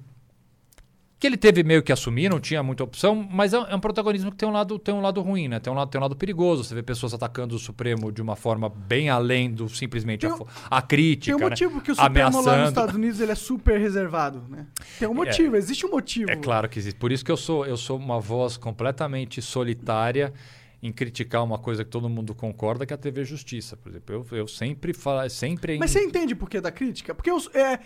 que 1.19 1.27
ele 1.27 1.37
teve 1.37 1.65
meio 1.65 1.83
que 1.83 1.93
assumir, 1.93 2.29
não 2.29 2.39
tinha 2.39 2.63
muita 2.63 2.85
opção, 2.85 3.27
mas 3.29 3.53
é, 3.53 3.57
é 3.57 3.75
um 3.75 3.81
protagonismo 3.81 4.31
que 4.31 4.37
tem 4.37 4.49
um 4.49 4.53
lado, 4.53 4.79
tem 4.79 4.95
um 4.95 5.01
lado 5.01 5.21
ruim, 5.21 5.49
né? 5.49 5.59
Tem 5.59 5.73
um 5.73 5.77
lado, 5.77 5.91
tem 5.91 5.99
um 5.99 6.03
lado 6.03 6.15
perigoso. 6.15 6.63
Você 6.63 6.75
vê 6.75 6.83
pessoas 6.83 7.13
atacando 7.13 7.57
o 7.57 7.59
Supremo 7.59 8.13
de 8.13 8.23
uma 8.23 8.37
forma 8.37 8.69
bem 8.69 9.11
além 9.11 9.51
do 9.51 9.69
simplesmente 9.69 10.21
Tem 10.21 10.31
a, 10.31 10.79
a 10.79 10.83
crítica, 10.83 11.37
Tem 11.37 11.45
um 11.45 11.49
motivo 11.49 11.77
né? 11.77 11.81
que 11.85 11.91
o 11.91 11.95
Supremo 11.97 12.19
lá 12.19 12.31
nos 12.31 12.47
ameaçando. 12.47 12.69
Estados 12.69 12.95
Unidos 12.95 13.21
ele 13.21 13.33
é 13.33 13.35
super 13.35 13.81
reservado, 13.81 14.45
né? 14.49 14.67
Tem 14.99 15.09
um 15.09 15.15
motivo, 15.15 15.57
existe 15.57 15.85
um 15.85 15.91
motivo. 15.91 16.31
É 16.31 16.37
claro 16.37 16.69
que 16.69 16.79
existe. 16.79 16.99
Por 16.99 17.11
isso 17.11 17.25
que 17.25 17.33
eu 17.33 17.37
sou, 17.37 17.67
eu 17.67 17.77
sou 17.77 17.99
uma 17.99 18.21
voz 18.21 18.57
completamente 18.57 19.43
solitária 19.43 20.33
em 20.81 20.93
criticar 20.93 21.43
uma 21.43 21.59
coisa 21.59 21.85
que 21.85 21.91
todo 21.91 22.09
mundo 22.09 22.35
concorda, 22.35 22.87
que 22.87 22.93
é 22.93 22.97
a 22.97 22.99
TV 22.99 23.25
Justiça. 23.25 23.77
Por 23.77 23.91
exemplo, 23.91 24.15
eu, 24.31 24.39
eu 24.39 24.47
sempre 24.47 24.95
falo, 24.95 25.29
sempre 25.29 25.77
Mas 25.79 25.91
você 25.91 26.05
entende 26.05 26.37
por 26.37 26.49
que 26.49 26.61
da 26.61 26.71
crítica? 26.71 27.13
Porque 27.15 27.31
eu, 27.31 27.39
é, 27.55 27.81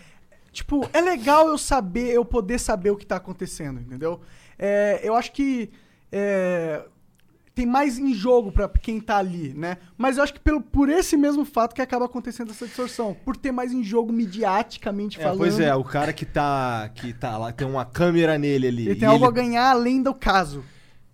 tipo, 0.53 0.89
é 0.93 1.01
legal 1.01 1.49
eu 1.49 1.59
saber, 1.59 2.13
eu 2.13 2.25
poder 2.25 2.59
saber 2.59 2.91
o 2.91 2.97
que 2.97 3.07
tá 3.07 3.17
acontecendo, 3.17 3.81
entendeu? 3.81 4.21
É, 4.59 5.01
eu 5.03 5.15
acho 5.15 5.33
que 5.33 5.71
é, 6.11 6.85
tem 7.55 7.67
mais 7.67 7.99
em 7.99 8.15
jogo 8.15 8.53
pra 8.53 8.69
quem 8.69 9.01
tá 9.01 9.17
ali, 9.17 9.53
né? 9.55 9.79
Mas 9.97 10.17
eu 10.17 10.23
acho 10.25 10.35
que 10.35 10.41
pelo, 10.41 10.61
por 10.61 10.89
esse 10.89 11.17
mesmo 11.17 11.45
fato 11.45 11.75
que 11.75 11.83
acaba 11.83 12.05
acontecendo 12.07 12.51
essa 12.51 12.67
distorção. 12.67 13.15
Por 13.25 13.37
ter 13.37 13.53
mais 13.53 13.73
em 13.73 13.83
jogo 13.83 14.13
mediaticamente 14.13 15.19
É, 15.19 15.23
falando. 15.23 15.39
pois 15.39 15.59
é, 15.61 15.75
o 15.75 15.85
cara 15.85 16.13
que 16.13 16.25
tá, 16.25 16.91
que 16.95 17.13
tá 17.13 17.37
lá, 17.37 17.53
tem 17.53 17.67
uma 17.67 17.85
câmera 17.85 18.39
nele 18.39 18.69
ali. 18.69 18.89
Ele 18.89 18.95
tem 18.95 19.09
e 19.09 19.11
algo 19.13 19.25
a 19.27 19.31
ganhar 19.31 19.71
além 19.71 20.03
do 20.03 20.15
caso. 20.15 20.65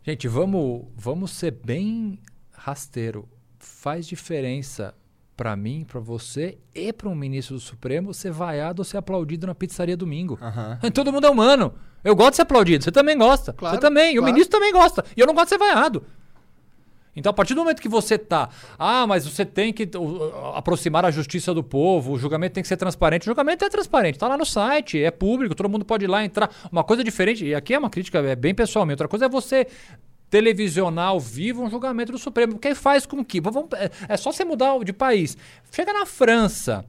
Gente, 0.03 0.29
vamos, 0.29 0.87
vamos 0.97 1.33
ser 1.33 1.51
bem 1.53 2.19
rasteiro. 2.53 3.29
Faz 3.59 4.07
diferença 4.07 4.95
pra 5.39 5.55
mim, 5.55 5.87
pra 5.89 6.01
você 6.01 6.59
e 6.75 6.93
pra 6.93 7.09
um 7.09 7.15
ministro 7.15 7.55
do 7.55 7.61
Supremo 7.61 8.13
ser 8.13 8.33
vaiado 8.33 8.81
ou 8.81 8.85
ser 8.85 8.97
aplaudido 8.97 9.47
na 9.47 9.55
pizzaria 9.55 9.97
domingo. 9.97 10.37
Aham. 10.43 10.81
Todo 10.93 11.13
mundo 11.13 11.29
é 11.29 11.31
humano. 11.31 11.75
Eu 12.03 12.17
gosto 12.17 12.31
de 12.31 12.37
ser 12.37 12.43
aplaudido. 12.43 12.83
Você 12.83 12.91
também 12.91 13.17
gosta. 13.17 13.53
Claro, 13.53 13.77
você 13.77 13.81
também. 13.81 14.17
E 14.17 14.19
o 14.19 14.23
claro. 14.23 14.35
ministro 14.35 14.59
também 14.59 14.73
gosta. 14.73 15.05
E 15.17 15.21
eu 15.21 15.29
não 15.29 15.35
gosto 15.35 15.47
de 15.47 15.51
ser 15.51 15.59
vaiado. 15.59 16.05
Então, 17.15 17.31
a 17.31 17.33
partir 17.33 17.55
do 17.55 17.61
momento 17.61 17.81
que 17.81 17.89
você 17.89 18.19
tá, 18.19 18.49
ah, 18.77 19.07
mas 19.07 19.27
você 19.27 19.45
tem 19.45 19.73
que 19.73 19.89
uh, 19.97 20.57
aproximar 20.57 21.05
a 21.05 21.11
justiça 21.11 21.55
do 21.55 21.63
povo, 21.63 22.13
o 22.13 22.19
julgamento 22.19 22.55
tem 22.55 22.63
que 22.63 22.69
ser 22.69 22.77
transparente. 22.77 23.23
O 23.23 23.27
julgamento 23.27 23.65
é 23.65 23.69
transparente, 23.69 24.19
tá 24.19 24.27
lá 24.27 24.37
no 24.37 24.45
site, 24.45 25.03
é 25.03 25.11
público, 25.11 25.55
todo 25.55 25.69
mundo 25.69 25.85
pode 25.85 26.05
ir 26.05 26.09
lá 26.09 26.25
entrar. 26.25 26.51
Uma 26.71 26.85
coisa 26.85 27.03
diferente, 27.03 27.45
e 27.45 27.55
aqui 27.55 27.75
é 27.75 27.79
uma 27.79 27.91
crítica 27.91 28.19
é 28.19 28.37
bem 28.37 28.55
pessoal 28.55 28.85
minha, 28.85 28.95
outra 28.95 29.09
coisa 29.09 29.27
é 29.27 29.29
você 29.29 29.67
televisionar 30.31 31.09
ao 31.09 31.21
vivo 31.21 31.63
um 31.63 31.71
julgamento 31.71 32.13
do 32.13 32.19
Supremo, 32.19 32.53
porque 32.55 32.75
faz 32.75 33.07
com 33.07 33.25
que, 33.25 33.41
vamos, 33.41 33.67
é, 33.75 33.91
é 34.09 34.17
só 34.17 34.31
você 34.33 34.45
mudar 34.45 34.79
de 34.85 34.93
país. 34.93 35.37
Chega 35.73 35.93
na 35.93 36.05
França, 36.07 36.85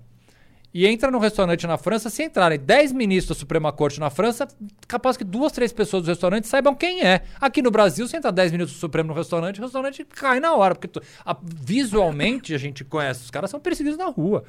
e 0.71 0.85
entra 0.85 1.09
no 1.09 1.17
restaurante 1.17 1.65
na 1.65 1.77
França, 1.79 2.11
se 2.11 2.21
entrarem 2.23 2.59
10 2.59 2.91
ministros 2.91 3.35
da 3.35 3.39
Suprema 3.39 3.71
Corte 3.71 3.99
na 3.99 4.11
França, 4.11 4.47
capaz 4.87 5.17
que 5.17 5.23
duas, 5.23 5.51
três 5.51 5.73
pessoas 5.73 6.03
do 6.03 6.09
restaurante 6.09 6.47
saibam 6.47 6.75
quem 6.75 7.01
é. 7.03 7.23
Aqui 7.41 7.59
no 7.61 7.71
Brasil, 7.71 8.07
se 8.07 8.15
entrar 8.15 8.29
10 8.29 8.51
ministros 8.51 8.77
do 8.77 8.79
Supremo 8.79 9.07
no 9.09 9.15
restaurante, 9.15 9.59
o 9.59 9.63
restaurante 9.63 10.05
cai 10.05 10.39
na 10.39 10.53
hora, 10.53 10.75
porque 10.75 10.87
tu- 10.87 11.01
a- 11.25 11.35
visualmente 11.43 12.53
a 12.53 12.57
gente 12.59 12.83
conhece, 12.83 13.23
os 13.23 13.31
caras 13.31 13.49
são 13.49 13.59
perseguidos 13.59 13.97
na 13.97 14.05
rua. 14.05 14.43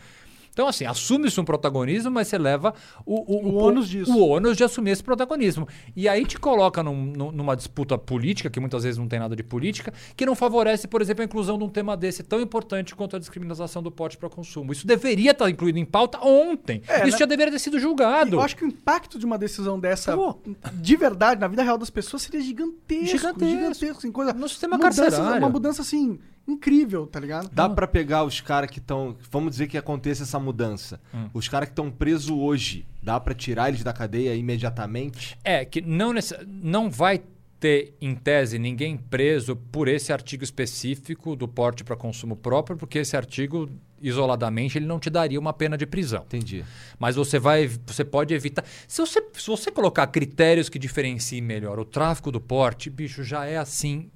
Então, 0.53 0.67
assim, 0.67 0.85
assume-se 0.85 1.41
um 1.41 1.45
protagonismo, 1.45 2.11
mas 2.11 2.29
você 2.29 2.37
leva 2.37 2.75
o, 3.07 3.15
o, 3.35 3.49
O 3.51 3.55
ônus 3.57 3.89
disso. 3.89 4.13
o 4.13 4.21
ônus 4.29 4.57
de 4.57 4.65
assumir 4.65 4.91
esse 4.91 5.03
protagonismo. 5.03 5.67
E 5.97 6.09
aí 6.09 6.27
te 6.27 6.39
coloca 6.39 6.83
num- 6.83 7.07
num- 7.07 7.33
numa 7.33 7.57
disputa 7.57 7.97
política, 7.97 8.51
que 8.51 8.59
muitas 8.61 8.83
vezes 8.83 8.99
não 8.99 9.07
tem 9.09 9.19
nada 9.19 9.35
de 9.37 9.43
política, 9.43 9.93
que 10.17 10.27
não 10.27 10.35
favorece, 10.35 10.89
por 10.89 11.01
exemplo, 11.01 11.23
a 11.23 11.25
inclusão 11.25 11.57
de 11.57 11.65
um 11.65 11.69
tema 11.69 11.97
desse 11.97 12.23
tão 12.23 12.41
importante 12.41 12.95
quanto 12.95 13.17
a 13.17 13.19
descriminalização 13.19 13.83
do 13.83 13.91
porte 13.91 14.19
para 14.19 14.29
consumo. 14.29 14.73
Isso 14.73 14.87
deveria 14.87 15.31
estar 15.31 15.49
incluído 15.49 15.79
em 15.79 15.85
pauta 15.85 16.19
ontem. 16.21 16.83
É, 16.89 17.03
Isso 17.05 17.13
né? 17.13 17.19
já 17.19 17.27
deveria 17.27 17.53
ter 17.53 17.59
sido 17.59 17.79
julgado. 17.79 18.37
Eu 18.37 18.41
acho 18.41 18.57
que 18.57 18.65
o 18.65 18.69
impacto 18.69 19.19
de 19.19 19.25
uma 19.25 19.39
decisão 19.39 19.79
dessa, 19.79 20.17
Pô. 20.17 20.37
de 20.75 20.97
verdade, 20.97 21.41
na 21.41 21.49
vida 21.49 21.63
real 21.63 21.79
das 21.79 21.91
pessoas, 21.91 22.23
seria 22.23 22.41
gigantesco. 22.41 23.07
Gigantesco. 23.19 23.45
Gigantesco. 23.47 23.99
assim, 23.99 24.13
coisa, 24.13 24.33
No 24.33 24.49
sistema 24.49 24.77
mudança, 24.77 25.03
carcerário. 25.03 25.39
Uma 25.39 25.49
mudança, 25.49 25.83
assim, 25.83 26.19
incrível, 26.51 27.07
tá 27.07 27.19
ligado? 27.21 27.49
Dá 27.53 27.69
pra 27.69 27.87
pegar 27.87 28.25
os 28.25 28.41
caras 28.41 28.71
que 28.71 28.79
estão. 28.79 29.17
Vamos 29.31 29.53
dizer 29.53 29.67
que 29.69 29.79
aconteça 29.79 30.23
essa 30.23 30.39
mudança. 30.39 31.01
Hum. 31.15 31.29
Os 31.33 31.49
caras 31.49 31.69
que 31.69 31.73
estão 31.73 31.91
presos 31.91 32.31
hoje, 32.31 32.87
dá 33.03 33.19
pra 33.21 33.35
tirar 33.35 33.69
eles 33.69 33.83
da 33.83 33.93
cadeia 33.93 34.35
imediatamente? 34.35 35.39
É, 35.45 35.65
que 35.65 35.81
não, 35.81 36.13
necess- 36.13 36.45
não 36.47 36.91
vai 36.91 37.23
ter, 37.59 37.95
em 38.01 38.15
tese, 38.15 38.59
ninguém 38.59 38.97
preso 38.97 39.55
por 39.55 39.87
esse 39.89 40.13
artigo 40.13 40.43
específico 40.43 41.37
do 41.37 41.47
porte 41.47 41.85
para 41.85 41.95
consumo 41.95 42.35
próprio, 42.35 42.77
porque 42.77 42.99
esse 43.01 43.15
artigo, 43.17 43.69
isoladamente, 44.01 44.79
ele 44.79 44.87
não 44.87 44.99
te 44.99 45.11
daria 45.11 45.39
uma 45.39 45.53
pena 45.53 45.77
de 45.77 45.85
prisão. 45.87 46.23
Entendi. 46.27 46.65
Mas 46.99 47.17
você 47.17 47.39
vai, 47.39 47.69
você 47.87 48.03
pode 48.03 48.33
evitar. 48.33 48.65
Se 48.89 49.01
você, 49.03 49.23
se 49.35 49.47
você 49.47 49.71
colocar 49.71 50.07
critérios 50.07 50.71
que 50.71 50.79
diferenciem 50.79 51.43
melhor 51.43 51.79
o 51.79 51.85
tráfico 51.85 52.33
do 52.33 52.41
porte, 52.41 52.89
bicho, 52.89 53.23
já 53.23 53.45
é 53.45 53.59
assim 53.59 54.11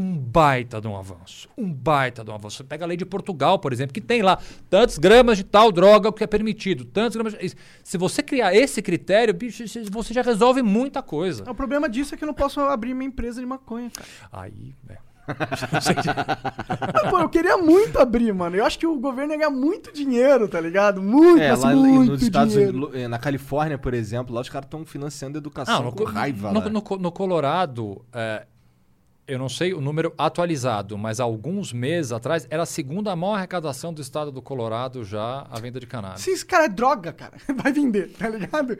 um 0.00 0.16
baita 0.16 0.80
de 0.80 0.88
um 0.88 0.96
avanço. 0.96 1.48
Um 1.58 1.70
baita 1.70 2.24
de 2.24 2.30
um 2.30 2.34
avanço. 2.34 2.56
Você 2.56 2.64
pega 2.64 2.84
a 2.84 2.88
lei 2.88 2.96
de 2.96 3.04
Portugal, 3.04 3.58
por 3.58 3.72
exemplo, 3.72 3.92
que 3.92 4.00
tem 4.00 4.22
lá 4.22 4.38
tantos 4.70 4.96
gramas 4.96 5.36
de 5.36 5.44
tal 5.44 5.70
droga 5.70 6.10
que 6.10 6.24
é 6.24 6.26
permitido, 6.26 6.84
tantos 6.86 7.16
gramas. 7.16 7.34
De... 7.34 7.54
Se 7.84 7.98
você 7.98 8.22
criar 8.22 8.54
esse 8.54 8.80
critério, 8.80 9.34
bicho, 9.34 9.64
você 9.90 10.14
já 10.14 10.22
resolve 10.22 10.62
muita 10.62 11.02
coisa. 11.02 11.48
O 11.50 11.54
problema 11.54 11.88
disso 11.88 12.14
é 12.14 12.18
que 12.18 12.24
eu 12.24 12.26
não 12.26 12.34
posso 12.34 12.60
abrir 12.60 12.94
minha 12.94 13.08
empresa 13.08 13.40
de 13.40 13.46
maconha, 13.46 13.90
cara. 13.90 14.08
Aí, 14.32 14.74
é. 14.88 14.96
Ah, 15.28 17.10
pô, 17.10 17.18
eu 17.20 17.28
queria 17.28 17.56
muito 17.56 17.98
abrir, 17.98 18.32
mano. 18.32 18.56
Eu 18.56 18.64
acho 18.64 18.78
que 18.78 18.86
o 18.86 18.98
governo 18.98 19.32
ia 19.32 19.38
ganhar 19.38 19.50
muito 19.50 19.92
dinheiro, 19.92 20.48
tá 20.48 20.60
ligado? 20.60 21.00
Muito, 21.02 21.40
É, 21.40 21.54
lá 21.54 21.74
muito 21.74 22.12
nos 22.12 22.22
Estados 22.22 22.54
dinheiro. 22.54 22.76
Unidos, 22.76 22.94
eh, 22.96 23.06
na 23.06 23.18
Califórnia, 23.18 23.78
por 23.78 23.94
exemplo, 23.94 24.34
lá 24.34 24.40
os 24.40 24.48
caras 24.48 24.66
estão 24.66 24.84
financiando 24.84 25.38
educação 25.38 25.84
no, 25.84 25.92
com 25.92 26.04
raiva. 26.04 26.50
no, 26.52 26.60
lá. 26.60 26.68
no, 26.68 26.82
no 26.98 27.12
Colorado, 27.12 28.04
é, 28.12 28.46
eu 29.30 29.38
não 29.38 29.48
sei 29.48 29.72
o 29.72 29.80
número 29.80 30.12
atualizado, 30.18 30.98
mas 30.98 31.20
há 31.20 31.24
alguns 31.24 31.72
meses 31.72 32.12
atrás 32.12 32.46
era 32.50 32.62
a 32.62 32.66
segunda 32.66 33.14
maior 33.14 33.34
arrecadação 33.34 33.92
do 33.92 34.00
estado 34.02 34.30
do 34.32 34.42
Colorado 34.42 35.04
já 35.04 35.46
a 35.50 35.58
venda 35.60 35.78
de 35.78 35.86
cannabis. 35.86 36.22
Sim, 36.22 36.32
esse 36.32 36.44
cara 36.44 36.64
é 36.64 36.68
droga, 36.68 37.12
cara. 37.12 37.36
Vai 37.62 37.72
vender, 37.72 38.10
tá 38.12 38.28
ligado? 38.28 38.78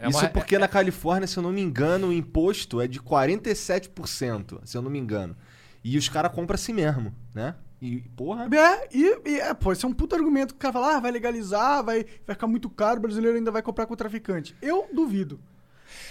É 0.00 0.08
Isso 0.08 0.18
uma- 0.18 0.28
porque 0.28 0.56
na 0.58 0.68
Califórnia, 0.68 1.26
se 1.26 1.36
eu 1.36 1.42
não 1.42 1.52
me 1.52 1.60
engano, 1.60 2.08
o 2.08 2.12
imposto 2.12 2.80
é 2.80 2.86
de 2.86 3.00
47%, 3.00 4.60
se 4.64 4.76
eu 4.76 4.82
não 4.82 4.90
me 4.90 4.98
engano. 4.98 5.36
E 5.82 5.96
os 5.98 6.08
caras 6.08 6.32
compram 6.32 6.54
assim 6.54 6.72
mesmo, 6.72 7.12
né? 7.34 7.54
E, 7.80 7.98
porra. 8.16 8.48
É, 8.52 8.88
e, 8.92 9.20
e 9.24 9.40
é, 9.40 9.54
pô, 9.54 9.72
esse 9.72 9.84
é 9.84 9.88
um 9.88 9.92
puto 9.92 10.14
argumento 10.14 10.54
que 10.54 10.58
o 10.58 10.60
cara 10.60 10.72
fala, 10.72 10.96
ah, 10.96 11.00
vai 11.00 11.10
legalizar, 11.12 11.82
vai, 11.84 12.04
vai 12.26 12.34
ficar 12.34 12.46
muito 12.46 12.68
caro, 12.68 12.98
o 12.98 13.02
brasileiro 13.02 13.36
ainda 13.36 13.50
vai 13.50 13.62
comprar 13.62 13.86
com 13.86 13.94
o 13.94 13.96
traficante. 13.96 14.54
Eu 14.60 14.88
duvido. 14.92 15.40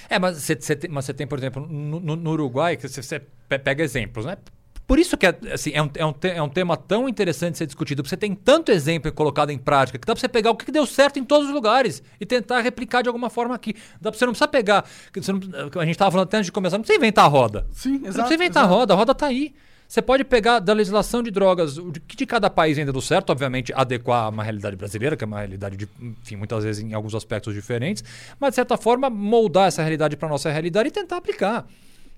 É, 0.09 0.17
mas 0.19 0.37
você, 0.37 0.55
você 0.55 0.75
tem, 0.75 0.89
mas 0.89 1.05
você 1.05 1.13
tem, 1.13 1.25
por 1.27 1.37
exemplo, 1.37 1.65
no, 1.67 1.99
no- 2.15 2.29
Uruguai, 2.31 2.75
que 2.77 2.87
você, 2.87 3.01
você 3.01 3.19
pe- 3.19 3.59
pega 3.59 3.83
exemplos, 3.83 4.25
né? 4.25 4.37
Por 4.85 4.97
isso 4.99 5.17
que 5.17 5.25
é, 5.25 5.37
assim, 5.51 5.71
é, 5.73 5.83
um, 5.83 5.89
é, 5.95 6.05
um, 6.05 6.13
é 6.35 6.41
um 6.41 6.47
tema 6.47 6.77
tão 6.77 7.09
interessante 7.09 7.51
de 7.53 7.57
ser 7.57 7.65
discutido. 7.65 8.01
porque 8.01 8.09
Você 8.09 8.15
tem 8.15 8.33
tanto 8.33 8.71
exemplo 8.71 9.11
colocado 9.11 9.49
em 9.49 9.57
prática 9.57 9.97
que 9.99 10.07
dá 10.07 10.13
pra 10.13 10.19
você 10.21 10.29
pegar 10.29 10.51
o 10.51 10.55
que 10.55 10.71
deu 10.71 10.85
certo 10.85 11.19
em 11.19 11.25
todos 11.25 11.49
os 11.49 11.53
lugares 11.53 12.01
e 12.21 12.25
tentar 12.25 12.61
replicar 12.61 13.01
de 13.01 13.09
alguma 13.09 13.29
forma 13.29 13.53
aqui. 13.53 13.73
Dá 13.99 14.09
pra 14.11 14.17
você 14.17 14.25
não 14.25 14.31
precisa 14.31 14.47
pegar. 14.47 14.85
não- 15.13 15.81
a 15.81 15.85
gente 15.85 15.97
tava 15.97 16.11
falando 16.11 16.27
até 16.27 16.37
antes 16.37 16.45
de 16.45 16.53
começar, 16.53 16.77
não 16.77 16.83
precisa 16.83 16.97
inventar 16.97 17.25
a 17.25 17.27
roda. 17.27 17.67
Sim, 17.73 17.97
Não 17.99 18.07
exato. 18.07 18.13
precisa 18.29 18.33
inventar 18.35 18.63
exato. 18.63 18.73
a 18.73 18.77
roda, 18.77 18.93
a 18.93 18.97
roda 18.97 19.13
tá 19.13 19.25
aí. 19.27 19.53
Você 19.87 20.01
pode 20.01 20.23
pegar 20.25 20.59
da 20.59 20.73
legislação 20.73 21.23
de 21.23 21.31
drogas, 21.31 21.77
o 21.77 21.91
que 21.93 22.17
de 22.17 22.25
cada 22.25 22.49
país 22.49 22.77
ainda 22.77 22.91
deu 22.91 23.01
certo, 23.01 23.29
obviamente, 23.29 23.71
adequar 23.73 24.25
a 24.25 24.29
uma 24.29 24.43
realidade 24.43 24.75
brasileira, 24.75 25.15
que 25.15 25.23
é 25.23 25.27
uma 25.27 25.39
realidade, 25.39 25.77
de, 25.77 25.87
enfim, 26.01 26.35
muitas 26.35 26.63
vezes 26.63 26.83
em 26.83 26.93
alguns 26.93 27.15
aspectos 27.15 27.53
diferentes, 27.53 28.03
mas 28.39 28.49
de 28.51 28.55
certa 28.55 28.75
forma 28.77 29.09
moldar 29.09 29.67
essa 29.67 29.81
realidade 29.81 30.17
para 30.17 30.27
nossa 30.27 30.51
realidade 30.51 30.89
e 30.89 30.91
tentar 30.91 31.17
aplicar. 31.17 31.65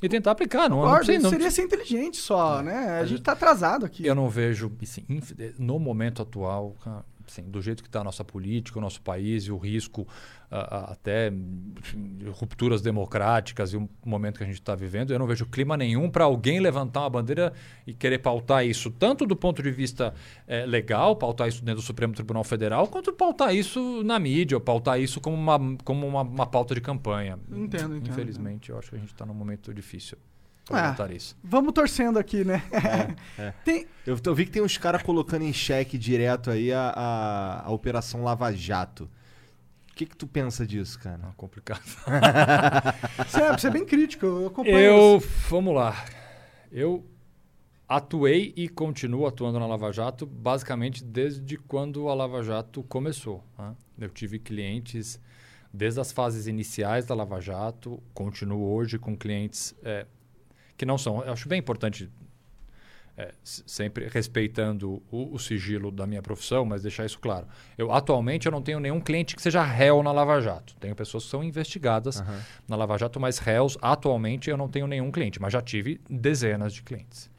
E 0.02 0.08
tentar 0.08 0.32
aplicar, 0.32 0.70
não, 0.70 0.78
não 0.78 0.84
Concordo, 0.84 1.06
precisa- 1.08 1.24
não 1.24 1.30
seria 1.30 1.52
ser 1.52 1.62
inteligente 1.64 2.16
só, 2.18 2.62
né? 2.64 3.00
A 3.02 3.06
gente 3.06 3.22
tá 3.22 3.34
atrasado 3.34 3.86
aqui. 3.86 4.06
eu 4.06 4.16
não 4.16 4.30
vejo, 4.30 4.72
assim, 4.82 5.04
no 5.60 5.78
momento 5.78 6.22
atual, 6.22 6.74
cara, 6.84 7.04
assim, 7.32 7.44
do 7.44 7.62
jeito 7.62 7.82
que 7.84 7.90
está 7.90 8.02
a 8.02 8.04
nossa 8.04 8.24
política, 8.24 8.78
o 8.78 8.82
nosso 8.82 9.02
país 9.02 9.44
e 9.44 9.52
o 9.52 9.58
risco 9.58 10.08
até 10.52 11.32
enfim, 11.78 12.18
rupturas 12.32 12.82
democráticas 12.82 13.72
e 13.72 13.78
o 13.78 13.88
momento 14.04 14.38
que 14.38 14.44
a 14.44 14.48
gente 14.48 14.56
está 14.56 14.74
vivendo, 14.74 15.12
eu 15.12 15.20
não 15.20 15.28
vejo 15.28 15.46
clima 15.46 15.78
nenhum 15.78 16.10
para 16.10 16.24
alguém 16.24 16.60
levantar 16.60 17.02
uma 17.02 17.10
bandeira 17.10 17.54
e 17.86 17.94
querer 17.94 18.18
pautar 18.18 18.66
isso, 18.66 18.90
tanto 18.90 19.28
do 19.28 19.36
ponto 19.36 19.62
de 19.62 19.70
vista 19.70 20.14
eh, 20.48 20.66
legal, 20.66 21.16
pautar 21.16 21.48
isso 21.48 21.64
dentro 21.64 21.82
do 21.82 21.86
Supremo 21.86 22.14
Tribunal 22.14 22.44
Federal, 22.44 22.88
quanto 22.88 23.14
pautar 23.14 23.56
isso 23.56 24.04
na 24.04 24.18
mídia, 24.18 24.58
ou 24.58 24.62
pautar 24.62 25.00
isso 25.00 25.22
como 25.22 25.36
uma, 25.36 25.60
como 25.84 26.08
uma, 26.08 26.22
uma 26.22 26.48
pauta 26.48 26.74
de 26.74 26.82
campanha. 26.82 27.38
Entendo, 27.48 27.96
entendo, 27.96 28.10
Infelizmente, 28.10 28.72
eu 28.72 28.80
acho 28.80 28.90
que 28.90 28.96
a 28.96 29.00
gente 29.00 29.14
está 29.14 29.26
num 29.28 29.36
momento 29.36 29.72
difícil 29.72 30.18
Ah. 30.70 30.78
para 30.78 30.82
levantar 30.84 31.12
isso. 31.12 31.38
Vamos 31.44 31.74
torcendo 31.74 32.18
aqui, 32.20 32.44
né? 32.44 32.64
é. 33.38 33.52
Tem, 33.66 33.88
Eu, 34.06 34.20
eu 34.24 34.36
vi 34.36 34.46
que 34.46 34.52
tem 34.52 34.62
uns 34.62 34.78
caras 34.78 35.02
colocando 35.04 35.44
em 35.44 35.54
xeque 35.54 35.98
direto 35.98 36.50
aí 36.50 36.72
a, 36.72 36.90
a, 36.96 37.66
a 37.66 37.72
Operação 37.72 38.24
Lava 38.24 38.52
Jato. 38.52 39.10
O 39.92 39.96
que, 40.00 40.06
que 40.06 40.16
tu 40.16 40.26
pensa 40.26 40.66
disso, 40.66 40.98
cara? 41.00 41.20
É 41.30 41.34
complicado. 41.36 41.82
você, 43.28 43.42
é, 43.42 43.52
você 43.58 43.68
é 43.68 43.72
bem 43.72 43.86
crítico, 43.86 44.26
eu 44.26 44.48
acompanho. 44.48 44.78
Eu, 44.80 45.24
vamos 45.50 45.76
lá. 45.76 46.06
Eu 46.72 47.06
atuei 47.88 48.54
e 48.56 48.70
continuo 48.70 49.26
atuando 49.26 49.60
na 49.60 49.66
Lava 49.66 49.92
Jato 49.92 50.26
basicamente 50.26 51.04
desde 51.04 51.58
quando 51.58 52.08
a 52.08 52.14
Lava 52.14 52.44
Jato 52.44 52.84
começou. 52.84 53.44
né? 53.58 53.76
Eu 54.00 54.10
tive 54.10 54.40
clientes 54.40 55.20
desde 55.74 56.00
as 56.00 56.12
fases 56.12 56.48
iniciais 56.48 57.06
da 57.06 57.14
Lava 57.16 57.40
Jato, 57.42 58.02
continuo 58.14 58.72
hoje 58.74 58.98
com 58.98 59.18
clientes 59.18 59.76
eh, 59.84 60.06
que 60.80 60.86
não 60.86 60.98
são. 60.98 61.22
Eu 61.22 61.34
acho 61.34 61.50
bem 61.50 61.60
importante, 61.60 62.10
s- 63.44 63.62
sempre 63.68 64.08
respeitando 64.08 65.04
o, 65.12 65.34
o 65.36 65.38
sigilo 65.38 65.92
da 65.92 66.08
minha 66.08 66.22
profissão, 66.22 66.64
mas 66.64 66.82
deixar 66.84 67.06
isso 67.06 67.20
claro. 67.20 67.46
Eu 67.78 67.92
atualmente 67.92 68.46
eu 68.46 68.52
não 68.52 68.62
tenho 68.62 68.80
nenhum 68.80 69.02
cliente 69.02 69.36
que 69.36 69.42
seja 69.42 69.62
réu 69.62 70.02
na 70.02 70.14
Lava 70.14 70.40
Jato. 70.40 70.74
Tenho 70.80 70.96
pessoas 70.96 71.26
que 71.26 71.30
são 71.30 71.44
investigadas 71.44 72.22
Aham. 72.22 72.40
na 72.66 72.78
Lava 72.78 72.98
Jato, 72.98 73.20
mas 73.20 73.40
réus, 73.40 73.78
atualmente 73.82 74.50
eu 74.50 74.56
não 74.56 74.70
tenho 74.70 74.88
nenhum 74.88 75.12
cliente, 75.12 75.42
mas 75.42 75.52
já 75.52 75.62
tive 75.62 76.00
dezenas 76.10 76.74
de 76.74 76.82
clientes. 76.82 77.30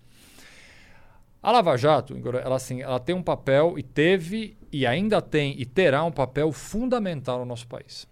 A 1.43 1.51
Lava 1.51 1.75
Jato, 1.79 2.15
ela, 2.45 2.57
assim, 2.57 2.83
ela 2.83 3.01
tem 3.01 3.15
um 3.15 3.23
papel 3.23 3.79
e 3.79 3.83
teve 3.83 4.59
e 4.71 4.87
ainda 4.87 5.23
tem 5.23 5.59
e 5.59 5.65
terá 5.65 6.05
um 6.05 6.13
papel 6.13 6.53
fundamental 6.53 7.39
no 7.39 7.47
nosso 7.47 7.67
país. 7.67 8.07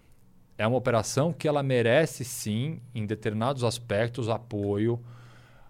É 0.56 0.66
uma 0.66 0.78
operação 0.78 1.32
que 1.32 1.46
ela 1.46 1.62
merece 1.62 2.24
sim, 2.24 2.80
em 2.94 3.04
determinados 3.06 3.62
aspectos, 3.62 4.28
apoio, 4.30 4.98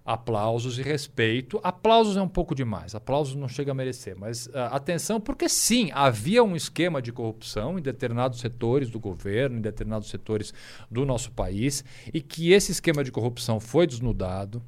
aplausos 0.09 0.79
e 0.79 0.83
respeito. 0.83 1.61
Aplausos 1.63 2.17
é 2.17 2.23
um 2.23 2.29
pouco 2.29 2.55
demais, 2.55 2.95
aplausos 2.95 3.35
não 3.35 3.47
chega 3.47 3.73
a 3.73 3.75
merecer, 3.75 4.17
mas 4.19 4.49
ah, 4.55 4.69
atenção, 4.69 5.21
porque 5.21 5.51
sim, 5.51 5.91
havia 5.93 6.43
um 6.43 6.57
esquema 6.57 7.03
de 7.03 7.13
corrupção 7.13 7.79
em 7.79 7.83
determinados 7.83 8.41
setores 8.41 8.89
do 8.89 8.99
governo, 8.99 9.59
em 9.59 9.61
determinados 9.61 10.09
setores 10.09 10.55
do 10.91 11.05
nosso 11.05 11.31
país, 11.33 11.85
e 12.13 12.23
que 12.23 12.53
esse 12.53 12.73
esquema 12.73 13.05
de 13.05 13.13
corrupção 13.13 13.61
foi 13.61 13.87
desnudado, 13.87 14.63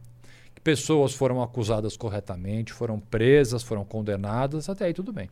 que 0.55 0.61
pessoas 0.61 1.15
foram 1.15 1.41
acusadas 1.41 1.97
corretamente, 1.97 2.71
foram 2.71 3.01
presas, 3.01 3.63
foram 3.63 3.83
condenadas, 3.83 4.69
até 4.69 4.85
aí 4.85 4.93
tudo 4.93 5.11
bem. 5.11 5.31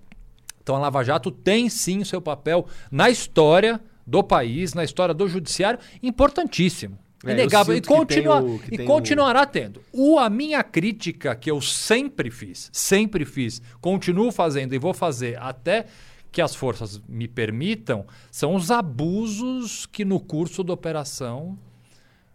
Então 0.63 0.75
a 0.75 0.79
Lava 0.79 1.05
Jato 1.05 1.31
tem 1.31 1.69
sim 1.69 1.99
o 1.99 2.07
seu 2.07 2.23
papel 2.23 2.67
na 2.91 3.11
história 3.11 3.79
do 4.07 4.25
país, 4.25 4.73
na 4.73 4.85
história 4.85 5.13
do 5.13 5.29
judiciário, 5.29 5.79
importantíssimo. 6.03 6.99
É, 7.27 7.33
Inegável. 7.33 7.77
E, 7.77 7.81
continua, 7.81 8.41
o- 8.43 8.61
e 8.71 8.79
continuará 8.85 9.45
tendo. 9.45 9.83
O, 9.93 10.19
a 10.19 10.31
minha 10.31 10.63
crítica, 10.63 11.35
que 11.35 11.51
eu 11.51 11.61
sempre 11.61 12.31
fiz, 12.31 12.71
sempre 12.73 13.25
fiz, 13.25 13.61
continuo 13.81 14.31
fazendo 14.31 14.75
e 14.75 14.79
vou 14.79 14.95
fazer 14.95 15.37
até 15.41 15.87
que 16.31 16.41
as 16.41 16.55
forças 16.55 17.01
me 17.09 17.27
permitam, 17.27 18.07
são 18.31 18.55
os 18.55 18.71
abusos 18.71 19.87
que 19.87 20.05
no 20.05 20.21
curso 20.21 20.63
da 20.63 20.73
operação 20.75 21.59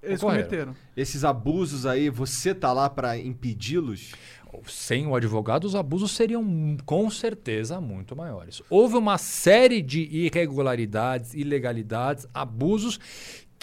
Eles 0.01 0.21
ocorreram. 0.21 0.43
cometeram. 0.49 0.75
Esses 0.97 1.23
abusos 1.23 1.85
aí, 1.85 2.09
você 2.09 2.53
tá 2.53 2.73
lá 2.73 2.89
pra 2.89 3.17
impedi-los? 3.17 4.11
Sem 4.67 5.07
o 5.07 5.15
advogado, 5.15 5.63
os 5.63 5.75
abusos 5.75 6.11
seriam 6.11 6.77
com 6.85 7.09
certeza 7.09 7.81
muito 7.81 8.15
maiores. 8.15 8.61
Houve 8.69 8.97
uma 8.97 9.17
série 9.17 9.81
de 9.81 10.01
irregularidades, 10.01 11.33
ilegalidades, 11.33 12.27
abusos 12.31 12.99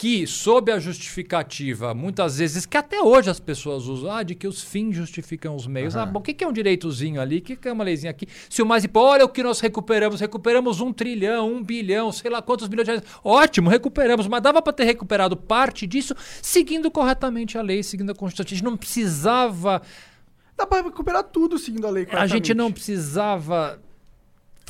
que, 0.01 0.27
sob 0.27 0.73
a 0.73 0.79
justificativa, 0.79 1.93
muitas 1.93 2.39
vezes, 2.39 2.65
que 2.65 2.79
até 2.79 3.03
hoje 3.03 3.29
as 3.29 3.39
pessoas 3.39 3.87
usam, 3.87 4.11
ah, 4.11 4.23
de 4.23 4.35
que 4.35 4.49
os 4.49 4.63
fins 4.63 4.97
justificam 4.97 5.55
os 5.55 5.67
meios. 5.67 5.95
Ah, 5.95 6.07
bom, 6.07 6.21
o 6.21 6.23
que 6.23 6.33
que 6.33 6.43
é 6.43 6.49
um 6.49 6.53
direitozinho 6.55 7.21
ali? 7.21 7.37
O 7.37 7.43
que 7.43 7.55
que 7.55 7.69
é 7.69 7.73
uma 7.73 7.85
leizinha 7.85 8.11
aqui? 8.11 8.27
Se 8.49 8.63
o 8.63 8.67
mais 8.67 8.83
importante, 8.83 9.11
olha 9.17 9.25
o 9.27 9.29
que 9.29 9.43
nós 9.43 9.61
recuperamos, 9.61 10.19
recuperamos 10.19 10.81
um 10.81 10.91
trilhão, 10.91 11.53
um 11.53 11.63
bilhão, 11.63 12.11
sei 12.13 12.31
lá 12.31 12.41
quantos 12.41 12.67
bilhões 12.67 12.87
de 12.87 12.93
reais. 12.95 13.07
Ótimo, 13.23 13.69
recuperamos, 13.69 14.27
mas 14.27 14.43
dava 14.43 14.63
para 14.63 14.73
ter 14.73 14.85
recuperado 14.85 15.37
parte 15.37 15.87
disso 15.87 16.15
seguindo 16.41 16.91
corretamente 16.91 17.59
a 17.59 17.63
lei, 17.63 17.83
seguindo 17.83 18.11
a 18.13 18.15
Constituição. 18.15 18.55
A 18.55 18.57
gente 18.57 18.65
não 18.65 18.79
precisava 18.79 19.83
Dá 20.57 20.67
pra 20.67 20.81
recuperar 20.81 21.25
tudo 21.25 21.59
seguindo 21.59 21.87
a 21.87 21.91
lei 21.91 22.07
a 22.11 22.27
gente 22.27 22.55
não 22.55 22.65
corretamente. 22.71 22.73
precisava 22.73 23.79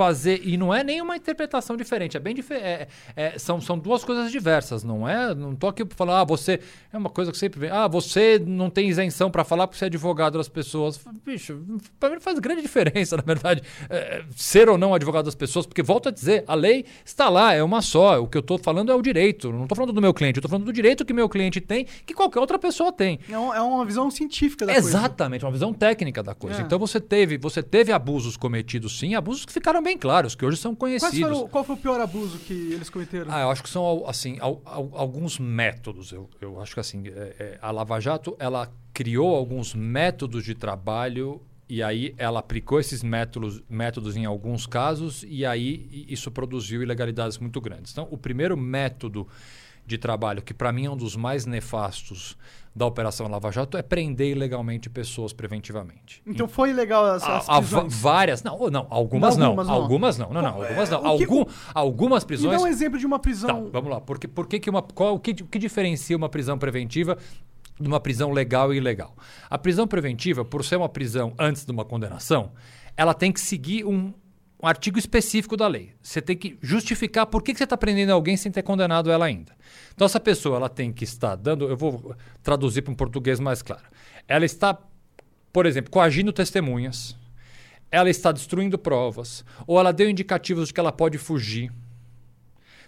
fazer 0.00 0.40
e 0.42 0.56
não 0.56 0.72
é 0.72 0.82
nenhuma 0.82 1.14
interpretação 1.14 1.76
diferente 1.76 2.16
é 2.16 2.20
bem 2.20 2.34
diferente 2.34 2.88
são, 3.36 3.60
são 3.60 3.78
duas 3.78 4.02
coisas 4.02 4.30
diversas 4.32 4.82
não 4.82 5.06
é 5.06 5.34
não 5.34 5.54
tô 5.54 5.66
aqui 5.68 5.84
para 5.84 5.94
falar 5.96 6.20
ah 6.20 6.24
você 6.24 6.58
é 6.90 6.96
uma 6.96 7.10
coisa 7.10 7.30
que 7.30 7.36
sempre 7.36 7.60
vem 7.60 7.70
ah 7.70 7.86
você 7.86 8.42
não 8.44 8.70
tem 8.70 8.88
isenção 8.88 9.30
para 9.30 9.44
falar 9.44 9.66
porque 9.66 9.78
você 9.78 9.84
é 9.84 9.88
advogado 9.88 10.38
das 10.38 10.48
pessoas 10.48 10.98
bicho 11.24 11.60
para 11.98 12.08
mim 12.08 12.14
não 12.14 12.22
faz 12.22 12.38
grande 12.38 12.62
diferença 12.62 13.14
na 13.20 13.22
verdade 13.22 13.62
é, 13.90 14.22
ser 14.34 14.70
ou 14.70 14.78
não 14.78 14.94
advogado 14.94 15.26
das 15.26 15.34
pessoas 15.34 15.66
porque 15.66 15.82
volto 15.82 16.08
a 16.08 16.12
dizer 16.12 16.44
a 16.46 16.54
lei 16.54 16.86
está 17.04 17.28
lá 17.28 17.52
é 17.52 17.62
uma 17.62 17.82
só 17.82 18.22
o 18.22 18.26
que 18.26 18.38
eu 18.38 18.42
tô 18.42 18.56
falando 18.56 18.90
é 18.90 18.94
o 18.94 19.02
direito 19.02 19.52
não 19.52 19.66
tô 19.66 19.74
falando 19.74 19.92
do 19.92 20.00
meu 20.00 20.14
cliente 20.14 20.38
eu 20.38 20.42
tô 20.42 20.48
falando 20.48 20.64
do 20.64 20.72
direito 20.72 21.04
que 21.04 21.12
meu 21.12 21.28
cliente 21.28 21.60
tem 21.60 21.86
que 22.06 22.14
qualquer 22.14 22.40
outra 22.40 22.58
pessoa 22.58 22.90
tem 22.90 23.18
É, 23.28 23.38
um- 23.38 23.52
é 23.54 23.60
uma 23.60 23.84
visão 23.84 24.10
científica 24.10 24.64
da 24.64 24.72
coisa. 24.72 24.88
Exatamente, 24.88 25.44
uma 25.44 25.50
visão 25.52 25.72
técnica 25.74 26.22
da 26.22 26.34
coisa. 26.34 26.60
É. 26.62 26.64
Então 26.64 26.78
você 26.78 26.98
teve, 27.00 27.36
você 27.36 27.62
teve 27.62 27.92
abusos 27.92 28.36
cometidos 28.36 28.98
sim, 28.98 29.14
abusos 29.14 29.44
que 29.44 29.52
ficaram 29.52 29.82
bem 29.82 29.89
bem 29.90 29.98
claros, 29.98 30.34
que 30.34 30.44
hoje 30.44 30.56
são 30.56 30.74
conhecidos. 30.74 31.18
foram, 31.20 31.48
qual 31.48 31.64
foi 31.64 31.74
o 31.74 31.78
pior 31.78 32.00
abuso 32.00 32.38
que 32.38 32.52
eles 32.72 32.88
cometeram? 32.88 33.26
Ah, 33.32 33.40
eu 33.42 33.50
acho 33.50 33.62
que 33.62 33.68
são 33.68 34.04
assim 34.06 34.36
al- 34.40 34.60
al- 34.64 34.90
alguns 34.94 35.38
métodos. 35.38 36.12
Eu, 36.12 36.28
eu 36.40 36.60
acho 36.60 36.74
que 36.74 36.80
assim 36.80 37.02
é- 37.08 37.34
é, 37.38 37.58
a 37.60 37.70
Lava 37.70 37.98
Jato 38.00 38.36
ela 38.38 38.70
criou 38.94 39.34
alguns 39.34 39.74
métodos 39.74 40.44
de 40.44 40.54
trabalho 40.54 41.40
e 41.68 41.82
aí 41.82 42.14
ela 42.18 42.40
aplicou 42.40 42.80
esses 42.80 43.02
métodos, 43.02 43.62
métodos 43.68 44.16
em 44.16 44.24
alguns 44.24 44.66
casos 44.66 45.24
e 45.28 45.46
aí 45.46 46.06
isso 46.08 46.30
produziu 46.30 46.82
ilegalidades 46.82 47.38
muito 47.38 47.60
grandes. 47.60 47.92
Então, 47.92 48.08
o 48.10 48.18
primeiro 48.18 48.56
método 48.56 49.26
de 49.90 49.98
trabalho 49.98 50.40
que 50.40 50.54
para 50.54 50.72
mim 50.72 50.86
é 50.86 50.90
um 50.90 50.96
dos 50.96 51.16
mais 51.16 51.44
nefastos 51.44 52.36
da 52.74 52.86
Operação 52.86 53.26
Lava 53.26 53.50
Jato 53.50 53.76
é 53.76 53.82
prender 53.82 54.30
ilegalmente 54.30 54.88
pessoas 54.88 55.32
preventivamente. 55.32 56.22
Então 56.24 56.46
foi 56.46 56.72
legal 56.72 57.04
as, 57.04 57.24
as 57.24 57.48
A- 57.48 57.56
a 57.56 57.60
várias, 57.60 58.44
não, 58.44 58.56
não, 58.70 58.86
algumas 58.88 59.36
Não, 59.36 59.42
não, 59.42 59.48
algumas 59.50 59.66
não. 59.66 59.74
algumas 59.74 60.18
não, 60.18 60.32
não, 60.32 60.42
não, 60.42 60.62
algumas 60.62 60.88
é, 60.88 60.92
não, 60.92 60.98
o 61.00 61.18
que- 61.18 61.24
Algum, 61.24 61.44
algumas 61.74 62.22
Me 62.22 62.28
prisões. 62.28 62.56
dá 62.56 62.62
um 62.62 62.66
exemplo 62.68 62.96
de 62.98 63.04
uma 63.06 63.16
Tá, 63.18 63.22
prisão. 63.22 63.68
vamos 63.72 63.90
lá. 63.90 64.00
Porque, 64.00 64.28
por 64.28 64.46
que 64.46 64.60
que 64.60 64.70
uma, 64.70 64.80
qual, 64.82 65.16
o, 65.16 65.18
que, 65.18 65.32
o 65.42 65.46
que 65.46 65.58
diferencia 65.58 66.16
uma 66.16 66.28
prisão 66.28 66.56
preventiva 66.56 67.18
de 67.80 67.88
uma 67.88 67.98
prisão 67.98 68.30
legal 68.30 68.72
e 68.72 68.76
ilegal? 68.76 69.16
A 69.50 69.58
prisão 69.58 69.88
preventiva, 69.88 70.44
por 70.44 70.64
ser 70.64 70.76
uma 70.76 70.88
prisão 70.88 71.34
antes 71.40 71.64
de 71.66 71.72
uma 71.72 71.84
condenação, 71.84 72.52
ela 72.96 73.14
tem 73.14 73.32
que 73.32 73.40
seguir 73.40 73.84
um, 73.84 74.14
um 74.62 74.66
artigo 74.66 74.98
específico 74.98 75.56
da 75.56 75.66
lei. 75.66 75.92
Você 76.02 76.20
tem 76.20 76.36
que 76.36 76.58
justificar 76.60 77.26
por 77.26 77.42
que, 77.42 77.54
você 77.54 77.64
está 77.64 77.76
prendendo 77.76 78.12
alguém 78.12 78.36
sem 78.36 78.52
ter 78.52 78.62
condenado 78.62 79.10
ela 79.10 79.24
ainda. 79.24 79.56
Então, 79.94 80.04
essa 80.04 80.20
pessoa 80.20 80.56
ela 80.56 80.68
tem 80.68 80.92
que 80.92 81.04
estar 81.04 81.34
dando. 81.34 81.66
Eu 81.66 81.76
vou 81.76 82.14
traduzir 82.42 82.82
para 82.82 82.92
um 82.92 82.96
português 82.96 83.40
mais 83.40 83.62
claro. 83.62 83.84
Ela 84.28 84.44
está, 84.44 84.78
por 85.52 85.64
exemplo, 85.64 85.90
coagindo 85.90 86.32
testemunhas. 86.32 87.16
Ela 87.90 88.10
está 88.10 88.30
destruindo 88.30 88.78
provas. 88.78 89.44
Ou 89.66 89.80
ela 89.80 89.92
deu 89.92 90.10
indicativos 90.10 90.68
de 90.68 90.74
que 90.74 90.80
ela 90.80 90.92
pode 90.92 91.16
fugir. 91.16 91.72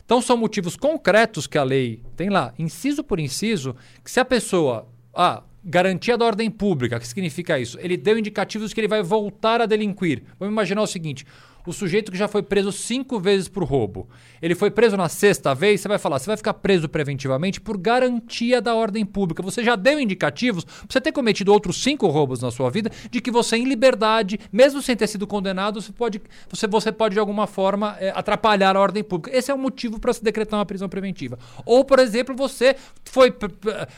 Então 0.04 0.20
são 0.20 0.36
motivos 0.36 0.76
concretos 0.76 1.46
que 1.46 1.56
a 1.56 1.62
lei 1.62 2.02
tem 2.16 2.28
lá, 2.28 2.52
inciso 2.58 3.02
por 3.02 3.18
inciso, 3.18 3.74
que 4.04 4.10
se 4.10 4.20
a 4.20 4.24
pessoa. 4.24 4.88
Ah, 5.14 5.42
garantia 5.64 6.18
da 6.18 6.24
ordem 6.24 6.50
pública, 6.50 6.98
que 6.98 7.06
significa 7.06 7.58
isso? 7.58 7.78
Ele 7.80 7.96
deu 7.96 8.18
indicativos 8.18 8.72
que 8.72 8.80
ele 8.80 8.88
vai 8.88 9.02
voltar 9.02 9.60
a 9.60 9.66
delinquir. 9.66 10.22
Vamos 10.38 10.52
imaginar 10.52 10.82
o 10.82 10.86
seguinte: 10.86 11.24
o 11.66 11.72
sujeito 11.72 12.10
que 12.10 12.18
já 12.18 12.28
foi 12.28 12.42
preso 12.42 12.72
cinco 12.72 13.18
vezes 13.20 13.48
por 13.48 13.64
roubo, 13.64 14.08
ele 14.40 14.54
foi 14.54 14.70
preso 14.70 14.96
na 14.96 15.08
sexta 15.08 15.54
vez, 15.54 15.80
você 15.80 15.88
vai 15.88 15.98
falar, 15.98 16.18
você 16.18 16.26
vai 16.26 16.36
ficar 16.36 16.54
preso 16.54 16.88
preventivamente 16.88 17.60
por 17.60 17.76
garantia 17.76 18.60
da 18.60 18.74
ordem 18.74 19.04
pública. 19.04 19.42
Você 19.42 19.62
já 19.62 19.76
deu 19.76 20.00
indicativos, 20.00 20.64
por 20.64 20.92
você 20.92 21.00
ter 21.00 21.12
cometido 21.12 21.52
outros 21.52 21.82
cinco 21.82 22.08
roubos 22.08 22.40
na 22.40 22.50
sua 22.50 22.70
vida, 22.70 22.90
de 23.10 23.20
que 23.20 23.30
você, 23.30 23.56
em 23.56 23.64
liberdade, 23.64 24.38
mesmo 24.52 24.82
sem 24.82 24.96
ter 24.96 25.06
sido 25.06 25.26
condenado, 25.26 25.80
você 25.80 25.92
pode, 25.92 26.20
você, 26.50 26.66
você 26.66 26.90
pode 26.90 27.14
de 27.14 27.20
alguma 27.20 27.46
forma 27.46 27.96
eh, 28.00 28.12
atrapalhar 28.14 28.76
a 28.76 28.80
ordem 28.80 29.04
pública. 29.04 29.36
Esse 29.36 29.50
é 29.50 29.54
o 29.54 29.58
motivo 29.58 30.00
para 30.00 30.12
se 30.12 30.22
decretar 30.22 30.58
uma 30.58 30.66
prisão 30.66 30.88
preventiva. 30.88 31.38
Ou, 31.64 31.84
por 31.84 31.98
exemplo, 31.98 32.34
você 32.34 32.74
foi, 33.04 33.32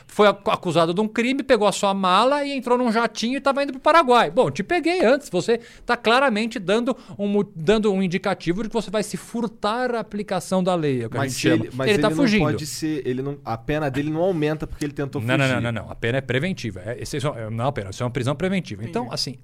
foi 0.07 0.27
ac- 0.27 0.49
acusado 0.49 0.93
de 0.93 1.01
um 1.01 1.07
crime, 1.07 1.43
pegou 1.43 1.67
a 1.67 1.71
sua 1.71 1.93
mala 1.93 2.43
e 2.45 2.51
entrou 2.51 2.77
num 2.77 2.91
jatinho 2.91 3.33
e 3.33 3.37
estava 3.37 3.63
indo 3.63 3.73
para 3.73 3.79
o 3.79 3.81
Paraguai. 3.81 4.29
Bom, 4.29 4.51
te 4.51 4.63
peguei 4.63 5.03
antes. 5.03 5.29
Você 5.29 5.59
está 5.79 5.97
claramente 5.97 6.59
dando 6.59 6.95
um, 7.17 7.27
mo- 7.27 7.51
dando 7.55 7.91
um 7.93 8.03
indicativo 8.03 8.61
de 8.63 8.69
que 8.69 8.73
você 8.73 8.91
vai 8.91 9.01
se 9.01 9.15
furtar 9.15 9.95
a 9.95 9.99
aplicação 10.01 10.61
da 10.61 10.75
lei. 10.75 11.03
É 11.03 11.05
o 11.05 11.09
que 11.09 11.15
a 11.17 11.21
Mas, 11.21 11.31
gente 11.31 11.35
se 11.41 11.47
chama. 11.49 11.55
ele, 11.65 11.69
mas 11.73 11.87
ele 11.87 11.91
ele, 11.91 11.97
está 11.97 12.09
não 12.09 12.15
fugindo. 12.17 12.41
pode 12.41 12.65
ser. 12.65 13.07
Ele 13.07 13.21
não, 13.21 13.37
a 13.45 13.57
pena 13.57 13.89
dele 13.89 14.09
não 14.09 14.21
aumenta 14.21 14.67
porque 14.67 14.83
ele 14.83 14.91
tentou 14.93 15.21
Não, 15.21 15.27
fugir. 15.35 15.37
não, 15.47 15.61
não, 15.61 15.71
não, 15.71 15.83
não. 15.83 15.91
A 15.91 15.95
pena 15.95 16.17
é 16.17 16.21
preventiva. 16.21 16.81
É, 16.85 17.01
esse 17.01 17.15
é 17.15 17.19
só- 17.21 17.33
é- 17.37 17.49
não, 17.49 17.67
a 17.67 17.71
pena, 17.71 17.89
isso 17.91 18.03
é 18.03 18.05
uma 18.05 18.11
prisão 18.11 18.35
preventiva. 18.35 18.83
Então, 18.83 19.07
assim, 19.11 19.37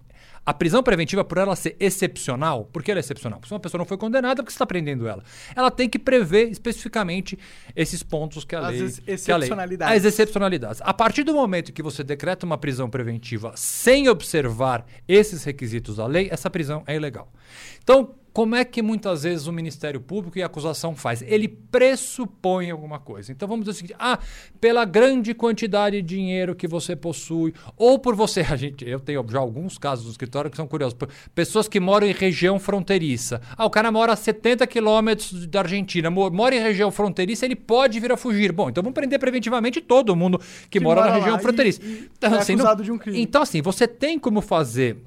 a 0.45 0.53
prisão 0.53 0.81
preventiva, 0.81 1.23
por 1.23 1.37
ela 1.37 1.55
ser 1.55 1.75
excepcional, 1.79 2.65
por 2.65 2.81
que 2.81 2.89
ela 2.91 2.99
é 2.99 3.01
excepcional? 3.01 3.39
Porque 3.39 3.49
se 3.49 3.53
uma 3.53 3.59
pessoa 3.59 3.77
não 3.79 3.85
foi 3.85 3.97
condenada, 3.97 4.37
porque 4.41 4.51
você 4.51 4.55
está 4.55 4.65
prendendo 4.65 5.07
ela. 5.07 5.23
Ela 5.55 5.69
tem 5.69 5.87
que 5.87 5.99
prever 5.99 6.49
especificamente 6.49 7.37
esses 7.75 8.01
pontos 8.01 8.43
que 8.43 8.55
a 8.55 8.59
As 8.59 8.67
lei. 8.71 8.81
ex- 8.81 8.99
que 8.99 9.31
a 9.31 9.37
lei- 9.37 9.45
excepcionalidades. 9.47 9.97
As 9.97 10.05
excepcionalidades. 10.05 10.81
A 10.83 10.93
partir 10.93 11.23
do 11.23 11.33
momento 11.33 11.71
que 11.71 11.83
você 11.83 12.03
decreta 12.03 12.45
uma 12.45 12.57
prisão 12.57 12.89
preventiva 12.89 13.53
sem 13.55 14.09
observar 14.09 14.85
esses 15.07 15.43
requisitos 15.43 15.97
da 15.97 16.07
lei, 16.07 16.27
essa 16.31 16.49
prisão 16.49 16.83
é 16.87 16.95
ilegal. 16.95 17.31
Então, 17.83 18.15
como 18.33 18.55
é 18.55 18.63
que 18.63 18.81
muitas 18.81 19.23
vezes 19.23 19.45
o 19.47 19.51
Ministério 19.51 19.99
Público 19.99 20.37
e 20.37 20.43
a 20.43 20.45
acusação 20.45 20.95
faz? 20.95 21.21
Ele 21.21 21.47
pressupõe 21.47 22.71
alguma 22.71 22.99
coisa. 22.99 23.31
Então 23.31 23.47
vamos 23.47 23.65
dizer 23.65 23.71
o 23.71 23.73
seguinte: 23.79 23.95
ah, 23.99 24.19
pela 24.59 24.85
grande 24.85 25.33
quantidade 25.33 26.01
de 26.01 26.07
dinheiro 26.15 26.55
que 26.55 26.67
você 26.67 26.95
possui, 26.95 27.53
ou 27.75 27.99
por 27.99 28.15
você, 28.15 28.41
a 28.49 28.55
gente, 28.55 28.87
eu 28.87 28.99
tenho 28.99 29.25
já 29.29 29.39
alguns 29.39 29.77
casos 29.77 30.05
no 30.05 30.11
escritório 30.11 30.49
que 30.49 30.57
são 30.57 30.67
curiosos, 30.67 30.97
pessoas 31.35 31.67
que 31.67 31.79
moram 31.79 32.07
em 32.07 32.13
região 32.13 32.57
fronteiriça. 32.59 33.41
Ah, 33.57 33.65
o 33.65 33.69
cara 33.69 33.91
mora 33.91 34.13
a 34.13 34.15
70 34.15 34.65
quilômetros 34.67 35.45
da 35.47 35.59
Argentina, 35.59 36.09
mo- 36.09 36.29
mora 36.31 36.55
em 36.55 36.59
região 36.61 36.89
fronteiriça, 36.91 37.45
ele 37.45 37.55
pode 37.55 37.99
vir 37.99 38.11
a 38.11 38.17
fugir. 38.17 38.51
Bom, 38.51 38.69
então 38.69 38.81
vamos 38.83 38.95
prender 38.95 39.19
preventivamente 39.19 39.81
todo 39.81 40.15
mundo 40.15 40.39
que, 40.69 40.69
Que 40.69 40.79
mora, 40.79 41.01
na 41.01 41.07
mora 41.07 41.17
região 41.17 41.33
lá 41.35 41.39
e- 41.39 41.43
fronteiriça. 41.43 41.81
e 41.83 42.09
Então, 42.17 42.33
é 42.35 42.37
assim, 42.37 42.55
não- 42.55 42.75
de 42.75 42.91
um 42.91 42.97
crime. 42.97 43.21
Então, 43.21 43.41
assim, 43.41 43.61
você 43.61 43.87
tem 43.87 44.17
como 44.17 44.41
fazer 44.41 44.97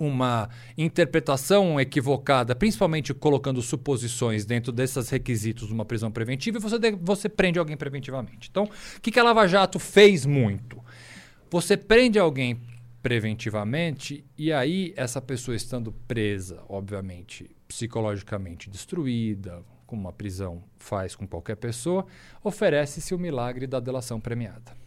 uma 0.00 0.48
interpretação 0.76 1.78
equivocada, 1.78 2.56
principalmente 2.56 3.12
colocando 3.12 3.60
suposições 3.60 4.46
dentro 4.46 4.72
desses 4.72 5.10
requisitos 5.10 5.68
de 5.68 5.74
uma 5.74 5.84
prisão 5.84 6.10
preventiva, 6.10 6.56
e 6.56 6.60
você, 6.60 6.78
você 7.00 7.28
prende 7.28 7.58
alguém 7.58 7.76
preventivamente. 7.76 8.48
Então, 8.50 8.64
o 8.64 9.00
que, 9.00 9.10
que 9.10 9.20
a 9.20 9.22
Lava 9.22 9.46
Jato 9.46 9.78
fez 9.78 10.24
muito? 10.24 10.82
Você 11.50 11.76
prende 11.76 12.18
alguém 12.18 12.60
preventivamente 13.02 14.24
e 14.36 14.52
aí 14.52 14.92
essa 14.96 15.20
pessoa 15.20 15.54
estando 15.54 15.92
presa, 16.08 16.62
obviamente, 16.68 17.50
psicologicamente 17.68 18.70
destruída, 18.70 19.62
como 19.86 20.02
uma 20.02 20.12
prisão 20.12 20.62
faz 20.78 21.14
com 21.14 21.26
qualquer 21.26 21.56
pessoa, 21.56 22.06
oferece-se 22.42 23.14
o 23.14 23.18
milagre 23.18 23.66
da 23.66 23.80
delação 23.80 24.20
premiada. 24.20 24.79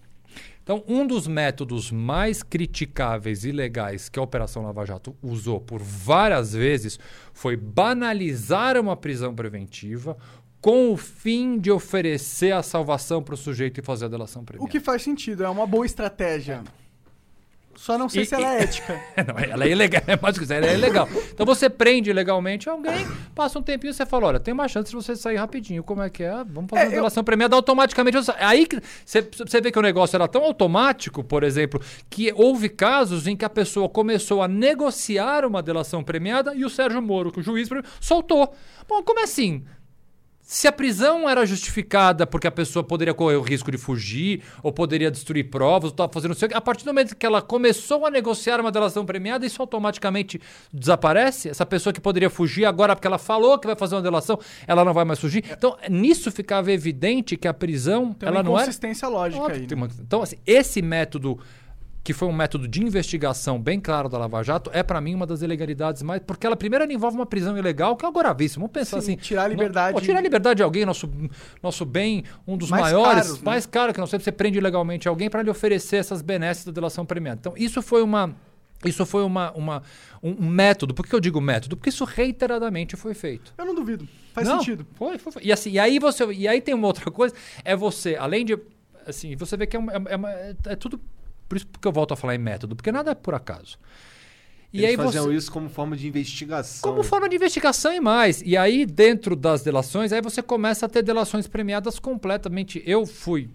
Então, 0.64 0.82
um 0.88 1.06
dos 1.06 1.28
métodos 1.28 1.92
mais 1.92 2.42
criticáveis 2.42 3.44
e 3.44 3.52
legais 3.52 4.08
que 4.08 4.18
a 4.18 4.22
Operação 4.24 4.64
Lava 4.64 4.86
Jato 4.86 5.14
usou 5.22 5.60
por 5.60 5.82
várias 5.82 6.54
vezes 6.54 6.98
foi 7.34 7.58
banalizar 7.58 8.78
uma 8.80 8.96
prisão 8.96 9.36
preventiva 9.36 10.18
com 10.62 10.94
o 10.94 10.96
fim 10.96 11.60
de 11.60 11.70
oferecer 11.70 12.54
a 12.54 12.64
salvação 12.64 13.22
para 13.22 13.34
o 13.34 13.38
sujeito 13.38 13.82
e 13.82 13.84
fazer 13.84 14.06
a 14.06 14.08
delação 14.08 14.42
O 14.44 14.46
premiada. 14.46 14.72
que 14.72 14.80
faz 14.80 15.02
sentido, 15.02 15.44
é 15.44 15.50
uma 15.50 15.68
boa 15.68 15.86
estratégia. 15.86 16.64
Só 17.76 17.98
não 17.98 18.08
sei 18.08 18.24
E- 18.24 18.26
se 18.26 18.36
ela 18.36 18.54
é 18.56 18.64
ética. 18.64 19.00
Não, 19.28 19.38
ela 19.40 19.66
é 19.66 19.70
ilegal, 19.70 20.02
é 20.08 20.18
mais 20.22 20.38
que 20.38 20.44
isso, 20.44 20.54
ela 20.54 20.66
é 20.68 20.74
ilegal. 20.76 21.08
Então 21.32 21.46
você 21.46 21.70
prende 21.70 22.12
legalmente 22.14 22.70
alguém, 22.70 23.06
passa 23.36 23.58
um 23.60 23.62
tempinho 23.64 23.92
e 23.92 23.94
você 23.94 24.06
fala, 24.06 24.28
olha, 24.28 24.40
tem 24.40 24.54
uma 24.54 24.68
chance 24.68 24.90
de 24.90 24.96
você 24.96 25.16
sair 25.16 25.36
rapidinho. 25.38 25.84
Como 25.84 26.02
é 26.02 26.10
que 26.10 26.24
é? 26.24 26.44
Vamos 26.46 26.70
fazer 26.70 26.82
É, 26.84 26.86
uma 26.88 26.92
eu- 26.94 27.00
delação 27.02 27.24
premiada 27.24 27.56
automaticamente. 27.56 28.24
sai. 28.24 28.36
Aí 28.40 28.68
você 29.02 29.62
vê 29.62 29.72
que 29.72 29.80
o 29.80 29.82
negócio 29.82 30.16
era 30.16 30.28
tão 30.28 30.44
automático, 30.44 31.24
por 31.24 31.44
exemplo, 31.44 31.82
que 32.10 32.32
houve 32.36 32.70
casos 32.70 33.28
em 33.28 33.36
que 33.36 33.46
a 33.46 33.50
pessoa 33.50 33.90
começou 33.90 34.42
a 34.42 34.48
negociar 34.48 35.46
uma 35.46 35.62
delação 35.62 36.04
premiada 36.04 36.54
e 36.56 36.64
o 36.64 36.70
Sérgio 36.70 37.02
Moro, 37.02 37.32
que 37.32 37.40
o 37.40 37.44
juiz, 37.44 37.68
soltou. 38.00 38.54
Bom, 38.88 39.02
como 39.04 39.20
é 39.20 39.24
assim? 39.24 39.64
Se 40.46 40.68
a 40.68 40.72
prisão 40.74 41.28
era 41.28 41.46
justificada 41.46 42.28
porque 42.28 42.46
a 42.46 42.52
pessoa 42.52 42.84
poderia 42.84 43.14
correr 43.14 43.38
o 43.38 43.42
risco 43.42 43.72
de 43.72 43.78
fugir, 43.78 44.44
ou 44.62 44.74
poderia 44.74 45.10
destruir 45.10 45.50
provas, 45.50 45.86
ou 45.86 45.94
estava 45.94 46.12
fazendo 46.12 46.32
não 46.32 46.36
sei 46.36 46.50
o 46.50 46.58
a 46.58 46.60
partir 46.62 46.84
do 46.84 46.88
momento 46.88 47.16
que 47.16 47.26
ela 47.26 47.42
começou 47.42 48.06
a 48.06 48.12
negociar 48.12 48.60
uma 48.60 48.70
delação 48.72 49.06
premiada, 49.06 49.46
isso 49.46 49.62
automaticamente 49.62 50.42
desaparece? 50.72 51.48
Essa 51.50 51.66
pessoa 51.66 51.94
que 51.94 52.02
poderia 52.02 52.30
fugir 52.30 52.66
agora 52.66 52.94
porque 52.94 53.08
ela 53.08 53.18
falou 53.18 53.58
que 53.58 53.66
vai 53.68 53.76
fazer 53.76 53.96
uma 53.96 54.02
delação, 54.02 54.38
ela 54.68 54.84
não 54.84 54.94
vai 54.94 55.06
mais 55.06 55.18
fugir? 55.20 55.46
Então, 55.50 55.78
nisso 55.90 56.30
ficava 56.30 56.72
evidente 56.74 57.38
que 57.38 57.48
a 57.48 57.54
prisão, 57.54 58.14
Tem 58.14 58.28
ela 58.28 58.40
uma 58.40 58.44
não 58.44 58.52
era... 58.54 58.64
inconsistência 58.64 59.08
lógica 59.08 59.42
Óbvio 59.44 59.62
aí. 59.62 59.68
né? 59.68 59.76
uma- 59.76 59.90
Então, 60.02 60.22
assim, 60.22 60.36
esse 60.46 60.82
método 60.82 61.40
que 62.04 62.12
foi 62.12 62.28
um 62.28 62.34
método 62.34 62.68
de 62.68 62.84
investigação 62.84 63.58
bem 63.62 63.80
claro 63.80 64.10
da 64.10 64.18
Lava 64.18 64.44
Jato, 64.44 64.70
é 64.74 64.84
para 64.84 65.00
mim 65.00 65.16
uma 65.16 65.26
das 65.26 65.42
ilegalidades 65.42 66.02
mais. 66.02 66.22
Porque 66.26 66.46
ela 66.46 66.56
primeiro 66.58 66.84
ela 66.84 66.92
envolve 66.94 67.16
uma 67.16 67.26
prisão 67.26 67.58
ilegal, 67.58 67.96
que 67.96 68.04
é 68.04 68.08
algo 68.08 68.20
gravíssimo. 68.20 68.64
Vamos 68.64 68.74
pensar 68.74 69.00
Sim, 69.02 69.14
assim. 69.14 69.22
tirar 69.22 69.44
a 69.46 69.48
liberdade- 69.48 69.94
Pô, 69.96 70.02
tirar 70.02 70.20
a 70.20 70.22
liberdade 70.22 70.58
de 70.58 70.64
alguém, 70.64 70.86
nosso, 70.86 71.10
nosso 71.62 71.86
bem, 71.86 72.26
um 72.46 72.58
dos 72.58 72.70
Mais 72.70 72.84
maiores, 72.84 73.14
caros, 73.28 73.38
né? 73.38 73.42
mais 73.46 73.66
caro 73.66 73.94
que 73.94 74.00
nós 74.02 74.10
temos, 74.10 74.24
você 74.26 74.32
prende 74.34 74.58
ilegalmente 74.58 75.08
alguém 75.08 75.30
para 75.30 75.42
lhe 75.42 75.50
oferecer 75.50 75.96
essas 75.96 76.22
benesses 76.22 76.66
da 76.66 76.72
delação 76.74 77.06
premiada. 77.06 77.38
Então, 77.40 77.54
isso 77.56 77.82
foi 77.82 78.02
uma. 78.04 78.36
Isso 78.84 79.06
foi 79.06 79.24
uma, 79.24 79.50
uma, 79.54 79.82
um, 80.22 80.46
um 80.46 80.50
método. 80.50 80.94
Por 80.94 81.08
que 81.08 81.16
eu 81.16 81.22
digo 81.22 81.40
método? 81.40 81.78
Porque 81.78 81.88
isso 81.88 82.04
reiteradamente 82.04 82.98
foi 82.98 83.14
feito. 83.14 83.54
Eu 83.58 83.64
não 83.66 83.74
duvido. 83.74 84.06
Faz 84.34 84.46
Não, 84.46 84.58
sentido. 84.60 84.86
Foi, 84.96 85.18
foi, 85.18 85.32
foi. 85.32 85.42
E, 85.42 85.54
assim, 85.54 85.72
e 85.72 85.80
aí 85.80 86.00
você. 86.00 86.26
E 86.34 86.50
aí 86.50 86.60
tem 86.60 86.74
uma 86.76 86.88
outra 86.88 87.10
coisa, 87.10 87.34
é 87.64 87.78
você, 87.78 88.18
além 88.18 88.44
de. 88.44 88.60
Assim, 89.08 89.38
você 89.38 89.56
vê 89.56 89.66
que 89.68 89.78
é, 89.78 89.80
uma- 89.80 89.94
é 89.94 90.16
uma- 90.18 90.32
é 90.32 90.76
tudo. 90.78 91.00
Por 91.54 91.58
isso 91.58 91.68
que 91.80 91.88
eu 91.88 91.92
volto 91.92 92.16
a 92.16 92.18
falar 92.18 92.34
em 92.34 92.40
método, 92.40 92.76
porque 92.76 92.92
nada 92.92 93.12
é 93.12 93.14
por 93.14 93.36
acaso. 93.36 93.78
E 94.74 94.80
Eles 94.80 94.90
aí 94.90 94.98
faziam 94.98 95.26
você. 95.26 95.36
isso 95.36 95.52
como 95.52 95.70
forma 95.70 95.96
de 95.96 96.08
investigação. 96.08 96.82
Como 96.82 97.04
forma 97.04 97.30
de 97.30 97.36
investigação 97.36 97.94
e 97.94 98.00
mais. 98.00 98.42
E 98.42 98.58
aí, 98.58 98.88
dentro 98.88 99.36
das 99.36 99.62
delações, 99.62 100.12
aí 100.12 100.20
você 100.20 100.42
começa 100.42 100.88
a 100.88 100.90
ter 100.90 101.04
delações 101.04 101.46
premiadas 101.46 102.00
completamente. 102.00 102.82
Eu 102.88 103.06
fui, 103.06 103.52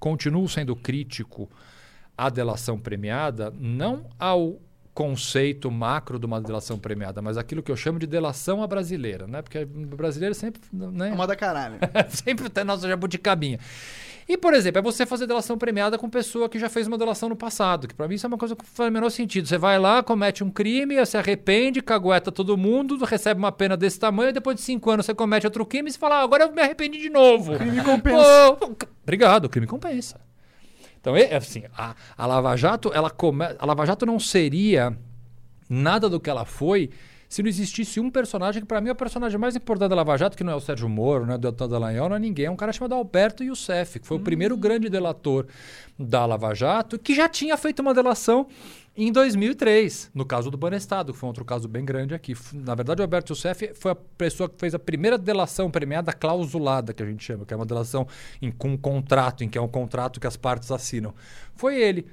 continuo 0.00 0.48
sendo 0.48 0.74
crítico 0.74 1.48
à 2.16 2.28
delação 2.28 2.76
premiada, 2.76 3.54
não 3.56 4.04
ao 4.18 4.60
conceito 4.92 5.70
macro 5.70 6.18
de 6.18 6.26
uma 6.26 6.40
delação 6.40 6.76
premiada, 6.76 7.22
mas 7.22 7.38
aquilo 7.38 7.62
que 7.62 7.70
eu 7.70 7.76
chamo 7.76 8.00
de 8.00 8.06
delação 8.08 8.64
à 8.64 8.66
brasileira, 8.66 9.28
né? 9.28 9.42
Porque 9.42 9.62
o 9.62 9.96
brasileiro 9.96 10.34
sempre, 10.34 10.60
né? 10.72 11.10
É 11.10 11.12
uma 11.12 11.24
da 11.24 11.36
caralho. 11.36 11.78
sempre 12.10 12.50
tem 12.50 12.64
nossa 12.64 12.88
jabuticabinha. 12.88 13.60
E, 14.28 14.36
por 14.36 14.52
exemplo, 14.52 14.78
é 14.78 14.82
você 14.82 15.06
fazer 15.06 15.26
delação 15.26 15.56
premiada 15.56 15.96
com 15.96 16.10
pessoa 16.10 16.50
que 16.50 16.58
já 16.58 16.68
fez 16.68 16.86
uma 16.86 16.98
delação 16.98 17.30
no 17.30 17.36
passado, 17.36 17.88
que 17.88 17.94
para 17.94 18.06
mim 18.06 18.16
isso 18.16 18.26
é 18.26 18.28
uma 18.28 18.36
coisa 18.36 18.54
que 18.54 18.62
faz 18.66 18.90
o 18.90 18.92
menor 18.92 19.08
sentido. 19.08 19.48
Você 19.48 19.56
vai 19.56 19.78
lá, 19.78 20.02
comete 20.02 20.44
um 20.44 20.50
crime, 20.50 21.04
se 21.06 21.16
arrepende, 21.16 21.80
cagueta 21.80 22.30
todo 22.30 22.54
mundo, 22.54 23.02
recebe 23.06 23.38
uma 23.38 23.50
pena 23.50 23.74
desse 23.74 23.98
tamanho, 23.98 24.28
e 24.28 24.32
depois 24.34 24.56
de 24.56 24.62
cinco 24.62 24.90
anos 24.90 25.06
você 25.06 25.14
comete 25.14 25.46
outro 25.46 25.64
crime 25.64 25.88
e 25.88 25.92
você 25.92 25.98
fala, 25.98 26.16
ah, 26.16 26.22
agora 26.22 26.44
eu 26.44 26.52
me 26.52 26.60
arrependi 26.60 26.98
de 26.98 27.08
novo. 27.08 27.56
Crime 27.56 27.80
compensa. 27.82 28.52
Pô, 28.60 28.76
obrigado, 29.02 29.46
o 29.46 29.48
crime 29.48 29.66
compensa. 29.66 30.20
Então, 31.00 31.16
é 31.16 31.34
assim, 31.34 31.64
a, 31.74 31.94
a 32.16 32.26
Lava 32.26 32.54
Jato, 32.54 32.90
ela 32.92 33.08
come... 33.08 33.46
a 33.58 33.64
Lava 33.64 33.86
Jato 33.86 34.04
não 34.04 34.18
seria 34.18 34.94
nada 35.70 36.06
do 36.06 36.20
que 36.20 36.28
ela 36.28 36.44
foi 36.44 36.90
se 37.28 37.42
não 37.42 37.48
existisse 37.48 38.00
um 38.00 38.10
personagem 38.10 38.62
que, 38.62 38.66
para 38.66 38.80
mim, 38.80 38.88
é 38.88 38.92
o 38.92 38.96
personagem 38.96 39.38
mais 39.38 39.54
importante 39.54 39.90
da 39.90 39.96
Lava 39.96 40.16
Jato, 40.16 40.36
que 40.36 40.42
não 40.42 40.54
é 40.54 40.56
o 40.56 40.60
Sérgio 40.60 40.88
Moro, 40.88 41.26
não 41.26 41.34
é 41.34 41.36
o 41.36 41.38
Deltan 41.38 41.68
Dallagnol, 41.68 42.08
não 42.08 42.16
é 42.16 42.18
ninguém. 42.18 42.46
É 42.46 42.50
um 42.50 42.56
cara 42.56 42.72
chamado 42.72 42.94
Alberto 42.94 43.44
Youssef, 43.44 44.00
que 44.00 44.06
foi 44.06 44.16
o 44.16 44.20
primeiro 44.20 44.56
grande 44.56 44.88
delator 44.88 45.46
da 45.98 46.24
Lava 46.24 46.54
Jato, 46.54 46.98
que 46.98 47.14
já 47.14 47.28
tinha 47.28 47.56
feito 47.56 47.80
uma 47.80 47.92
delação 47.92 48.46
em 48.96 49.12
2003, 49.12 50.10
no 50.12 50.24
caso 50.24 50.50
do 50.50 50.56
Banestado, 50.56 51.12
que 51.12 51.18
foi 51.18 51.26
um 51.26 51.30
outro 51.30 51.44
caso 51.44 51.68
bem 51.68 51.84
grande 51.84 52.14
aqui. 52.14 52.34
Na 52.52 52.74
verdade, 52.74 53.00
o 53.00 53.04
Alberto 53.04 53.32
Youssef 53.32 53.72
foi 53.74 53.92
a 53.92 53.94
pessoa 53.94 54.48
que 54.48 54.58
fez 54.58 54.74
a 54.74 54.78
primeira 54.78 55.16
delação 55.16 55.70
premiada 55.70 56.12
clausulada, 56.12 56.92
que 56.92 57.02
a 57.02 57.06
gente 57.06 57.22
chama, 57.22 57.44
que 57.44 57.54
é 57.54 57.56
uma 57.56 57.64
delação 57.64 58.08
em, 58.42 58.50
com 58.50 58.70
um 58.70 58.76
contrato, 58.76 59.44
em 59.44 59.48
que 59.48 59.56
é 59.56 59.60
um 59.60 59.68
contrato 59.68 60.18
que 60.18 60.26
as 60.26 60.36
partes 60.36 60.72
assinam. 60.72 61.14
Foi 61.54 61.80
ele. 61.80 62.06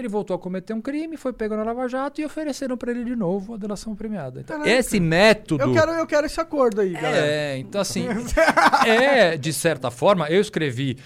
Ele 0.00 0.08
voltou 0.08 0.34
a 0.34 0.38
cometer 0.38 0.72
um 0.72 0.80
crime, 0.80 1.16
foi 1.16 1.32
pego 1.32 1.56
na 1.56 1.62
Lava 1.62 1.88
Jato 1.88 2.20
e 2.20 2.24
ofereceram 2.24 2.76
para 2.76 2.90
ele 2.90 3.04
de 3.04 3.14
novo 3.14 3.54
a 3.54 3.56
delação 3.56 3.94
premiada. 3.94 4.40
Então, 4.40 4.58
Caraca. 4.58 4.78
esse 4.78 4.98
método. 4.98 5.62
Eu 5.62 5.72
quero, 5.72 5.92
eu 5.92 6.06
quero 6.06 6.26
esse 6.26 6.40
acordo 6.40 6.80
aí, 6.80 6.92
galera. 6.92 7.26
É, 7.26 7.58
então 7.58 7.80
assim, 7.80 8.06
é, 8.86 9.36
de 9.36 9.52
certa 9.52 9.90
forma, 9.90 10.28
eu 10.28 10.40
escrevi 10.40 10.96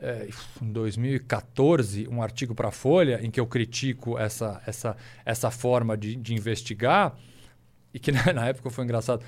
é, 0.00 0.28
em 0.62 0.72
2014 0.72 2.08
um 2.08 2.22
artigo 2.22 2.54
para 2.54 2.68
a 2.68 2.72
Folha 2.72 3.20
em 3.22 3.30
que 3.30 3.38
eu 3.40 3.46
critico 3.46 4.18
essa, 4.18 4.62
essa, 4.66 4.96
essa 5.24 5.50
forma 5.50 5.96
de, 5.96 6.16
de 6.16 6.34
investigar 6.34 7.14
e 7.92 7.98
que 7.98 8.10
na, 8.12 8.32
na 8.32 8.46
época 8.48 8.70
foi 8.70 8.84
engraçado. 8.84 9.24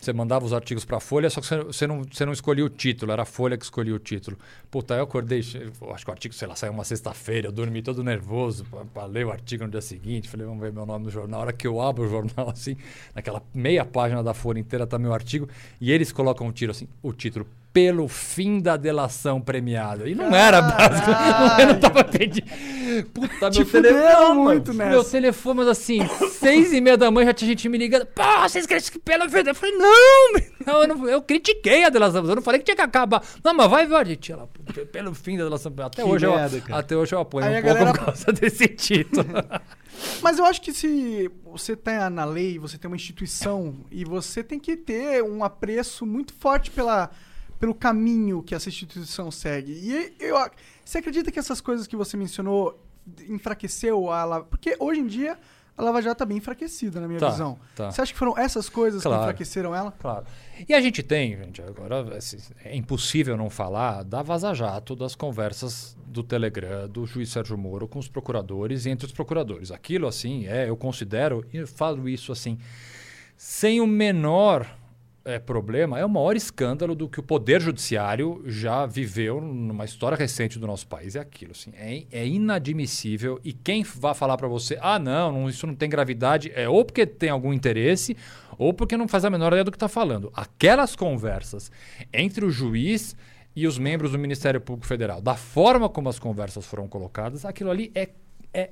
Você 0.00 0.12
mandava 0.12 0.44
os 0.44 0.52
artigos 0.52 0.84
para 0.84 0.98
a 0.98 1.00
Folha, 1.00 1.30
só 1.30 1.40
que 1.40 1.46
você, 1.46 1.86
não, 1.86 2.02
você 2.04 2.26
não 2.26 2.32
escolhia 2.32 2.64
o 2.64 2.68
título, 2.68 3.12
era 3.12 3.22
a 3.22 3.24
Folha 3.24 3.56
que 3.56 3.64
escolhia 3.64 3.94
o 3.94 3.98
título. 3.98 4.36
Puta, 4.70 4.94
eu 4.94 5.04
acordei, 5.04 5.38
acho 5.38 6.04
que 6.04 6.10
o 6.10 6.12
artigo, 6.12 6.34
sei 6.34 6.46
lá, 6.46 6.54
saiu 6.54 6.72
uma 6.72 6.84
sexta-feira, 6.84 7.48
eu 7.48 7.52
dormi 7.52 7.80
todo 7.80 8.04
nervoso 8.04 8.66
para 8.92 9.06
ler 9.06 9.24
o 9.24 9.30
artigo 9.30 9.64
no 9.64 9.70
dia 9.70 9.80
seguinte. 9.80 10.28
Falei, 10.28 10.46
vamos 10.46 10.60
ver 10.60 10.72
meu 10.72 10.84
nome 10.84 11.06
no 11.06 11.10
jornal. 11.10 11.30
Na 11.30 11.38
hora 11.38 11.52
que 11.52 11.66
eu 11.66 11.80
abro 11.80 12.04
o 12.04 12.08
jornal, 12.08 12.50
assim, 12.52 12.76
naquela 13.14 13.42
meia 13.54 13.84
página 13.84 14.22
da 14.22 14.34
Folha 14.34 14.58
inteira 14.58 14.86
tá 14.86 14.98
meu 14.98 15.14
artigo, 15.14 15.48
e 15.80 15.90
eles 15.90 16.12
colocam 16.12 16.46
o 16.46 16.52
tiro 16.52 16.70
assim, 16.70 16.86
o 17.02 17.12
título, 17.12 17.46
pelo 17.74 18.06
fim 18.06 18.60
da 18.60 18.76
delação 18.76 19.40
premiada. 19.40 20.08
E 20.08 20.14
não 20.14 20.32
era 20.34 20.62
básico, 20.62 21.10
não, 21.10 21.58
eu 21.58 21.66
não 21.66 21.80
tava 21.80 22.04
pedindo. 22.04 22.46
Puta, 23.12 23.50
Te 23.50 23.58
meu 23.64 23.66
telefone. 23.82 24.38
muito 24.38 24.72
Meu 24.72 24.98
nessa. 24.98 25.10
telefone, 25.10 25.56
mas 25.58 25.66
assim, 25.68 25.98
seis 26.30 26.72
e 26.72 26.80
meia 26.80 26.96
da 26.96 27.10
manhã 27.10 27.26
já 27.26 27.34
tinha 27.34 27.48
gente 27.48 27.68
me 27.68 27.76
ligando. 27.76 28.06
Pô, 28.06 28.22
vocês 28.42 28.64
querem 28.64 28.80
que 28.80 28.98
pela 29.00 29.26
vida? 29.26 29.50
Eu 29.50 29.54
falei, 29.56 29.76
não, 29.76 30.32
não 30.64 30.82
eu, 30.82 30.88
não, 30.88 31.08
eu 31.08 31.20
critiquei 31.20 31.82
a 31.84 31.88
delação, 31.88 32.24
eu 32.24 32.36
não 32.36 32.42
falei 32.42 32.60
que 32.60 32.64
tinha 32.66 32.76
que 32.76 32.82
acabar. 32.82 33.20
Não, 33.42 33.52
mas 33.52 33.68
vai 33.68 33.86
ver, 33.86 34.06
gente. 34.06 34.30
Ela, 34.30 34.48
pelo 34.92 35.12
fim 35.12 35.36
da 35.36 35.42
delação 35.42 35.72
premiada. 35.72 35.92
Até, 35.94 36.02
Que 36.04 36.08
hoje, 36.08 36.26
merda, 36.28 36.56
eu, 36.56 36.62
cara. 36.62 36.78
até 36.78 36.96
hoje 36.96 37.12
eu 37.12 37.18
apoio 37.20 37.44
Aí 37.44 37.54
um 37.54 37.58
a 37.58 37.60
pouco 37.62 37.74
galera- 37.76 37.98
por 37.98 38.04
causa 38.06 38.30
desse 38.32 38.68
título. 38.68 39.26
Mas 40.22 40.38
eu 40.38 40.44
acho 40.44 40.60
que 40.62 40.72
se 40.72 41.28
você 41.44 41.74
tá 41.74 42.08
na 42.08 42.24
lei, 42.24 42.56
você 42.58 42.78
tem 42.78 42.88
uma 42.88 42.96
instituição 42.96 43.74
e 43.90 44.04
você 44.04 44.44
tem 44.44 44.60
que 44.60 44.76
ter 44.76 45.24
um 45.24 45.42
apreço 45.42 46.06
muito 46.06 46.32
forte 46.34 46.70
pela, 46.70 47.10
pelo 47.64 47.74
caminho 47.74 48.42
que 48.42 48.54
essa 48.54 48.68
instituição 48.68 49.30
segue. 49.30 49.72
E 49.72 50.14
eu, 50.20 50.36
você 50.84 50.98
acredita 50.98 51.32
que 51.32 51.38
essas 51.38 51.62
coisas 51.62 51.86
que 51.86 51.96
você 51.96 52.14
mencionou 52.14 52.78
enfraqueceu 53.26 54.10
a 54.10 54.22
Lava... 54.22 54.44
Porque 54.44 54.76
hoje 54.78 55.00
em 55.00 55.06
dia 55.06 55.38
a 55.74 55.82
Lava 55.82 56.02
Jato 56.02 56.18
tá 56.18 56.26
bem 56.26 56.36
enfraquecida, 56.36 57.00
na 57.00 57.08
minha 57.08 57.18
Tá, 57.18 57.30
visão. 57.30 57.58
tá. 57.74 57.90
Você 57.90 58.02
acha 58.02 58.12
que 58.12 58.18
foram 58.18 58.36
essas 58.38 58.68
coisas 58.68 59.02
Claro. 59.02 59.16
que 59.16 59.24
enfraqueceram 59.24 59.74
ela? 59.74 59.92
Claro. 59.92 60.26
E 60.68 60.74
a 60.74 60.80
gente 60.80 61.02
tem, 61.02 61.38
gente, 61.38 61.62
agora 61.62 62.16
assim, 62.18 62.36
é 62.62 62.76
impossível 62.76 63.34
não 63.34 63.48
falar 63.48 64.02
da 64.04 64.20
vaza-jato, 64.22 64.94
das 64.94 65.14
conversas 65.14 65.96
do 66.06 66.22
Telegram, 66.22 66.86
do 66.86 67.06
juiz 67.06 67.30
Sérgio 67.30 67.56
Moro 67.56 67.88
com 67.88 67.98
os 67.98 68.08
procuradores 68.08 68.84
e 68.84 68.90
entre 68.90 69.06
os 69.06 69.12
procuradores. 69.12 69.70
Aquilo, 69.70 70.06
assim, 70.06 70.46
é, 70.46 70.68
eu 70.68 70.76
considero, 70.76 71.42
e 71.50 71.64
falo 71.66 72.06
isso 72.10 72.30
assim, 72.30 72.58
sem 73.38 73.80
o 73.80 73.86
menor 73.86 74.66
é, 75.24 75.38
problema, 75.38 75.98
é 75.98 76.04
o 76.04 76.08
maior 76.08 76.36
escândalo 76.36 76.94
do 76.94 77.08
que 77.08 77.18
o 77.18 77.22
Poder 77.22 77.60
Judiciário 77.60 78.42
já 78.46 78.84
viveu 78.84 79.40
numa 79.40 79.84
história 79.84 80.16
recente 80.16 80.58
do 80.58 80.66
nosso 80.66 80.86
país. 80.86 81.16
É 81.16 81.20
aquilo, 81.20 81.52
assim, 81.52 81.72
é, 81.74 82.04
é 82.12 82.26
inadmissível. 82.26 83.40
E 83.42 83.52
quem 83.52 83.82
vai 83.82 84.14
falar 84.14 84.36
para 84.36 84.48
você, 84.48 84.78
ah, 84.80 84.98
não, 84.98 85.32
não, 85.32 85.48
isso 85.48 85.66
não 85.66 85.74
tem 85.74 85.88
gravidade, 85.88 86.52
é 86.54 86.68
ou 86.68 86.84
porque 86.84 87.06
tem 87.06 87.30
algum 87.30 87.52
interesse, 87.52 88.16
ou 88.58 88.74
porque 88.74 88.96
não 88.96 89.08
faz 89.08 89.24
a 89.24 89.30
menor 89.30 89.48
ideia 89.48 89.64
do 89.64 89.70
que 89.70 89.76
está 89.76 89.88
falando. 89.88 90.30
Aquelas 90.34 90.94
conversas 90.94 91.72
entre 92.12 92.44
o 92.44 92.50
juiz 92.50 93.16
e 93.56 93.66
os 93.66 93.78
membros 93.78 94.12
do 94.12 94.18
Ministério 94.18 94.60
Público 94.60 94.86
Federal, 94.86 95.22
da 95.22 95.34
forma 95.34 95.88
como 95.88 96.08
as 96.08 96.18
conversas 96.18 96.66
foram 96.66 96.86
colocadas, 96.88 97.44
aquilo 97.44 97.70
ali 97.70 97.90
é, 97.94 98.10
é 98.52 98.70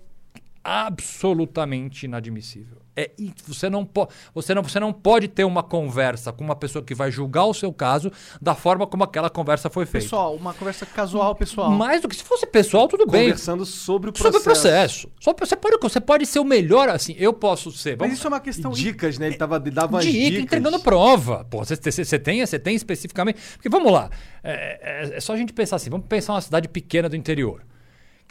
absolutamente 0.65 2.07
inadmissível. 2.07 2.79
É, 2.95 3.11
você, 3.47 3.71
não 3.71 3.87
po- 3.87 4.07
você, 4.35 4.55
não, 4.55 4.63
você 4.63 4.79
não 4.79 4.93
pode 4.93 5.27
ter 5.27 5.45
uma 5.45 5.63
conversa 5.63 6.31
com 6.31 6.45
uma 6.45 6.55
pessoa 6.55 6.85
que 6.85 6.95
vai 6.95 7.11
julgar 7.11 7.47
o 7.47 7.55
seu 7.55 7.73
caso 7.73 8.13
da 8.39 8.55
forma 8.55 8.87
como 8.87 9.03
aquela 9.03 9.31
conversa 9.31 9.71
foi 9.71 9.87
feita. 9.87 10.05
Pessoal, 10.05 10.35
uma 10.37 10.53
conversa 10.53 10.85
casual, 10.85 11.35
pessoal. 11.35 11.71
Mais 11.71 12.03
do 12.03 12.09
que 12.09 12.15
se 12.17 12.23
fosse 12.23 12.45
pessoal, 12.45 12.87
tudo 12.89 13.07
bem. 13.07 13.23
Conversando 13.31 13.65
sobre 13.65 14.11
o 14.11 14.13
processo. 14.13 14.33
Sobre 14.33 14.41
o 14.41 14.43
processo. 14.45 15.09
Você, 15.41 15.57
pode, 15.57 15.79
você 15.81 16.01
pode 16.03 16.27
ser 16.27 16.39
o 16.41 16.45
melhor, 16.45 16.91
assim, 16.91 17.15
eu 17.19 17.33
posso 17.33 17.71
ser. 17.73 17.93
Mas 17.93 17.99
vamos- 18.01 18.19
isso 18.19 18.27
é 18.27 18.29
uma 18.29 18.41
questão... 18.41 18.71
Dicas, 18.73 19.19
né? 19.19 19.29
Ele 19.29 19.37
tava, 19.37 19.59
dava 19.59 20.01
Dica, 20.01 20.13
dicas. 20.13 20.43
entregando 20.43 20.79
prova. 20.81 21.47
Pô, 21.49 21.65
você, 21.65 21.77
você, 21.77 22.05
você 22.05 22.19
tem, 22.19 22.45
você 22.45 22.59
tem 22.59 22.77
especificamente. 22.77 23.39
Porque 23.55 23.71
vamos 23.71 23.91
lá, 23.91 24.11
é, 24.45 25.07
é- 25.13 25.17
é 25.17 25.21
só 25.21 25.33
a 25.33 25.37
gente 25.39 25.55
pensar 25.55 25.77
assim: 25.77 25.89
vamos 25.89 26.07
pensar 26.07 26.35
uma 26.35 26.41
cidade 26.43 26.69
pequena 26.69 27.09
do 27.09 27.17
interior. 27.17 27.63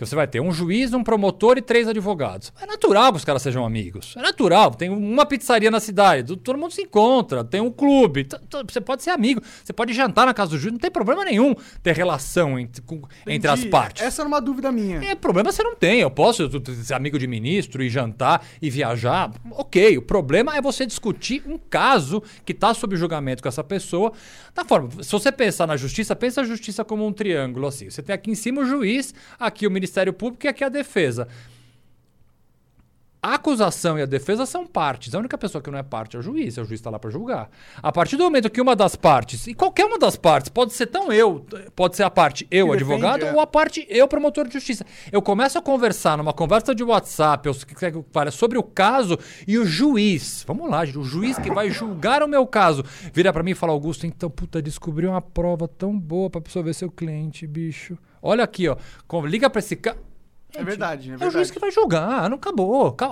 Que 0.01 0.07
você 0.07 0.15
vai 0.15 0.25
ter 0.25 0.39
um 0.39 0.51
juiz, 0.51 0.93
um 0.95 1.03
promotor 1.03 1.59
e 1.59 1.61
três 1.61 1.87
advogados. 1.87 2.51
É 2.59 2.65
natural 2.65 3.11
que 3.11 3.17
os 3.19 3.23
caras 3.25 3.39
sejam 3.43 3.63
amigos. 3.63 4.15
É 4.17 4.21
natural. 4.23 4.71
Tem 4.71 4.89
uma 4.89 5.27
pizzaria 5.27 5.69
na 5.69 5.79
cidade, 5.79 6.23
do- 6.23 6.37
todo 6.37 6.57
mundo 6.57 6.71
se 6.73 6.81
encontra, 6.81 7.43
tem 7.43 7.61
um 7.61 7.69
clube. 7.69 8.27
Você 8.67 8.81
pode 8.81 9.03
ser 9.03 9.11
amigo, 9.11 9.43
você 9.63 9.71
pode 9.71 9.93
jantar 9.93 10.25
na 10.25 10.33
casa 10.33 10.49
do 10.51 10.57
juiz, 10.57 10.71
não 10.73 10.79
tem 10.79 10.89
problema 10.89 11.23
nenhum 11.23 11.53
ter 11.83 11.95
relação 11.95 12.57
entre, 12.57 12.81
com- 12.81 13.03
entre 13.27 13.47
as 13.51 13.63
partes. 13.65 14.01
Essa 14.03 14.23
era 14.23 14.27
uma 14.27 14.41
dúvida 14.41 14.71
minha. 14.71 14.97
É, 15.03 15.13
problema 15.13 15.51
você 15.51 15.61
não 15.61 15.75
tem. 15.75 15.99
Eu 15.99 16.09
posso 16.09 16.49
ser 16.83 16.95
amigo 16.95 17.19
de 17.19 17.27
ministro 17.27 17.83
e 17.83 17.87
jantar 17.89 18.43
e 18.59 18.71
viajar. 18.71 19.31
Ok. 19.51 19.99
O 19.99 20.01
problema 20.01 20.57
é 20.57 20.61
você 20.63 20.83
discutir 20.83 21.43
um 21.45 21.59
caso 21.59 22.23
que 22.43 22.53
está 22.53 22.73
sob 22.73 22.95
julgamento 22.95 23.43
com 23.43 23.49
essa 23.49 23.63
pessoa. 23.63 24.11
Da 24.55 24.65
forma. 24.65 24.89
Se 25.03 25.11
você 25.11 25.31
pensar 25.31 25.67
na 25.67 25.77
justiça, 25.77 26.15
pensa 26.15 26.41
a 26.41 26.43
justiça 26.43 26.83
como 26.83 27.05
um 27.05 27.13
triângulo 27.13 27.67
assim. 27.67 27.87
Você 27.87 28.01
tem 28.01 28.15
aqui 28.15 28.31
em 28.31 28.35
cima 28.35 28.61
o 28.63 28.65
juiz, 28.65 29.13
aqui 29.39 29.67
o 29.67 29.71
Ministério 29.91 30.13
Público 30.13 30.45
e 30.45 30.49
aqui 30.49 30.63
a 30.63 30.69
defesa. 30.69 31.27
A 33.23 33.35
acusação 33.35 33.99
e 33.99 34.01
a 34.01 34.05
defesa 34.07 34.47
são 34.47 34.65
partes. 34.65 35.13
A 35.13 35.19
única 35.19 35.37
pessoa 35.37 35.61
que 35.61 35.69
não 35.69 35.77
é 35.77 35.83
parte 35.83 36.15
é 36.15 36.19
o 36.19 36.23
juiz. 36.23 36.57
O 36.57 36.63
juiz 36.63 36.79
está 36.79 36.89
lá 36.89 36.97
para 36.97 37.11
julgar. 37.11 37.51
A 37.83 37.91
partir 37.91 38.17
do 38.17 38.23
momento 38.23 38.49
que 38.49 38.59
uma 38.59 38.75
das 38.75 38.95
partes, 38.95 39.45
e 39.45 39.53
qualquer 39.53 39.85
uma 39.85 39.99
das 39.99 40.15
partes, 40.15 40.49
pode 40.49 40.73
ser 40.73 40.87
tão 40.87 41.13
eu, 41.13 41.45
pode 41.75 41.95
ser 41.95 42.01
a 42.01 42.09
parte 42.09 42.47
eu, 42.49 42.69
Que 42.69 42.73
advogado, 42.77 43.19
defende, 43.19 43.35
é. 43.35 43.35
ou 43.35 43.39
a 43.39 43.45
parte 43.45 43.85
eu, 43.89 44.07
promotor 44.07 44.47
de 44.47 44.53
justiça. 44.53 44.83
Eu 45.11 45.21
começo 45.21 45.55
a 45.59 45.61
conversar 45.61 46.17
numa 46.17 46.33
conversa 46.33 46.73
de 46.73 46.83
WhatsApp, 46.83 47.47
ou 47.47 47.53
que 47.53 47.85
eu 47.85 48.03
fale, 48.11 48.31
sobre 48.31 48.57
o 48.57 48.63
caso, 48.63 49.19
e 49.47 49.59
o 49.59 49.65
juiz, 49.67 50.43
vamos 50.47 50.67
lá, 50.67 50.81
o 50.81 51.03
juiz 51.03 51.37
que 51.37 51.51
vai 51.51 51.69
julgar 51.69 52.23
o 52.23 52.27
meu 52.27 52.47
caso, 52.47 52.83
vira 53.13 53.31
para 53.31 53.43
mim 53.43 53.51
e 53.51 53.55
fala: 53.55 53.71
Augusto, 53.71 54.07
então, 54.07 54.31
puta, 54.31 54.59
descobri 54.63 55.05
uma 55.05 55.21
prova 55.21 55.67
tão 55.67 55.95
boa 55.95 56.27
para 56.27 56.39
absorver 56.39 56.73
seu 56.73 56.89
cliente, 56.89 57.45
bicho. 57.45 57.99
Olha 58.21 58.43
aqui, 58.43 58.67
ó. 58.69 58.75
Liga 59.25 59.49
para 59.49 59.59
esse 59.59 59.75
cara. 59.75 59.97
É 60.53 60.61
verdade, 60.65 61.07
é 61.09 61.13
É 61.13 61.15
o 61.15 61.17
verdade. 61.17 61.33
juiz 61.33 61.49
que 61.51 61.59
vai 61.59 61.71
julgar, 61.71 62.29
não 62.29 62.35
acabou. 62.35 62.91
Ca- 62.91 63.07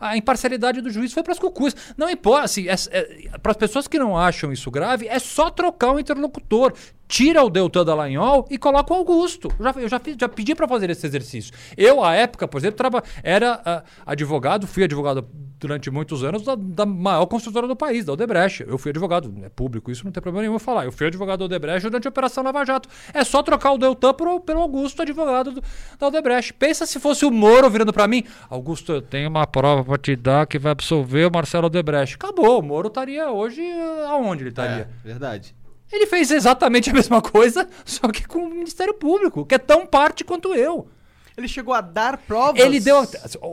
A, 0.00 0.08
a 0.10 0.16
imparcialidade 0.16 0.80
do 0.80 0.90
juiz 0.90 1.12
foi 1.12 1.22
para 1.22 1.32
as 1.32 1.38
cucuas. 1.38 1.76
Não 1.96 2.10
importa, 2.10 2.44
assim, 2.46 2.64
para 3.40 3.52
as 3.52 3.56
pessoas 3.56 3.86
que 3.86 4.00
não 4.00 4.18
acham 4.18 4.52
isso 4.52 4.68
grave, 4.68 5.06
é 5.06 5.20
só 5.20 5.48
trocar 5.48 5.92
o 5.92 6.00
interlocutor. 6.00 6.72
Tira 7.06 7.40
o 7.44 7.50
Deltan 7.50 7.84
Dallagnol 7.84 8.48
e 8.50 8.58
coloca 8.58 8.92
o 8.92 8.96
Augusto. 8.96 9.48
Eu 9.60 9.64
já, 9.64 9.74
eu 9.82 9.88
já, 9.88 9.98
fiz- 10.00 10.16
já 10.18 10.28
pedi 10.28 10.56
para 10.56 10.66
fazer 10.66 10.90
esse 10.90 11.06
exercício. 11.06 11.52
Eu, 11.76 12.02
à 12.02 12.14
época, 12.14 12.48
por 12.48 12.58
exemplo, 12.58 12.78
traba, 12.78 13.04
era 13.22 13.60
ah, 13.64 13.84
advogado, 14.04 14.66
fui 14.66 14.82
advogado 14.82 15.28
durante 15.62 15.88
muitos 15.90 16.24
anos 16.24 16.42
da, 16.42 16.56
da 16.56 16.84
maior 16.84 17.24
construtora 17.26 17.68
do 17.68 17.76
país, 17.76 18.04
da 18.04 18.12
Odebrecht. 18.12 18.64
Eu 18.66 18.76
fui 18.76 18.90
advogado, 18.90 19.32
é 19.44 19.48
público, 19.48 19.92
isso 19.92 20.04
não 20.04 20.10
tem 20.10 20.20
problema 20.20 20.42
nenhum 20.42 20.56
eu 20.56 20.58
falar. 20.58 20.84
Eu 20.84 20.92
fui 20.92 21.06
advogado 21.06 21.38
da 21.38 21.44
Odebrecht 21.44 21.88
durante 21.88 22.08
a 22.08 22.10
Operação 22.10 22.42
Lava 22.42 22.64
Jato. 22.64 22.88
É 23.14 23.22
só 23.22 23.42
trocar 23.44 23.72
o 23.72 23.78
Deltan 23.78 24.12
por, 24.12 24.40
pelo 24.40 24.60
Augusto, 24.60 25.02
advogado 25.02 25.52
do, 25.52 25.62
da 25.98 26.08
Odebrecht. 26.08 26.52
Pensa 26.54 26.84
se 26.84 26.98
fosse 26.98 27.24
o 27.24 27.30
Moro 27.30 27.70
virando 27.70 27.92
para 27.92 28.08
mim, 28.08 28.24
Augusto, 28.50 28.92
eu 28.92 29.00
tenho 29.00 29.28
uma 29.28 29.46
prova 29.46 29.84
para 29.84 29.98
te 29.98 30.16
dar 30.16 30.46
que 30.46 30.58
vai 30.58 30.72
absolver 30.72 31.28
o 31.28 31.32
Marcelo 31.32 31.66
Odebrecht. 31.66 32.16
Acabou, 32.16 32.58
o 32.58 32.62
Moro 32.62 32.88
estaria 32.88 33.30
hoje 33.30 33.62
eh, 33.62 34.06
aonde 34.08 34.42
ele 34.42 34.50
estaria? 34.50 34.88
É, 35.04 35.06
verdade. 35.06 35.54
Ele 35.92 36.06
fez 36.06 36.32
exatamente 36.32 36.90
a 36.90 36.92
mesma 36.92 37.22
coisa, 37.22 37.68
só 37.86 38.08
que 38.08 38.26
com 38.26 38.40
o 38.40 38.50
Ministério 38.50 38.94
Público, 38.94 39.46
que 39.46 39.54
é 39.54 39.58
tão 39.58 39.86
parte 39.86 40.24
quanto 40.24 40.54
eu. 40.54 40.88
Ele 41.36 41.48
chegou 41.48 41.72
a 41.72 41.80
dar 41.80 42.18
provas. 42.18 42.60
Ele 42.60 42.78
deu. 42.78 43.06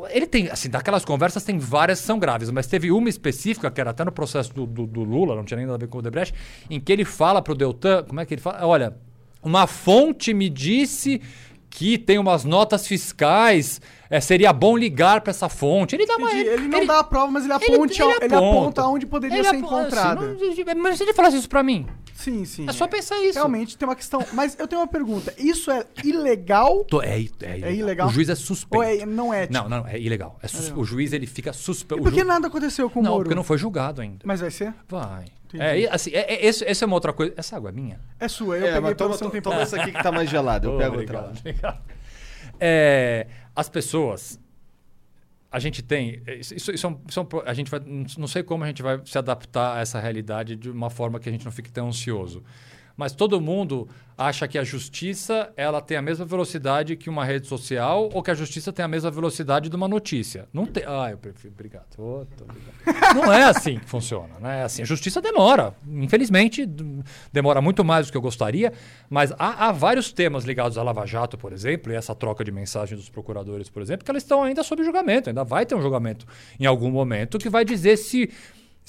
Ele 0.09 0.27
tem, 0.27 0.49
assim, 0.49 0.69
daquelas 0.69 1.05
conversas 1.05 1.43
tem 1.43 1.57
várias 1.57 2.01
que 2.01 2.05
são 2.05 2.19
graves, 2.19 2.49
mas 2.49 2.67
teve 2.67 2.91
uma 2.91 3.09
específica, 3.09 3.71
que 3.71 3.79
era 3.79 3.91
até 3.91 4.03
no 4.03 4.11
processo 4.11 4.53
do, 4.53 4.65
do, 4.65 4.85
do 4.85 5.03
Lula, 5.03 5.35
não 5.35 5.45
tinha 5.45 5.57
nem 5.57 5.65
nada 5.65 5.77
a 5.77 5.79
ver 5.79 5.87
com 5.87 5.99
o 5.99 6.01
Debrecht, 6.01 6.33
em 6.69 6.79
que 6.79 6.91
ele 6.91 7.05
fala 7.05 7.41
pro 7.41 7.55
Deltan. 7.55 8.03
Como 8.03 8.19
é 8.19 8.25
que 8.25 8.33
ele 8.33 8.41
fala? 8.41 8.65
Olha, 8.65 8.97
uma 9.41 9.65
fonte 9.67 10.33
me 10.33 10.49
disse 10.49 11.21
que 11.69 11.97
tem 11.97 12.17
umas 12.17 12.43
notas 12.43 12.87
fiscais. 12.87 13.81
É, 14.09 14.19
seria 14.19 14.51
bom 14.51 14.75
ligar 14.75 15.21
para 15.21 15.29
essa 15.31 15.47
fonte. 15.47 15.95
Ele 15.95 16.05
dá 16.05 16.15
uma. 16.17 16.31
Entendi. 16.31 16.47
Ele 16.49 16.67
não 16.67 16.85
dá 16.85 16.99
a 16.99 17.03
prova, 17.03 17.31
mas 17.31 17.43
ele 17.43 17.53
aponta, 17.53 17.71
ele, 18.03 18.13
ele 18.23 18.35
aponta 18.35 18.87
onde 18.87 19.05
poderia 19.05 19.37
ele 19.37 19.47
ser 19.47 19.55
encontrado. 19.57 20.23
assim, 20.25 20.63
não- 20.65 20.75
mas 20.81 20.97
se 20.97 21.03
ele 21.03 21.13
falasse 21.13 21.37
isso 21.37 21.47
pra 21.47 21.61
mim, 21.61 21.85
Sim, 22.15 22.43
sim. 22.43 22.65
é 22.67 22.71
só 22.73 22.87
pensar 22.87 23.19
isso. 23.23 23.35
Realmente 23.37 23.77
tem 23.77 23.87
uma 23.87 23.95
questão. 23.95 24.25
Mas 24.33 24.57
eu 24.57 24.67
tenho 24.67 24.81
uma 24.81 24.87
pergunta. 24.87 25.31
Isso 25.37 25.69
é 25.69 25.85
ilegal 26.03 26.83
Tô- 26.85 27.01
é, 27.03 27.19
i- 27.19 27.31
é 27.41 27.57
ilegal. 27.57 27.71
ilegal? 27.73 28.07
O 28.07 28.11
juiz 28.11 28.29
é 28.29 28.35
suspeito. 28.35 28.77
ou 28.77 28.83
é, 28.83 29.05
não 29.05 29.33
é? 29.33 29.47
Não, 29.49 29.69
não, 29.69 29.87
é 29.87 29.99
ilegal. 29.99 30.39
É 30.41 30.47
sus- 30.47 30.73
O 30.75 30.83
juiz 30.83 31.13
ele 31.13 31.27
fica 31.27 31.53
suspeito. 31.53 32.03
Por 32.03 32.11
que 32.11 32.23
nada 32.23 32.47
aconteceu 32.47 32.89
com 32.89 33.01
o 33.01 33.03
Não, 33.03 33.11
Moro? 33.11 33.23
porque 33.25 33.35
não 33.35 33.43
foi 33.43 33.57
julgado 33.59 34.01
ainda. 34.01 34.19
Mas 34.25 34.39
vai 34.41 34.49
ser? 34.51 34.73
Vai. 34.87 35.25
Entendi. 35.53 35.63
É, 35.85 35.89
assim, 35.93 36.11
é, 36.13 36.33
é, 36.33 36.45
esse, 36.45 36.63
essa 36.65 36.83
é 36.83 36.87
uma 36.87 36.95
outra 36.95 37.11
coisa. 37.13 37.33
Essa 37.37 37.55
água 37.57 37.69
é 37.69 37.73
minha? 37.73 37.99
É 38.19 38.27
sua. 38.27 38.57
Eu 38.57 38.63
É, 38.65 38.67
peguei 38.67 38.81
mas 38.81 38.95
toma, 38.97 39.13
você 39.17 39.29
tempo. 39.29 39.41
toma 39.49 39.61
essa 39.61 39.77
aqui 39.81 39.91
que 39.91 40.01
tá 40.03 40.11
mais 40.11 40.29
gelada. 40.29 40.67
Eu 40.67 40.73
Oh, 40.73 40.77
pego 40.77 40.93
obrigado, 40.95 41.25
outra 41.27 41.39
obrigado. 41.39 41.79
É, 42.59 43.27
as 43.55 43.69
pessoas. 43.69 44.39
A 45.51 45.57
gente 45.59 45.81
tem. 45.81 46.21
Isso, 46.39 46.53
isso- 46.55 46.71
isso 46.71 46.87
é 46.87 46.95
isso 47.09 47.19
é 47.19 47.23
pro- 47.23 47.43
a 47.45 47.53
gente 47.53 47.71
vai. 47.71 47.79
Não 48.17 48.27
sei 48.27 48.43
como 48.43 48.63
a 48.63 48.67
gente 48.67 48.83
vai 48.83 49.01
se 49.03 49.17
adaptar 49.17 49.77
a 49.77 49.81
essa 49.81 49.99
realidade 49.99 50.55
de 50.55 50.69
uma 50.69 50.89
forma 50.91 51.19
que 51.19 51.27
a 51.27 51.31
gente 51.31 51.43
não 51.45 51.51
fique 51.51 51.71
tão 51.71 51.87
ansioso. 51.87 52.43
Mas 52.99 53.13
todo 53.13 53.39
mundo 53.39 53.87
acha 54.17 54.45
que 54.45 54.57
a 54.57 54.63
justiça 54.65 55.53
ela 55.55 55.79
tem 55.79 55.95
a 55.95 56.01
mesma 56.01 56.25
velocidade 56.25 56.97
que 56.97 57.09
uma 57.09 57.23
rede 57.23 57.47
social 57.47 58.09
ou 58.13 58.21
que 58.21 58.29
a 58.29 58.33
justiça 58.33 58.73
tem 58.73 58.83
a 58.83 58.89
mesma 58.89 59.09
velocidade 59.09 59.69
de 59.69 59.75
uma 59.77 59.87
notícia. 59.87 60.49
Não 60.51 60.65
tem. 60.65 60.83
Ah, 60.85 61.07
eu 61.09 61.17
prefiro. 61.17 61.53
Obrigado. 61.53 61.85
Obrigado. 61.97 63.15
Não 63.15 63.31
é 63.31 63.43
assim 63.43 63.79
que 63.79 63.85
funciona. 63.85 64.37
Né? 64.41 64.59
É 64.59 64.63
assim, 64.63 64.81
a 64.81 64.85
justiça 64.85 65.21
demora. 65.21 65.73
Infelizmente, 65.87 66.65
demora 67.31 67.61
muito 67.61 67.85
mais 67.85 68.07
do 68.07 68.11
que 68.11 68.17
eu 68.17 68.21
gostaria. 68.21 68.73
Mas 69.09 69.31
há, 69.39 69.69
há 69.69 69.71
vários 69.71 70.11
temas 70.11 70.43
ligados 70.43 70.77
à 70.77 70.83
Lava 70.83 71.05
Jato, 71.05 71.37
por 71.37 71.53
exemplo, 71.53 71.93
e 71.93 71.95
essa 71.95 72.13
troca 72.13 72.43
de 72.43 72.51
mensagens 72.51 72.99
dos 72.99 73.09
procuradores, 73.09 73.69
por 73.69 73.81
exemplo, 73.81 74.03
que 74.03 74.11
elas 74.11 74.23
estão 74.23 74.43
ainda 74.43 74.61
sob 74.61 74.83
julgamento. 74.83 75.29
Ainda 75.29 75.45
vai 75.45 75.65
ter 75.65 75.73
um 75.73 75.81
julgamento 75.81 76.25
em 76.59 76.65
algum 76.65 76.91
momento 76.91 77.37
que 77.37 77.49
vai 77.49 77.63
dizer 77.63 77.95
se 77.95 78.29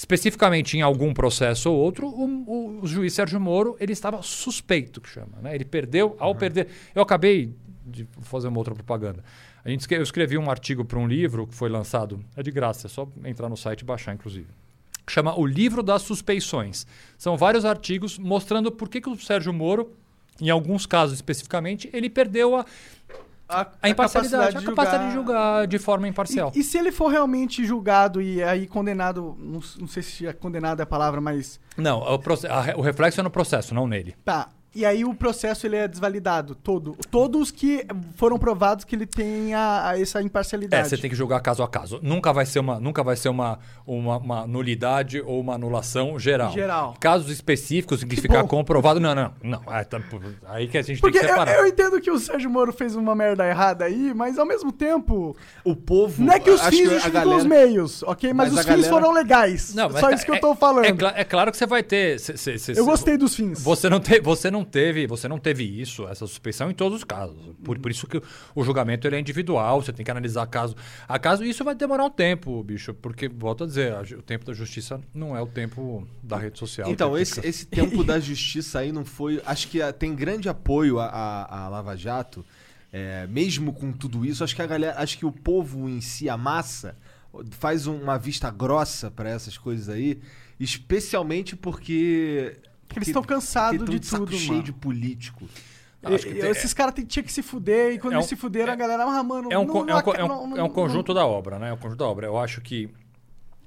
especificamente 0.00 0.78
em 0.78 0.80
algum 0.80 1.12
processo 1.12 1.70
ou 1.70 1.76
outro, 1.78 2.06
o, 2.06 2.24
o- 2.24 2.80
o 2.82 2.86
juiz 2.86 3.12
Sérgio 3.12 3.38
Moro 3.38 3.76
ele 3.78 3.92
estava 3.92 4.22
suspeito, 4.22 4.98
que 4.98 5.10
chama. 5.10 5.38
Né? 5.42 5.54
Ele 5.54 5.64
perdeu, 5.64 6.16
ao 6.18 6.34
perder. 6.34 6.68
Eu 6.94 7.02
acabei 7.02 7.54
de 7.84 8.08
fazer 8.22 8.48
uma 8.48 8.56
outra 8.56 8.74
propaganda. 8.74 9.22
A 9.62 9.68
gente, 9.68 9.86
eu 9.92 10.02
escrevi 10.02 10.38
um 10.38 10.50
artigo 10.50 10.86
para 10.86 10.98
um 10.98 11.06
livro 11.06 11.46
que 11.46 11.54
foi 11.54 11.68
lançado, 11.68 12.24
é 12.34 12.42
de 12.42 12.50
graça, 12.50 12.86
é 12.86 12.90
só 12.90 13.06
entrar 13.26 13.50
no 13.50 13.58
site 13.58 13.82
e 13.82 13.84
baixar, 13.84 14.14
inclusive. 14.14 14.46
Chama 15.06 15.38
O 15.38 15.44
Livro 15.44 15.82
das 15.82 16.00
Suspeições. 16.00 16.86
São 17.18 17.36
vários 17.36 17.66
artigos 17.66 18.18
mostrando 18.18 18.72
por 18.72 18.88
que, 18.88 19.02
que 19.02 19.10
o 19.10 19.16
Sérgio 19.18 19.52
Moro, 19.52 19.92
em 20.40 20.48
alguns 20.48 20.86
casos 20.86 21.16
especificamente, 21.16 21.90
ele 21.92 22.08
perdeu 22.08 22.56
a, 22.56 22.64
a 23.82 23.88
imparcialidade, 23.88 24.56
a 24.56 24.62
capacidade 24.62 25.06
de 25.08 25.12
julgar 25.14 25.66
de 25.66 25.78
forma 25.78 26.06
imparcial. 26.08 26.52
E, 26.54 26.60
e 26.60 26.64
se 26.64 26.78
ele 26.78 26.90
for 26.92 27.08
realmente 27.08 27.64
julgado 27.64 28.20
e 28.22 28.42
aí 28.42 28.66
condenado, 28.66 29.36
não, 29.38 29.60
não 29.78 29.88
sei 29.88 30.02
se 30.02 30.26
é 30.26 30.32
condenado 30.32 30.80
é 30.80 30.82
a 30.82 30.86
palavra, 30.86 31.20
mas 31.20 31.58
Não, 31.76 32.00
o, 32.00 32.18
proce- 32.18 32.46
a 32.46 32.60
re- 32.60 32.74
o 32.76 32.80
reflexo 32.80 33.20
é 33.20 33.22
no 33.22 33.30
processo, 33.30 33.74
não 33.74 33.86
nele. 33.86 34.14
tá. 34.24 34.48
E 34.72 34.84
aí 34.86 35.04
o 35.04 35.12
processo 35.12 35.66
ele 35.66 35.74
é 35.76 35.88
desvalidado 35.88 36.54
todo. 36.54 36.96
Todos 37.10 37.50
que 37.50 37.84
foram 38.14 38.38
provados 38.38 38.84
que 38.84 38.94
ele 38.94 39.04
tem 39.06 39.52
a, 39.52 39.88
a 39.90 40.00
essa 40.00 40.20
É, 40.20 40.22
imparcialidade. 40.22 40.88
você 40.88 40.96
tem 40.96 41.10
que 41.10 41.16
julgar 41.16 41.40
caso 41.40 41.60
a 41.62 41.68
caso. 41.68 41.98
Nunca 42.02 42.32
vai 42.32 42.46
ser 42.46 42.60
uma, 42.60 42.78
nunca 42.78 43.02
vai 43.02 43.16
ser 43.16 43.30
uma, 43.30 43.58
uma, 43.84 44.18
uma 44.18 44.46
nulidade 44.46 45.20
ou 45.22 45.40
uma 45.40 45.54
anulação 45.54 46.18
geral. 46.20 46.52
Geral. 46.52 46.94
Casos 47.00 47.30
específicos 47.30 48.02
em 48.04 48.06
que, 48.06 48.14
Que 48.14 48.22
ficar 48.22 48.42
bom. 48.42 48.48
comprovado. 48.48 49.00
Não, 49.00 49.12
não, 49.12 49.32
não. 49.42 49.60
É, 49.74 49.82
tá- 49.82 50.00
aí 50.46 50.68
que 50.68 50.78
a 50.78 50.82
gente 50.82 51.00
Porque 51.00 51.18
tem 51.18 51.26
que 51.26 51.32
eu, 51.34 51.38
separar. 51.38 51.58
eu 51.58 51.66
entendo 51.66 52.00
que 52.00 52.10
o 52.10 52.18
Sérgio 52.20 52.48
Moro 52.48 52.72
fez 52.72 52.94
uma 52.94 53.14
merda 53.14 53.44
errada 53.48 53.84
aí, 53.86 54.14
mas 54.14 54.38
ao 54.38 54.46
mesmo 54.46 54.70
tempo, 54.70 55.36
O 55.64 55.74
povo. 55.74 56.22
não 56.22 56.32
é 56.32 56.38
que 56.38 56.48
os 56.50 56.60
fins 56.66 56.88
justificam 56.90 57.36
os 57.36 57.44
meios, 57.44 58.02
ok? 58.04 58.32
Mas, 58.32 58.52
Mas 58.52 58.52
os 58.52 58.58
a 58.60 58.62
fins 58.62 58.70
galera- 58.86 58.88
foram 58.92 59.12
legais. 59.12 59.74
Não, 59.74 59.88
mas 59.90 59.98
Só 60.00 60.08
tá- 60.08 60.14
isso 60.14 60.24
que 60.24 60.30
eu 60.30 60.36
é- 60.36 60.40
tô 60.40 60.54
falando. 60.54 60.84
É, 60.84 61.20
é 61.20 61.24
claro 61.24 61.50
que 61.50 61.56
você 61.56 61.66
vai 61.66 61.82
ter. 61.82 62.20
cê- 62.20 62.36
cê- 62.36 62.56
cê- 62.56 62.70
eu 62.72 62.76
cê- 62.76 62.82
gostei 62.82 63.16
dos 63.16 63.34
fins. 63.34 63.60
Você 63.62 63.88
não, 63.90 63.98
te, 63.98 64.20
você 64.20 64.48
não 64.48 64.59
teve, 64.64 65.06
você 65.06 65.26
não 65.28 65.38
teve 65.38 65.64
isso, 65.64 66.06
essa 66.08 66.26
suspeição 66.26 66.70
em 66.70 66.74
todos 66.74 66.98
os 66.98 67.04
casos. 67.04 67.36
Por, 67.64 67.78
por 67.78 67.90
isso 67.90 68.06
que 68.06 68.20
o 68.54 68.64
julgamento 68.64 69.06
ele 69.06 69.16
é 69.16 69.20
individual, 69.20 69.82
você 69.82 69.92
tem 69.92 70.04
que 70.04 70.10
analisar 70.10 70.46
caso 70.46 70.76
a 71.08 71.18
caso. 71.18 71.44
Isso 71.44 71.64
vai 71.64 71.74
demorar 71.74 72.04
um 72.04 72.10
tempo, 72.10 72.62
bicho, 72.62 72.92
porque 72.94 73.28
volto 73.28 73.64
a 73.64 73.66
dizer, 73.66 73.92
a 73.92 74.00
o 74.00 74.22
tempo 74.22 74.44
da 74.44 74.52
justiça 74.52 75.00
não 75.14 75.36
é 75.36 75.40
o 75.42 75.46
tempo 75.46 76.06
da 76.22 76.36
rede 76.36 76.58
social. 76.58 76.90
Então, 76.90 77.16
esse, 77.16 77.44
esse 77.46 77.66
tempo 77.66 78.02
da 78.02 78.18
justiça 78.20 78.80
aí 78.80 78.92
não 78.92 79.04
foi. 79.04 79.40
Acho 79.46 79.68
que 79.68 79.80
ah, 79.80 79.92
tem 79.92 80.14
grande 80.14 80.48
apoio 80.48 80.98
à- 80.98 81.46
à 81.48 81.68
Lava 81.68 81.96
Jato, 81.96 82.44
é, 82.92 83.26
mesmo 83.26 83.72
com 83.72 83.92
tudo 83.92 84.24
isso. 84.24 84.42
Acho 84.42 84.54
que 84.56 84.62
a 84.62 84.66
galera, 84.66 84.94
acho 84.98 85.16
que 85.18 85.24
o 85.26 85.32
povo 85.32 85.88
em 85.88 86.00
si, 86.00 86.28
a 86.28 86.36
massa, 86.36 86.96
faz 87.52 87.86
uma 87.86 88.18
vista 88.18 88.50
grossa 88.50 89.10
pra 89.10 89.30
essas 89.30 89.56
coisas 89.56 89.88
aí, 89.88 90.20
especialmente 90.58 91.56
porque. 91.56 92.56
Porque 92.90 92.98
eles 92.98 93.08
estão 93.08 93.22
cansados 93.22 93.88
de 93.88 94.04
saco 94.06 94.26
tudo, 94.26 94.36
cheio 94.36 94.50
mano. 94.52 94.62
de 94.64 94.72
político. 94.72 95.48
Acho 96.02 96.26
que 96.26 96.32
E- 96.32 96.40
tem- 96.40 96.50
esses 96.50 96.74
caras 96.74 96.94
tem- 96.94 97.04
tinham 97.04 97.24
que 97.24 97.32
se 97.32 97.42
fuder, 97.42 97.92
e 97.92 97.98
quando 97.98 98.14
É 98.14 98.16
eles 98.16 98.26
um- 98.26 98.28
se 98.28 98.36
fuderam, 98.36 98.70
é- 98.70 98.72
a 98.72 98.76
galera, 98.76 99.04
ah, 99.04 99.22
mano, 99.22 99.48
É 99.52 99.58
um, 99.58 99.64
não- 99.66 99.74
não 99.84 99.88
é 99.90 99.94
um, 99.94 99.96
aca- 99.98 100.10
é 100.12 100.24
um- 100.24 100.28
não- 100.28 100.42
é 100.56 100.60
um 100.62 100.66
não- 100.66 100.70
conjunto 100.70 101.14
da 101.14 101.24
obra, 101.26 101.58
né? 101.58 101.68
É 101.68 101.72
um 101.72 101.76
conjunto 101.76 101.98
da 101.98 102.06
obra. 102.06 102.26
Eu 102.26 102.36
acho 102.38 102.60
que 102.60 102.88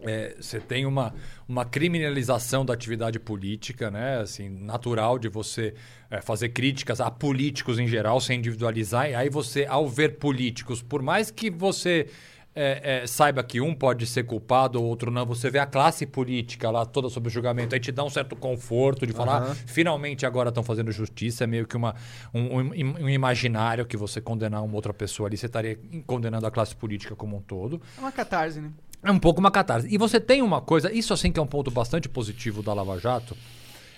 é, 0.05 0.35
você 0.41 0.59
tem 0.59 0.85
uma, 0.85 1.13
uma 1.47 1.63
criminalização 1.63 2.65
da 2.65 2.73
atividade 2.73 3.19
política, 3.19 3.89
né? 3.89 4.17
Assim, 4.19 4.49
natural 4.49 5.17
de 5.17 5.29
você 5.29 5.73
é, 6.11 6.19
fazer 6.21 6.49
críticas 6.49 6.99
a 6.99 7.09
políticos 7.09 7.79
em 7.79 7.87
geral, 7.87 8.19
sem 8.19 8.37
individualizar. 8.39 9.09
E 9.09 9.15
aí 9.15 9.29
você, 9.29 9.65
ao 9.65 9.87
ver 9.87 10.17
políticos, 10.17 10.81
por 10.81 11.01
mais 11.01 11.31
que 11.31 11.49
você 11.49 12.07
é, 12.55 13.01
é, 13.03 13.07
saiba 13.07 13.43
que 13.43 13.59
um 13.59 13.73
pode 13.73 14.05
ser 14.05 14.23
culpado 14.25 14.79
ou 14.79 14.85
outro 14.87 15.09
não, 15.09 15.25
você 15.25 15.49
vê 15.49 15.57
a 15.59 15.65
classe 15.65 16.05
política 16.05 16.69
lá 16.69 16.85
toda 16.85 17.09
sob 17.09 17.29
julgamento, 17.29 17.73
aí 17.73 17.79
te 17.81 17.91
dá 17.91 18.03
um 18.03 18.09
certo 18.09 18.35
conforto 18.35 19.07
de 19.07 19.13
falar. 19.13 19.51
"Ah, 19.51 19.55
finalmente 19.65 20.25
agora 20.25 20.49
estão 20.49 20.63
fazendo 20.63 20.91
justiça, 20.91 21.43
é 21.43 21.47
meio 21.47 21.65
que 21.65 21.75
uma, 21.75 21.95
um, 22.33 22.59
um 22.59 23.03
um 23.03 23.09
imaginário 23.09 23.85
que 23.85 23.97
você 23.97 24.21
condenar 24.21 24.63
uma 24.63 24.75
outra 24.75 24.93
pessoa 24.93 25.27
ali, 25.27 25.35
você 25.37 25.47
estaria 25.47 25.79
condenando 26.05 26.45
a 26.45 26.51
classe 26.51 26.75
política 26.75 27.15
como 27.15 27.37
um 27.37 27.41
todo. 27.41 27.81
É 27.97 27.99
uma 27.99 28.11
catarse, 28.11 28.59
né? 28.61 28.71
É 29.01 29.11
um 29.11 29.19
pouco 29.19 29.39
uma 29.39 29.51
catarse. 29.51 29.87
E 29.89 29.97
você 29.97 30.19
tem 30.19 30.41
uma 30.41 30.61
coisa, 30.61 30.91
isso 30.91 31.13
assim 31.13 31.31
que 31.31 31.39
é 31.39 31.43
um 31.43 31.47
ponto 31.47 31.69
bastante 31.71 32.07
positivo 32.07 32.61
da 32.63 32.73
Lava 32.73 32.97
Jato, 32.99 33.35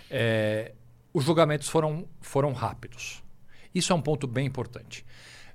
é, 0.09 0.71
os 1.13 1.23
julgamentos 1.23 1.67
foram, 1.67 2.05
foram 2.21 2.53
rápidos. 2.53 3.21
Isso 3.73 3.91
é 3.91 3.95
um 3.95 4.01
ponto 4.01 4.25
bem 4.25 4.45
importante. 4.47 5.05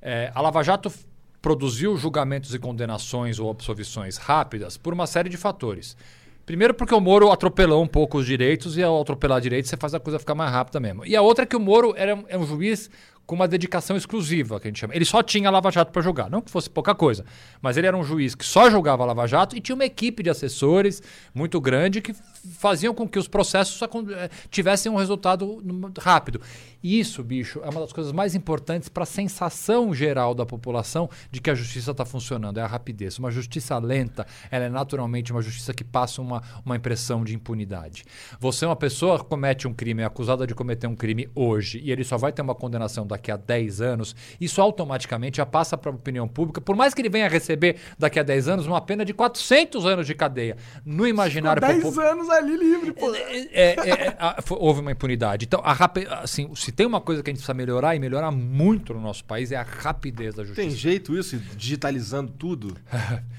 É, 0.02 0.30
a 0.34 0.40
Lava 0.40 0.62
Jato 0.62 0.92
produziu 1.40 1.96
julgamentos 1.96 2.54
e 2.54 2.58
condenações 2.58 3.38
ou 3.38 3.50
absolvições 3.50 4.16
rápidas 4.16 4.76
por 4.76 4.92
uma 4.92 5.06
série 5.06 5.28
de 5.28 5.36
fatores. 5.36 5.96
Primeiro 6.44 6.74
porque 6.74 6.94
o 6.94 7.00
Moro 7.00 7.30
atropelou 7.30 7.82
um 7.82 7.86
pouco 7.86 8.18
os 8.18 8.26
direitos 8.26 8.76
e 8.76 8.82
ao 8.82 9.00
atropelar 9.00 9.40
direitos 9.40 9.70
você 9.70 9.76
faz 9.76 9.94
a 9.94 10.00
coisa 10.00 10.18
ficar 10.18 10.34
mais 10.34 10.50
rápida 10.50 10.80
mesmo. 10.80 11.06
E 11.06 11.14
a 11.14 11.22
outra 11.22 11.44
é 11.44 11.46
que 11.46 11.56
o 11.56 11.60
Moro 11.60 11.94
era 11.96 12.22
é 12.28 12.36
um 12.36 12.44
juiz 12.44 12.90
com 13.30 13.36
uma 13.36 13.46
dedicação 13.46 13.96
exclusiva, 13.96 14.58
que 14.58 14.66
a 14.66 14.70
gente 14.70 14.80
chama. 14.80 14.92
Ele 14.92 15.04
só 15.04 15.22
tinha 15.22 15.48
Lava 15.52 15.70
Jato 15.70 15.92
para 15.92 16.02
julgar, 16.02 16.28
não 16.28 16.42
que 16.42 16.50
fosse 16.50 16.68
pouca 16.68 16.96
coisa, 16.96 17.24
mas 17.62 17.76
ele 17.76 17.86
era 17.86 17.96
um 17.96 18.02
juiz 18.02 18.34
que 18.34 18.44
só 18.44 18.68
julgava 18.68 19.04
Lava 19.04 19.24
Jato 19.24 19.56
e 19.56 19.60
tinha 19.60 19.76
uma 19.76 19.84
equipe 19.84 20.20
de 20.20 20.28
assessores 20.28 21.00
muito 21.32 21.60
grande 21.60 22.00
que 22.00 22.12
faziam 22.58 22.92
com 22.92 23.08
que 23.08 23.20
os 23.20 23.28
processos 23.28 23.80
eh, 23.80 24.30
tivessem 24.50 24.90
um 24.90 24.96
resultado 24.96 25.62
rápido. 26.00 26.40
E 26.82 26.98
isso, 26.98 27.22
bicho, 27.22 27.60
é 27.62 27.68
uma 27.68 27.80
das 27.80 27.92
coisas 27.92 28.12
mais 28.12 28.34
importantes 28.34 28.88
para 28.88 29.04
a 29.04 29.06
sensação 29.06 29.94
geral 29.94 30.34
da 30.34 30.46
população 30.46 31.08
de 31.30 31.40
que 31.40 31.50
a 31.50 31.54
justiça 31.54 31.92
está 31.92 32.04
funcionando, 32.04 32.58
é 32.58 32.62
a 32.62 32.66
rapidez. 32.66 33.16
Uma 33.18 33.30
justiça 33.30 33.78
lenta, 33.78 34.26
ela 34.50 34.64
é 34.64 34.68
naturalmente 34.68 35.30
uma 35.30 35.42
justiça 35.42 35.72
que 35.72 35.84
passa 35.84 36.20
uma, 36.20 36.42
uma 36.64 36.74
impressão 36.74 37.22
de 37.22 37.34
impunidade. 37.34 38.02
Você 38.40 38.64
é 38.64 38.68
uma 38.68 38.76
pessoa 38.76 39.18
que 39.18 39.26
comete 39.26 39.68
um 39.68 39.74
crime, 39.74 40.02
é 40.02 40.06
acusada 40.06 40.46
de 40.46 40.54
cometer 40.54 40.86
um 40.86 40.96
crime 40.96 41.28
hoje, 41.34 41.78
e 41.84 41.92
ele 41.92 42.02
só 42.02 42.16
vai 42.16 42.32
ter 42.32 42.42
uma 42.42 42.54
condenação 42.54 43.06
daqui 43.06 43.19
daqui 43.20 43.30
a 43.30 43.36
10 43.36 43.80
anos, 43.82 44.16
isso 44.40 44.60
automaticamente 44.62 45.36
já 45.36 45.44
passa 45.46 45.76
para 45.76 45.90
a 45.90 45.94
opinião 45.94 46.26
pública, 46.26 46.60
por 46.60 46.74
mais 46.74 46.94
que 46.94 47.02
ele 47.02 47.10
venha 47.10 47.28
receber 47.28 47.76
daqui 47.98 48.18
a 48.18 48.22
10 48.22 48.48
anos 48.48 48.66
uma 48.66 48.80
pena 48.80 49.04
de 49.04 49.12
400 49.12 49.84
anos 49.84 50.06
de 50.06 50.14
cadeia. 50.14 50.56
No 50.84 51.06
imaginário 51.06 51.60
10 51.60 51.82
popular. 51.82 52.12
anos 52.12 52.30
ali 52.30 52.56
livre, 52.56 52.92
pô. 52.92 53.14
É, 53.14 53.20
é, 53.52 53.74
é, 53.90 54.16
a- 54.18 54.40
foi- 54.42 54.56
houve 54.60 54.80
uma 54.80 54.90
impunidade. 54.92 55.44
Então, 55.44 55.60
a 55.62 55.72
rapi- 55.72 56.06
assim, 56.10 56.50
se 56.54 56.72
tem 56.72 56.86
uma 56.86 57.00
coisa 57.00 57.22
que 57.22 57.28
a 57.28 57.32
gente 57.32 57.38
precisa 57.38 57.54
melhorar 57.54 57.94
e 57.94 57.98
melhorar 57.98 58.30
muito 58.30 58.94
no 58.94 59.00
nosso 59.00 59.24
país 59.24 59.52
é 59.52 59.56
a 59.56 59.62
rapidez 59.62 60.34
da 60.34 60.42
justiça. 60.42 60.66
Tem 60.68 60.70
jeito 60.76 61.16
isso, 61.16 61.36
digitalizando 61.56 62.32
tudo? 62.32 62.76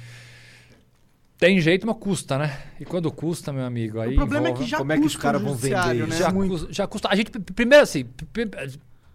Tem 1.37 1.59
jeito, 1.59 1.87
mas 1.87 1.97
custa, 1.97 2.37
né? 2.37 2.55
E 2.79 2.85
quando 2.85 3.11
custa, 3.11 3.51
meu 3.51 3.65
amigo, 3.65 3.99
aí 3.99 4.13
o 4.13 4.15
problema 4.15 4.45
é 4.45 4.49
envolve- 4.51 4.63
que 4.65 4.69
já 4.69 4.77
como 4.77 4.91
é 4.91 4.95
que 4.99 5.01
os 5.07 5.13
custa 5.13 5.21
caras 5.27 5.41
vão 5.41 5.55
vender 5.55 6.07
né? 6.07 6.15
já, 6.15 6.31
custa, 6.31 6.67
já 6.71 6.87
custa. 6.87 7.07
A 7.09 7.15
gente, 7.15 7.31
primeiro 7.31 7.81
assim, 7.83 8.05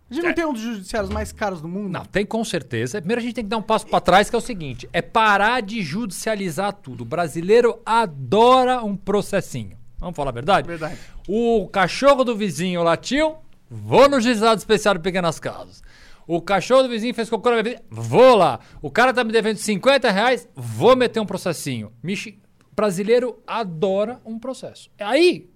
A 0.09 0.15
gente 0.15 0.25
não 0.25 0.35
tem 0.35 0.47
um 0.47 0.53
dos 0.53 0.63
judiciários 0.63 1.11
mais 1.11 1.33
caros 1.33 1.61
do 1.61 1.69
mundo? 1.69 1.89
não, 1.89 2.05
tem 2.05 2.25
com 2.25 2.45
certeza. 2.45 3.01
Primeiro 3.01 3.21
a 3.21 3.23
gente 3.23 3.35
tem 3.35 3.45
que 3.45 3.51
dar 3.51 3.57
um 3.57 3.63
passo 3.63 3.87
para 3.87 4.01
trás, 4.01 4.31
que 4.31 4.37
é 4.37 4.39
o 4.39 4.43
seguinte: 4.43 4.89
é 4.93 5.03
parar 5.03 5.61
de 5.63 5.83
judicializar 5.83 6.73
tudo. 6.75 7.01
O 7.01 7.05
brasileiro 7.05 7.81
adora 7.85 8.85
um 8.85 8.97
processinho. 8.97 9.77
Vamos 9.99 10.15
falar 10.15 10.31
a 10.31 10.35
verdade? 10.35 10.69
Verdade. 10.69 10.97
O 11.27 11.67
cachorro 11.69 12.23
do 12.23 12.37
vizinho 12.37 12.83
latiu, 12.83 13.37
vou 13.69 14.09
no 14.09 14.21
juizado 14.21 14.59
especial 14.59 14.95
de 14.95 15.01
pequenas 15.01 15.41
causas. 15.41 15.83
O 16.27 16.41
cachorro 16.41 16.85
do 16.85 16.89
vizinho 16.89 17.15
fez 17.15 17.31
cocô 17.31 17.51
na 17.51 17.63
minha 17.63 17.75
vida, 17.75 17.85
vou 17.89 18.37
lá. 18.37 18.61
O 18.83 18.91
cara 18.91 19.13
tá 19.13 19.25
me 19.25 19.33
devendo 19.33 19.57
50 19.57 20.11
reais, 20.11 20.49
vou 20.55 20.95
meter 20.97 21.21
um 21.21 21.27
processinho. 21.27 21.93
Michi, 22.03 22.41
brasileiro 22.75 23.41
adora 23.47 24.21
um 24.25 24.39
processo. 24.39 24.91
Aí, 24.99 25.49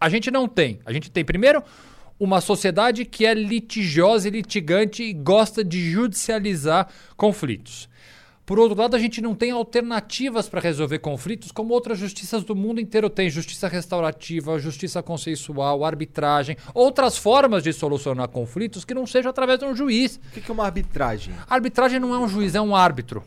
a 0.00 0.08
gente 0.08 0.30
não 0.30 0.48
tem. 0.48 0.80
A 0.84 0.92
gente 0.92 1.10
tem, 1.10 1.24
primeiro, 1.24 1.62
uma 2.22 2.40
sociedade 2.40 3.04
que 3.04 3.26
é 3.26 3.34
litigiosa 3.34 4.28
e 4.28 4.30
litigante 4.30 5.02
e 5.02 5.12
gosta 5.12 5.64
de 5.64 5.90
judicializar 5.90 6.86
conflitos. 7.16 7.88
Por 8.46 8.60
outro 8.60 8.78
lado, 8.78 8.94
a 8.94 8.98
gente 8.98 9.20
não 9.20 9.34
tem 9.34 9.50
alternativas 9.50 10.48
para 10.48 10.60
resolver 10.60 11.00
conflitos, 11.00 11.50
como 11.50 11.74
outras 11.74 11.98
justiças 11.98 12.44
do 12.44 12.54
mundo 12.54 12.80
inteiro 12.80 13.10
têm: 13.10 13.28
justiça 13.28 13.66
restaurativa, 13.66 14.56
justiça 14.60 15.02
consensual, 15.02 15.84
arbitragem, 15.84 16.56
outras 16.72 17.18
formas 17.18 17.60
de 17.60 17.72
solucionar 17.72 18.28
conflitos 18.28 18.84
que 18.84 18.94
não 18.94 19.04
seja 19.04 19.30
através 19.30 19.58
de 19.58 19.64
um 19.64 19.74
juiz. 19.74 20.20
O 20.28 20.40
que 20.40 20.48
é 20.48 20.54
uma 20.54 20.64
arbitragem? 20.64 21.34
Arbitragem 21.50 21.98
não 21.98 22.14
é 22.14 22.18
um 22.20 22.28
juiz, 22.28 22.54
é 22.54 22.60
um 22.60 22.76
árbitro. 22.76 23.24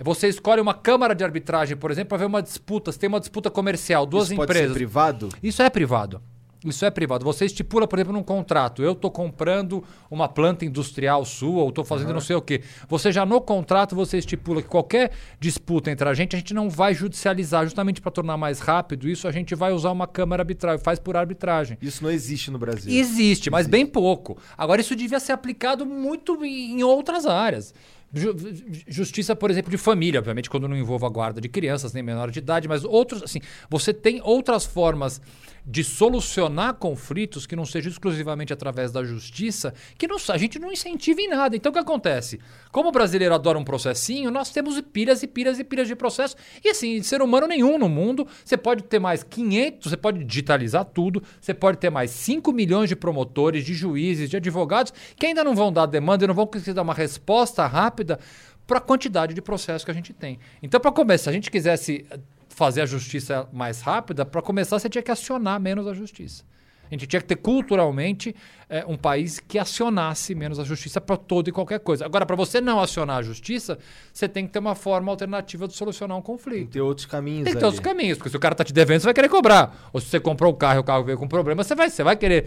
Você 0.00 0.26
escolhe 0.26 0.60
uma 0.60 0.74
câmara 0.74 1.14
de 1.14 1.22
arbitragem, 1.22 1.76
por 1.76 1.92
exemplo, 1.92 2.08
para 2.08 2.18
ver 2.18 2.26
uma 2.26 2.42
disputa. 2.42 2.90
Se 2.90 2.98
tem 2.98 3.08
uma 3.08 3.20
disputa 3.20 3.48
comercial, 3.48 4.04
duas 4.04 4.28
isso 4.28 4.42
empresas. 4.42 4.68
ser 4.68 4.74
privado? 4.74 5.28
Isso 5.40 5.62
é 5.62 5.70
privado. 5.70 6.20
Isso 6.64 6.84
é 6.84 6.90
privado. 6.90 7.24
Você 7.24 7.44
estipula, 7.44 7.86
por 7.86 7.98
exemplo, 7.98 8.12
num 8.12 8.22
contrato. 8.22 8.82
Eu 8.82 8.92
estou 8.92 9.10
comprando 9.12 9.84
uma 10.10 10.28
planta 10.28 10.64
industrial 10.64 11.24
sua 11.24 11.62
ou 11.62 11.68
estou 11.68 11.84
fazendo 11.84 12.12
não 12.12 12.20
sei 12.20 12.34
o 12.34 12.42
quê. 12.42 12.62
Você 12.88 13.12
já 13.12 13.24
no 13.24 13.40
contrato 13.40 13.94
você 13.94 14.18
estipula 14.18 14.60
que 14.60 14.66
qualquer 14.68 15.12
disputa 15.38 15.88
entre 15.90 16.08
a 16.08 16.14
gente, 16.14 16.34
a 16.34 16.38
gente 16.38 16.52
não 16.52 16.68
vai 16.68 16.94
judicializar. 16.94 17.62
Justamente 17.64 18.00
para 18.00 18.10
tornar 18.10 18.36
mais 18.36 18.58
rápido 18.58 19.08
isso, 19.08 19.28
a 19.28 19.32
gente 19.32 19.54
vai 19.54 19.72
usar 19.72 19.92
uma 19.92 20.08
câmara 20.08 20.42
arbitrária. 20.42 20.80
Faz 20.80 20.98
por 20.98 21.16
arbitragem. 21.16 21.78
Isso 21.80 22.02
não 22.02 22.10
existe 22.10 22.50
no 22.50 22.58
Brasil. 22.58 22.92
Existe, 22.92 23.50
mas 23.50 23.68
bem 23.68 23.86
pouco. 23.86 24.36
Agora, 24.56 24.80
isso 24.80 24.96
devia 24.96 25.20
ser 25.20 25.32
aplicado 25.32 25.86
muito 25.86 26.44
em 26.44 26.82
outras 26.82 27.24
áreas. 27.24 27.72
Ju- 28.12 28.34
Justiça, 28.88 29.36
por 29.36 29.50
exemplo, 29.50 29.70
de 29.70 29.76
família, 29.76 30.18
obviamente, 30.18 30.48
quando 30.50 30.66
não 30.66 30.76
envolva 30.76 31.06
a 31.06 31.10
guarda 31.10 31.40
de 31.40 31.48
crianças 31.48 31.92
nem 31.92 32.02
menor 32.02 32.30
de 32.30 32.38
idade, 32.38 32.66
mas 32.66 32.82
outros, 32.84 33.22
assim, 33.22 33.40
você 33.70 33.92
tem 33.92 34.20
outras 34.24 34.64
formas 34.64 35.20
de 35.70 35.84
solucionar 35.84 36.72
conflitos 36.74 37.46
que 37.46 37.54
não 37.54 37.66
sejam 37.66 37.92
exclusivamente 37.92 38.54
através 38.54 38.90
da 38.90 39.04
justiça, 39.04 39.74
que 39.98 40.08
não- 40.08 40.16
a 40.30 40.38
gente 40.38 40.58
não 40.58 40.72
incentiva 40.72 41.20
em 41.20 41.28
nada. 41.28 41.54
Então, 41.54 41.68
o 41.68 41.72
que 41.74 41.78
acontece? 41.78 42.40
Como 42.72 42.88
o 42.88 42.92
brasileiro 42.92 43.34
adora 43.34 43.58
um 43.58 43.64
processinho, 43.64 44.30
nós 44.30 44.50
temos 44.50 44.80
pilhas 44.80 45.22
e 45.22 45.26
pilhas 45.26 45.58
e 45.58 45.64
pilhas 45.64 45.86
de 45.86 45.94
processo. 45.94 46.36
E 46.64 46.70
assim, 46.70 47.02
ser 47.02 47.20
humano 47.20 47.46
nenhum 47.46 47.78
no 47.78 47.86
mundo, 47.86 48.26
você 48.42 48.56
pode 48.56 48.82
ter 48.84 48.98
mais 48.98 49.22
500, 49.22 49.90
você 49.90 49.96
pode 49.96 50.24
digitalizar 50.24 50.86
tudo, 50.86 51.22
você 51.38 51.52
pode 51.52 51.76
ter 51.76 51.90
mais 51.90 52.10
5 52.12 52.50
milhões 52.50 52.88
de 52.88 52.96
promotores, 52.96 53.62
de 53.62 53.74
juízes, 53.74 54.30
de 54.30 54.38
advogados, 54.38 54.90
que 55.16 55.26
ainda 55.26 55.44
não 55.44 55.54
vão 55.54 55.70
dar 55.70 55.84
demanda 55.84 56.24
e 56.24 56.26
não 56.26 56.34
vão 56.34 56.46
conseguir 56.46 56.72
dar 56.72 56.82
uma 56.82 56.94
resposta 56.94 57.66
rápida 57.66 58.18
para 58.66 58.78
a 58.78 58.80
quantidade 58.80 59.34
de 59.34 59.42
processos 59.42 59.84
que 59.84 59.90
a 59.90 59.94
gente 59.94 60.14
tem. 60.14 60.38
Então, 60.62 60.80
para 60.80 60.92
começar, 60.92 61.24
se 61.24 61.30
a 61.30 61.32
gente 61.32 61.50
quisesse 61.50 62.06
fazer 62.58 62.80
a 62.82 62.86
justiça 62.86 63.48
mais 63.52 63.80
rápida, 63.80 64.26
para 64.26 64.42
começar, 64.42 64.78
você 64.80 64.88
tinha 64.88 65.00
que 65.02 65.12
acionar 65.12 65.60
menos 65.60 65.86
a 65.86 65.94
justiça. 65.94 66.42
A 66.90 66.94
gente 66.94 67.06
tinha 67.06 67.20
que 67.20 67.26
ter 67.28 67.36
culturalmente 67.36 68.34
eh, 68.68 68.82
um 68.88 68.96
país 68.96 69.38
que 69.38 69.58
acionasse 69.58 70.34
menos 70.34 70.58
a 70.58 70.64
justiça 70.64 71.00
para 71.00 71.16
toda 71.18 71.50
e 71.50 71.52
qualquer 71.52 71.78
coisa. 71.80 72.04
Agora, 72.06 72.24
para 72.26 72.34
você 72.34 72.60
não 72.62 72.80
acionar 72.80 73.18
a 73.18 73.22
justiça, 73.22 73.78
você 74.12 74.26
tem 74.26 74.46
que 74.46 74.52
ter 74.54 74.58
uma 74.58 74.74
forma 74.74 75.12
alternativa 75.12 75.68
de 75.68 75.74
solucionar 75.74 76.16
um 76.16 76.20
Tem 76.22 76.26
conflito. 76.34 76.64
que 76.66 76.72
ter 76.72 76.80
outros 76.80 77.06
caminhos 77.06 77.44
Tem 77.44 77.52
que 77.52 77.58
ter 77.60 77.64
ali. 77.64 77.66
outros 77.66 77.80
caminhos, 77.84 78.16
porque 78.18 78.30
se 78.30 78.36
o 78.36 78.40
cara 78.40 78.54
tá 78.54 78.64
te 78.64 78.72
devendo, 78.72 79.00
você 79.00 79.04
vai 79.04 79.14
querer 79.14 79.28
cobrar. 79.28 79.88
Ou 79.92 80.00
se 80.00 80.06
você 80.08 80.18
comprou 80.18 80.50
o 80.50 80.56
carro 80.56 80.78
e 80.78 80.80
o 80.80 80.84
carro 80.84 81.04
veio 81.04 81.18
com 81.18 81.28
problema, 81.28 81.62
você 81.62 81.74
vai, 81.74 81.90
você 81.90 82.02
vai 82.02 82.16
querer 82.16 82.46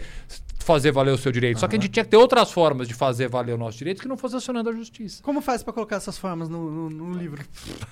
fazer 0.58 0.90
valer 0.90 1.12
o 1.12 1.18
seu 1.18 1.30
direito. 1.32 1.60
Só 1.60 1.68
que 1.68 1.76
a 1.76 1.78
gente 1.80 1.90
tinha 1.92 2.04
que 2.04 2.10
ter 2.10 2.16
outras 2.16 2.50
formas 2.50 2.88
de 2.88 2.94
fazer 2.94 3.28
valer 3.28 3.54
o 3.54 3.58
nosso 3.58 3.78
direito 3.78 4.02
que 4.02 4.08
não 4.08 4.16
fosse 4.16 4.34
acionando 4.36 4.68
a 4.68 4.72
justiça. 4.72 5.22
Como 5.22 5.40
faz 5.40 5.62
pra 5.62 5.72
colocar 5.72 5.96
essas 5.96 6.18
formas 6.18 6.48
no, 6.48 6.68
no- 6.68 6.90
no 6.90 7.12
livro? 7.16 7.44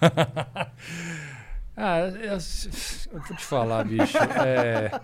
Ah, 1.83 2.01
eu, 2.01 2.33
eu 2.33 3.21
vou 3.27 3.37
te 3.37 3.45
falar, 3.45 3.85
bicho. 3.85 4.17
é, 4.19 5.01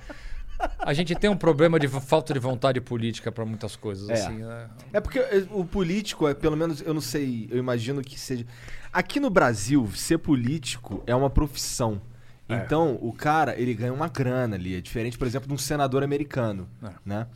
a 0.78 0.92
gente 0.92 1.14
tem 1.14 1.30
um 1.30 1.36
problema 1.36 1.78
de 1.78 1.88
falta 1.88 2.34
de 2.34 2.38
vontade 2.38 2.80
política 2.80 3.32
para 3.32 3.44
muitas 3.44 3.76
coisas. 3.76 4.08
É. 4.08 4.12
Assim, 4.12 4.36
né? 4.38 4.68
É 4.92 5.00
porque 5.00 5.18
eh, 5.18 5.46
o 5.50 5.64
político, 5.64 6.28
é, 6.28 6.34
pelo 6.34 6.56
menos, 6.56 6.80
eu 6.82 6.92
não 6.92 7.00
sei, 7.00 7.48
eu 7.50 7.58
imagino 7.58 8.02
que 8.02 8.18
seja. 8.18 8.44
Aqui 8.92 9.18
no 9.18 9.30
Brasil, 9.30 9.90
ser 9.94 10.18
político 10.18 11.02
é 11.06 11.14
uma 11.14 11.30
profissão. 11.30 12.00
É. 12.48 12.56
Então, 12.56 12.98
o 13.00 13.12
cara, 13.12 13.58
ele 13.58 13.74
ganha 13.74 13.92
uma 13.92 14.08
grana 14.08 14.54
ali. 14.56 14.76
É 14.76 14.80
diferente, 14.80 15.18
por 15.18 15.26
exemplo, 15.26 15.48
de 15.48 15.54
um 15.54 15.58
senador 15.58 16.02
americano, 16.02 16.68
É. 16.82 16.90
né? 17.04 17.26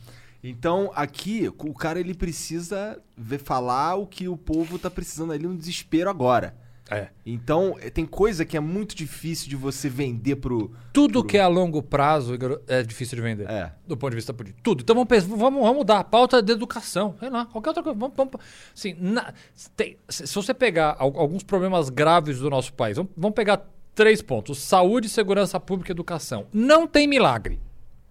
Então, 0.43 0.91
aqui, 0.95 1.47
o 1.59 1.73
cara, 1.73 1.99
ele 1.99 2.15
precisa 2.15 2.99
ver, 3.15 3.37
falar 3.37 3.95
o 3.95 4.07
que 4.07 4.27
o 4.27 4.35
povo 4.35 4.79
tá 4.79 4.89
precisando 4.89 5.33
ali 5.33 5.45
no 5.45 5.55
desespero 5.55 6.09
agora. 6.09 6.55
É. 6.91 7.09
Então, 7.25 7.77
eh, 7.79 7.89
tem 7.89 8.05
coisa 8.05 8.43
que 8.43 8.57
é 8.57 8.59
muito 8.59 8.93
difícil 8.95 9.49
de 9.49 9.55
você 9.55 9.87
vender 9.89 10.35
pro... 10.35 10.71
Tudo 10.91 11.19
pro- 11.21 11.23
que 11.25 11.37
é 11.37 11.41
a 11.41 11.47
longo 11.47 11.81
prazo 11.81 12.33
é 12.67 12.83
difícil 12.83 13.15
de 13.15 13.21
vender. 13.21 13.49
É. 13.49 13.71
Do 13.87 13.95
ponto 13.95 14.09
de 14.11 14.17
vista 14.17 14.33
político. 14.33 14.61
Tudo. 14.61 14.81
Então 14.81 14.93
vamos, 14.95 15.07
pensar, 15.07 15.27
vamos, 15.27 15.61
vamos 15.61 15.75
mudar 15.77 15.99
a 15.99 16.03
pauta 16.03 16.41
de 16.41 16.51
educação. 16.51 17.15
Sei 17.19 17.29
lá, 17.29 17.45
qualquer 17.45 17.69
outra 17.69 17.81
coisa. 17.83 17.97
Vamos, 17.97 18.15
vamos, 18.15 18.33
assim, 18.75 18.93
na- 18.99 19.33
tem- 19.75 19.97
se 20.09 20.33
você 20.35 20.53
pegar 20.53 20.95
al- 20.99 21.17
alguns 21.17 21.43
problemas 21.43 21.89
graves 21.89 22.39
do 22.39 22.49
nosso 22.49 22.73
país, 22.73 22.97
vamos, 22.97 23.11
vamos 23.15 23.35
pegar 23.35 23.65
três 23.95 24.21
pontos: 24.21 24.59
saúde, 24.59 25.07
segurança 25.07 25.59
pública 25.59 25.91
e 25.91 25.93
educação. 25.93 26.45
Não 26.53 26.85
tem 26.85 27.07
milagre. 27.07 27.59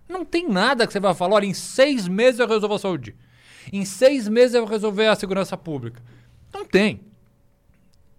Não 0.09 0.25
tem 0.25 0.49
nada 0.49 0.87
que 0.87 0.93
você 0.93 0.99
vai 1.01 1.15
falar, 1.15 1.37
olha, 1.37 1.47
em 1.47 1.55
seis 1.55 2.09
meses 2.09 2.41
eu 2.41 2.49
resolvo 2.49 2.75
a 2.75 2.79
saúde. 2.79 3.15
Em 3.73 3.85
seis 3.85 4.27
meses 4.27 4.55
eu 4.55 4.63
vou 4.63 4.71
resolver 4.71 5.07
a 5.07 5.15
segurança 5.15 5.57
pública. 5.57 6.03
Não 6.53 6.65
tem. 6.65 7.01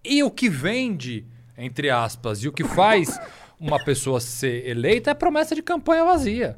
E 0.04 0.24
o 0.24 0.32
que 0.32 0.50
vende, 0.50 1.26
entre 1.58 1.90
aspas, 1.90 2.44
e 2.44 2.48
o 2.48 2.52
que 2.52 2.64
faz 2.64 3.20
uma 3.60 3.84
pessoa 3.84 4.20
ser 4.20 4.68
eleita 4.68 5.12
é 5.12 5.14
promessa 5.14 5.54
de 5.54 5.62
campanha 5.62 6.04
vazia. 6.04 6.58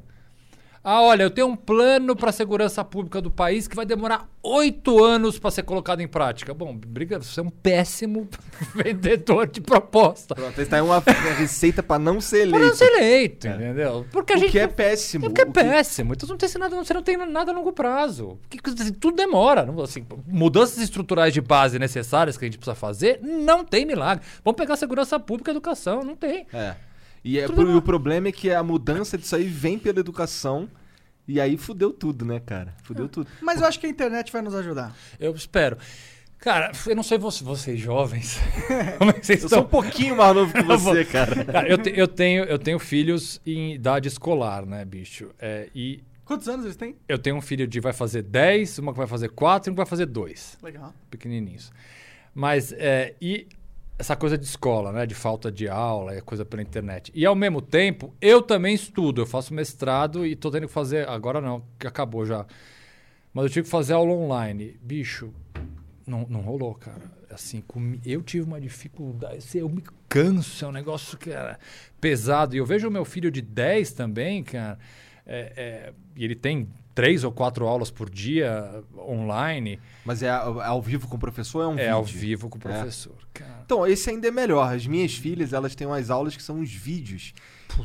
Ah, 0.85 1.01
olha, 1.01 1.23
eu 1.23 1.30
tenho 1.30 1.47
um 1.47 1.55
plano 1.55 2.14
para 2.14 2.30
a 2.30 2.34
segurança 2.34 2.84
pública 2.84 3.22
do 3.22 3.31
país 3.31 3.69
que 3.69 3.76
vai 3.76 3.85
demorar 3.85 4.27
oito 4.43 5.01
anos 5.01 5.39
para 5.39 5.49
ser 5.49 5.64
colocado 5.64 6.01
em 6.01 6.07
prática. 6.10 6.53
Bom, 6.53 6.76
briga, 6.76 7.18
você 7.22 7.39
é 7.39 7.43
um 7.43 7.49
péssimo 7.49 8.27
vendedor 8.76 9.47
de 9.47 9.61
proposta. 9.61 10.35
Pronto, 10.35 10.60
está 10.61 10.76
aí 10.76 10.81
uma, 10.81 10.99
receita 11.39 11.81
pra 11.81 11.97
não 11.97 12.19
ser 12.19 12.49
Para 12.49 12.57
eleito. 12.57 12.65
não 12.68 12.76
ser 12.76 12.85
eleito, 12.97 13.47
entendeu? 13.47 14.05
Porque 14.11 14.34
a 14.34 14.35
O 14.35 14.39
gente 14.39 14.51
que 14.51 14.60
é 14.60 14.68
péssimo. 14.68 15.26
é 15.26 15.30
porque 15.30 15.41
é 15.41 15.45
que- 15.45 15.51
péssimo. 15.51 16.14
Então 16.14 16.27
você 16.27 16.34
não 16.34 16.38
tem 16.38 16.60
nada, 16.60 16.76
você 16.84 16.93
não 16.93 17.03
tem 17.03 17.18
nada 17.18 17.51
a 17.51 17.55
longo 17.55 17.72
prazo. 17.72 18.38
Que 18.49 18.57
coisa- 18.60 18.84
assim, 18.84 18.91
tudo 18.93 19.15
demora. 19.15 19.65
Não- 19.65 19.81
Assim, 19.84 20.05
mudanças 20.27 20.77
estruturais 20.80 21.34
de 21.34 21.39
base 21.39 21.80
necessárias 21.80 22.38
que 22.38 22.43
a 22.43 22.47
gente 22.47 22.57
precisa 22.57 22.76
fazer, 22.76 23.19
não 23.22 23.64
tem 23.64 23.85
milagre. 23.85 24.26
Vamos 24.43 24.57
pegar 24.57 24.76
segurança 24.76 25.18
pública 25.19 25.49
e 25.49 25.53
educação, 25.53 26.03
não 26.03 26.15
tem. 26.15 26.45
É. 26.53 26.76
E, 27.23 27.39
é 27.39 27.47
pro- 27.47 27.69
e 27.71 27.75
o 27.75 27.81
problema 27.81 28.27
é 28.27 28.31
que 28.31 28.51
a 28.51 28.61
mudança 28.61 29.17
disso 29.17 29.35
aí 29.35 29.45
vem 29.45 29.79
pela 29.79 29.99
educação. 29.99 30.69
E 31.27 31.39
aí 31.39 31.55
fudeu 31.57 31.91
tudo, 31.93 32.25
né, 32.25 32.39
cara? 32.39 32.75
Fudeu 32.83 33.07
tudo. 33.07 33.27
Mas 33.41 33.61
eu 33.61 33.67
acho 33.67 33.79
que 33.79 33.85
a 33.85 33.89
internet 33.89 34.31
vai 34.31 34.41
nos 34.41 34.53
ajudar. 34.55 34.93
Eu 35.19 35.33
espero. 35.33 35.77
Cara, 36.37 36.73
eu 36.85 36.95
não 36.97 37.03
sei 37.03 37.17
você- 37.17 37.41
vocês 37.45 37.79
jovens. 37.79 38.37
Como 38.99 39.09
é 39.11 39.13
que 39.13 39.25
vocês 39.25 39.41
Eu 39.43 39.47
sou 39.47 39.59
um 39.59 39.61
estão? 39.61 39.81
pouquinho 39.81 40.17
mais 40.17 40.35
novo 40.35 40.51
que 40.53 40.61
você, 40.63 41.05
cara. 41.05 41.45
Cara, 41.45 41.69
eu, 41.69 41.77
te- 41.77 41.93
eu 41.95 42.07
tenho, 42.09 42.43
eu 42.43 42.59
tenho 42.59 42.77
filhos 42.77 43.39
em 43.45 43.73
idade 43.73 44.09
escolar, 44.09 44.65
né, 44.65 44.83
bicho? 44.83 45.29
É, 45.39 45.69
e 45.73 46.03
Quantos 46.25 46.49
anos 46.49 46.65
eles 46.65 46.75
têm? 46.75 46.97
eu 47.07 47.17
tenho 47.17 47.37
um 47.37 47.41
filho 47.41 47.65
de 47.65 47.79
vai 47.79 47.93
fazer 47.93 48.21
10, 48.23 48.79
uma 48.79 48.91
que 48.91 48.97
vai 48.97 49.07
fazer 49.07 49.29
4 49.29 49.69
e 49.69 49.71
um 49.71 49.73
que 49.73 49.77
vai 49.77 49.85
fazer 49.85 50.05
2. 50.07 50.57
Legal. 50.61 50.93
pequenininhos. 51.09 51.71
Mas, 52.35 52.73
é, 52.73 53.13
e 53.21 53.47
essa 53.97 54.15
coisa 54.15 54.37
de 54.37 54.45
escola, 54.45 54.91
né? 54.91 55.05
De 55.05 55.13
falta 55.15 55.51
de 55.51 55.67
aula, 55.67 56.13
é 56.15 56.21
coisa 56.21 56.43
pela 56.43 56.61
internet. 56.61 57.11
E 57.15 57.25
ao 57.25 57.35
mesmo 57.35 57.61
tempo, 57.61 58.13
eu 58.21 58.41
também 58.41 58.73
estudo. 58.73 59.21
Eu 59.21 59.25
faço 59.25 59.53
mestrado 59.53 60.25
e 60.25 60.35
tô 60.35 60.49
tendo 60.51 60.67
que 60.67 60.73
fazer. 60.73 61.07
Agora 61.07 61.39
não, 61.39 61.63
que 61.79 61.87
acabou 61.87 62.25
já. 62.25 62.45
Mas 63.33 63.45
eu 63.45 63.49
tive 63.49 63.63
que 63.63 63.69
fazer 63.69 63.93
aula 63.93 64.11
online. 64.11 64.77
Bicho, 64.81 65.33
não, 66.05 66.25
não 66.29 66.41
rolou, 66.41 66.73
cara. 66.75 67.11
Assim, 67.31 67.61
comi- 67.61 67.99
eu 68.05 68.21
tive 68.21 68.45
uma 68.45 68.59
dificuldade. 68.61 69.37
assim, 69.37 69.59
Eu 69.59 69.69
me 69.69 69.83
canso, 70.09 70.63
é 70.65 70.67
um 70.67 70.71
negócio 70.71 71.17
que 71.17 71.31
era 71.31 71.57
pesado. 71.99 72.55
E 72.55 72.59
eu 72.59 72.65
vejo 72.65 72.87
o 72.87 72.91
meu 72.91 73.05
filho 73.05 73.31
de 73.31 73.41
10 73.41 73.91
também, 73.93 74.43
cara. 74.43 74.77
é, 75.25 75.53
é, 75.55 75.93
e 76.15 76.23
ele 76.25 76.35
tem 76.35 76.67
três 76.93 77.23
ou 77.23 77.31
quatro 77.31 77.65
aulas 77.67 77.89
por 77.89 78.09
dia 78.09 78.83
online. 78.97 79.79
Mas 80.05 80.21
é 80.21 80.29
ao 80.29 80.61
ao 80.61 80.81
vivo 80.81 81.07
com 81.07 81.15
o 81.15 81.19
professor 81.19 81.61
é 81.63 81.67
um 81.67 81.73
é 81.73 81.77
vídeo? 81.77 81.93
ao 81.95 82.03
vivo 82.03 82.49
com 82.49 82.57
o 82.57 82.61
professor. 82.61 83.15
Cara. 83.33 83.61
Então, 83.65 83.87
esse 83.87 84.09
ainda 84.09 84.27
é 84.27 84.31
melhor. 84.31 84.73
As 84.73 84.85
minhas 84.85 85.15
filhas, 85.15 85.53
elas 85.53 85.73
têm 85.75 85.87
umas 85.87 86.09
aulas 86.09 86.35
que 86.35 86.43
são 86.43 86.57
uns 86.59 86.71
vídeos. 86.71 87.33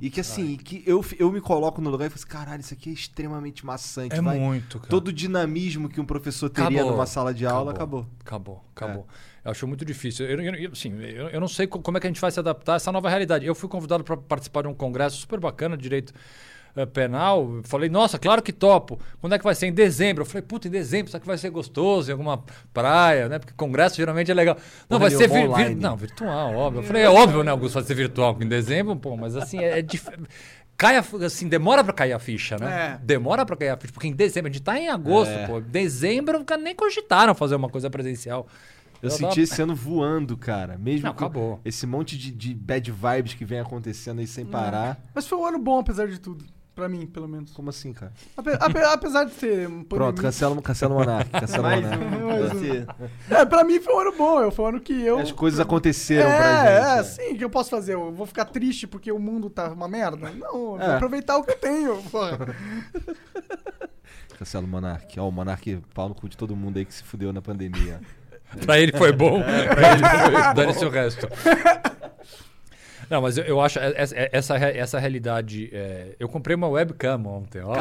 e 0.02 0.10
que 0.10 0.20
assim, 0.20 0.56
que 0.56 0.82
eu, 0.86 1.02
eu 1.18 1.32
me 1.32 1.40
coloco 1.40 1.80
no 1.80 1.89
lugar 1.89 2.06
e 2.06 2.10
falo 2.10 2.18
assim, 2.18 2.28
caralho, 2.28 2.60
isso 2.60 2.74
aqui 2.74 2.90
é 2.90 2.93
extremamente 2.93 3.64
maçante. 3.64 4.14
É 4.14 4.20
vai. 4.20 4.39
muito, 4.39 4.78
cara. 4.78 4.90
Todo 4.90 5.09
o 5.09 5.12
dinamismo 5.12 5.89
que 5.89 6.01
um 6.01 6.05
professor 6.05 6.51
teria 6.51 6.68
Acabou. 6.80 6.90
numa 6.93 7.06
sala 7.06 7.32
de 7.32 7.47
aula, 7.47 7.72
acabou. 7.72 8.06
Acabou, 8.20 8.62
acabou. 8.76 9.06
Eu 9.44 9.51
acho 9.52 9.66
muito 9.66 9.85
difícil. 9.85 10.26
Eu, 10.26 10.39
eu- 10.43 10.72
assim, 10.72 10.93
eu, 11.01 11.28
eu 11.28 11.40
não 11.40 11.48
sei 11.48 11.66
co- 11.66 11.78
como 11.80 11.97
é 11.97 12.01
que 12.01 12.06
a 12.06 12.10
gente 12.10 12.20
vai 12.20 12.30
se 12.30 12.39
adaptar 12.39 12.74
a 12.74 12.76
essa 12.76 12.93
nova 12.93 13.09
realidade. 13.09 13.47
Eu 13.47 13.55
fui 13.55 13.68
convidado 13.68 14.05
para 14.05 14.16
participar 14.16 14.62
de 14.62 14.68
um 14.68 14.74
congresso 14.74 15.16
super 15.16 15.40
bacana 15.40 15.74
de 15.76 15.82
direito 15.85 16.12
penal. 16.87 17.61
Falei, 17.65 17.89
nossa, 17.89 18.19
claro 18.19 18.43
que 18.43 18.53
topo. 18.53 18.99
Quando 19.21 19.35
é 19.35 19.39
que 19.39 19.45
vai 19.45 19.55
ser? 19.55 19.67
Em 19.67 19.73
dezembro. 19.73 20.23
Eu 20.23 20.27
falei, 20.27 20.43
puta, 20.43 20.69
em 20.69 20.71
dezembro, 20.71 21.11
será 21.11 21.21
que 21.21 21.27
vai 21.27 21.39
ser 21.39 21.51
gostoso 21.51 22.11
em 22.11 22.13
alguma 22.13 22.43
praia, 22.73 23.29
né? 23.29 23.39
Porque 23.39 23.53
congresso 23.57 23.97
geralmente 23.97 24.31
é 24.31 24.35
legal. 24.35 24.57
Não, 24.89 24.99
vai 24.99 25.11
ser 25.11 25.29
vir- 25.29 25.49
vir-. 25.55 25.77
Não, 25.77 25.97
virtual, 25.97 26.55
óbvio. 26.55 26.81
Eu 26.81 26.85
falei, 26.85 27.03
é 27.03 27.09
óbvio, 27.11 27.43
né, 27.43 27.51
Augusto, 27.51 27.75
vai 27.75 27.83
ser 27.85 27.95
virtual 27.95 28.37
em 28.41 28.49
dezembro, 28.49 28.95
pô, 28.97 29.17
mas 29.17 29.37
assim, 29.37 29.59
é, 29.59 29.79
é 29.79 29.83
dif... 29.83 30.07
Cai 30.77 30.97
a, 30.97 31.05
assim, 31.27 31.49
demora 31.49 31.83
pra 31.83 31.93
cair 31.93 32.13
a 32.13 32.21
ficha, 32.21 32.57
né? 32.57 32.93
É. 33.01 33.05
Demora 33.05 33.45
pra 33.45 33.57
cair 33.57 33.71
a 33.71 33.77
ficha, 33.77 33.93
porque 33.93 34.07
em 34.07 34.13
dezembro, 34.13 34.49
a 34.49 34.53
gente 34.53 34.63
tá 34.63 34.79
em 34.79 34.89
agosto, 34.89 35.33
É. 35.33 35.45
pô. 35.47 35.61
Dezembro, 35.61 36.45
cara, 36.45 36.61
nem 36.61 36.73
cogitaram 36.73 37.35
fazer 37.35 37.57
uma 37.57 37.69
coisa 37.69 37.91
presencial. 37.91 38.47
Eu 39.03 39.09
Eu 39.09 39.11
senti 39.11 39.29
tava- 39.29 39.41
esse 39.41 39.61
ano 39.63 39.75
voando, 39.75 40.37
cara. 40.37 40.77
Mesmo 40.79 41.07
Não, 41.07 41.15
com 41.15 41.25
acabou. 41.25 41.61
esse 41.65 41.85
monte 41.87 42.17
de, 42.17 42.31
de 42.31 42.55
bad 42.55 42.91
vibes 42.93 43.35
que 43.35 43.45
vem 43.45 43.59
acontecendo 43.61 44.21
aí 44.21 44.27
sem 44.27 44.45
parar. 44.47 45.01
Mas 45.15 45.27
foi 45.27 45.39
um 45.39 45.47
ano 45.47 45.59
bom, 45.59 45.79
apesar 45.81 46.07
de 46.07 46.19
tudo. 46.21 46.45
Pra 46.79 46.89
mim, 46.89 47.07
pelo 47.09 47.27
menos. 47.27 47.51
Como 47.51 47.71
assim, 47.71 47.93
cara? 47.93 48.13
Ape- 48.37 48.57
ape- 48.61 48.79
apesar 48.85 49.25
de 49.25 49.33
ter 49.33 49.67
um 49.67 49.83
Pronto, 49.83 50.23
cancela, 50.23 50.63
cancela 50.63 50.95
o 50.95 50.99
Monark. 50.99 51.29
Cancela 51.29 51.59
o 51.59 51.63
Mais 51.65 51.83
Monark. 51.85 52.87
um. 53.29 53.35
É, 53.35 53.45
pra 53.45 53.65
mim 53.65 53.81
foi 53.81 53.93
um 53.95 53.99
ano 53.99 54.13
bom. 54.17 54.41
eu- 54.41 54.53
Foi 54.53 54.65
um 54.65 54.69
ano 54.69 54.81
que 54.81 54.93
eu. 55.05 55.19
As 55.19 55.33
coisas 55.33 55.59
aconteceram 55.59 56.31
é, 56.31 56.37
pra 56.39 56.95
gente. 56.95 57.01
É, 57.01 57.03
sim, 57.03 57.35
o 57.35 57.39
que 57.39 57.43
eu 57.45 57.51
posso 57.51 57.71
fazer? 57.71 57.95
Eu 57.95 58.13
vou 58.13 58.27
ficar 58.27 58.45
triste 58.45 58.87
porque 58.87 59.11
o 59.11 59.19
mundo 59.19 59.51
tá 59.51 59.69
uma 59.71 59.89
merda? 59.89 60.31
Não, 60.31 60.81
É. 60.81 60.87
vou 60.87 60.95
aproveitar 60.95 61.37
o 61.37 61.43
que 61.43 61.51
eu 61.51 61.59
tenho, 61.59 62.01
porra. 62.05 62.39
Cancela 64.39 64.65
o 64.65 64.69
Monark. 64.69 65.19
Ó, 65.19 65.29
o 65.29 65.33
Monark, 65.33 65.83
pau 65.93 66.09
no 66.09 66.15
cu 66.15 66.29
de 66.29 66.37
todo 66.37 66.55
mundo 66.55 66.77
aí 66.79 66.85
que 66.85 66.95
se 66.95 67.03
fudeu 67.03 67.33
na 67.33 67.43
pandemia. 67.43 68.01
Pra 68.65 68.79
ele 68.79 68.93
foi 68.97 69.13
bom, 69.13 69.43
pra 69.43 69.93
ele 69.93 70.05
foi. 70.05 70.55
Dane-se 70.55 70.85
o 70.85 70.89
resto. 70.89 71.29
Não, 73.10 73.22
mas 73.22 73.39
eu, 73.39 73.44
eu 73.44 73.60
acho 73.60 73.78
essa, 73.78 74.14
essa, 74.32 74.56
essa 74.59 74.98
realidade. 74.98 75.70
é, 75.72 76.14
eu 76.18 76.28
comprei 76.28 76.55
uma 76.55 76.68
webcam 76.68 77.22
ontem. 77.26 77.60
Ó. 77.62 77.74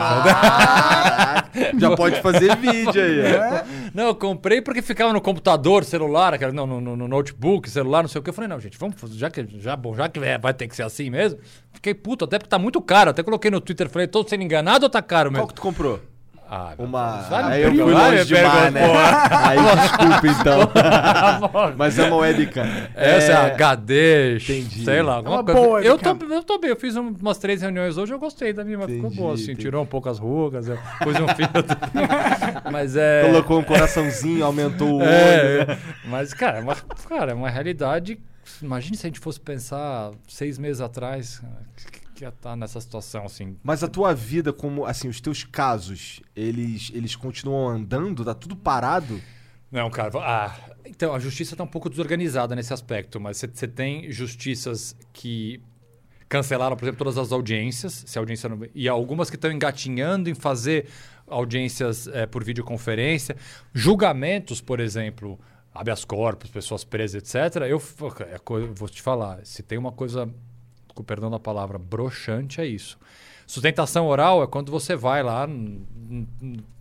Já 1.78 1.96
pode 1.96 2.22
fazer 2.22 2.56
vídeo 2.58 3.02
aí. 3.02 3.36
ó. 3.36 3.90
Não, 3.94 4.08
eu 4.08 4.16
comprei 4.16 4.62
porque 4.62 4.82
ficava 4.82 5.12
no 5.14 5.22
computador, 5.22 5.84
celular, 5.84 6.38
não, 6.54 6.66
no, 6.68 6.80
no- 6.82 6.96
no 6.96 7.08
notebook, 7.08 7.70
celular, 7.70 8.02
não 8.04 8.10
sei 8.10 8.20
o 8.20 8.24
que. 8.24 8.30
Eu 8.30 8.34
falei, 8.34 8.48
não, 8.48 8.60
gente, 8.60 8.78
vamos 8.78 8.96
já 9.16 9.30
que, 9.30 9.46
já, 9.60 9.76
bom, 9.76 9.96
já 9.96 10.08
que 10.08 10.20
é, 10.20 10.38
vai 10.38 10.54
ter 10.54 10.68
que 10.68 10.76
ser 10.76 10.84
assim 10.84 11.10
mesmo. 11.10 11.40
Fiquei 11.74 11.94
puto, 11.94 12.26
até 12.26 12.38
porque 12.40 12.50
tá 12.50 12.60
muito 12.60 12.82
caro. 12.82 13.10
Até 13.10 13.22
coloquei 13.24 13.52
no 13.52 13.60
Twitter, 13.62 13.90
falei, 13.90 14.08
tô 14.08 14.26
sendo 14.28 14.44
enganado 14.44 14.86
ou 14.86 14.90
tá 14.90 15.02
caro 15.02 15.30
Qual 15.30 15.34
mesmo? 15.34 15.48
que 15.48 15.54
tu 15.56 15.62
comprou? 15.62 16.00
Ah, 16.50 16.74
Uma. 16.78 17.28
Aí 17.50 17.62
eu 17.64 17.72
fui 17.72 17.84
longe 17.94 18.26
demais, 18.26 18.74
né? 18.74 18.82
Aí 19.32 19.58
desculpa 19.82 20.28
então. 20.28 21.74
Mas 21.78 22.00
é 22.00 22.04
uma 22.08 22.16
webcam. 22.18 22.66
Essa 22.96 23.32
é 23.34 23.36
HD, 23.54 24.36
entendi. 24.38 24.86
sei 24.86 25.02
lá, 25.02 25.16
alguma 25.16 25.36
uma 25.38 25.44
coisa. 25.44 25.60
boa 25.62 25.82
eu, 25.82 25.98
tô, 25.98 26.10
eu 26.26 26.44
tô 26.44 26.58
bem, 26.58 26.70
eu 26.70 26.76
fiz 26.78 26.96
um- 26.96 27.14
umas 27.22 27.38
três 27.38 27.62
reuniões 27.62 27.98
hoje, 27.98 28.14
eu 28.14 28.20
gostei 28.20 28.54
da 28.54 28.64
minha, 28.64 28.78
mas 28.78 28.88
ficou 28.90 29.08
Entendi, 29.08 29.22
boa, 29.22 29.34
assim, 29.34 29.44
entendi. 29.44 29.62
tirou 29.62 29.84
um 29.84 29.86
pouco 29.86 30.08
as 30.08 30.20
rugas, 30.20 30.70
eu 30.70 30.78
pus 31.00 31.16
um 31.20 31.28
filtro. 31.28 31.78
mas 32.72 32.96
é. 32.96 33.24
Colocou 33.26 33.60
um 33.60 33.64
coraçãozinho, 33.64 34.46
aumentou 34.46 34.88
o 34.90 34.98
olho. 35.00 35.06
É, 35.10 35.62
é. 35.74 35.78
mas, 36.06 36.34
cara, 36.34 36.60
é 36.60 36.62
uma, 36.62 36.76
cara, 37.10 37.32
é 37.32 37.36
uma 37.36 37.50
realidade. 37.50 38.18
Imagine 38.62 38.96
se 38.96 39.06
a 39.06 39.10
gente 39.10 39.20
fosse 39.20 39.40
pensar 39.40 40.12
seis 40.28 40.58
meses 40.58 40.80
atrás 40.82 41.42
que, 42.18 42.24
ia 42.24 42.30
estar 42.30 42.56
nessa 42.56 42.82
situação, 42.82 43.26
assim. 43.26 43.58
Mas 43.64 43.84
a 43.84 43.88
tua 43.88 44.14
vida, 44.14 44.52
como 44.52 44.86
assim, 44.86 45.08
os 45.08 45.22
teus 45.22 45.44
casos, 45.44 46.22
eles, 46.36 46.92
eles 46.94 47.16
continuam 47.16 47.70
andando? 47.70 48.26
Tá 48.26 48.34
tudo 48.34 48.56
parado? 48.56 49.22
Não, 49.72 49.90
cara. 49.90 50.12
Ah, 50.20 50.56
então, 50.86 51.14
a 51.14 51.20
justiça 51.20 51.54
está 51.54 51.64
um 51.64 51.68
pouco 51.68 51.90
desorganizada 51.90 52.56
nesse 52.56 52.74
aspecto, 52.74 53.20
mas 53.20 53.38
você- 53.38 53.68
tem 53.68 54.12
justiças 54.12 54.96
que 55.12 55.62
cancelaram, 56.30 56.76
por 56.76 56.86
exemplo, 56.86 57.00
todas 57.00 57.18
as 57.18 57.32
audiências, 57.32 58.04
se 58.06 58.18
audiência 58.18 58.50
não... 58.50 58.60
e 58.74 58.88
algumas 58.88 59.30
que 59.30 59.36
estão 59.36 59.52
engatinhando 59.52 60.30
em 60.30 60.36
fazer 60.36 60.88
audiências 61.28 62.08
eh, 62.08 62.26
por 62.26 62.44
videoconferência. 62.44 63.36
Julgamentos, 63.74 64.62
por 64.62 64.80
exemplo, 64.80 65.40
habeas 65.74 66.04
corpus, 66.04 66.50
pessoas 66.50 66.84
presas, 66.84 67.24
etc. 67.36 67.64
É 67.64 67.72
eu 67.72 67.80
vou 68.74 68.90
te 68.90 69.02
falar, 69.02 69.46
se 69.46 69.62
tem 69.62 69.78
uma 69.78 69.92
coisa, 69.92 70.30
com 70.98 71.04
perdão 71.04 71.30
da 71.30 71.40
palavra, 71.40 71.78
broxante, 71.78 72.60
é 72.60 72.66
isso. 72.66 72.98
Sustentação 73.46 74.08
oral 74.08 74.44
é 74.44 74.48
quando 74.48 74.70
você 74.72 74.94
vai 74.96 75.24
lá 75.24 75.48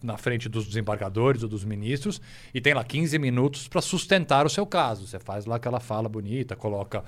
na 0.02 0.16
frente 0.16 0.48
dos 0.48 0.66
desembargadores 0.66 1.42
ou 1.44 1.48
dos 1.48 1.64
ministros 1.64 2.20
e 2.52 2.60
tem 2.60 2.74
lá 2.74 2.82
15 2.82 3.18
minutos 3.20 3.68
para 3.68 3.80
sustentar 3.80 4.44
o 4.44 4.50
seu 4.50 4.66
caso. 4.66 5.06
Você 5.06 5.18
faz 5.20 5.46
lá 5.46 5.56
aquela 5.56 5.78
fala 5.78 6.08
bonita, 6.08 6.56
coloca. 6.56 7.04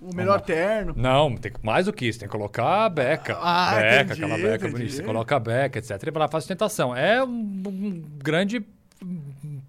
O 0.00 0.14
melhor 0.14 0.38
Uma- 0.38 0.40
terno. 0.40 0.94
Não, 0.96 1.34
tem 1.36 1.52
mais 1.62 1.86
do 1.86 1.92
que 1.92 2.06
isso, 2.06 2.18
tem 2.18 2.28
que 2.28 2.32
colocar 2.32 2.84
a 2.84 2.88
beca. 2.88 3.36
Ah, 3.40 3.74
beca, 3.76 4.02
entendi, 4.14 4.24
aquela 4.24 4.36
beca 4.36 4.54
entendi. 4.66 4.72
bonita. 4.72 4.92
Você 4.96 5.02
coloca 5.02 5.36
a 5.36 5.40
beca, 5.40 5.78
etc. 5.78 5.90
E 6.06 6.10
vai 6.10 6.20
lá 6.20 6.28
faz 6.28 6.44
sustentação. 6.44 6.94
É 6.96 7.22
um, 7.22 7.62
um 7.66 8.02
grande 8.22 8.64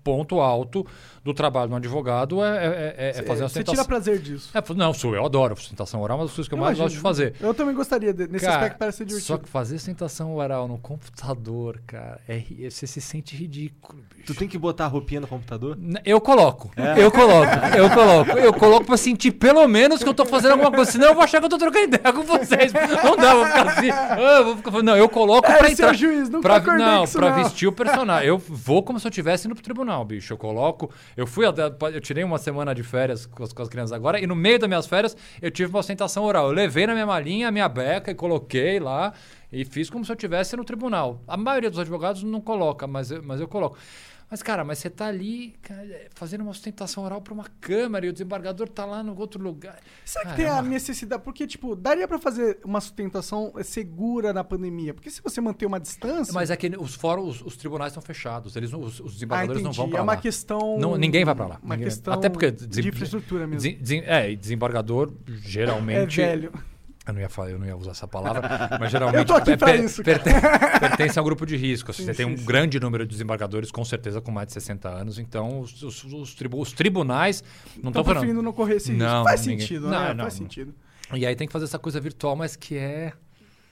ponto 0.06 0.40
alto 0.40 0.86
do 1.24 1.34
trabalho 1.34 1.70
do 1.72 1.76
advogado 1.76 2.44
é, 2.44 2.48
é- 2.48 2.96
é- 2.96 3.10
é 3.10 3.14
fazer 3.24 3.44
a 3.44 3.50
Você 3.50 3.56
sustentação. 3.56 3.74
tira 3.74 3.86
prazer 3.86 4.20
disso. 4.20 4.52
É, 4.54 4.62
não, 4.76 4.94
sou, 4.94 5.16
eu 5.16 5.26
adoro 5.26 5.56
sustentação 5.56 6.00
oral, 6.00 6.18
é 6.18 6.20
uma 6.22 6.26
das 6.28 6.36
coisas 6.36 6.48
que 6.48 6.54
eu, 6.54 6.58
mais 6.60 6.78
Imagino. 6.78 6.86
gosto 6.86 6.96
de 6.96 7.02
fazer. 7.02 7.34
Eu 7.42 7.54
também 7.56 7.74
gostaria, 7.74 8.14
de- 8.14 8.28
nesse 8.28 8.46
Cara, 8.46 8.58
aspecto 8.58 8.78
parece 8.78 9.00
ser 9.00 9.06
divertido. 9.06 9.28
Só 9.28 9.38
que 9.40 9.50
fazer 9.50 9.80
sustentação 9.80 10.36
oral 10.36 10.68
no 10.68 10.78
computador, 10.78 11.82
cara, 11.88 12.20
é, 12.30 12.40
você 12.70 12.86
se 12.86 13.02
sente 13.02 13.36
ridículo, 13.36 14.04
bicho. 14.16 14.28
Tu 14.28 14.36
tem 14.36 14.48
que 14.48 14.58
botar 14.60 14.86
a 14.86 14.88
roupinha 14.88 15.20
no 15.22 15.28
computador? 15.28 15.76
Eu 16.06 16.22
coloco, 16.22 16.70
É? 16.78 17.02
eu 17.04 17.12
coloco, 17.12 17.52
eu 17.76 17.90
coloco, 17.90 18.32
eu 18.38 18.54
coloco 18.54 18.86
pra 18.86 18.98
sentir 18.98 19.32
pelo 19.32 19.68
menos 19.68 20.04
que 20.04 20.10
eu 20.10 20.14
tô 20.14 20.26
fazendo 20.28 20.52
alguma 20.52 20.72
coisa, 20.72 20.92
senão 20.92 21.08
eu 21.08 21.14
vou 21.16 21.24
achar 21.24 21.40
que 21.40 21.46
eu 21.46 21.50
tô 21.50 21.58
trocando 21.58 21.86
ideia 21.86 22.14
com 22.14 22.22
vocês. 22.22 22.72
Não 23.04 23.18
dá, 23.18 23.32
eu 23.32 23.38
vou 23.38 23.46
ficar 23.48 23.68
assim. 23.70 23.90
ah, 23.90 24.38
eu 24.40 24.46
vou 24.46 24.58
ficar- 24.58 24.84
não, 24.84 24.96
eu 24.96 25.10
coloco 25.10 25.50
É, 25.50 25.58
pra 25.58 25.72
entrar. 25.72 25.94
juiz, 25.94 26.30
nunca 26.30 26.42
pra, 26.62 26.78
não, 26.78 27.08
pra 27.08 27.30
não. 27.32 27.44
vestir 27.44 27.68
o 27.68 27.72
personagem. 27.72 28.28
Eu 28.28 28.38
vou 28.38 28.84
como 28.84 29.00
se 29.00 29.08
eu 29.08 29.10
estivesse 29.10 29.48
indo 29.48 29.56
pro 29.56 29.64
tribunal, 29.64 29.95
bicho. 30.04 30.34
Eu 30.34 30.38
coloco. 30.38 30.92
Eu 31.16 31.28
fui 31.28 31.46
até. 31.46 31.64
Eu 31.64 32.02
tirei 32.02 32.24
uma 32.24 32.38
semana 32.38 32.74
de 32.74 32.84
férias 32.84 33.26
com 33.26 33.44
as, 33.44 33.54
com 33.54 33.62
as 33.62 33.70
crianças 33.70 33.94
agora, 33.94 34.20
e 34.20 34.28
no 34.28 34.36
meio 34.36 34.60
das 34.60 34.68
minhas 34.68 34.88
férias 34.88 35.16
eu 35.42 35.52
tive 35.52 35.70
uma 35.70 35.80
ostentação 35.80 36.24
oral. 36.24 36.48
Eu 36.48 36.54
levei 36.54 36.88
na 36.88 36.94
minha 36.94 37.06
malinha 37.06 37.48
a 37.48 37.52
minha 37.52 37.70
beca 37.70 38.12
e 38.12 38.16
coloquei 38.16 38.80
lá. 38.80 39.14
E 39.52 39.64
fiz 39.64 39.90
como 39.90 40.04
se 40.04 40.12
eu 40.12 40.16
estivesse 40.16 40.58
no 40.58 40.66
tribunal. 40.66 41.22
A 41.28 41.38
maioria 41.38 41.70
dos 41.70 41.80
advogados 41.80 42.24
não 42.24 42.42
coloca, 42.42 42.86
mas 42.88 43.12
eu, 43.12 43.24
mas 43.24 43.40
eu 43.40 43.48
coloco. 43.48 43.78
Mas, 44.36 44.44
cara, 44.44 44.66
mas 44.66 44.80
você 44.80 44.90
tá 44.90 45.06
ali 45.08 45.56
cara, 45.62 45.88
fazendo 46.14 46.42
uma 46.42 46.54
sustentação 46.54 47.06
oral 47.06 47.22
pra 47.22 47.34
uma 47.34 47.46
câmara 47.62 48.06
e 48.06 48.10
o 48.10 48.12
desembargador 48.12 48.68
tá 48.68 48.84
lá 48.86 49.02
no 49.02 49.18
outro 49.18 49.42
lugar. 49.42 49.80
Será 50.04 50.26
que 50.26 50.32
Cara, 50.32 50.36
tem 50.36 50.46
é 50.46 50.50
a 50.50 50.62
necessidade? 50.62 51.24
Porque, 51.24 51.48
tipo, 51.48 51.74
daria 51.74 52.06
pra 52.06 52.20
fazer 52.20 52.60
uma 52.66 52.82
sustentação 52.82 53.54
segura 53.64 54.34
na 54.34 54.44
pandemia. 54.44 54.94
Porque 54.94 55.10
se 55.10 55.22
você 55.22 55.40
manter 55.40 55.66
uma 55.66 55.80
distância. 55.80 56.34
Mas 56.34 56.52
é 56.52 56.58
que 56.58 56.68
os 56.78 56.96
fóruns, 56.96 57.40
os, 57.40 57.48
os 57.54 57.56
tribunais 57.56 57.94
estão 57.94 58.04
fechados. 58.04 58.58
Eles, 58.58 58.74
os, 58.74 59.00
os 59.00 59.10
ah, 59.12 59.14
desembargadores 59.14 59.62
entendi. 59.62 59.78
não 59.78 59.84
vão 59.86 59.90
pra 59.90 60.00
é 60.00 60.02
uma 60.02 60.14
lá. 60.16 60.20
questão. 60.20 60.78
Não, 60.78 60.98
ninguém 60.98 61.24
vai 61.24 61.34
pra 61.34 61.48
lá. 61.48 61.60
Uma 61.64 61.76
Ninguém- 61.76 61.88
questão 61.88 62.14
Até 62.14 62.28
porque 62.28 62.52
de 62.52 62.68
desem- 62.68 62.88
infraestrutura 62.90 63.48
mesmo. 63.48 63.78
Desen- 63.80 64.04
é, 64.06 64.32
e 64.32 64.36
desembargador 64.36 65.14
É 65.30 65.32
geralmente. 65.48 66.18
velho. 66.18 66.52
Eu 67.08 67.14
não 67.14 67.22
ia 67.22 67.30
falar, 67.30 67.52
eu 67.52 67.60
não 67.60 67.68
ia 67.68 67.76
usar 67.78 67.92
essa 67.92 68.08
palavra, 68.08 68.42
mas 68.80 68.90
geralmente 68.92 69.20
Eu 69.20 69.26
tô 69.26 69.34
aqui 69.36 69.56
per- 69.56 69.60
per- 69.74 69.84
isso, 69.84 70.04
pertence, 70.04 70.42
pertence 70.80 71.20
a 71.20 71.22
um 71.22 71.26
grupo 71.26 71.46
de 71.46 71.56
risco. 71.56 71.92
assim, 71.92 72.02
Sim, 72.04 72.08
você 72.08 72.14
tem 72.16 72.26
um 72.26 72.36
sim. 72.36 72.44
grande 72.46 72.80
número 72.80 73.06
de 73.06 73.12
desembargadores, 73.12 73.70
com 73.72 73.86
certeza 73.86 74.20
com 74.20 74.32
mais 74.32 74.48
de 74.48 74.54
60 74.54 74.90
anos, 74.90 75.20
então 75.20 75.60
os, 75.60 75.84
os- 75.84 76.04
os 76.04 76.34
tribu- 76.34 76.60
os 76.60 76.74
tribunais 76.74 77.44
não 77.82 77.90
Estão 77.92 78.04
preferindo 78.04 78.42
não 78.42 78.52
correr 78.52 78.78
esse 78.78 78.92
risco. 78.92 79.04
Não, 79.08 79.24
Faz 79.24 79.42
ninguém- 79.46 79.60
sentido, 79.60 79.84
não, 79.84 79.92
né? 79.92 80.14
não, 80.16 80.24
Faz 80.24 80.40
não. 80.40 80.46
sentido. 80.48 80.74
E 81.14 81.26
aí 81.26 81.36
tem 81.36 81.46
que 81.46 81.54
fazer 81.54 81.66
essa 81.66 81.78
coisa 81.78 82.00
virtual, 82.02 82.36
mas 82.36 82.56
que 82.56 82.76
é 82.76 83.14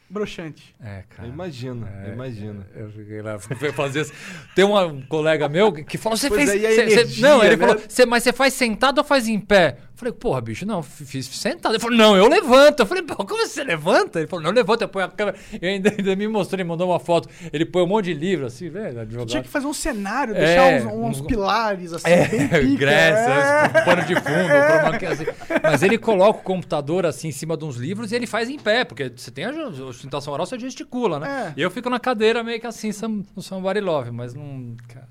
broxante. 0.10 0.76
É, 0.84 1.00
Eu 1.00 1.04
cara. 1.16 1.28
imagino, 1.30 1.88
É, 1.88 2.10
eu 2.10 2.14
imagino. 2.14 2.66
Eu 2.76 2.92
fiquei 2.92 3.22
lá, 3.22 3.38
fui 3.40 3.72
fazer 3.72 4.02
isso. 4.02 4.14
Tem 4.56 4.64
uma- 4.66 4.86
um 4.86 5.02
colega 5.02 5.50
meu 5.50 5.72
que 5.72 5.98
falou: 5.98 6.18
Você 6.18 6.30
fez. 6.30 6.50
cê- 6.50 6.60
cê- 6.60 6.82
energia, 6.82 7.28
não, 7.28 7.44
ele 7.44 7.56
né? 7.56 7.68
falou: 7.68 7.82
"Cê- 7.88 8.06
Mas 8.06 8.24
você 8.24 8.32
faz 8.34 8.54
sentado 8.54 8.98
ou 9.00 9.04
faz 9.04 9.28
em 9.28 9.40
pé? 9.40 9.78
Eu 9.94 9.98
falei: 9.98 10.14
Porra, 10.14 10.42
bicho, 10.42 10.66
não, 10.66 10.84
fiz 10.84 11.26
sentado. 11.28 11.74
Ele 11.74 11.80
falou: 11.80 11.98
Não, 11.98 12.16
eu 12.16 12.28
levanto. 12.28 12.82
Eu 12.82 12.86
falei: 12.86 13.04
Pô, 13.04 13.16
como 13.26 13.48
você 13.48 13.64
levanta? 13.64 14.20
Ele 14.20 14.28
falou: 14.28 14.44
Não, 14.44 14.52
eu 14.52 14.56
levanto, 14.56 14.82
eu 14.82 14.90
ponho 14.90 15.06
a 15.06 15.10
câmera. 15.10 15.38
E 15.60 15.66
ainda, 15.66 15.90
ainda 15.90 16.16
me 16.16 16.28
mostrou, 16.28 16.58
ele 16.60 16.68
mandou 16.68 16.90
uma 16.90 17.00
foto. 17.00 17.28
Ele 17.52 17.66
põe 17.66 17.82
um 17.84 17.88
monte 17.88 18.06
de 18.06 18.14
livro 18.14 18.46
assim, 18.46 18.70
velho, 18.70 19.00
advogado. 19.00 19.30
Tinha 19.30 19.42
que 19.44 19.50
fazer 19.50 19.66
um 19.68 19.74
cenário, 19.74 20.36
É, 20.36 20.40
deixar 20.46 20.88
uns, 20.88 20.94
uns 20.94 21.22
uns- 21.22 21.28
pilares 21.28 21.94
assim, 21.94 22.10
É, 22.10 22.28
bem 22.28 22.48
pica. 22.50 22.78
Grécia, 22.78 23.32
é. 23.32 23.68
um 23.82 23.86
pano 23.86 24.02
de 24.06 24.16
fundo, 24.16 24.24
chroma- 25.00 25.12
assim. 25.14 25.26
Mas 25.64 25.82
ele 25.84 25.98
coloca 25.98 26.40
o 26.40 26.44
computador 26.44 27.06
assim 27.06 27.30
em 27.30 27.32
cima 27.32 27.56
de 27.58 27.64
uns 27.66 27.78
livros 27.78 28.12
e 28.12 28.16
ele 28.16 28.28
faz 28.28 28.50
em 28.50 28.60
pé, 28.60 28.84
porque 28.84 29.12
você 29.16 29.32
tem 29.32 29.46
a 29.46 29.52
sustentação 29.94 30.34
oral, 30.34 30.46
você 30.46 30.60
gesticula, 30.60 31.20
né? 31.20 31.54
É. 31.56 31.64
Eu 31.64 31.72
fico 31.72 31.90
na 31.90 32.00
cadeira 32.00 32.44
meio 32.44 32.60
que 32.60 32.68
assim, 32.68 32.92
no 33.36 33.42
Somebody 33.42 33.80
Love, 33.80 34.12
mas 34.12 34.34
não. 34.34 34.76
Cara, 34.88 35.08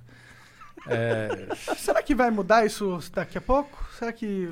é, 0.86 1.54
Será 1.76 2.02
que 2.02 2.14
vai 2.14 2.30
mudar 2.30 2.66
isso 2.66 2.98
daqui 3.12 3.38
a 3.38 3.40
pouco? 3.40 3.84
Será 3.98 4.12
que. 4.12 4.50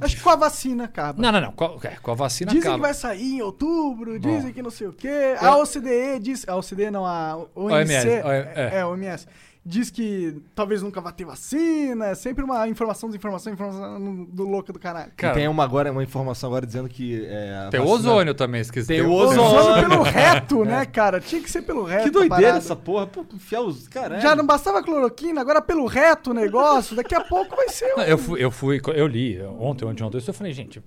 Acho 0.00 0.16
que 0.16 0.22
com 0.22 0.30
a 0.30 0.36
vacina 0.36 0.84
acaba. 0.84 1.20
Não, 1.20 1.30
não, 1.30 1.40
não. 1.40 1.52
Com, 1.52 1.78
é, 1.84 1.96
com 1.96 2.10
a 2.10 2.14
vacina 2.14 2.50
Dizem 2.50 2.62
acaba. 2.62 2.76
que 2.76 2.82
vai 2.82 2.94
sair 2.94 3.34
em 3.34 3.42
outubro, 3.42 4.18
Bom. 4.18 4.36
dizem 4.36 4.52
que 4.52 4.62
não 4.62 4.70
sei 4.70 4.86
o 4.86 4.92
quê. 4.92 5.36
A 5.38 5.56
OCDE 5.58 6.18
diz. 6.20 6.48
A 6.48 6.56
OCDE 6.56 6.90
não, 6.90 7.04
a 7.04 7.36
OMC. 7.54 7.74
OMS, 7.74 8.08
é, 8.08 8.52
é. 8.54 8.78
é, 8.78 8.86
OMS. 8.86 9.26
Diz 9.64 9.90
que 9.90 10.42
talvez 10.56 10.82
nunca 10.82 11.00
vai 11.00 11.12
ter 11.12 11.24
vacina. 11.24 12.06
É 12.06 12.14
sempre 12.16 12.42
uma 12.42 12.66
informação, 12.66 13.08
desinformação, 13.08 13.52
informação 13.52 14.24
do 14.24 14.42
louco 14.42 14.72
do 14.72 14.78
caralho. 14.80 15.12
Cara, 15.16 15.34
e 15.34 15.38
tem 15.38 15.46
uma, 15.48 15.62
agora, 15.62 15.92
uma 15.92 16.02
informação 16.02 16.48
agora 16.50 16.66
dizendo 16.66 16.88
que. 16.88 17.24
É, 17.26 17.68
tem 17.70 17.78
o 17.78 17.84
vacina- 17.84 18.10
ozônio 18.10 18.34
também, 18.34 18.60
esqueci. 18.60 18.88
Tem 18.88 19.02
o 19.02 19.12
Ozônio 19.12 19.40
ozônio. 19.42 19.88
pelo 19.88 20.02
reto, 20.04 20.64
né, 20.64 20.84
cara? 20.84 21.20
Tinha 21.20 21.40
que 21.40 21.48
ser 21.48 21.62
pelo 21.62 21.84
reto. 21.84 22.02
Que 22.04 22.10
doideira 22.10 22.56
essa 22.56 22.74
porra. 22.74 23.06
Pô, 23.06 23.24
enfiar 23.32 23.60
os. 23.60 23.86
Caralho. 23.86 24.20
Já 24.20 24.34
não 24.34 24.44
bastava 24.44 24.82
cloroquina, 24.82 25.40
agora 25.40 25.62
pelo 25.62 25.86
reto 25.86 26.32
o 26.32 26.34
negócio. 26.34 26.96
Daqui 26.96 27.14
a 27.14 27.20
pouco 27.20 27.54
vai 27.54 27.68
ser. 27.68 27.94
Não, 27.94 28.02
um- 28.02 28.06
eu 28.06 28.18
fui, 28.18 28.44
eu 28.44 28.50
fui, 28.50 28.80
eu 28.96 29.06
li 29.06 29.40
ontem, 29.60 29.84
ontem, 29.84 30.02
ontem, 30.02 30.20
eu 30.26 30.34
falei, 30.34 30.52
gente, 30.52 30.82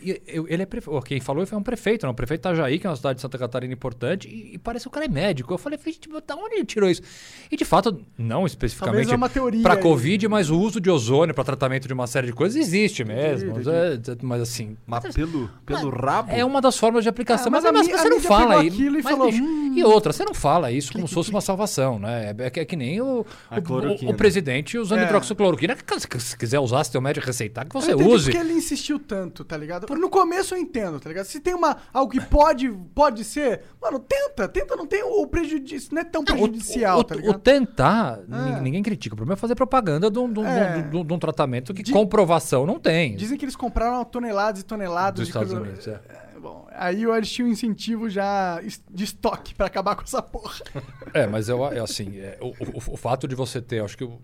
ele 0.00 0.62
é 0.62 0.66
prefeito, 0.66 1.00
quem 1.02 1.20
falou 1.20 1.46
foi 1.46 1.58
um 1.58 1.62
prefeito, 1.62 2.06
né? 2.06 2.10
O 2.12 2.14
prefeito 2.14 2.40
Itajaí, 2.40 2.78
que 2.78 2.86
é 2.86 2.90
uma 2.90 2.96
cidade 2.96 3.16
de 3.16 3.22
Santa 3.22 3.38
Catarina 3.38 3.72
importante, 3.72 4.28
e, 4.28 4.54
e 4.54 4.58
parece 4.58 4.84
que 4.84 4.88
o 4.88 4.90
cara 4.90 5.06
é 5.06 5.08
médico. 5.08 5.52
Eu 5.52 5.58
falei, 5.58 5.78
gente, 5.84 6.08
da 6.26 6.36
onde 6.36 6.54
ele 6.56 6.64
tirou 6.64 6.88
isso? 6.90 7.02
E 7.50 7.56
de 7.56 7.64
fato, 7.64 8.00
não 8.16 8.46
especificamente 8.46 9.12
é 9.12 9.16
uma 9.16 9.28
teoria 9.28 9.62
para 9.62 9.74
aí. 9.74 9.80
Covid, 9.82 10.28
mas 10.28 10.50
o 10.50 10.58
uso 10.58 10.80
de 10.80 10.90
ozônio 10.90 11.34
para 11.34 11.44
tratamento 11.44 11.86
de 11.86 11.92
uma 11.94 12.06
série 12.06 12.26
de 12.28 12.32
coisas 12.32 12.56
existe 12.60 13.04
mesmo. 13.04 13.50
Entendi, 13.50 13.68
É, 13.70 13.98
mas 14.22 14.40
assim, 14.42 14.76
Mas 14.86 15.14
pelo, 15.14 15.48
pelo 15.66 15.90
rabo. 15.90 16.30
é 16.30 16.44
uma 16.44 16.60
das 16.60 16.76
formas 16.76 17.02
de 17.02 17.08
aplicação. 17.08 17.48
Ah, 17.48 17.50
mas, 17.50 17.64
mas 17.64 17.70
a 17.70 17.72
mas 17.92 18.00
você 18.02 18.08
não 18.08 18.20
fala 18.20 18.60
aí. 18.60 18.68
e 18.68 18.90
mas, 18.90 19.02
falou, 19.02 19.30
bicho, 19.30 19.42
"Hum". 19.42 19.74
E 19.76 19.82
outra, 19.84 20.12
você 20.12 20.24
não 20.24 20.34
fala 20.34 20.70
isso 20.70 20.92
como 20.92 21.08
se 21.08 21.14
fosse 21.14 21.30
uma 21.30 21.40
salvação, 21.40 21.98
né? 21.98 22.34
É, 22.38 22.50
que- 22.50 22.60
é 22.60 22.64
que 22.64 22.76
nem 22.76 23.00
o, 23.00 23.26
A 23.50 23.56
o- 23.58 24.06
o, 24.06 24.10
o 24.10 24.14
presidente 24.14 24.78
usando 24.78 25.00
É. 25.00 25.04
hidroxicloroquina. 25.04 25.74
que 25.74 26.00
Se 26.00 26.20
se 26.20 26.36
quiser 26.38 26.60
usar, 26.60 26.84
se 26.84 26.92
teu 26.92 27.00
médico 27.00 27.26
receitar, 27.26 27.66
que 27.66 27.72
você 27.74 27.92
entendi 27.92 28.08
use. 28.08 28.24
porque 28.30 28.38
ele 28.38 28.52
insistiu 28.54 28.98
tanto, 28.98 29.44
tá 29.44 29.56
ligado? 29.56 29.63
No 29.96 30.08
começo 30.10 30.54
eu 30.54 30.58
entendo, 30.58 30.98
tá 31.00 31.08
ligado? 31.08 31.24
Se 31.26 31.40
tem 31.40 31.54
uma, 31.54 31.76
algo 31.92 32.10
que 32.12 32.20
pode, 32.20 32.68
pode 32.94 33.24
ser, 33.24 33.62
mano, 33.80 33.98
tenta, 33.98 34.48
tenta, 34.48 34.76
não 34.76 34.86
tem 34.86 35.02
o 35.02 35.26
prejudício, 35.26 35.94
não 35.94 36.00
é 36.00 36.04
tão 36.04 36.22
Não, 36.22 36.34
o- 36.34 36.38
prejudicial, 36.38 36.98
o, 37.00 37.04
tá 37.04 37.14
o 37.14 37.18
ligado? 37.18 37.38
tentar, 37.40 38.18
É. 38.30 38.36
nin- 38.54 38.60
ninguém 38.62 38.82
critica. 38.82 39.14
O 39.14 39.16
problema 39.16 39.34
é 39.34 39.40
fazer 39.40 39.54
propaganda 39.54 40.10
de 40.10 40.18
um, 40.18 40.32
de 40.32 40.40
um- 40.40 40.46
É. 40.46 40.82
de 40.82 40.96
um- 40.96 41.04
de 41.04 41.12
um 41.12 41.18
tratamento 41.18 41.72
que 41.74 41.90
comprovação 41.92 42.66
não 42.66 42.78
tem. 42.78 43.16
Dizem 43.16 43.36
que 43.38 43.44
eles 43.44 43.56
compraram 43.56 44.04
toneladas 44.04 44.60
e 44.60 44.64
toneladas 44.64 45.14
Dos 45.20 45.24
de 45.26 45.30
Estados 45.30 45.52
Unidos, 45.52 45.86
é. 45.88 46.00
É, 46.34 46.38
bom, 46.40 46.66
aí 46.72 47.04
eles 47.04 47.30
tinham 47.30 47.48
um 47.48 47.52
incentivo 47.52 48.08
já 48.10 48.60
de 48.90 49.04
estoque 49.04 49.54
pra 49.54 49.66
acabar 49.66 49.96
com 49.96 50.02
essa 50.02 50.22
porra. 50.22 50.54
É, 51.14 51.26
mas 51.28 51.48
eu, 51.48 51.62
assim, 51.82 52.18
é, 52.18 52.36
o, 52.40 52.48
o- 52.48 52.94
o 52.94 52.96
fato 52.96 53.28
de 53.28 53.34
você 53.36 53.60
ter, 53.62 53.82
acho 53.84 53.96
que 53.96 54.02
o- 54.04 54.18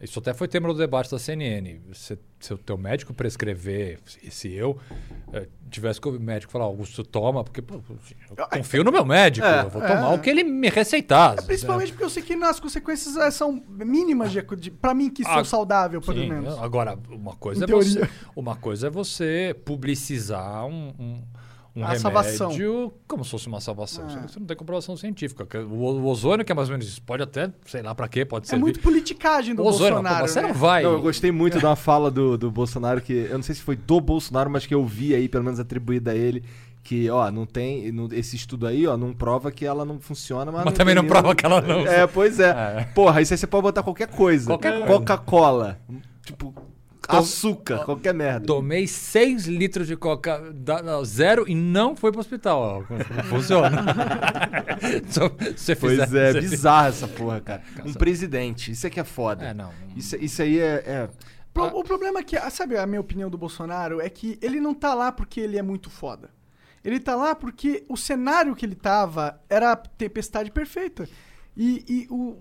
isso 0.00 0.18
até 0.18 0.34
foi 0.34 0.46
tema 0.46 0.68
do 0.68 0.74
debate 0.78 1.10
da 1.10 1.18
CNN. 1.18 1.80
Se, 1.94 2.18
se 2.38 2.52
o 2.52 2.58
teu 2.58 2.76
médico 2.76 3.14
prescrever, 3.14 3.98
se, 4.04 4.30
se 4.30 4.52
eu 4.52 4.78
eh, 5.32 5.48
tivesse 5.70 5.98
que 6.00 6.06
o 6.08 6.20
médico 6.20 6.52
falar, 6.52 6.66
Augusto, 6.66 7.02
toma, 7.02 7.42
porque 7.42 7.62
pô, 7.62 7.80
eu 8.36 8.46
confio 8.48 8.84
no 8.84 8.92
meu 8.92 9.06
médico, 9.06 9.46
É, 9.46 9.62
eu 9.64 9.70
vou 9.70 9.80
tomar 9.80 10.12
é. 10.12 10.14
o 10.14 10.18
que 10.20 10.28
ele 10.28 10.44
me 10.44 10.68
receitar. 10.68 11.42
Principalmente 11.44 11.92
porque 11.92 12.04
eu 12.04 12.10
sei 12.10 12.22
que 12.22 12.34
as 12.34 12.60
consequências 12.60 13.16
eh, 13.16 13.30
são 13.30 13.62
mínimas 13.68 14.30
de, 14.32 14.42
de, 14.56 14.70
pra 14.70 14.92
mim 14.94 15.08
que 15.08 15.24
sou 15.24 15.32
Ah, 15.32 15.44
saudável, 15.44 16.00
pelo 16.02 16.18
Sim, 16.20 16.28
menos. 16.28 16.58
Agora, 16.58 16.98
uma 17.08 17.34
coisa, 17.34 17.62
Em 17.62 17.64
é 17.64 17.66
teoria. 17.66 17.90
você, 17.90 18.10
uma 18.36 18.54
coisa 18.54 18.88
é 18.88 18.90
você 18.90 19.56
publicizar 19.64 20.66
um, 20.66 20.88
um, 20.98 21.22
um 21.76 21.82
A 21.82 21.88
remédio 21.88 22.00
salvação. 22.00 22.92
como 23.06 23.22
se 23.24 23.30
fosse 23.30 23.46
uma 23.48 23.60
salvação. 23.60 24.04
Ah. 24.08 24.16
Que 24.22 24.32
Você 24.32 24.40
não 24.40 24.46
tem 24.46 24.56
comprovação 24.56 24.96
científica. 24.96 25.46
O, 25.60 25.74
o 25.74 26.06
ozônio, 26.06 26.44
que 26.44 26.50
é 26.50 26.54
mais 26.54 26.68
ou 26.68 26.72
menos 26.72 26.88
isso, 26.88 27.02
pode 27.02 27.22
até, 27.22 27.52
sei 27.66 27.82
lá 27.82 27.94
pra 27.94 28.08
quê, 28.08 28.24
pode 28.24 28.46
É 28.46 28.48
servir. 28.48 28.62
muito 28.62 28.80
politicagem 28.80 29.54
do 29.54 29.62
o 29.62 29.66
ozônio, 29.66 29.94
Bolsonaro, 29.94 30.26
você 30.26 30.40
né? 30.40 30.48
não 30.48 30.54
vai. 30.54 30.82
Não, 30.82 30.92
eu 30.92 31.02
gostei 31.02 31.30
muito 31.30 31.58
de 31.58 31.64
uma 31.66 31.76
fala 31.76 32.10
do, 32.10 32.38
do 32.38 32.50
Bolsonaro 32.50 33.00
que. 33.00 33.12
Eu 33.12 33.34
não 33.34 33.42
sei 33.42 33.54
se 33.54 33.60
foi 33.62 33.76
do 33.76 34.00
Bolsonaro, 34.00 34.48
mas 34.50 34.64
que 34.66 34.74
eu 34.74 34.84
vi 34.86 35.14
aí, 35.14 35.28
pelo 35.28 35.44
menos 35.44 35.60
atribuída 35.60 36.12
a 36.12 36.14
ele. 36.14 36.42
Que, 36.82 37.10
ó, 37.10 37.28
não 37.32 37.44
tem. 37.44 37.90
não- 37.90 38.08
esse 38.12 38.36
estudo 38.36 38.64
aí, 38.66 38.86
ó, 38.86 38.96
não 38.96 39.12
prova 39.12 39.50
que 39.50 39.66
ela 39.66 39.84
não 39.84 39.98
funciona, 39.98 40.52
mas. 40.52 40.64
Mas 40.64 40.74
também 40.74 40.94
não 40.94 41.04
prova 41.04 41.34
que 41.34 41.44
ela 41.44 41.60
não. 41.60 41.80
É, 41.86 42.06
pois 42.06 42.38
é. 42.38 42.50
É. 42.50 42.84
Porra, 42.94 43.20
isso 43.20 43.34
aí 43.34 43.38
você 43.38 43.46
pode 43.46 43.62
botar 43.62 43.82
qualquer 43.82 44.06
coisa. 44.08 44.46
Qualquer 44.46 44.72
coisa. 44.78 44.86
Coca-Cola. 44.86 45.80
Tipo, 46.24 46.54
açúcar, 47.08 47.84
qualquer 47.84 48.12
merda. 48.14 48.46
Tomei 48.46 48.86
6 48.86 49.46
litros 49.46 49.86
de 49.86 49.96
coca 49.96 50.50
da- 50.52 50.82
não, 50.82 51.04
zero 51.04 51.44
e 51.48 51.54
não 51.54 51.94
foi 51.96 52.10
pro 52.10 52.20
hospital. 52.20 52.84
Ó. 52.90 53.22
Funciona. 53.24 53.84
Você 55.56 55.76
Pois 55.76 56.00
fizer- 56.00 56.36
é, 56.36 56.40
se- 56.42 56.48
bizarro 56.48 56.88
essa 56.88 57.08
porra, 57.08 57.40
cara. 57.40 57.62
Um 57.84 57.92
presidente, 57.92 58.70
isso 58.72 58.86
é 58.86 58.90
que 58.90 59.00
é 59.00 59.04
foda. 59.04 59.46
É, 59.46 59.54
não. 59.54 59.70
Isso, 59.96 60.16
isso 60.16 60.42
aí 60.42 60.58
é. 60.58 60.82
é- 60.86 61.08
Pro- 61.52 61.66
O 61.78 61.82
problema 61.82 62.18
é 62.18 62.22
que, 62.22 62.36
ah, 62.36 62.50
sabe 62.50 62.76
a 62.76 62.86
minha 62.86 63.00
opinião 63.00 63.30
do 63.30 63.38
Bolsonaro? 63.38 64.00
É 64.00 64.10
que 64.10 64.38
ele 64.42 64.60
não 64.60 64.74
tá 64.74 64.92
lá 64.94 65.10
porque 65.10 65.40
ele 65.40 65.58
é 65.58 65.62
muito 65.62 65.88
foda. 65.88 66.28
Ele 66.84 67.00
tá 67.00 67.16
lá 67.16 67.34
porque 67.34 67.84
o 67.88 67.96
cenário 67.96 68.54
que 68.54 68.64
ele 68.66 68.74
tava 68.74 69.40
era 69.48 69.72
a 69.72 69.76
tempestade 69.76 70.50
perfeita. 70.50 71.08
E, 71.56 71.84
e 71.88 72.06
o. 72.10 72.36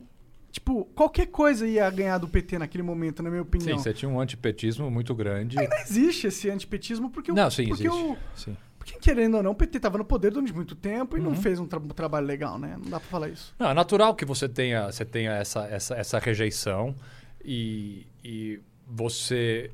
Tipo, 0.56 0.86
qualquer 0.95 1.26
coisa 1.27 1.68
ia 1.68 1.90
ganhar 1.90 2.18
do 2.18 2.30
PT 2.30 2.57
naquele 2.60 2.82
momento, 2.82 3.22
na 3.22 3.30
minha 3.30 3.41
Sim, 3.41 3.48
opinião. 3.49 3.77
você 3.77 3.94
tinha 3.94 4.07
um 4.07 4.18
antipetismo 4.22 4.90
muito 4.90 5.14
grande. 5.14 5.60
Ainda 5.60 5.76
existe 5.82 6.27
esse 6.27 6.49
antipetismo 6.49 7.10
porque 7.10 7.30
o. 7.30 7.36
Não, 7.36 7.52
sim, 7.52 7.68
porque 7.68 7.86
existe. 7.88 8.03
o- 8.06 8.18
Sim. 8.34 8.57
porque, 8.80 8.98
querendo 8.98 9.36
ou 9.36 9.44
não, 9.44 9.52
o 9.52 9.56
PT 9.56 9.82
tava 9.82 9.98
no 9.98 10.06
poder 10.06 10.32
durante 10.32 10.53
muito 10.53 10.73
tempo 10.73 11.18
e 11.18 11.19
Uhum. 11.19 11.26
não 11.32 11.36
fez 11.36 11.60
um, 11.60 11.68
tra- 11.68 11.77
um 11.77 11.90
trabalho 11.90 12.26
legal, 12.26 12.57
né? 12.57 12.77
Não 12.82 12.90
dá 12.90 13.02
pra 13.02 13.10
falar 13.10 13.27
isso. 13.27 13.53
Não, 13.60 13.69
é 13.69 13.73
natural 13.73 14.15
que 14.15 14.23
você 14.23 14.48
tenha, 14.48 14.90
você 14.90 15.03
tenha 15.03 15.34
essa, 15.34 15.65
essa, 15.68 15.94
essa 15.95 16.19
rejeição 16.19 16.95
e, 17.44 18.07
e 18.23 18.61
você 18.88 19.69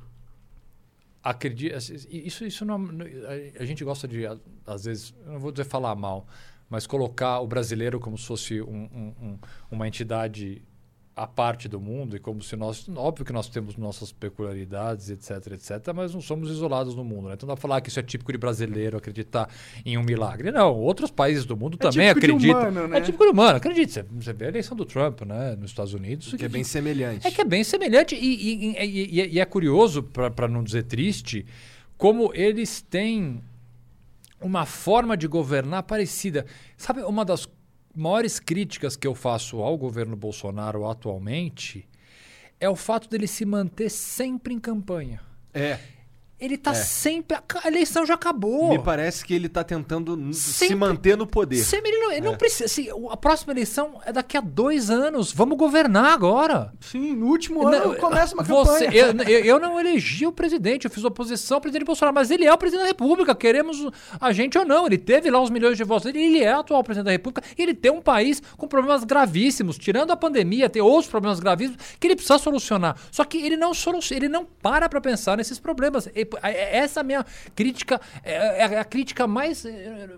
acredita. 1.23 1.77
Isso, 2.09 2.43
isso 2.43 2.65
não, 2.65 2.89
a- 3.59 3.63
gente 3.65 3.83
gosta 3.83 4.07
de, 4.07 4.25
às 4.65 4.85
vezes, 4.85 5.13
eu 5.27 5.33
não 5.33 5.39
vou 5.39 5.51
dizer 5.51 5.65
falar 5.65 5.93
mal, 5.95 6.25
mas 6.67 6.87
colocar 6.87 7.39
o 7.39 7.45
brasileiro 7.47 7.99
como 7.99 8.17
se 8.17 8.25
fosse 8.25 8.61
um- 8.61 8.89
um- 8.91 9.13
um- 9.27 9.39
uma 9.69 9.87
entidade 9.87 10.63
à 11.13 11.27
parte 11.27 11.67
do 11.67 11.79
mundo 11.79 12.15
e 12.15 12.19
como 12.19 12.41
se 12.41 12.55
nós. 12.55 12.87
Óbvio 12.95 13.25
que 13.25 13.33
nós 13.33 13.47
temos 13.49 13.75
nossas 13.75 14.11
peculiaridades, 14.13 15.09
etc, 15.09 15.51
etc, 15.53 15.93
mas 15.93 16.13
não 16.13 16.21
somos 16.21 16.49
isolados 16.49 16.95
no 16.95 17.03
mundo. 17.03 17.27
Né? 17.27 17.33
Então 17.33 17.45
não 17.47 17.53
dá 17.53 17.57
pra 17.57 17.61
falar 17.61 17.81
que 17.81 17.89
isso 17.89 17.99
é 17.99 18.03
típico 18.03 18.31
de 18.31 18.37
brasileiro 18.37 18.97
acreditar 18.97 19.49
em 19.85 19.97
um 19.97 20.03
milagre. 20.03 20.51
Não, 20.51 20.73
outros 20.73 21.11
países 21.11 21.43
do 21.45 21.55
mundo 21.57 21.77
É 21.79 21.83
também 21.83 22.09
acreditam. 22.09 22.59
humano, 22.61 22.87
né? 22.87 22.97
É 22.97 23.01
típico 23.01 23.25
de 23.25 23.29
humano, 23.31 23.57
acredite. 23.57 23.91
Você, 23.91 24.03
você 24.03 24.33
vê 24.33 24.45
a 24.45 24.47
eleição 24.47 24.75
do 24.75 24.85
Trump 24.85 25.21
né, 25.21 25.55
nos 25.59 25.71
Estados 25.71 25.93
Unidos. 25.93 26.33
que 26.33 26.45
é 26.45 26.49
bem 26.49 26.63
semelhante. 26.63 27.27
É 27.27 27.31
que 27.31 27.41
é 27.41 27.45
bem 27.45 27.63
semelhante 27.63 28.15
e, 28.15 28.19
e- 28.19 28.71
e- 28.79 29.19
e- 29.21 29.27
e 29.33 29.39
é 29.39 29.45
curioso, 29.45 30.01
para 30.03 30.47
não 30.47 30.63
dizer 30.63 30.83
triste, 30.83 31.45
como 31.97 32.31
eles 32.33 32.81
têm 32.81 33.41
uma 34.39 34.65
forma 34.65 35.15
de 35.15 35.27
governar 35.27 35.83
parecida. 35.83 36.45
Sabe, 36.77 37.01
uma 37.03 37.23
das 37.23 37.47
maiores 37.95 38.39
críticas 38.39 38.95
que 38.95 39.07
eu 39.07 39.15
faço 39.15 39.61
ao 39.61 39.77
governo 39.77 40.15
Bolsonaro 40.15 40.87
atualmente 40.89 41.87
é 42.59 42.69
o 42.69 42.75
fato 42.75 43.09
dele 43.09 43.27
se 43.27 43.43
manter 43.43 43.89
sempre 43.89 44.53
em 44.53 44.59
campanha. 44.59 45.19
É. 45.53 45.79
Ele 46.41 46.57
tá 46.57 46.71
É. 46.71 46.73
sempre. 46.73 47.37
A 47.37 47.67
eleição 47.67 48.03
já 48.05 48.15
acabou. 48.15 48.69
Me 48.69 48.79
parece 48.79 49.23
que 49.23 49.33
ele 49.33 49.47
tá 49.47 49.63
tentando 49.63 50.17
n- 50.17 50.33
se 50.33 50.53
Sempre- 50.53 50.75
manter 50.75 51.15
no 51.15 51.27
poder. 51.27 51.57
Sempre 51.57 51.91
ele 51.91 51.99
não, 51.99 52.11
ele 52.11 52.21
não 52.21 52.33
É. 52.33 52.37
precisa. 52.37 52.65
assim, 52.65 52.87
a 53.09 53.15
próxima 53.15 53.53
eleição 53.53 54.01
é 54.05 54.11
daqui 54.11 54.35
a 54.35 54.41
dois 54.41 54.89
anos. 54.89 55.31
Vamos 55.31 55.57
governar 55.57 56.05
agora. 56.13 56.73
Sim, 56.79 57.13
no 57.15 57.27
último 57.27 57.67
ano 57.67 57.89
Não, 57.89 57.95
começa 57.95 58.33
uma 58.33 58.43
você- 58.43 58.85
campanha. 58.85 58.91
Eu, 59.27 59.39
eu- 59.39 59.45
eu 59.45 59.59
não 59.59 59.79
elegi 59.79 60.25
o 60.25 60.31
presidente, 60.31 60.85
eu 60.85 60.91
fiz 60.91 61.03
oposição 61.03 61.57
ao 61.57 61.61
presidente 61.61 61.85
Bolsonaro, 61.85 62.15
mas 62.15 62.31
ele 62.31 62.45
é 62.45 62.51
o 62.53 62.57
presidente 62.57 62.81
da 62.83 62.87
República, 62.87 63.35
queremos 63.35 63.77
a 64.19 64.31
gente 64.33 64.57
ou 64.57 64.65
não. 64.65 64.87
Ele 64.87 64.97
teve 64.97 65.29
lá 65.29 65.39
os 65.41 65.49
milhões 65.51 65.77
de 65.77 65.83
votos 65.83 66.05
dele, 66.11 66.23
ele 66.25 66.43
é 66.43 66.51
atual 66.51 66.83
presidente 66.83 67.05
da 67.05 67.11
República, 67.11 67.43
e 67.57 67.61
ele 67.61 67.73
tem 67.75 67.91
um 67.91 68.01
país 68.01 68.41
com 68.57 68.67
problemas 68.67 69.03
gravíssimos, 69.03 69.77
tirando 69.77 70.09
a 70.11 70.17
pandemia, 70.17 70.69
tem 70.69 70.81
outros 70.81 71.07
problemas 71.09 71.39
gravíssimos 71.39 71.77
que 71.99 72.07
ele 72.07 72.15
precisa 72.15 72.39
solucionar. 72.39 72.95
Só 73.11 73.23
que 73.23 73.37
ele 73.37 73.55
não 73.57 73.73
soluciona, 73.73 74.19
ele 74.25 74.29
não 74.29 74.43
para 74.45 74.89
para 74.89 74.99
pensar 74.99 75.37
nesses 75.37 75.59
problemas. 75.59 76.07
E, 76.07 76.21
é- 76.21 76.27
Essa 76.41 76.99
é 76.99 77.01
a 77.01 77.03
minha 77.03 77.25
crítica, 77.55 77.99
é, 78.23 78.73
é 78.73 78.79
a 78.79 78.85
crítica 78.85 79.27
mais. 79.27 79.65
é, 79.65 80.09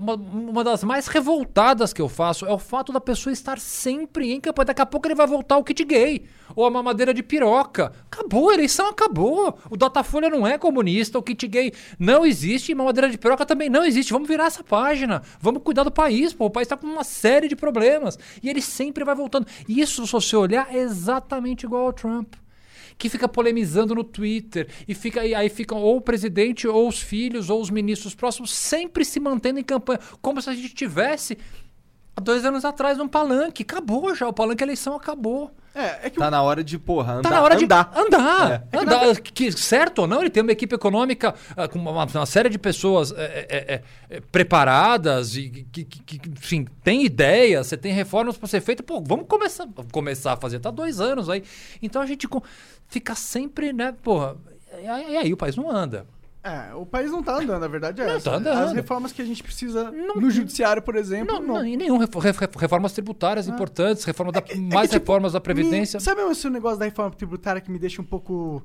uma, 0.00 0.14
uma 0.14 0.64
das 0.64 0.82
mais 0.82 1.06
revoltadas 1.06 1.92
que 1.92 2.02
eu 2.02 2.08
faço 2.08 2.44
é 2.44 2.52
o 2.52 2.58
fato 2.58 2.92
da 2.92 3.00
pessoa 3.00 3.32
estar 3.32 3.58
sempre 3.60 4.32
em 4.32 4.40
campanha. 4.40 4.66
Daqui 4.66 4.82
a 4.82 4.86
pouco 4.86 5.06
ele 5.06 5.14
vai 5.14 5.26
voltar 5.26 5.56
o 5.56 5.64
kit 5.64 5.84
gay. 5.84 6.24
Ou 6.56 6.66
a 6.66 6.70
mamadeira 6.70 7.14
de 7.14 7.22
piroca. 7.22 7.92
Acabou, 8.10 8.50
a 8.50 8.54
eleição 8.54 8.88
acabou. 8.88 9.56
O 9.70 9.76
Datafolha 9.76 10.28
não 10.28 10.46
é 10.46 10.58
comunista, 10.58 11.18
o 11.18 11.22
kit 11.22 11.46
gay 11.46 11.72
não 11.98 12.26
existe, 12.26 12.72
e 12.72 12.74
mamadeira 12.74 13.08
de 13.08 13.16
piroca 13.16 13.46
também 13.46 13.70
não 13.70 13.84
existe. 13.84 14.12
Vamos 14.12 14.28
virar 14.28 14.46
essa 14.46 14.64
página. 14.64 15.22
Vamos 15.40 15.62
cuidar 15.62 15.84
do 15.84 15.92
país, 15.92 16.32
pô. 16.32 16.46
O 16.46 16.50
país 16.50 16.66
tá 16.66 16.76
com 16.76 16.86
uma 16.86 17.04
série 17.04 17.46
de 17.46 17.54
problemas. 17.54 18.18
E 18.42 18.50
ele 18.50 18.60
sempre 18.60 19.04
vai 19.04 19.14
voltando. 19.14 19.46
E 19.68 19.80
isso, 19.80 20.04
se 20.04 20.12
você 20.12 20.34
olhar, 20.34 20.74
é 20.74 20.78
exatamente 20.78 21.64
igual 21.64 21.86
ao 21.86 21.92
Trump 21.92 22.34
que 23.02 23.08
fica 23.08 23.26
polemizando 23.26 23.96
no 23.96 24.04
Twitter 24.04 24.68
e 24.86 24.94
fica 24.94 25.26
e 25.26 25.34
aí 25.34 25.48
ficam 25.48 25.78
ou 25.78 25.96
o 25.96 26.00
presidente 26.00 26.68
ou 26.68 26.86
os 26.86 27.02
filhos 27.02 27.50
ou 27.50 27.60
os 27.60 27.68
ministros 27.68 28.14
próximos 28.14 28.52
sempre 28.52 29.04
se 29.04 29.18
mantendo 29.18 29.58
em 29.58 29.64
campanha, 29.64 29.98
como 30.20 30.40
se 30.40 30.48
a 30.48 30.54
gente 30.54 30.72
tivesse 30.72 31.36
há 32.16 32.20
dois 32.20 32.44
anos 32.44 32.64
atrás 32.64 32.98
num 32.98 33.08
palanque. 33.08 33.62
Acabou 33.62 34.14
já, 34.14 34.28
o 34.28 34.32
palanque 34.32 34.62
a 34.62 34.66
eleição 34.66 34.94
acabou. 34.94 35.50
É, 35.74 36.06
é 36.06 36.10
que 36.10 36.18
Tá 36.18 36.30
na 36.30 36.42
hora 36.42 36.62
de, 36.62 36.78
porra, 36.78 37.14
andar. 37.14 37.30
Tá 37.30 37.34
na 37.36 37.42
hora 37.42 37.54
andar. 37.56 37.90
de 37.90 37.98
andar. 38.00 38.68
É. 38.70 38.78
andar. 38.78 39.20
Que, 39.20 39.50
certo 39.52 40.00
ou 40.00 40.06
não, 40.06 40.20
ele 40.20 40.28
tem 40.28 40.42
uma 40.42 40.52
equipe 40.52 40.74
econômica 40.74 41.34
ah, 41.56 41.66
com 41.66 41.78
uma, 41.78 42.04
uma 42.04 42.26
série 42.26 42.50
de 42.50 42.58
pessoas 42.58 43.10
é, 43.12 43.46
é, 43.48 43.56
é, 43.74 43.82
é, 44.16 44.20
preparadas 44.20 45.34
e 45.34 45.48
que, 45.72 45.84
que, 45.84 46.18
que, 46.18 46.30
enfim, 46.30 46.66
tem 46.84 47.04
ideias, 47.04 47.68
você 47.68 47.76
tem 47.78 47.90
reformas 47.92 48.36
para 48.36 48.48
ser 48.48 48.60
feitas. 48.60 48.84
Pô, 48.84 49.00
vamos 49.00 49.26
começar, 49.26 49.66
começar 49.90 50.34
a 50.34 50.36
fazer. 50.36 50.58
Tá 50.60 50.70
dois 50.70 51.00
anos 51.00 51.30
aí. 51.30 51.42
Então 51.80 52.02
a 52.02 52.06
gente 52.06 52.28
co- 52.28 52.42
fica 52.88 53.14
sempre, 53.14 53.72
né, 53.72 53.94
porra. 54.02 54.36
E 54.82 54.86
aí, 54.86 55.12
e 55.12 55.16
aí 55.16 55.32
o 55.32 55.36
país 55.38 55.56
não 55.56 55.70
anda. 55.70 56.06
É, 56.44 56.74
o 56.74 56.84
país 56.84 57.10
não 57.12 57.22
tá 57.22 57.36
andando, 57.38 57.62
a 57.64 57.68
verdade 57.68 58.02
é 58.02 58.06
Não 58.06 58.14
essa. 58.14 58.30
tá 58.30 58.36
andando. 58.36 58.58
As 58.64 58.72
reformas 58.72 59.12
que 59.12 59.22
a 59.22 59.24
gente 59.24 59.40
precisa 59.42 59.92
Não- 59.92 60.16
no 60.16 60.28
judiciário, 60.28 60.82
por 60.82 60.96
exemplo, 60.96 61.34
Não, 61.34 61.40
não. 61.40 61.54
não, 61.54 61.66
e 61.66 61.76
nenhum. 61.76 61.96
Ref- 61.98 62.14
ref- 62.16 62.56
reformas 62.56 62.92
tributárias 62.92 63.46
importantes, 63.46 64.02
reforma 64.04 64.32
da, 64.32 64.40
É 64.40 64.42
que, 64.42 64.58
mais 64.58 64.90
tipo, 64.90 65.00
reformas 65.00 65.32
da 65.34 65.40
Previdência. 65.40 65.98
me- 65.98 66.02
sabe 66.04 66.20
esse 66.22 66.50
negócio 66.50 66.78
da 66.80 66.84
reforma 66.84 67.12
tributária 67.12 67.60
que 67.60 67.70
me 67.70 67.78
deixa 67.78 68.02
um 68.02 68.04
pouco. 68.04 68.60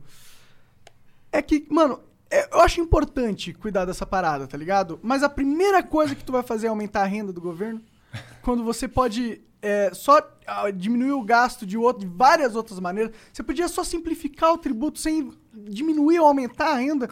É 1.31 1.39
que, 1.41 1.67
mano, 1.69 1.99
é- 2.31 2.49
eu 2.51 2.61
acho 2.61 2.81
importante 2.81 3.53
cuidar 3.53 3.85
dessa 3.85 4.07
parada, 4.07 4.47
tá 4.47 4.57
ligado? 4.57 4.99
Mas 5.03 5.21
a 5.21 5.29
primeira 5.29 5.83
coisa 5.83 6.15
que 6.15 6.23
tu 6.23 6.31
vai 6.31 6.41
fazer 6.41 6.65
é 6.67 6.69
aumentar 6.69 7.01
a 7.01 7.05
renda 7.05 7.31
do 7.31 7.39
governo. 7.41 7.79
Quando 8.41 8.63
você 8.63 8.87
pode 8.87 9.41
é, 9.61 9.91
só 9.93 10.21
ah, 10.45 10.69
diminuir 10.71 11.11
o 11.13 11.23
gasto 11.23 11.65
de, 11.65 11.77
outro, 11.77 12.07
de 12.07 12.15
várias 12.15 12.55
outras 12.55 12.79
maneiras. 12.79 13.11
Você 13.33 13.41
podia 13.41 13.67
só 13.67 13.83
simplificar 13.83 14.53
o 14.53 14.57
tributo 14.57 14.99
sem 14.99 15.31
diminuir 15.51 16.19
ou 16.19 16.27
aumentar 16.27 16.69
a 16.69 16.75
renda. 16.75 17.09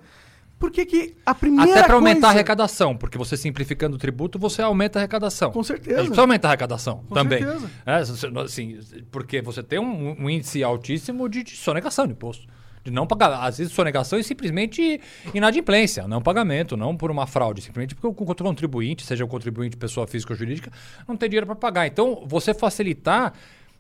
Por 0.66 0.72
que, 0.72 0.84
que 0.86 1.16
a 1.24 1.36
primeira 1.36 1.72
Até 1.72 1.84
para 1.84 1.94
aumentar 1.94 2.18
a 2.18 2.22
coisa- 2.22 2.40
arrecadação, 2.40 2.98
porque 2.98 3.18
você 3.20 3.38
simplificando 3.38 3.96
o 3.98 4.00
tributo, 4.00 4.40
você 4.40 4.64
aumenta 4.64 4.98
a 4.98 5.02
arrecadação. 5.02 5.52
Com 5.52 5.62
certeza. 5.64 5.98
A 5.98 6.04
precisa 6.04 6.22
aumentar 6.22 6.48
a 6.48 6.52
arrecadação 6.52 7.04
Com 7.08 7.14
também. 7.14 7.44
certeza. 7.44 7.70
É, 7.86 7.96
assim, 8.42 8.80
porque 9.12 9.42
você 9.42 9.62
tem 9.62 9.78
um, 9.78 10.16
um 10.24 10.28
índice 10.30 10.64
altíssimo 10.64 11.30
de, 11.30 11.44
de 11.44 11.56
sonegação 11.56 12.08
de 12.08 12.14
imposto. 12.14 12.48
De 12.84 12.92
não 12.92 13.06
pagar. 13.06 13.44
Às 13.46 13.58
vezes, 13.60 13.74
sonegação 13.74 14.18
é 14.20 14.24
simplesmente 14.24 15.00
inadimplência, 15.34 16.08
não 16.08 16.22
pagamento, 16.22 16.76
não 16.76 16.96
por 16.98 17.12
uma 17.12 17.28
fraude. 17.28 17.62
Simplesmente 17.62 17.94
porque 17.96 18.08
o 18.08 18.14
contribuinte, 18.36 19.04
seja 19.06 19.24
o 19.24 19.28
contribuinte 19.28 19.78
pessoa 19.78 20.08
física 20.08 20.34
ou 20.34 20.38
jurídica, 20.38 20.72
não 21.08 21.16
tem 21.16 21.30
dinheiro 21.30 21.46
para 21.46 21.56
pagar. 21.56 21.88
Então, 21.88 22.24
você 22.28 22.54
facilitar. 22.54 23.34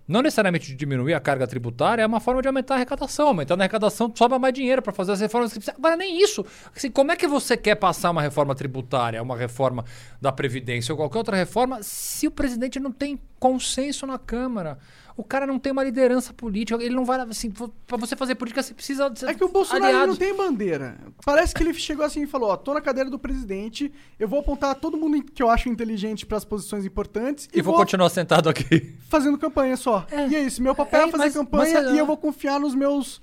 Não 0.07 0.21
necessariamente 0.21 0.75
diminuir 0.75 1.15
a 1.15 1.19
carga 1.19 1.47
tributária 1.47 2.03
é 2.03 2.05
uma 2.05 2.19
forma 2.19 2.41
de 2.41 2.47
aumentar 2.47 2.75
a 2.75 2.77
arrecadação. 2.77 3.27
Aumentando 3.29 3.61
a 3.61 3.63
arrecadação, 3.63 4.11
sobra 4.15 4.37
mais 4.37 4.53
dinheiro 4.53 4.81
para 4.81 4.93
fazer 4.93 5.13
as 5.13 5.19
reformas 5.19 5.51
que 5.51 5.59
precisa. 5.59 5.75
Agora, 5.77 5.95
nem 5.95 6.21
isso. 6.21 6.45
Assim, 6.75 6.91
como 6.91 7.11
é 7.11 7.15
que 7.15 7.27
você 7.27 7.57
quer 7.57 7.75
passar 7.75 8.11
uma 8.11 8.21
reforma 8.21 8.53
tributária, 8.53 9.21
uma 9.21 9.35
reforma 9.35 9.83
da 10.21 10.31
Previdência 10.31 10.93
ou 10.93 10.97
qualquer 10.97 11.17
outra 11.17 11.35
reforma, 11.35 11.79
se 11.81 12.27
o 12.27 12.31
presidente 12.31 12.79
não 12.79 12.91
tem 12.91 13.19
consenso 13.39 14.05
na 14.05 14.19
Câmara? 14.19 14.77
O 15.17 15.23
cara 15.23 15.47
não 15.47 15.57
tem 15.57 15.71
uma 15.71 15.83
liderança 15.83 16.33
política, 16.33 16.83
ele 16.83 16.93
não 16.93 17.05
vai. 17.05 17.19
Assim, 17.21 17.49
para 17.49 17.97
você 17.97 18.17
fazer 18.17 18.35
política, 18.35 18.61
você 18.61 18.73
precisa. 18.73 19.09
de 19.09 19.25
É 19.25 19.33
que 19.33 19.43
o 19.45 19.47
Bolsonaro 19.47 19.85
ele 19.97 20.07
não 20.07 20.15
tem 20.15 20.35
bandeira. 20.35 20.97
Parece 21.25 21.53
que 21.53 21.63
ele 21.63 21.73
chegou 21.73 22.05
assim 22.05 22.23
e 22.23 22.27
falou: 22.27 22.49
Ó, 22.49 22.57
tô 22.57 22.73
na 22.73 22.81
cadeira 22.81 23.09
do 23.09 23.17
presidente, 23.17 23.93
eu 24.19 24.27
vou 24.27 24.39
apontar 24.41 24.75
todo 24.75 24.97
mundo 24.97 25.23
que 25.23 25.41
eu 25.41 25.49
acho 25.49 25.69
inteligente 25.69 26.25
para 26.25 26.37
as 26.37 26.43
posições 26.43 26.85
importantes 26.85 27.47
E 27.53 27.61
vou 27.61 27.75
continuar 27.75 28.09
sentado 28.09 28.49
aqui. 28.49 28.93
fazendo 29.09 29.37
campanha 29.37 29.77
só. 29.77 30.05
É. 30.11 30.27
E 30.27 30.35
é 30.35 30.43
isso, 30.43 30.61
meu 30.61 30.75
papel 30.75 31.01
é, 31.01 31.03
É, 31.03 31.11
fazer 31.11 31.23
mas- 31.23 31.33
campanha 31.33 31.81
mas 31.83 31.93
e 31.93 31.97
eu 31.97 32.05
vou 32.05 32.17
confiar 32.17 32.59
nos 32.59 32.75
meus. 32.75 33.21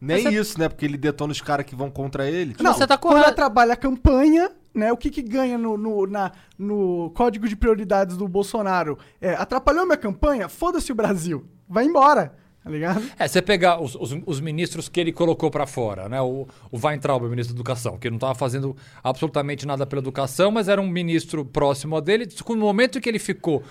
Nem 0.00 0.26
é- 0.26 0.32
isso, 0.32 0.58
né? 0.58 0.68
Porque 0.68 0.84
ele 0.84 0.96
detona 0.96 1.32
os 1.32 1.40
caras 1.40 1.66
que 1.66 1.74
vão 1.76 1.88
contra 1.90 2.28
ele. 2.28 2.56
Não, 2.60 2.72
você 2.74 2.86
tá 2.86 2.96
quando 2.98 3.12
correto. 3.14 3.28
ela 3.28 3.34
trabalha 3.36 3.72
a 3.74 3.76
campanha, 3.76 4.50
né? 4.78 4.92
O 4.92 4.96
que 4.96 5.10
que 5.10 5.20
ganha 5.22 5.58
no, 5.58 5.76
no, 5.76 6.06
na- 6.06 6.32
no 6.58 7.10
código 7.14 7.48
de 7.48 7.56
prioridades 7.56 8.16
do 8.16 8.26
Bolsonaro? 8.28 8.98
É, 9.20 9.34
atrapalhou 9.34 9.84
minha 9.84 9.96
campanha? 9.98 10.48
Foda-se 10.48 10.90
o 10.90 10.94
Brasil. 10.94 11.44
Vai 11.68 11.84
embora, 11.84 12.34
tá 12.64 12.70
ligado? 12.70 13.02
É, 13.18 13.28
você 13.28 13.42
pegar 13.42 13.80
os, 13.82 13.94
os, 13.94 14.16
os 14.24 14.40
ministros 14.40 14.88
que 14.88 14.98
ele 14.98 15.12
colocou 15.12 15.50
para 15.50 15.66
fora, 15.66 16.08
né? 16.08 16.20
O, 16.22 16.46
o 16.70 16.78
Weintraub, 16.82 17.24
o 17.24 17.28
ministro 17.28 17.54
da 17.54 17.58
Educação, 17.58 17.98
que 17.98 18.08
não 18.08 18.16
estava 18.16 18.34
fazendo 18.34 18.74
absolutamente 19.04 19.66
nada 19.66 19.84
pela 19.86 20.00
educação, 20.00 20.50
mas 20.50 20.68
era 20.68 20.80
um 20.80 20.88
ministro 20.88 21.44
próximo 21.44 21.96
a 21.96 22.00
dele. 22.00 22.26
No 22.48 22.56
momento 22.56 23.00
que 23.00 23.08
ele 23.08 23.18
ficou 23.18 23.62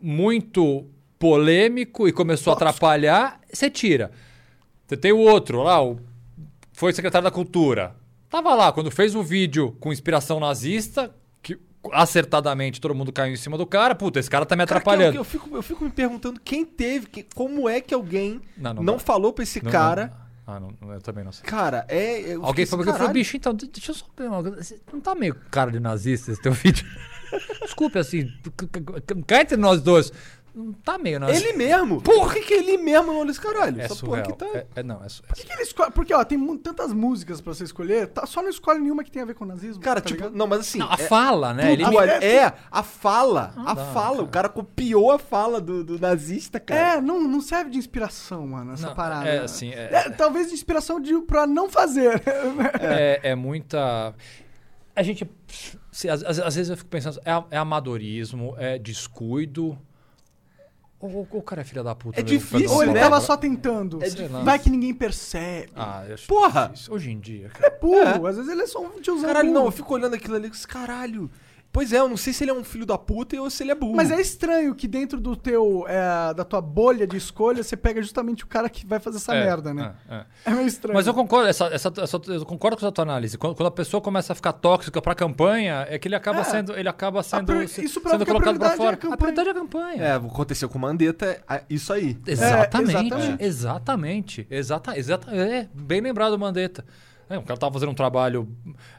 muito 0.00 0.86
polêmico 1.18 2.06
e 2.08 2.12
começou 2.12 2.52
a 2.52 2.56
atrapalhar, 2.56 3.40
você 3.52 3.70
tira. 3.70 4.10
Você 4.86 4.96
tem 4.96 5.12
o 5.12 5.18
outro 5.18 5.62
lá, 5.62 5.82
o, 5.82 5.98
foi 6.72 6.92
secretário 6.92 7.24
da 7.24 7.30
Cultura. 7.30 7.94
Tava 8.34 8.52
lá, 8.52 8.72
quando 8.72 8.90
fez 8.90 9.14
um 9.14 9.22
vídeo 9.22 9.76
com 9.78 9.92
inspiração 9.92 10.40
nazista, 10.40 11.14
que 11.40 11.56
acertadamente 11.92 12.80
todo 12.80 12.92
mundo 12.92 13.12
caiu 13.12 13.32
em 13.32 13.36
cima 13.36 13.56
do 13.56 13.64
cara. 13.64 13.94
Puta, 13.94 14.18
esse 14.18 14.28
cara 14.28 14.44
tá 14.44 14.56
me 14.56 14.66
Cara, 14.66 14.66
que 14.66 14.72
eu- 14.72 14.76
atrapalhando. 14.92 15.16
Eu, 15.18 15.22
fico, 15.24 15.56
eu 15.56 15.62
fico 15.62 15.84
me 15.84 15.90
perguntando 15.90 16.40
quem 16.40 16.64
teve, 16.64 17.06
que- 17.06 17.26
como 17.32 17.68
é 17.68 17.80
que 17.80 17.94
alguém 17.94 18.40
Não, 18.56 18.74
não, 18.74 18.82
não 18.82 18.98
falou 18.98 19.32
pra 19.32 19.44
esse 19.44 19.62
Não, 19.62 19.70
cara. 19.70 20.12
não. 20.46 20.54
Ah, 20.56 20.58
não, 20.60 20.92
eu 20.92 21.00
também 21.00 21.22
não 21.24 21.30
sei. 21.30 21.44
Cara, 21.44 21.86
é. 21.88 22.32
Alguém 22.42 22.42
falou 22.42 22.50
assim, 22.56 22.66
que 22.66 22.72
eu 22.80 22.84
falei, 22.84 22.92
caralho. 22.98 23.12
bicho, 23.12 23.36
então, 23.36 23.54
de- 23.54 23.68
deixa 23.68 23.92
eu 23.92 23.94
só 23.94 24.04
ver 24.18 24.28
uma 24.28 24.42
coisa. 24.42 24.62
Você 24.64 24.80
não 24.92 25.00
tá 25.00 25.14
meio 25.14 25.36
cara 25.50 25.70
de 25.70 25.78
nazista 25.78 26.32
esse 26.32 26.42
teu 26.42 26.50
vídeo? 26.52 26.84
Desculpe, 27.62 27.98
assim, 28.00 28.28
cá 29.28 29.40
entre 29.42 29.56
nós 29.56 29.80
dois. 29.80 30.12
Não 30.54 30.72
tá 30.72 30.96
meio 30.96 31.18
nazista. 31.18 31.48
Ele 31.48 31.58
mesmo? 31.58 32.00
Por 32.00 32.32
que, 32.32 32.40
que 32.42 32.54
ele 32.54 32.78
mesmo 32.78 33.08
não 33.08 33.18
olha 33.20 33.30
esse 33.32 33.40
caralho? 33.40 33.80
é 33.80 33.84
Essa 33.84 33.96
porra 33.96 34.22
surreal. 34.24 34.26
que 34.26 34.32
tá. 34.38 34.46
É, 34.46 34.66
é- 34.76 34.82
não, 34.84 35.02
é, 35.02 35.08
su- 35.08 35.22
é 35.24 35.26
Por 35.26 35.36
que, 35.36 35.44
que 35.46 35.52
ele 35.52 35.62
escolhe? 35.62 35.90
Porque, 35.90 36.14
ó, 36.14 36.22
tem 36.24 36.38
mu- 36.38 36.56
tantas 36.58 36.92
músicas 36.92 37.40
pra 37.40 37.52
você 37.52 37.64
escolher, 37.64 38.06
tá- 38.06 38.24
só 38.24 38.40
não 38.40 38.48
escolhe 38.48 38.78
nenhuma 38.78 39.02
que 39.02 39.10
tenha 39.10 39.24
a 39.24 39.26
ver 39.26 39.34
com 39.34 39.44
nazismo. 39.44 39.82
Cara, 39.82 40.00
tá 40.00 40.06
tipo, 40.06 40.20
ligado? 40.20 40.36
não, 40.38 40.46
mas 40.46 40.60
assim. 40.60 40.78
Não, 40.78 40.88
a 40.90 40.94
é, 40.94 40.98
fala, 41.08 41.52
né? 41.52 41.72
Ele, 41.72 41.84
tudo 41.84 41.98
ali- 41.98 42.24
é, 42.24 42.52
a 42.70 42.82
fala. 42.84 43.52
a 43.56 43.74
dá, 43.74 43.84
fala. 43.86 44.22
O 44.22 44.28
cara 44.28 44.48
copiou 44.48 45.10
a 45.10 45.18
fala 45.18 45.60
do, 45.60 45.82
do 45.82 45.98
nazista, 45.98 46.60
cara. 46.60 46.98
É, 46.98 47.00
não, 47.00 47.20
não 47.20 47.40
serve 47.40 47.70
de 47.70 47.78
inspiração, 47.78 48.46
mano, 48.46 48.74
essa 48.74 48.86
Não, 48.86 48.94
parada. 48.94 49.28
é, 49.28 49.38
assim, 49.40 49.70
é- 49.72 49.88
É, 49.92 50.10
talvez 50.10 50.46
de 50.48 50.54
inspiração 50.54 51.00
de, 51.00 51.18
pra 51.22 51.48
não 51.48 51.68
fazer. 51.68 52.22
é, 52.80 53.20
é 53.24 53.34
muita. 53.34 54.14
A 54.94 55.02
gente. 55.02 55.28
se- 55.90 56.08
às, 56.08 56.22
às- 56.22 56.38
às 56.38 56.54
vezes 56.54 56.70
eu 56.70 56.76
fico 56.76 56.88
pensando, 56.90 57.18
é, 57.24 57.44
é 57.50 57.58
amadorismo, 57.58 58.54
é 58.56 58.78
descuido. 58.78 59.76
Ou, 61.12 61.28
o 61.30 61.42
cara 61.42 61.60
é 61.60 61.64
filha 61.64 61.82
da 61.82 61.94
puta? 61.94 62.18
É 62.18 62.22
mesmo, 62.22 62.38
difícil, 62.38 62.82
ele 62.82 62.94
tava 62.98 63.20
só 63.20 63.36
tentando. 63.36 64.02
É 64.02 64.08
difícil. 64.08 64.42
Vai 64.42 64.58
que 64.58 64.70
ninguém 64.70 64.94
percebe. 64.94 65.70
Ah, 65.76 66.04
eu 66.08 66.14
acho 66.14 66.26
Porra! 66.26 66.68
difícil. 66.72 66.94
Hoje 66.94 67.10
em 67.10 67.20
dia, 67.20 67.46
É 67.46 67.48
cara. 67.50 67.78
burro, 67.80 68.26
às 68.26 68.36
vezes 68.36 68.50
ele 68.50 68.62
é 68.62 68.66
só 68.66 68.80
um 68.80 69.00
tiozão 69.00 69.26
Caralho, 69.26 69.48
burro. 69.48 69.58
não, 69.60 69.66
eu 69.66 69.72
fico 69.72 69.92
olhando 69.92 70.14
aquilo 70.14 70.36
ali 70.36 70.48
e 70.48 70.66
caralho. 70.66 71.30
Pois 71.74 71.92
é, 71.92 71.98
eu 71.98 72.08
não 72.08 72.16
sei 72.16 72.32
se 72.32 72.44
ele 72.44 72.52
é 72.52 72.54
um 72.54 72.62
filho 72.62 72.86
da 72.86 72.96
puta 72.96 73.34
ou 73.42 73.50
se 73.50 73.64
ele 73.64 73.72
é 73.72 73.74
burro. 73.74 73.96
Mas 73.96 74.08
é 74.08 74.20
estranho 74.20 74.72
que 74.76 74.86
dentro 74.86 75.20
do 75.20 75.34
teu, 75.34 75.84
é, 75.88 76.32
da 76.32 76.44
tua 76.44 76.60
bolha 76.60 77.04
de 77.04 77.16
escolha, 77.16 77.64
você 77.64 77.76
pega 77.76 78.00
justamente 78.00 78.44
o 78.44 78.46
cara 78.46 78.68
que 78.70 78.86
vai 78.86 79.00
fazer 79.00 79.16
essa 79.16 79.34
É, 79.34 79.44
merda, 79.44 79.74
né? 79.74 79.92
é, 80.08 80.14
é. 80.14 80.24
É, 80.44 80.50
meio 80.52 80.68
estranho. 80.68 80.94
Mas 80.94 81.08
eu 81.08 81.12
concordo, 81.12 81.48
essa, 81.48 81.64
essa, 81.66 81.92
essa- 82.00 82.20
eu 82.28 82.46
concordo 82.46 82.76
com 82.76 82.86
essa 82.86 82.92
tua 82.92 83.02
análise. 83.02 83.36
Quando, 83.36 83.56
quando 83.56 83.66
a 83.66 83.72
pessoa 83.72 84.00
começa 84.00 84.32
a 84.32 84.36
ficar 84.36 84.52
tóxica 84.52 85.02
pra 85.02 85.16
campanha, 85.16 85.84
é 85.90 85.98
que 85.98 86.06
ele 86.06 86.14
acaba 86.14 86.42
É. 86.42 86.44
sendo, 86.44 86.76
ele 86.78 86.88
acaba 86.88 87.24
sendo, 87.24 87.46
pri- 87.46 87.66
se- 87.66 87.84
isso 87.84 88.00
sendo 88.00 88.24
que 88.24 88.30
a 88.30 88.34
colocado 88.34 88.56
pra 88.56 88.68
é 88.68 88.72
a 88.72 88.76
fora. 88.76 88.96
campanha. 88.96 89.14
a 89.14 89.16
prioridade 89.16 89.48
é 89.48 89.50
a 89.50 89.54
campanha. 89.54 90.02
É, 90.04 90.12
aconteceu 90.14 90.68
com 90.68 90.78
o 90.78 90.80
Mandetta, 90.80 91.42
é, 91.50 91.62
isso 91.68 91.92
aí. 91.92 92.16
Exatamente, 92.24 92.90
exatamente. 93.08 93.44
exatamente, 93.44 94.46
exata, 94.48 94.96
exata, 94.96 95.30
é 95.34 95.68
bem 95.74 96.00
lembrado, 96.00 96.38
Mandetta. 96.38 96.84
É, 97.28 97.38
o 97.38 97.42
cara 97.42 97.58
tava 97.58 97.72
fazendo 97.72 97.90
um 97.90 97.94
trabalho 97.94 98.48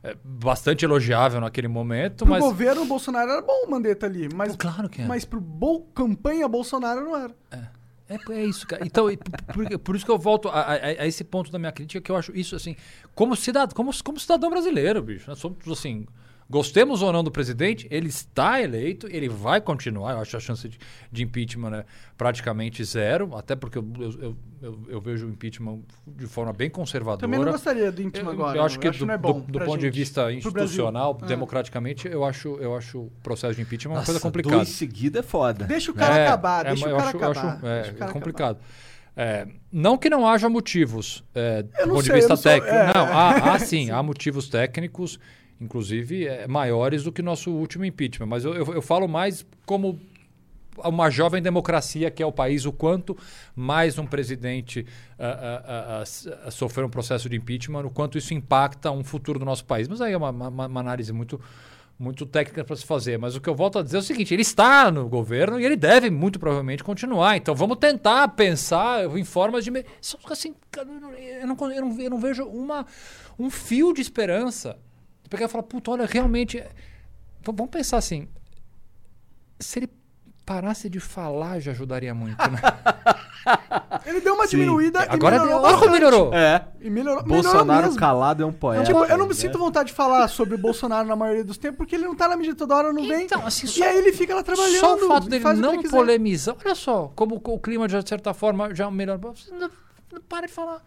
é, 0.04 0.16
bastante 0.24 0.84
elogiável 0.84 1.40
naquele 1.40 1.68
momento, 1.68 2.26
Pro 2.26 2.34
mas 2.34 2.44
governo, 2.44 2.82
o 2.82 2.86
Bolsonaro 2.86 3.30
era 3.32 3.42
bom 3.42 3.66
o 3.68 3.72
Mandetta 3.72 4.06
ali. 4.06 4.28
Mas, 4.34 4.54
Pô, 4.54 4.58
claro 4.58 4.90
que 4.90 5.02
é. 5.02 5.06
Mas 5.06 5.24
pro 5.26 5.40
bol, 5.40 5.82
campanha 5.94 6.48
Bolsonaro 6.48 7.02
não 7.04 7.16
era. 7.16 7.36
É, 8.08 8.18
é 8.32 8.46
isso, 8.46 8.68
cara. 8.68 8.86
Então, 8.86 9.06
por, 9.16 9.68
por- 9.70 9.80
por 9.80 9.96
isso 9.96 10.06
que 10.06 10.12
eu 10.12 10.18
volto 10.18 10.48
a, 10.50 10.60
a- 10.62 10.74
a 10.76 11.08
esse 11.08 11.24
ponto 11.24 11.52
da 11.52 11.58
minha 11.60 11.72
crítica, 11.72 12.00
que 12.02 12.12
eu 12.12 12.16
acho 12.16 12.36
isso, 12.36 12.56
assim, 12.56 12.76
como 13.14 13.36
cidadão, 13.36 13.76
como, 13.76 13.92
como 14.04 14.20
cidadão 14.20 14.50
brasileiro, 14.50 15.02
bicho. 15.02 15.26
Nós 15.30 15.40
somos, 15.40 15.58
assim, 15.72 16.06
Gostemos 16.48 17.02
ou 17.02 17.12
não 17.12 17.24
do 17.24 17.32
presidente, 17.32 17.88
ele 17.90 18.08
está 18.08 18.62
eleito, 18.62 19.08
ele 19.10 19.28
vai 19.28 19.60
continuar. 19.60 20.12
Eu 20.12 20.20
acho 20.20 20.38
a 20.38 20.40
chance 20.40 20.70
de, 20.70 20.78
de 21.12 21.24
impeachment 21.24 21.72
né, 21.72 21.86
praticamente 22.16 22.84
zero, 22.84 23.36
até 23.36 23.56
porque 23.56 23.80
eu, 23.80 23.86
eu, 24.00 24.12
eu, 24.22 24.38
eu, 24.62 24.80
eu 24.90 25.02
vejo 25.02 25.26
o 25.26 25.30
impeachment 25.32 25.80
de 26.06 26.28
forma 26.28 26.54
bem 26.54 26.70
conservadora. 26.70 27.22
Também 27.22 27.40
não 27.40 27.52
gostaria 27.52 27.92
do 27.92 28.00
impeachment 28.00 28.30
Eu, 28.32 28.34
agora. 28.40 28.58
eu 28.60 28.64
acho 28.64 28.78
que 28.80 28.86
não 28.92 28.94
do, 28.96 29.06
não 29.08 29.14
é 29.16 29.18
do- 29.18 29.24
bom 29.24 29.40
do 29.40 29.60
ponto 29.60 29.78
de 29.80 29.86
gente, 29.88 29.96
vista 29.96 30.22
pro 30.26 30.34
institucional. 30.34 31.18
Ah. 31.20 31.26
democraticamente, 31.26 32.08
eu 32.08 32.24
acho, 32.24 32.50
eu 32.62 32.76
acho 32.76 33.00
o 33.00 33.12
processo 33.24 33.56
de 33.56 33.64
impeachment 33.64 33.94
uma 33.94 33.98
Nossa, 34.02 34.06
coisa 34.12 34.20
complicada. 34.22 34.56
dois 34.58 34.70
seguida 34.70 35.20
é 35.20 35.24
foda. 35.24 35.66
Deixa 35.66 35.90
o 35.90 35.96
cara 35.96 36.16
É, 36.16 36.28
acabar, 36.28 36.66
é, 36.68 36.70
deixa 36.70 36.88
eu 36.88 36.94
o 36.94 36.98
cara 36.98 37.08
acho- 37.10 37.18
acabar. 37.18 37.56
acho, 37.56 37.66
é, 37.66 37.76
deixa 37.82 37.92
o 37.92 37.96
cara 37.98 38.12
é 38.12 38.14
complicado. 38.14 38.60
É, 39.18 39.48
não 39.72 39.98
que 39.98 40.10
não 40.12 40.28
haja 40.28 40.48
motivos 40.48 41.24
é, 41.34 41.64
do 41.64 41.70
ponto 41.70 41.96
de 42.02 42.04
sei, 42.04 42.12
eu 42.12 42.16
vista 42.18 42.30
não 42.30 42.38
sou- 42.38 42.52
técnico. 42.52 42.76
é. 42.76 42.94
Não, 42.94 43.04
há, 43.18 43.54
há 43.54 43.60
sim, 43.60 43.90
há 43.90 44.04
motivos 44.04 44.48
técnicos, 44.50 45.18
inclusive 45.60 46.28
é, 46.28 46.48
maiores 46.48 47.04
do 47.04 47.12
que 47.12 47.22
nosso 47.22 47.52
último 47.52 47.86
impeachment. 47.86 48.28
Mas 48.28 48.44
eu, 48.46 48.54
eu, 48.54 48.74
eu 48.74 48.82
falo 48.82 49.08
mais 49.08 49.46
como 49.66 50.00
uma 50.84 51.10
jovem 51.10 51.42
democracia 51.42 52.12
que 52.12 52.22
é 52.22 52.26
o 52.26 52.32
país, 52.34 52.66
o 52.66 52.72
quanto 52.74 53.18
mais 53.56 53.98
um 53.98 54.06
presidente 54.06 54.86
ah, 55.18 56.00
s- 56.02 56.30
ah, 56.44 56.52
sofrer 56.52 56.84
um 56.84 56.90
processo 56.90 57.30
de 57.30 57.36
impeachment, 57.38 57.86
o 57.86 57.90
quanto 57.90 58.18
isso 58.18 58.34
impacta 58.34 58.92
um 58.92 59.02
futuro 59.04 59.40
do 59.40 59.46
nosso 59.46 59.64
país. 59.64 59.88
Mas 59.88 60.02
aí 60.02 60.12
é 60.12 60.18
uma, 60.18 60.32
uma- 60.32 60.66
uma 60.68 60.80
análise 60.82 61.14
muito, 61.14 61.40
muito 61.98 62.26
técnica 62.26 62.66
para 62.66 62.76
se 62.76 62.86
fazer. 62.86 63.18
Mas 63.18 63.38
o 63.38 63.40
que 63.42 63.48
eu 63.50 63.56
volto 63.56 63.80
a 63.80 63.82
dizer 63.82 63.96
é 63.96 64.00
o 64.02 64.04
seguinte: 64.04 64.34
ele 64.34 64.42
está 64.42 64.92
no 64.92 65.08
governo 65.08 65.58
e 65.58 65.64
ele 65.66 65.78
deve 65.78 66.10
muito 66.10 66.38
provavelmente 66.38 66.84
continuar. 66.84 67.38
Então 67.38 67.56
vamos 67.56 67.78
tentar 67.78 68.28
pensar 68.30 69.06
em 69.18 69.24
formas 69.24 69.64
de. 69.64 69.72
Assim, 70.30 70.54
eu 70.78 70.86
não, 70.86 71.14
eu 71.14 71.48
não- 71.82 72.02
eu 72.02 72.10
não 72.10 72.20
vejo 72.20 72.44
uma, 72.44 72.86
um 73.40 73.50
fio 73.50 73.94
de 73.94 74.02
esperança. 74.02 74.78
De 75.26 75.30
pegar 75.30 75.46
e 75.46 75.50
falar, 75.50 75.64
puta, 75.64 75.90
olha, 75.92 76.06
realmente. 76.06 76.60
v- 76.60 76.66
Vamos 77.44 77.70
pensar 77.72 77.98
assim. 77.98 78.28
Se 79.60 79.80
ele 79.80 79.90
parasse 80.46 80.88
de 80.88 81.00
falar, 81.00 81.60
já 81.60 81.72
ajudaria 81.72 82.14
muito, 82.14 82.38
né? 82.38 82.60
Ele 84.06 84.22
deu 84.22 84.34
uma 84.36 84.46
Sim. 84.46 84.58
diminuída 84.58 85.06
e 85.06 85.10
Agora 85.10 85.40
melhorou 85.40 85.62
olha 85.64 85.78
como 85.78 85.88
bastante. 85.88 85.92
melhorou. 85.94 86.34
É. 86.34 86.68
E 86.82 86.90
melhorou, 86.90 87.24
melhorou 87.24 87.44
Bolsonaro 87.54 87.86
mesmo. 87.86 88.00
calado 88.00 88.44
é 88.44 88.46
um 88.46 88.52
poeta. 88.54 88.84
Tipo, 88.84 89.04
eu 89.06 89.18
não 89.18 89.28
né? 89.28 89.34
sinto 89.34 89.58
vontade 89.60 89.90
de 89.90 89.96
falar 89.96 90.28
sobre 90.28 90.56
o 90.56 90.58
Bolsonaro 90.58 91.08
na 91.08 91.16
maioria 91.16 91.44
dos 91.44 91.58
tempos, 91.58 91.78
porque 91.78 91.96
ele 91.96 92.06
não 92.06 92.16
tá 92.16 92.28
na 92.28 92.36
mídia 92.36 92.56
toda 92.56 92.76
hora, 92.76 92.92
não 92.94 93.08
vem. 93.08 93.24
Então, 93.26 93.46
assim, 93.46 93.66
e 93.66 93.70
só- 93.70 93.84
aí 93.84 93.98
ele 93.98 94.14
fica 94.14 94.34
lá 94.36 94.44
trabalhando. 94.44 94.80
Só 94.80 94.96
o 94.96 95.08
fato 95.08 95.30
dele 95.30 95.44
não 95.56 95.82
polemizar. 95.84 96.56
Olha 96.64 96.76
só, 96.76 97.12
como 97.16 97.42
o 97.44 97.60
clima, 97.60 97.88
de 97.88 98.08
certa 98.10 98.34
forma, 98.34 98.74
já 98.74 98.90
melhorou. 98.92 99.36
Você 99.36 99.52
não- 99.52 99.70
não 100.12 100.22
Para 100.22 100.48
de 100.48 100.54
falar. 100.54 100.84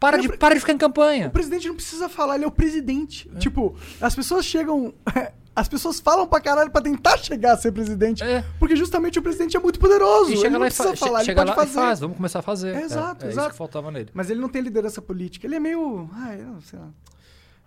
Para 0.00 0.16
de, 0.16 0.28
para 0.36 0.54
de 0.54 0.60
ficar 0.60 0.72
em 0.72 0.78
campanha. 0.78 1.28
O 1.28 1.30
presidente 1.30 1.68
não 1.68 1.74
precisa 1.74 2.08
falar, 2.08 2.36
ele 2.36 2.44
é 2.44 2.48
o 2.48 2.50
presidente. 2.50 3.30
Tipo, 3.38 3.76
as 4.00 4.14
pessoas 4.14 4.44
chegam. 4.44 4.94
As 5.54 5.68
pessoas 5.68 5.98
falam 5.98 6.26
pra 6.28 6.40
caralho 6.40 6.70
pra 6.70 6.80
tentar 6.80 7.18
chegar 7.18 7.52
a 7.52 7.56
ser 7.56 7.72
presidente. 7.72 8.22
É. 8.22 8.44
Porque 8.58 8.76
justamente 8.76 9.18
o 9.18 9.22
presidente 9.22 9.56
é 9.56 9.60
muito 9.60 9.80
poderoso. 9.80 10.30
E 10.30 10.34
ele 10.34 10.40
chega 10.40 10.50
não 10.52 10.60
lá 10.60 10.66
e, 10.66 10.70
precisa 10.70 10.90
fa 10.90 10.96
falar, 10.96 11.22
ele 11.22 11.34
pode 11.34 11.50
lá 11.50 11.56
fazer. 11.56 11.70
e 11.70 11.74
faz. 11.74 12.00
Vamos 12.00 12.16
começar 12.16 12.38
a 12.38 12.42
fazer. 12.42 12.74
É, 12.76 12.82
exato, 12.82 13.24
é, 13.24 13.28
é 13.28 13.32
exato. 13.32 13.46
isso 13.48 13.50
que 13.50 13.58
faltava 13.58 13.90
nele. 13.90 14.08
Mas 14.14 14.30
ele 14.30 14.40
não 14.40 14.48
tem 14.48 14.62
liderança 14.62 15.02
política. 15.02 15.46
Ele 15.48 15.56
é 15.56 15.60
meio. 15.60 16.08
Ai, 16.14 16.40
eu 16.40 16.46
não 16.46 16.60
sei 16.62 16.78
lá. 16.78 16.88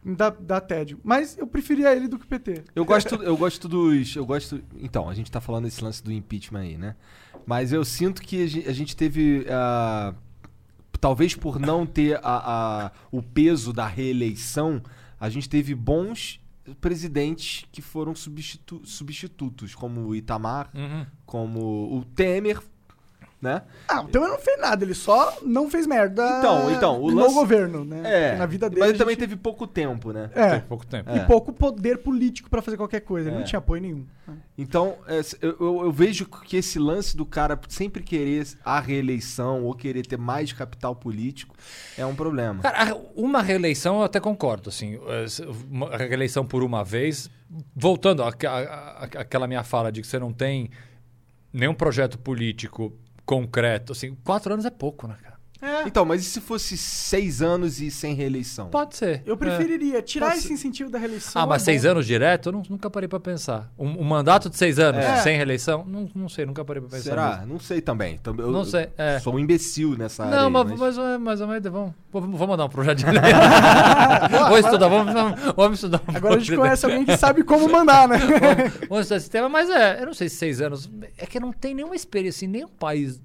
Me 0.03 0.15
Dá, 0.15 0.29
dá 0.29 0.61
tédio. 0.61 0.97
Mas 1.03 1.37
eu 1.37 1.45
preferia 1.45 1.93
ele 1.93 2.07
do 2.07 2.17
que 2.17 2.25
o 2.25 2.27
PT. 2.27 2.63
Eu 2.73 2.85
gosto, 2.85 3.15
eu 3.15 3.37
gosto 3.37 3.67
dos. 3.67 4.15
Eu 4.15 4.25
gosto. 4.25 4.63
Então, 4.79 5.07
a 5.09 5.13
gente 5.13 5.29
tá 5.29 5.41
falando 5.41 5.65
desse 5.65 5.83
lance 5.83 6.01
do 6.01 6.11
impeachment 6.11 6.61
aí, 6.61 6.77
né? 6.77 6.95
Mas 7.45 7.73
eu 7.73 7.83
sinto 7.83 8.21
que 8.21 8.43
a 8.43 8.47
gen- 8.47 8.65
a 8.65 8.71
gente 8.73 8.95
teve. 8.95 9.45
ah, 9.49 10.13
talvez 11.03 11.35
por 11.35 11.59
não 11.59 11.85
ter 11.85 12.17
a, 12.23 12.85
a- 12.85 12.91
o 13.11 13.21
peso 13.21 13.73
da 13.73 13.85
reeleição, 13.85 14.81
a 15.19 15.27
gente 15.29 15.49
teve 15.49 15.75
bons 15.75 16.39
presidentes 16.79 17.65
que 17.73 17.81
foram 17.81 18.15
substitu- 18.15 18.81
substitutos, 18.85 19.75
como 19.75 19.99
o 20.07 20.15
Itamar, 20.15 20.69
Uhum. 20.73 21.05
como 21.25 21.59
o 21.97 22.05
Temer, 22.05 22.61
né? 23.43 23.61
Ah, 23.87 24.01
o 24.01 24.07
Temer 24.07 24.29
não 24.29 24.39
fez 24.39 24.59
nada, 24.59 24.83
ele 24.85 24.93
só 24.93 25.37
não 25.43 25.69
fez 25.69 25.85
merda 25.85 26.23
Então, 26.39 26.71
então, 26.71 27.01
o 27.01 27.11
no 27.11 27.17
lance- 27.21 27.33
governo, 27.35 27.83
né? 27.83 28.01
É. 28.33 28.35
Na 28.37 28.45
vida 28.45 28.69
dele. 28.69 28.79
mas 28.79 28.89
ele 28.91 28.97
também 28.97 29.13
gente- 29.15 29.19
teve 29.21 29.35
pouco 29.35 29.67
tempo, 29.67 30.13
né? 30.13 30.29
É. 30.33 30.49
Tem 30.51 30.61
pouco 30.61 30.85
tempo. 30.85 31.11
E 31.11 31.17
É. 31.19 31.25
pouco 31.25 31.51
poder 31.51 31.97
político 31.97 32.49
pra 32.49 32.61
fazer 32.61 32.77
qualquer 32.77 33.01
coisa. 33.01 33.27
Ele 33.29 33.35
É. 33.35 33.39
não 33.39 33.45
tinha 33.45 33.59
apoio 33.59 33.81
nenhum. 33.81 34.05
Então, 34.57 34.95
é, 35.07 35.19
eu, 35.41 35.57
eu- 35.59 35.81
eu 35.83 35.91
vejo 35.91 36.25
que 36.25 36.55
esse 36.55 36.79
lance 36.79 37.17
do 37.17 37.25
cara 37.25 37.59
sempre 37.67 38.01
querer 38.01 38.47
a 38.63 38.79
reeleição 38.79 39.63
ou 39.65 39.73
querer 39.75 40.05
ter 40.07 40.17
mais 40.17 40.53
capital 40.53 40.95
político 40.95 41.53
é 41.97 42.05
um 42.05 42.15
problema. 42.15 42.61
Cara, 42.63 42.95
uma 43.15 43.41
reeleição 43.41 43.97
eu 43.97 44.03
até 44.03 44.19
concordo, 44.21 44.69
assim, 44.69 44.97
se- 45.27 45.43
uma 45.69 45.97
reeleição 45.97 46.45
por 46.45 46.63
uma 46.63 46.83
vez, 46.85 47.29
voltando 47.75 48.23
àquela 48.23 49.45
minha 49.47 49.63
fala 49.63 49.91
de 49.91 49.99
que 50.01 50.07
você 50.07 50.17
não 50.17 50.31
tem 50.31 50.69
nenhum 51.51 51.73
projeto 51.73 52.17
político 52.17 52.93
concreto, 53.25 53.93
assim, 53.93 54.15
quatro 54.15 54.53
anos 54.53 54.65
é 54.65 54.69
pouco, 54.71 55.07
né, 55.07 55.15
cara? 55.21 55.32
É. 55.63 55.87
Então, 55.87 56.03
mas 56.03 56.21
e 56.21 56.25
se 56.25 56.41
fosse 56.41 56.77
seis 56.77 57.41
anos 57.41 57.79
e 57.79 57.89
sem 57.89 58.13
reeleição? 58.13 58.67
Pode 58.69 58.97
ser. 58.97 59.21
Eu 59.25 59.37
preferiria 59.37 60.01
tirar 60.01 60.27
Pode 60.27 60.39
esse 60.39 60.47
ser. 60.49 60.53
incentivo 60.53 60.89
da 60.89 60.99
reeleição. 60.99 61.41
Ah, 61.41 61.47
mas 61.47 61.61
é 61.61 61.65
seis 61.65 61.85
anos 61.85 62.05
direto, 62.05 62.49
eu 62.49 62.53
não- 62.53 62.63
nunca 62.69 62.89
parei 62.89 63.07
pra 63.07 63.19
pensar. 63.19 63.71
Um, 63.79 64.01
um 64.01 64.03
mandato 64.03 64.49
de 64.49 64.57
seis 64.57 64.77
anos 64.77 65.03
É. 65.03 65.17
sem 65.17 65.35
reeleição, 65.37 65.85
não, 65.87 66.09
não 66.13 66.27
sei, 66.27 66.45
nunca 66.45 66.65
parei 66.65 66.81
pra 66.81 66.89
pensar. 66.89 67.09
Será? 67.09 67.35
nisso. 67.37 67.47
Não 67.47 67.59
sei 67.59 67.79
também. 67.81 68.17
Tam- 68.17 68.35
eu- 68.37 68.51
Não 68.51 68.65
sei, 68.65 68.89
é. 68.97 69.15
eu 69.15 69.19
Sou 69.21 69.35
um 69.35 69.39
imbecil 69.39 69.97
nessa 69.97 70.25
área. 70.25 70.37
Não, 70.41 70.49
mas, 70.49 70.65
mas, 70.71 70.97
mas, 70.97 71.19
mas, 71.21 71.41
mas 71.41 71.63
vamos, 71.63 71.93
vamos, 72.11 72.39
mandar 72.47 72.65
um 72.65 72.69
projeto 72.69 72.97
de 72.99 73.05
lei. 73.09 73.21
vamos 74.31 74.59
estudar, 74.59 74.87
vamos, 74.87 75.13
vamos, 75.13 75.39
vamos 75.55 75.77
estudar. 75.77 76.01
um 76.07 76.15
Agora 76.17 76.35
a 76.35 76.39
gente 76.39 76.55
conhece 76.57 76.85
alguém 76.85 77.05
que 77.05 77.15
sabe 77.17 77.43
como 77.43 77.69
mandar, 77.69 78.07
né? 78.07 78.17
Vamos, 78.17 78.73
vamos 78.89 78.99
estudar 79.01 79.17
esse 79.17 79.29
tema, 79.29 79.47
mas 79.49 79.69
é, 79.69 80.01
eu 80.01 80.05
não 80.07 80.13
sei 80.13 80.27
se 80.29 80.35
seis 80.37 80.61
anos. 80.61 80.89
É 81.17 81.25
que 81.25 81.39
não 81.39 81.51
tem 81.53 81.73
nenhuma 81.73 81.95
experiência 81.95 82.45
em 82.45 82.49
nenhum 82.49 82.67
país. 82.67 83.21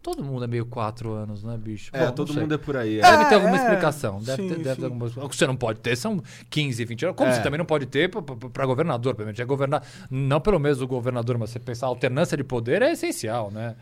Todo 0.00 0.22
mundo 0.22 0.44
é 0.44 0.46
meio 0.46 0.64
quatro 0.64 1.12
anos, 1.12 1.42
né, 1.42 1.56
bicho? 1.58 1.90
É, 1.92 2.06
Bom, 2.06 2.12
todo 2.12 2.32
mundo 2.32 2.54
é 2.54 2.58
por 2.58 2.76
aí. 2.76 2.98
é. 2.98 3.02
Deve 3.02 3.24
ter 3.26 3.32
É, 3.32 3.34
alguma 3.34 3.56
é. 3.56 3.58
explicação. 3.58 4.20
Deve 4.22 4.42
Sim, 4.42 4.48
ter, 4.48 4.54
deve 4.58 4.74
sim. 4.74 4.80
ter 4.80 4.84
alguma 4.84 5.06
O 5.24 5.28
que 5.28 5.36
você 5.36 5.46
não 5.46 5.56
pode 5.56 5.80
ter 5.80 5.96
são 5.96 6.22
15, 6.48 6.84
20 6.84 7.04
anos. 7.06 7.16
Como 7.16 7.28
É. 7.28 7.32
você 7.34 7.42
também 7.42 7.58
não 7.58 7.64
pode 7.66 7.86
ter 7.86 8.08
para 8.08 8.64
governador. 8.66 9.14
Pra 9.14 9.28
é 9.28 9.44
governar, 9.44 9.82
não 10.10 10.40
pelo 10.40 10.58
menos 10.60 10.80
o 10.80 10.86
governador, 10.86 11.36
mas 11.36 11.50
você 11.50 11.58
pensar, 11.58 11.86
a 11.86 11.88
alternância 11.88 12.36
de 12.36 12.44
poder 12.44 12.80
é 12.80 12.92
essencial, 12.92 13.50
né? 13.50 13.74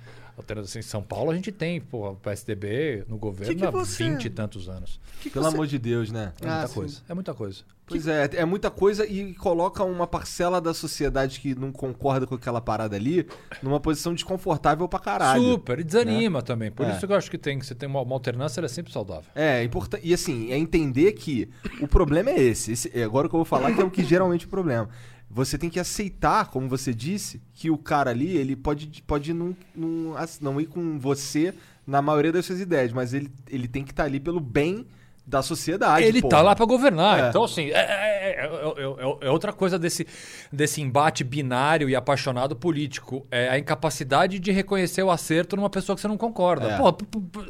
Em 0.76 0.82
São 0.82 1.02
Paulo 1.02 1.30
a 1.30 1.34
gente 1.34 1.50
tem, 1.50 1.80
pô, 1.80 2.10
o 2.10 2.16
PSDB 2.16 3.04
no 3.08 3.16
governo 3.16 3.54
Que 3.54 3.60
que 3.60 3.66
há 3.66 3.70
você- 3.70 4.04
20 4.04 4.24
e 4.26 4.30
tantos 4.30 4.68
anos. 4.68 5.00
Que 5.20 5.24
que 5.24 5.30
Pelo 5.30 5.44
você- 5.46 5.54
amor 5.54 5.66
de 5.66 5.78
Deus, 5.78 6.10
né? 6.12 6.32
É 6.42 6.46
Ah, 6.48 6.52
muita 6.52 6.68
sim. 6.68 6.74
coisa. 6.74 7.00
É 7.08 7.14
muita 7.14 7.34
coisa. 7.34 7.62
Pois 7.88 8.06
é, 8.08 8.28
é 8.34 8.44
muita 8.44 8.68
coisa 8.68 9.06
e 9.06 9.32
coloca 9.34 9.84
uma 9.84 10.08
parcela 10.08 10.60
da 10.60 10.74
sociedade 10.74 11.38
que 11.38 11.54
não 11.54 11.70
concorda 11.70 12.26
com 12.26 12.34
aquela 12.34 12.60
parada 12.60 12.96
ali 12.96 13.24
numa 13.62 13.78
posição 13.78 14.12
desconfortável 14.12 14.88
pra 14.88 14.98
caralho. 14.98 15.40
Super, 15.52 15.78
e 15.78 15.84
desanima 15.84 16.42
também. 16.42 16.70
Por 16.70 16.84
É. 16.84 16.90
isso 16.96 17.06
que 17.06 17.12
eu 17.12 17.16
acho 17.16 17.30
que 17.30 17.38
tem 17.38 17.58
que 17.60 17.64
você 17.64 17.76
tem 17.76 17.88
uma, 17.88 18.02
uma 18.02 18.14
alternância, 18.16 18.58
ela 18.58 18.66
é 18.66 18.68
sempre 18.68 18.92
saudável. 18.92 19.30
É, 19.36 19.62
importante. 19.62 20.04
E 20.06 20.12
assim, 20.12 20.50
é 20.50 20.58
entender 20.58 21.12
que 21.12 21.48
o 21.80 21.86
problema 21.86 22.30
é 22.30 22.40
esse. 22.42 22.72
esse 22.72 22.90
é 22.92 23.04
agora 23.04 23.28
o 23.28 23.30
que 23.30 23.36
eu 23.36 23.38
vou 23.38 23.44
falar 23.44 23.72
que 23.72 23.80
é 23.80 23.84
o 23.84 23.90
que 23.90 24.02
geralmente 24.04 24.42
é 24.44 24.46
o 24.48 24.50
problema. 24.50 24.88
Você 25.28 25.58
tem 25.58 25.68
que 25.68 25.80
aceitar, 25.80 26.46
como 26.50 26.68
você 26.68 26.94
disse, 26.94 27.42
que 27.52 27.70
o 27.70 27.76
cara 27.76 28.10
ali, 28.10 28.36
ele 28.36 28.54
pode, 28.56 29.02
pode 29.06 29.32
não, 29.32 29.56
não, 29.74 30.16
ass- 30.16 30.40
não 30.40 30.60
ir 30.60 30.66
com 30.66 30.98
você 30.98 31.52
na 31.86 32.00
maioria 32.00 32.32
das 32.32 32.46
suas 32.46 32.60
ideias, 32.60 32.92
mas 32.92 33.12
ele, 33.12 33.30
ele 33.48 33.66
tem 33.68 33.84
que 33.84 33.90
estar 33.90 34.04
ali 34.04 34.18
pelo 34.20 34.40
bem 34.40 34.86
da 35.26 35.42
sociedade. 35.42 36.04
Ele 36.06 36.20
porra. 36.22 36.30
tá 36.30 36.42
lá 36.42 36.54
pra 36.54 36.64
governar. 36.64 37.18
É. 37.24 37.28
Então, 37.28 37.42
assim, 37.42 37.66
é, 37.70 37.72
é- 37.72 37.76
é- 37.80 38.46
é- 38.46 39.22
é- 39.24 39.26
é 39.26 39.30
outra 39.30 39.52
coisa 39.52 39.76
desse, 39.76 40.06
desse 40.52 40.80
embate 40.80 41.24
binário 41.24 41.88
e 41.90 41.96
apaixonado 41.96 42.54
político. 42.54 43.26
É 43.28 43.48
a 43.48 43.58
incapacidade 43.58 44.38
de 44.38 44.52
reconhecer 44.52 45.02
o 45.02 45.10
acerto 45.10 45.56
numa 45.56 45.68
pessoa 45.68 45.96
que 45.96 46.00
você 46.00 46.06
não 46.06 46.16
concorda. 46.16 46.68
É. 46.70 46.76
Pô, 46.78 46.96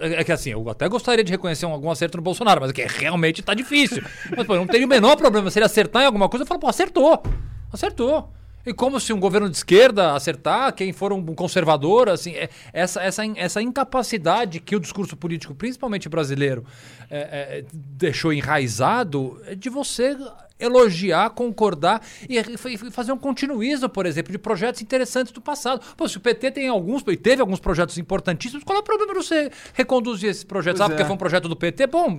é 0.01 0.25
que 0.25 0.33
assim, 0.33 0.51
eu 0.51 0.67
até 0.71 0.89
gostaria 0.89 1.23
de 1.23 1.31
reconhecer 1.31 1.67
um- 1.67 1.73
algum 1.73 1.91
acerto 1.91 2.17
no 2.17 2.23
Bolsonaro, 2.23 2.63
mas 2.63 2.71
é 2.71 2.73
que 2.73 2.83
realmente 2.83 3.43
tá 3.43 3.53
difícil. 3.53 4.03
mas, 4.35 4.47
pô, 4.47 4.57
não 4.57 4.67
teria 4.67 4.87
o 4.87 4.89
menor 4.89 5.15
problema 5.17 5.51
se 5.51 5.59
ele 5.59 5.67
acertar 5.67 6.03
em 6.03 6.07
alguma 6.07 6.31
coisa, 6.31 6.45
eu 6.45 6.47
falo, 6.47 6.61
pô, 6.61 6.69
acertou. 6.69 7.23
Acertou. 7.73 8.33
E 8.67 8.75
como 8.75 8.99
se 8.99 9.13
um 9.13 9.21
governo 9.21 9.49
de 9.49 9.57
esquerda 9.57 10.15
acertar, 10.15 10.75
quem 10.75 10.93
for 10.93 11.13
um 11.13 11.25
conservador, 11.37 12.09
assim, 12.09 12.33
é- 12.33 12.51
essa, 12.73 13.01
essa, 13.01 13.23
essa 13.37 13.63
incapacidade 13.63 14.59
que 14.59 14.75
o 14.75 14.81
discurso 14.81 15.17
político, 15.17 15.55
principalmente 15.55 16.09
brasileiro, 16.09 16.65
é, 17.09 17.19
é, 17.19 17.65
deixou 17.73 18.33
enraizado, 18.33 19.41
é 19.47 19.55
de 19.55 19.71
você 19.71 20.17
elogiar, 20.59 21.31
concordar 21.31 22.03
e, 22.29 22.43
fazer 22.91 23.13
um 23.13 23.19
continuismo, 23.19 23.89
por 23.89 24.07
exemplo, 24.07 24.33
de 24.33 24.39
projetos 24.39 24.81
interessantes 24.81 25.33
do 25.33 25.41
passado. 25.41 25.81
Pô, 25.97 26.09
se 26.09 26.17
o 26.17 26.21
PT 26.21 26.51
tem 26.53 26.69
alguns, 26.69 27.03
e 27.07 27.17
teve 27.17 27.41
alguns 27.41 27.61
projetos 27.61 27.99
importantíssimos, 27.99 28.65
qual 28.65 28.79
é 28.79 28.81
o 28.81 28.85
problema 28.85 29.13
de 29.13 29.19
você 29.19 29.51
reconduzir 29.75 30.31
esses 30.31 30.45
projetos? 30.45 30.79
Pois 30.79 30.87
ah, 30.87 30.91
porque 30.91 31.03
é. 31.03 31.07
foi 31.07 31.15
um 31.15 31.19
projeto 31.19 31.49
do 31.49 31.57
PT? 31.57 31.87
Bom, 31.87 32.19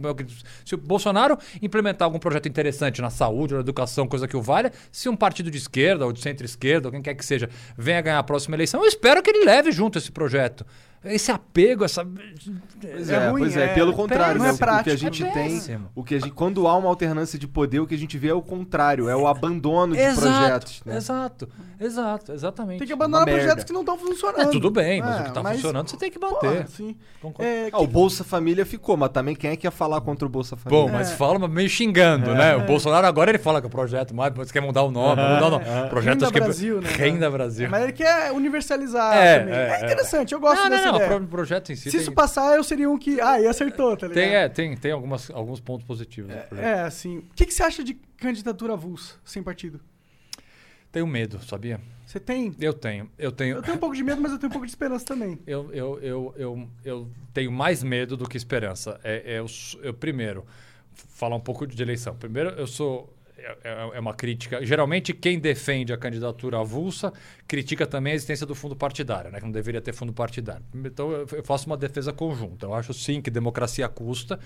se 0.66 0.76
o 0.76 0.78
Bolsonaro 0.78 1.38
implementar 1.62 2.06
algum 2.06 2.20
projeto 2.20 2.48
interessante 2.48 3.02
na 3.02 3.10
saúde, 3.10 3.54
na 3.54 3.60
educação, 3.60 4.08
coisa 4.08 4.28
que 4.28 4.38
o 4.38 4.42
valha, 4.42 4.72
se 4.92 5.10
um 5.10 5.16
partido 5.16 5.50
de 5.50 5.58
esquerda 5.58 6.06
ou 6.06 6.12
de 6.12 6.22
centro-esquerda, 6.22 6.88
ou 6.88 6.92
quem 6.92 7.02
quer 7.02 7.16
que 7.16 7.26
seja, 7.26 7.50
venha 7.78 8.02
ganhar 8.02 8.20
a 8.20 8.24
próxima 8.24 8.56
eleição, 8.56 8.82
eu 8.82 8.88
espero 8.88 9.22
que 9.22 9.30
ele 9.30 9.46
leve 9.46 9.72
junto 9.72 9.98
esse 9.98 10.12
projeto. 10.12 10.66
Esse 11.14 11.32
apego, 11.32 11.84
essa. 11.86 12.06
Pois 12.80 13.10
É 13.10 13.16
é, 13.16 13.30
ruim, 13.30 13.42
pois 13.42 13.58
é, 13.58 13.66
é- 13.66 13.74
pelo 13.74 13.94
contrário, 13.94 14.38
não 14.40 14.46
né? 14.46 14.52
é 14.52 14.54
O 14.54 14.84
que 14.84 14.90
a 14.92 14.96
gente 14.96 15.24
é 15.24 15.30
tem, 15.32 15.62
o 15.96 16.04
que 16.04 16.16
a 16.16 16.20
gente, 16.20 16.32
quando 16.32 16.68
há 16.68 16.76
uma 16.76 16.90
alternância 16.90 17.38
de 17.40 17.48
poder, 17.48 17.80
o 17.80 17.88
que 17.88 17.96
a 17.96 17.98
gente 17.98 18.18
vê 18.18 18.28
é 18.30 18.34
o 18.34 18.42
contrário, 18.42 19.10
é 19.10 19.16
o 19.16 19.28
abandono 19.28 19.96
de 19.96 20.02
exato, 20.02 20.22
projetos, 20.22 20.82
né? 20.86 20.98
exato, 20.98 21.50
exato, 21.80 22.32
exatamente. 22.32 22.80
Tem 22.80 22.88
que 22.88 22.94
abandonar 22.94 23.22
Uma 23.22 23.26
merda. 23.26 23.42
projetos 23.42 23.64
que 23.64 23.74
não 23.74 23.82
estão 23.82 23.98
funcionando. 23.98 24.42
É, 24.42 24.46
tudo 24.52 24.70
bem, 24.70 25.02
mas 25.02 25.18
É, 25.18 25.22
o 25.22 25.24
que 25.26 25.32
tá 25.34 25.44
mas, 25.44 25.56
funcionando 25.56 25.90
você 25.90 25.98
tem 25.98 26.12
que 26.12 26.20
pô, 26.20 26.30
bater. 26.32 26.68
sim. 26.68 26.96
Ah, 27.72 27.80
o 27.80 27.88
Bolsa 27.88 28.24
Família 28.24 28.66
ficou, 28.66 28.96
mas 28.96 29.10
também 29.10 29.36
quem 29.36 29.52
é 29.52 29.56
que 29.56 29.66
ia 29.68 29.72
falar 29.72 30.02
contra 30.02 30.26
o 30.26 30.30
Bolsa 30.30 30.56
Família? 30.56 30.86
Bom, 30.86 30.92
mas 30.92 31.12
fala 31.14 31.40
mas 31.40 31.50
meio 31.50 31.70
xingando, 31.70 32.34
né? 32.36 32.56
O 32.56 32.62
Bolsonaro 32.66 33.06
agora 33.08 33.32
ele 33.32 33.38
fala 33.40 33.60
que 33.62 33.68
o 33.68 33.70
projeto 33.70 34.14
mais, 34.16 34.34
você 34.34 34.52
quer 34.54 34.62
mudar 34.62 34.84
o 34.84 34.92
nome, 34.92 35.22
mudar 35.22 35.48
o 35.48 35.50
nome. 35.52 35.66
O 35.86 35.90
projeto 35.90 36.14
Renda 36.14 36.26
acho 36.26 36.32
que 36.34 36.38
é 36.40 36.42
Brasil, 36.42 36.82
né? 36.82 36.90
Renda 36.96 37.30
Brasil. 37.32 37.70
Mas 37.70 37.84
ele 37.84 37.94
quer 37.94 38.32
universalizar 38.32 39.16
É, 39.18 39.40
também. 39.40 39.54
é, 39.54 39.58
É, 39.58 39.72
é. 39.82 39.86
interessante, 39.86 40.34
eu 40.34 40.40
gosto 40.40 40.64
não, 40.64 40.70
dessa 40.70 40.92
não, 40.92 40.97
ideia. 41.06 41.18
o 41.18 41.28
projeto 41.28 41.72
em 41.72 41.76
si 41.76 41.84
Se 41.84 41.92
tem, 41.92 42.02
isso 42.02 42.12
passar, 42.12 42.56
eu 42.56 42.64
seria 42.64 42.90
um 42.90 42.98
que. 42.98 43.20
Ah, 43.22 43.40
e 43.40 43.48
acertou, 43.48 43.96
tá 43.96 44.08
ligado? 44.08 44.24
tem, 44.24 44.36
é, 44.36 44.50
tem, 44.50 44.78
tem 44.78 44.92
algumas, 44.92 45.30
alguns 45.32 45.60
pontos 45.60 45.86
positivos. 45.86 46.34
no 46.34 46.42
projeto. 46.42 46.66
É, 46.66 46.82
assim. 46.82 47.20
O 47.20 47.34
que, 47.36 47.46
que 47.46 47.54
você 47.54 47.64
acha 47.64 47.84
de 47.84 47.94
candidatura 48.18 48.74
avulsa, 48.74 49.16
sem 49.24 49.42
partido? 49.42 49.80
Tenho 50.92 51.06
medo, 51.06 51.44
sabia? 51.44 51.80
Você 52.06 52.22
tem? 52.22 52.56
Eu 52.60 52.74
tenho, 52.74 53.12
eu 53.18 53.32
tenho. 53.32 53.58
Eu 53.58 53.62
tenho 53.62 53.76
um 53.76 53.80
pouco 53.80 53.96
de 53.96 54.02
medo, 54.02 54.22
mas 54.22 54.32
eu 54.32 54.40
tenho 54.40 54.50
um 54.50 54.54
pouco 54.54 54.66
de 54.66 54.72
esperança 54.72 55.06
também. 55.06 55.38
Eu, 55.46 55.70
eu, 55.74 56.00
eu, 56.00 56.34
eu, 56.38 56.70
eu 56.86 57.12
tenho 57.34 57.52
mais 57.52 57.84
medo 57.84 58.16
do 58.16 58.28
que 58.28 58.38
esperança. 58.38 59.00
É, 59.04 59.34
é 59.34 59.40
eu, 59.40 59.46
eu, 59.84 59.94
primeiro, 59.94 60.46
falar 60.94 61.36
um 61.36 61.40
pouco 61.42 61.68
de 61.68 61.82
eleição. 61.82 62.16
Primeiro, 62.16 62.52
eu 62.52 62.66
sou. 62.66 63.14
É, 63.38 63.58
é- 63.64 63.98
é 63.98 64.00
uma 64.00 64.14
crítica. 64.14 64.66
Geralmente, 64.66 65.14
quem 65.14 65.40
defende 65.40 65.94
a 65.94 65.98
candidatura 65.98 66.60
avulsa 66.60 67.14
critica 67.48 67.86
também 67.86 68.14
a 68.14 68.16
existência 68.16 68.46
do 68.46 68.56
fundo 68.56 68.76
partidário, 68.76 69.30
né? 69.32 69.40
Que 69.40 69.46
não 69.46 69.52
deveria 69.52 69.80
ter 69.82 69.94
fundo 69.94 70.12
partidário. 70.12 70.64
Então, 70.74 71.12
eu 71.12 71.44
faço 71.44 71.68
uma 71.68 71.78
defesa 71.78 72.12
conjunta. 72.12 72.66
Eu 72.66 72.74
acho 72.74 72.94
sim 72.94 73.22
que 73.22 73.30
democracia 73.30 73.88
custa, 73.88 74.40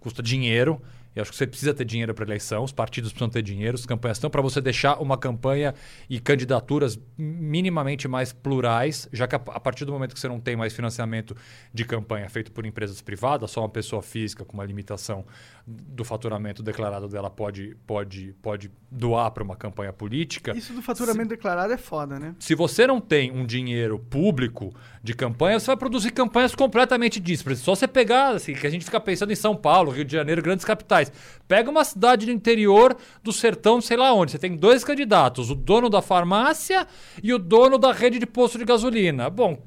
custa 0.00 0.22
dinheiro. 0.22 0.82
Eu 1.14 1.22
acho 1.22 1.30
que 1.30 1.36
você 1.38 1.46
precisa 1.46 1.72
ter 1.72 1.86
dinheiro 1.86 2.12
para 2.12 2.26
eleição, 2.26 2.62
os 2.62 2.72
partidos 2.72 3.10
precisam 3.10 3.30
ter 3.30 3.40
dinheiro, 3.40 3.74
as 3.74 3.86
campanhas 3.86 4.18
estão 4.18 4.28
para 4.28 4.42
você 4.42 4.60
deixar 4.60 5.00
uma 5.00 5.16
campanha 5.16 5.74
e 6.10 6.20
candidaturas 6.20 6.98
minimamente 7.16 8.06
mais 8.06 8.34
plurais, 8.34 9.08
já 9.10 9.26
que 9.26 9.34
a, 9.34 9.38
a 9.38 9.58
partir 9.58 9.86
do 9.86 9.92
momento 9.92 10.12
que 10.12 10.20
você 10.20 10.28
não 10.28 10.38
tem 10.38 10.54
mais 10.56 10.74
financiamento 10.74 11.34
de 11.72 11.86
campanha 11.86 12.28
feito 12.28 12.52
por 12.52 12.66
empresas 12.66 13.00
privadas, 13.00 13.50
só 13.50 13.62
uma 13.62 13.68
pessoa 13.70 14.02
física 14.02 14.44
com 14.44 14.52
uma 14.52 14.64
limitação 14.66 15.24
do 15.66 16.04
faturamento 16.04 16.62
declarado 16.62 17.08
dela 17.08 17.28
pode, 17.28 17.76
pode, 17.84 18.32
pode 18.40 18.70
doar 18.88 19.32
para 19.32 19.42
uma 19.42 19.56
campanha 19.56 19.92
política. 19.92 20.56
Isso 20.56 20.72
do 20.72 20.80
faturamento 20.80 21.30
declarado 21.30 21.72
é 21.72 21.76
foda, 21.76 22.20
né? 22.20 22.36
Se 22.38 22.54
você 22.54 22.86
não 22.86 23.00
tem 23.00 23.32
um 23.32 23.44
dinheiro 23.44 23.98
público 23.98 24.72
de 25.02 25.12
campanha, 25.12 25.58
você 25.58 25.66
vai 25.66 25.76
produzir 25.76 26.12
campanhas 26.12 26.54
completamente 26.54 27.18
díspares. 27.18 27.58
Só 27.58 27.74
você 27.74 27.88
pegar, 27.88 28.36
assim, 28.36 28.54
que 28.54 28.66
a 28.66 28.70
gente 28.70 28.84
fica 28.84 29.00
pensando 29.00 29.32
em 29.32 29.36
São 29.36 29.56
Paulo, 29.56 29.90
Rio 29.90 30.04
de 30.04 30.12
Janeiro, 30.12 30.40
grandes 30.40 30.64
capitais. 30.64 31.10
Pega 31.48 31.68
uma 31.68 31.84
cidade 31.84 32.26
do 32.26 32.32
interior 32.32 32.96
do 33.24 33.32
sertão, 33.32 33.80
sei 33.80 33.96
lá 33.96 34.12
onde. 34.12 34.30
Você 34.32 34.38
tem 34.38 34.56
dois 34.56 34.84
candidatos, 34.84 35.50
o 35.50 35.54
dono 35.56 35.90
da 35.90 36.00
farmácia 36.00 36.86
e 37.20 37.34
o 37.34 37.38
dono 37.40 37.76
da 37.76 37.92
rede 37.92 38.20
de 38.20 38.26
posto 38.26 38.56
de 38.56 38.64
gasolina. 38.64 39.28
Bom, 39.28 39.60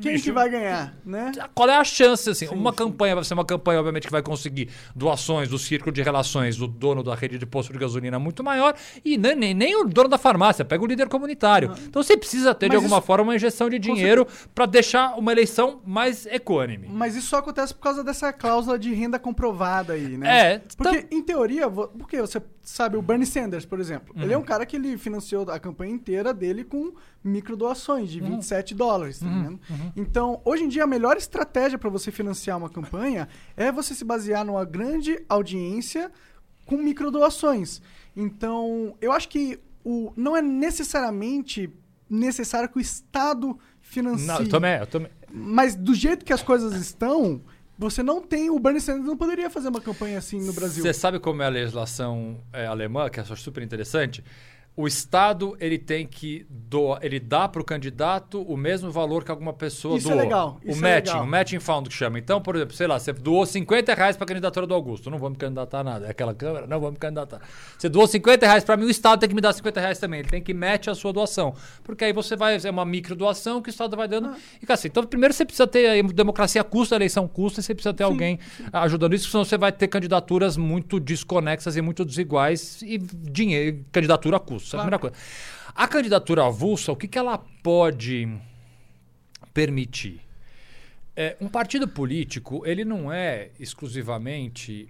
Quem 0.00 0.12
bicho, 0.12 0.24
que 0.24 0.32
vai 0.32 0.48
ganhar, 0.48 0.94
né? 1.04 1.32
qual 1.54 1.68
é 1.68 1.76
a 1.76 1.84
chance, 1.84 2.28
assim? 2.30 2.46
uma 2.48 2.72
campanha 2.72 3.14
vai 3.14 3.24
ser 3.24 3.34
uma 3.34 3.44
campanha, 3.44 3.78
obviamente, 3.80 4.06
que 4.06 4.12
vai 4.12 4.22
conseguir 4.22 4.68
doações 4.94 5.48
do 5.48 5.58
círculo 5.58 5.92
de 5.92 6.02
relações 6.02 6.56
do 6.56 6.66
dono 6.66 7.02
da 7.02 7.14
rede 7.14 7.38
de 7.38 7.46
posto 7.46 7.72
de 7.72 7.78
gasolina 7.78 8.18
muito 8.18 8.42
maior 8.44 8.74
e 9.04 9.16
nem, 9.16 9.34
nem, 9.34 9.54
nem 9.54 9.76
o 9.76 9.84
dono 9.84 10.08
da 10.08 10.18
farmácia, 10.18 10.64
pega 10.64 10.82
o 10.82 10.86
líder 10.86 11.08
comunitário. 11.08 11.72
Então 11.86 12.02
você 12.02 12.16
precisa 12.16 12.54
ter, 12.54 12.66
de 12.68 12.76
Mas 12.76 12.84
alguma 12.84 12.98
isso- 12.98 13.06
forma, 13.06 13.24
uma 13.24 13.36
injeção 13.36 13.68
de 13.70 13.78
dinheiro 13.78 14.26
para 14.54 14.66
deixar 14.66 15.18
uma 15.18 15.32
eleição 15.32 15.80
mais 15.86 16.26
econômica. 16.26 16.88
Mas 16.92 17.14
isso 17.16 17.28
só 17.28 17.38
acontece 17.38 17.74
por 17.74 17.80
causa 17.80 18.02
dessa 18.04 18.32
cláusula 18.32 18.78
de 18.78 18.92
renda 18.94 19.18
comprovada 19.18 19.92
aí, 19.94 20.16
né? 20.16 20.52
É, 20.54 20.58
Porque, 20.76 20.96
então- 20.98 21.18
em 21.18 21.22
teoria, 21.22 21.68
porque 21.70 22.20
você 22.20 22.40
sabe, 22.70 22.96
o 22.96 23.02
Bernie 23.02 23.26
Sanders, 23.26 23.64
por 23.64 23.80
exemplo, 23.80 24.14
ele 24.16 24.32
é 24.32 24.36
Uhum. 24.36 24.42
um 24.42 24.46
cara 24.46 24.66
que 24.66 24.76
ele 24.76 24.96
financiou 24.98 25.48
a 25.50 25.58
campanha 25.58 25.92
inteira 25.92 26.34
dele 26.34 26.64
com 26.64 26.92
microdoações 27.24 28.12
Uhum. 28.14 28.20
de 28.20 28.20
27 28.20 28.74
dólares, 28.74 29.18
tá 29.20 29.26
ligado? 29.26 29.58
Então, 29.96 30.40
hoje 30.44 30.64
em 30.64 30.68
dia, 30.68 30.84
a 30.84 30.86
melhor 30.86 31.16
estratégia 31.16 31.78
para 31.78 31.88
você 31.90 32.10
financiar 32.10 32.58
uma 32.58 32.68
campanha 32.68 33.28
é 33.56 33.72
você 33.72 33.94
se 33.94 34.04
basear 34.04 34.44
numa 34.44 34.64
grande 34.64 35.18
audiência 35.28 36.10
com 36.66 36.76
microdoações. 36.76 37.80
Então, 38.16 38.94
eu 39.00 39.12
acho 39.12 39.28
que 39.28 39.58
o, 39.84 40.12
não 40.16 40.36
é 40.36 40.42
necessariamente 40.42 41.70
necessário 42.10 42.68
que 42.68 42.78
o 42.78 42.80
Estado 42.80 43.58
financie. 43.80 44.26
Não, 44.26 44.40
eu 44.40 44.48
também, 44.48 44.78
eu 44.78 44.86
também. 44.86 45.10
Mas 45.30 45.74
do 45.74 45.94
jeito 45.94 46.24
que 46.24 46.32
as 46.32 46.42
coisas 46.42 46.74
estão, 46.74 47.40
você 47.78 48.02
não 48.02 48.20
tem. 48.20 48.50
O 48.50 48.58
Bernie 48.58 48.80
Sanders 48.80 49.06
não 49.06 49.16
poderia 49.16 49.48
fazer 49.48 49.68
uma 49.68 49.80
campanha 49.80 50.18
assim 50.18 50.40
no 50.44 50.52
Brasil. 50.52 50.82
Você 50.82 50.92
sabe 50.92 51.20
como 51.20 51.42
é 51.42 51.46
a 51.46 51.48
legislação 51.48 52.40
é, 52.52 52.66
alemã, 52.66 53.08
que 53.08 53.20
acho 53.20 53.36
super 53.36 53.62
interessante? 53.62 54.24
O 54.80 54.86
Estado 54.86 55.56
ele 55.58 55.76
tem 55.76 56.06
que 56.06 56.46
doar, 56.48 57.00
ele 57.02 57.18
dá 57.18 57.48
para 57.48 57.60
o 57.60 57.64
candidato 57.64 58.40
o 58.42 58.56
mesmo 58.56 58.92
valor 58.92 59.24
que 59.24 59.30
alguma 59.32 59.52
pessoa 59.52 59.98
Isso 59.98 60.06
é 60.06 60.12
doou. 60.12 60.22
legal, 60.22 60.60
O 60.64 60.70
isso 60.70 60.78
é 60.86 60.94
matching, 60.94 61.10
legal. 61.14 61.24
o 61.24 61.26
matching 61.26 61.58
fund 61.58 61.88
que 61.88 61.94
chama. 61.94 62.16
Então, 62.16 62.40
por 62.40 62.54
exemplo, 62.54 62.76
sei 62.76 62.86
lá, 62.86 62.96
você 62.96 63.12
doou 63.12 63.44
50 63.44 63.92
reais 63.92 64.16
para 64.16 64.22
a 64.22 64.28
candidatura 64.28 64.68
do 64.68 64.74
Augusto. 64.74 65.10
Não 65.10 65.18
vou 65.18 65.30
me 65.30 65.36
candidatar 65.36 65.80
a 65.80 65.82
nada. 65.82 66.06
É 66.06 66.10
aquela 66.10 66.32
câmera? 66.32 66.68
Não 66.68 66.78
vou 66.78 66.92
me 66.92 66.96
candidatar. 66.96 67.40
Você 67.76 67.88
doou 67.88 68.06
50 68.06 68.46
reais 68.46 68.62
para 68.62 68.76
mim, 68.76 68.84
o 68.84 68.90
Estado 68.90 69.18
tem 69.18 69.28
que 69.28 69.34
me 69.34 69.40
dar 69.40 69.52
50 69.52 69.80
reais 69.80 69.98
também. 69.98 70.20
Ele 70.20 70.28
tem 70.28 70.40
que 70.40 70.54
match 70.54 70.86
a 70.86 70.94
sua 70.94 71.12
doação. 71.12 71.56
Porque 71.82 72.04
aí 72.04 72.12
você 72.12 72.36
vai 72.36 72.54
fazer 72.54 72.70
uma 72.70 72.84
micro 72.84 73.16
doação 73.16 73.60
que 73.60 73.70
o 73.70 73.72
Estado 73.72 73.96
vai 73.96 74.06
dando. 74.06 74.30
E 74.62 74.72
assim, 74.72 74.86
então, 74.86 75.02
primeiro 75.02 75.34
você 75.34 75.44
precisa 75.44 75.66
ter 75.66 76.00
democracia 76.12 76.62
custa, 76.62 76.94
eleição 76.94 77.26
custa, 77.26 77.58
e 77.58 77.64
você 77.64 77.74
precisa 77.74 77.92
ter 77.92 78.04
alguém 78.04 78.38
ajudando 78.72 79.12
isso, 79.14 79.28
senão 79.28 79.44
você 79.44 79.58
vai 79.58 79.72
ter 79.72 79.88
candidaturas 79.88 80.56
muito 80.56 81.00
desconexas 81.00 81.76
e 81.76 81.82
muito 81.82 82.04
desiguais 82.04 82.80
e 82.82 82.96
dinheiro, 82.96 83.84
candidatura 83.90 84.38
custa. 84.38 84.67
Essa 84.68 84.76
é 84.76 84.78
a 84.78 84.82
primeira 84.82 84.98
coisa. 84.98 85.16
A 85.74 85.88
candidatura 85.88 86.46
avulsa, 86.46 86.92
o 86.92 86.96
que, 86.96 87.08
que 87.08 87.18
ela 87.18 87.38
pode 87.62 88.28
permitir? 89.54 90.20
É, 91.16 91.36
um 91.40 91.48
partido 91.48 91.88
político, 91.88 92.62
ele 92.64 92.84
não 92.84 93.12
é 93.12 93.50
exclusivamente 93.58 94.88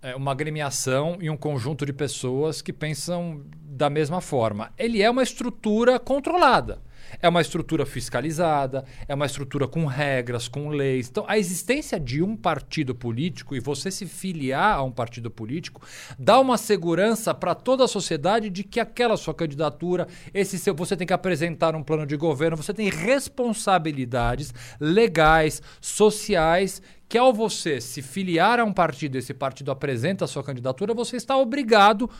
é, 0.00 0.14
uma 0.14 0.30
agremiação 0.32 1.18
e 1.20 1.28
um 1.30 1.36
conjunto 1.36 1.84
de 1.84 1.92
pessoas 1.92 2.60
que 2.60 2.72
pensam 2.72 3.42
da 3.62 3.90
mesma 3.90 4.20
forma. 4.20 4.72
Ele 4.78 5.02
é 5.02 5.10
uma 5.10 5.22
estrutura 5.22 5.98
controlada. 5.98 6.80
É 7.20 7.28
uma 7.28 7.40
estrutura 7.40 7.86
fiscalizada, 7.86 8.84
é 9.08 9.14
uma 9.14 9.26
estrutura 9.26 9.66
com 9.66 9.86
regras, 9.86 10.48
com 10.48 10.68
leis. 10.68 11.08
Então, 11.08 11.24
a 11.26 11.38
existência 11.38 11.98
de 11.98 12.22
um 12.22 12.36
partido 12.36 12.94
político 12.94 13.54
e 13.54 13.60
você 13.60 13.90
se 13.90 14.06
filiar 14.06 14.76
a 14.76 14.82
um 14.82 14.92
partido 14.92 15.30
político 15.30 15.82
dá 16.18 16.38
uma 16.40 16.56
segurança 16.58 17.34
para 17.34 17.54
toda 17.54 17.84
a 17.84 17.88
sociedade 17.88 18.50
de 18.50 18.62
que 18.64 18.80
aquela 18.80 19.16
sua 19.16 19.34
candidatura, 19.34 20.06
esse 20.32 20.58
seu, 20.58 20.74
você 20.74 20.96
tem 20.96 21.06
que 21.06 21.12
apresentar 21.12 21.74
um 21.74 21.82
plano 21.82 22.06
de 22.06 22.16
governo, 22.16 22.56
você 22.56 22.74
tem 22.74 22.88
responsabilidades 22.88 24.52
legais, 24.80 25.62
sociais 25.80 26.82
que 27.08 27.18
ao 27.18 27.32
você 27.32 27.80
se 27.80 28.02
filiar 28.02 28.58
a 28.58 28.64
um 28.64 28.72
partido, 28.72 29.16
esse 29.16 29.32
partido 29.32 29.70
apresenta 29.70 30.24
a 30.24 30.28
sua 30.28 30.42
candidatura, 30.42 30.94
você 30.94 31.16
está 31.16 31.36
obrigado 31.36 32.10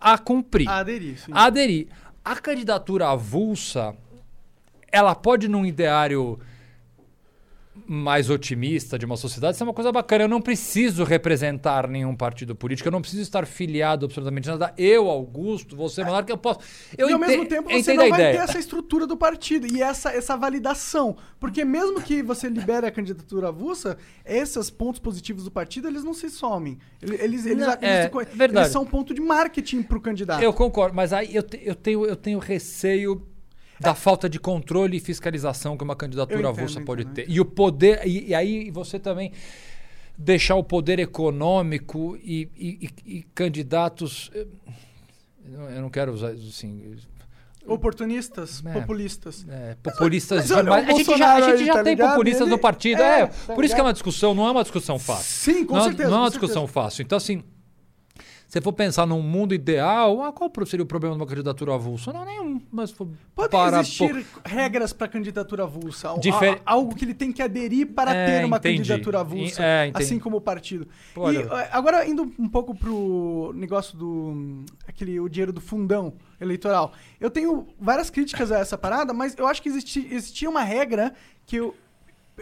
a 0.00 0.18
cumprir, 0.18 0.68
A 0.68 0.78
aderir, 0.78 1.18
sim. 1.18 1.30
a 1.32 1.44
aderir. 1.44 1.86
A 2.24 2.36
candidatura 2.36 3.08
avulsa, 3.08 3.94
ela 4.92 5.14
pode 5.14 5.48
num 5.48 5.64
ideário 5.66 6.38
mais 7.86 8.28
otimista 8.28 8.98
de 8.98 9.06
uma 9.06 9.16
sociedade, 9.16 9.54
isso 9.54 9.62
é 9.64 9.66
uma 9.66 9.72
coisa 9.72 9.90
bacana. 9.90 10.24
Eu 10.24 10.28
não 10.28 10.42
preciso 10.42 11.04
representar 11.04 11.88
nenhum 11.88 12.14
partido 12.14 12.54
político, 12.54 12.86
eu 12.86 12.92
não 12.92 13.00
preciso 13.00 13.22
estar 13.22 13.46
filiado 13.46 14.04
absolutamente 14.04 14.46
nada. 14.46 14.74
Eu, 14.76 15.08
Augusto, 15.08 15.74
você, 15.74 16.04
Monarca, 16.04 16.30
eu 16.30 16.36
posso. 16.36 16.60
Eu 16.98 17.08
e 17.08 17.12
ao 17.14 17.18
mesmo 17.18 17.46
tempo 17.46 17.70
você 17.70 17.94
não 17.94 18.10
vai 18.10 18.20
ideia. 18.20 18.38
ter 18.38 18.44
essa 18.44 18.58
estrutura 18.58 19.06
do 19.06 19.16
partido 19.16 19.66
e 19.66 19.80
essa, 19.82 20.10
essa 20.10 20.36
validação. 20.36 21.16
Porque 21.40 21.64
mesmo 21.64 22.02
que 22.02 22.22
você 22.22 22.46
libere 22.48 22.86
a 22.86 22.90
candidatura 22.90 23.48
avulsa, 23.48 23.96
esses 24.24 24.68
pontos 24.68 25.00
positivos 25.00 25.44
do 25.44 25.50
partido, 25.50 25.88
eles 25.88 26.04
não 26.04 26.12
se 26.12 26.28
somem. 26.28 26.78
Eles, 27.00 27.20
eles, 27.20 27.46
eles, 27.46 27.66
Não, 27.66 27.72
eles, 27.72 27.82
é, 27.82 28.04
eles 28.04 28.28
verdade. 28.36 28.68
são 28.68 28.82
um 28.82 28.86
ponto 28.86 29.14
de 29.14 29.20
marketing 29.22 29.82
pro 29.82 29.98
candidato. 30.00 30.42
Eu 30.42 30.52
concordo, 30.52 30.94
mas 30.94 31.12
aí 31.14 31.34
eu, 31.34 31.42
te- 31.42 31.60
eu 31.64 31.74
tenho, 31.74 32.04
eu 32.04 32.16
tenho 32.16 32.38
receio 32.38 33.26
da 33.82 33.94
falta 33.94 34.28
de 34.28 34.38
controle 34.38 34.96
e 34.96 35.00
fiscalização 35.00 35.76
que 35.76 35.84
uma 35.84 35.96
candidatura 35.96 36.48
avulsa 36.48 36.80
pode 36.80 37.04
ter. 37.06 37.28
E 37.28 37.40
o 37.40 37.44
poder. 37.44 38.06
E, 38.06 38.28
e 38.28 38.34
aí 38.34 38.70
você 38.70 38.98
também 38.98 39.32
deixar 40.16 40.54
o 40.56 40.62
poder 40.64 40.98
econômico 40.98 42.16
e, 42.22 42.48
e- 42.56 42.90
e- 43.04 43.22
candidatos. 43.34 44.30
Eu 44.34 44.48
não- 45.58 45.70
eu 45.70 45.82
não 45.82 45.90
quero 45.90 46.12
usar 46.12 46.30
assim. 46.30 46.96
Oportunistas, 47.66 48.62
É. 48.66 48.72
populistas. 48.72 49.46
É, 49.48 49.76
populistas 49.80 50.50
mas 50.50 50.50
olha, 50.50 50.72
A 50.74 50.80
gente 50.92 51.16
já, 51.16 51.34
a 51.34 51.56
gente 51.56 51.64
já 51.66 51.72
tá 51.74 51.84
tem 51.84 51.92
ligado? 51.94 52.10
populistas 52.10 52.42
Ele- 52.42 52.50
no 52.50 52.58
partido. 52.58 53.00
é, 53.00 53.20
É, 53.20 53.26
tá 53.26 53.54
por 53.54 53.64
isso 53.64 53.72
que 53.74 53.80
é 53.80 53.82
ligado? 53.82 53.86
uma 53.86 53.92
discussão, 53.92 54.34
não 54.34 54.46
é 54.48 54.50
uma 54.50 54.62
discussão 54.62 54.98
fácil. 54.98 55.24
Sim, 55.54 55.64
com 55.64 55.76
não, 55.76 55.84
certeza. 55.84 56.10
Não 56.10 56.16
é 56.16 56.20
uma 56.22 56.28
discussão 56.30 56.62
certeza. 56.66 56.72
fácil. 56.72 57.02
Então, 57.02 57.16
assim, 57.16 57.44
Se 58.52 58.60
for 58.60 58.74
pensar 58.74 59.06
num 59.06 59.22
mundo 59.22 59.54
ideal, 59.54 60.20
ah, 60.24 60.30
qual 60.30 60.52
seria 60.66 60.82
o 60.84 60.86
problema 60.86 61.14
de 61.16 61.22
uma 61.22 61.26
candidatura 61.26 61.72
avulsa? 61.74 62.12
Não, 62.12 62.22
nenhum. 62.22 62.60
Mas 62.70 62.90
se 62.90 62.96
for 62.96 63.08
Pode 63.34 63.48
parar 63.48 63.80
existir 63.80 64.26
regras 64.44 64.92
para 64.92 65.08
candidatura 65.08 65.62
avulsa. 65.62 66.12
Difer- 66.18 66.60
Algo 66.66 66.94
que 66.94 67.02
ele 67.02 67.14
tem 67.14 67.32
que 67.32 67.40
aderir 67.40 67.86
para 67.94 68.14
É, 68.14 68.26
ter 68.40 68.44
uma 68.44 68.58
entendi. 68.58 68.76
candidatura 68.76 69.20
avulsa. 69.20 69.62
É, 69.64 69.90
assim 69.94 70.18
como 70.18 70.36
o 70.36 70.40
partido. 70.42 70.86
Pô, 71.14 71.32
E 71.32 71.38
eh, 71.38 71.68
agora, 71.72 72.06
indo 72.06 72.30
um 72.38 72.46
pouco 72.46 72.74
pro 72.74 73.52
negócio 73.54 73.96
do. 73.96 74.06
hum, 74.06 74.66
aquele, 74.86 75.18
o 75.18 75.30
dinheiro 75.30 75.50
do 75.50 75.60
fundão 75.62 76.12
eleitoral. 76.38 76.92
Eu 77.18 77.30
tenho 77.30 77.66
várias 77.80 78.10
críticas 78.10 78.52
a 78.52 78.58
essa 78.58 78.76
parada, 78.76 79.14
mas 79.14 79.34
eu 79.38 79.46
acho 79.46 79.62
que 79.62 79.70
existi- 79.70 80.08
existia 80.10 80.50
uma 80.50 80.62
regra 80.62 81.14
que 81.46 81.56
eu, 81.56 81.74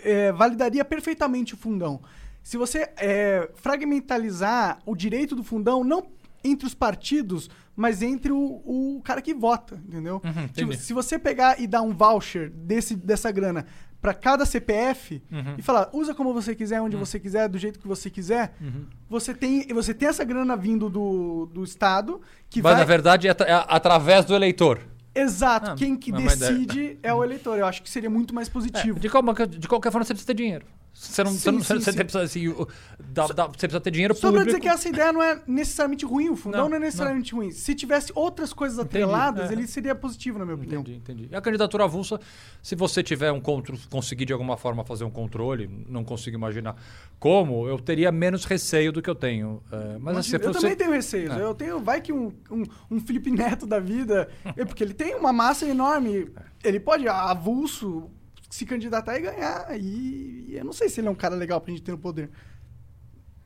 eh, 0.02 0.32
validaria 0.32 0.84
perfeitamente 0.84 1.54
o 1.54 1.56
fundão. 1.56 2.00
Se 2.42 2.56
você 2.56 2.90
eh, 2.96 3.48
fragmentalizar 3.54 4.78
o 4.86 4.94
direito 4.96 5.34
do 5.36 5.42
fundão, 5.44 5.84
não 5.84 6.06
entre 6.42 6.66
os 6.66 6.74
partidos, 6.74 7.50
mas 7.76 8.02
entre 8.02 8.32
o, 8.32 8.38
o 8.64 9.00
cara 9.04 9.20
que 9.20 9.34
vota, 9.34 9.80
entendeu? 9.86 10.22
Uhum, 10.24 10.48
Tipo, 10.48 10.74
se 10.74 10.92
você 10.92 11.18
pegar 11.18 11.60
e 11.60 11.66
dar 11.66 11.82
um 11.82 11.92
voucher 11.92 12.50
desse, 12.50 12.96
dessa 12.96 13.30
grana 13.30 13.66
para 14.00 14.14
cada 14.14 14.46
CPF 14.46 15.22
Uhum. 15.30 15.56
e 15.58 15.62
falar, 15.62 15.90
usa 15.92 16.14
como 16.14 16.32
você 16.32 16.54
quiser, 16.54 16.80
onde 16.80 16.96
você 16.96 17.20
quiser, 17.20 17.46
do 17.48 17.58
jeito 17.58 17.78
que 17.78 17.86
você 17.86 18.08
quiser, 18.08 18.54
Uhum. 18.58 18.86
você, 19.08 19.34
tem, 19.34 19.66
você 19.68 19.92
tem 19.92 20.08
essa 20.08 20.24
grana 20.24 20.56
vindo 20.56 20.88
do, 20.88 21.44
do 21.52 21.62
Estado 21.62 22.20
que 22.48 22.62
Mas 22.62 22.72
vai... 22.72 22.80
na 22.80 22.86
verdade 22.86 23.28
é, 23.28 23.30
é 23.32 23.64
através 23.68 24.24
do 24.24 24.34
eleitor. 24.34 24.80
Exato, 25.14 25.72
Ah, 25.72 25.74
quem 25.74 25.96
que 25.96 26.10
é 26.10 26.14
decide 26.16 26.98
é 27.02 27.12
o 27.12 27.22
eleitor. 27.22 27.58
Eu 27.58 27.66
acho 27.66 27.82
que 27.82 27.90
seria 27.90 28.08
muito 28.08 28.32
mais 28.34 28.48
É, 28.48 28.50
positivo. 28.50 28.98
de, 28.98 29.10
qualquer, 29.10 29.46
de 29.46 29.68
qualquer 29.68 29.90
forma, 29.90 30.04
você 30.04 30.14
precisa 30.14 30.26
ter 30.28 30.34
dinheiro. 30.34 30.64
Você, 30.92 31.24
não, 31.24 31.30
você, 31.32 31.38
Sim, 31.38 31.50
não, 31.52 31.60
sim, 31.62 31.74
você, 31.80 31.92
sim. 31.92 31.98
precisa, 31.98 32.22
assim, 32.22 32.54
dá- 32.98 33.26
dá- 33.28 33.46
você 33.46 33.58
precisa 33.60 33.80
ter 33.80 33.90
dinheiro 33.90 34.12
Só 34.12 34.20
pra 34.22 34.30
público. 34.30 34.46
dizer 34.46 34.60
que 34.60 34.68
essa 34.68 34.88
ideia 34.88 35.12
não 35.12 35.22
é 35.22 35.40
necessariamente 35.46 36.04
ruim, 36.04 36.28
o 36.28 36.36
fundão 36.36 36.62
Não, 36.64 36.68
não, 36.68 36.76
é 36.76 36.80
necessariamente 36.80 37.32
ruim. 37.34 37.52
Se 37.52 37.74
tivesse 37.74 38.12
outras 38.14 38.52
coisas 38.52 38.76
Entendi, 38.78 39.04
atreladas, 39.04 39.48
é. 39.50 39.52
ele 39.54 39.66
seria 39.66 39.94
positivo, 39.94 40.38
na 40.38 40.44
minha 40.44 40.56
opinião. 40.56 40.82
Entendi, 40.82 40.98
entendi. 40.98 41.28
E 41.30 41.34
a 41.34 41.40
candidatura 41.40 41.84
avulsa, 41.84 42.20
se 42.62 42.74
você 42.74 43.02
tiver 43.02 43.32
um 43.32 43.40
contro, 43.40 43.78
conseguir 43.88 44.26
de 44.26 44.32
alguma 44.32 44.56
forma 44.58 44.84
fazer 44.84 45.04
um 45.04 45.10
controle, 45.10 45.70
não 45.88 46.04
consigo 46.04 46.36
imaginar 46.36 46.76
como, 47.18 47.66
eu 47.66 47.78
teria 47.78 48.12
menos 48.12 48.44
receio 48.44 48.92
do 48.92 49.00
que 49.00 49.08
eu 49.08 49.14
tenho. 49.14 49.62
É, 49.72 49.96
mas 49.98 50.16
assim, 50.18 50.36
eu 50.36 50.52
você- 50.52 50.60
também 50.60 50.76
tenho 50.76 50.90
receios. 50.90 51.34
É. 51.34 51.40
Eu 51.42 51.54
tenho, 51.54 51.80
vai 51.80 52.00
que 52.02 52.12
um, 52.12 52.30
um, 52.50 52.62
um 52.90 53.00
Felipe 53.00 53.30
Neto 53.30 53.66
da 53.66 53.78
vida, 53.80 54.28
é 54.56 54.64
porque 54.66 54.84
ele 54.84 54.92
tem 54.94 55.14
uma 55.14 55.32
massa 55.32 55.66
enorme. 55.66 56.28
Ele 56.62 56.78
pode, 56.80 57.08
avulso, 57.08 58.10
se 58.51 58.66
candidatar 58.66 59.16
e 59.16 59.22
ganhar. 59.22 59.66
E, 59.78 60.47
e 60.48 60.56
eu 60.56 60.64
não 60.64 60.72
sei 60.72 60.89
se 60.89 61.01
ele 61.01 61.09
é 61.09 61.10
um 61.10 61.14
cara 61.14 61.35
legal 61.35 61.60
pra 61.60 61.70
gente 61.70 61.82
ter 61.82 61.93
no 61.93 61.98
poder. 61.98 62.28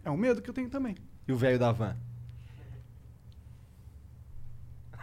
É 0.03 0.11
um 0.11 0.17
medo 0.17 0.43
que 0.43 0.51
eu 0.51 0.55
tenho 0.55 0.69
também. 0.69 0.97
E 1.29 1.33
o 1.33 1.37
velho 1.37 1.59
da 1.59 1.71
van? 1.71 1.95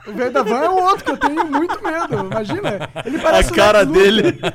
O 0.07 0.13
velho 0.13 0.33
da 0.33 0.41
van 0.41 0.57
é 0.57 0.69
o 0.69 0.83
outro 0.83 1.05
que 1.05 1.11
eu 1.11 1.17
tenho 1.17 1.45
muito 1.45 1.81
medo. 1.83 2.25
Imagina. 2.25 2.89
Ele 3.05 3.19
parece 3.19 3.51
A 3.51 3.55
cara 3.55 3.85
dele. 3.85 4.39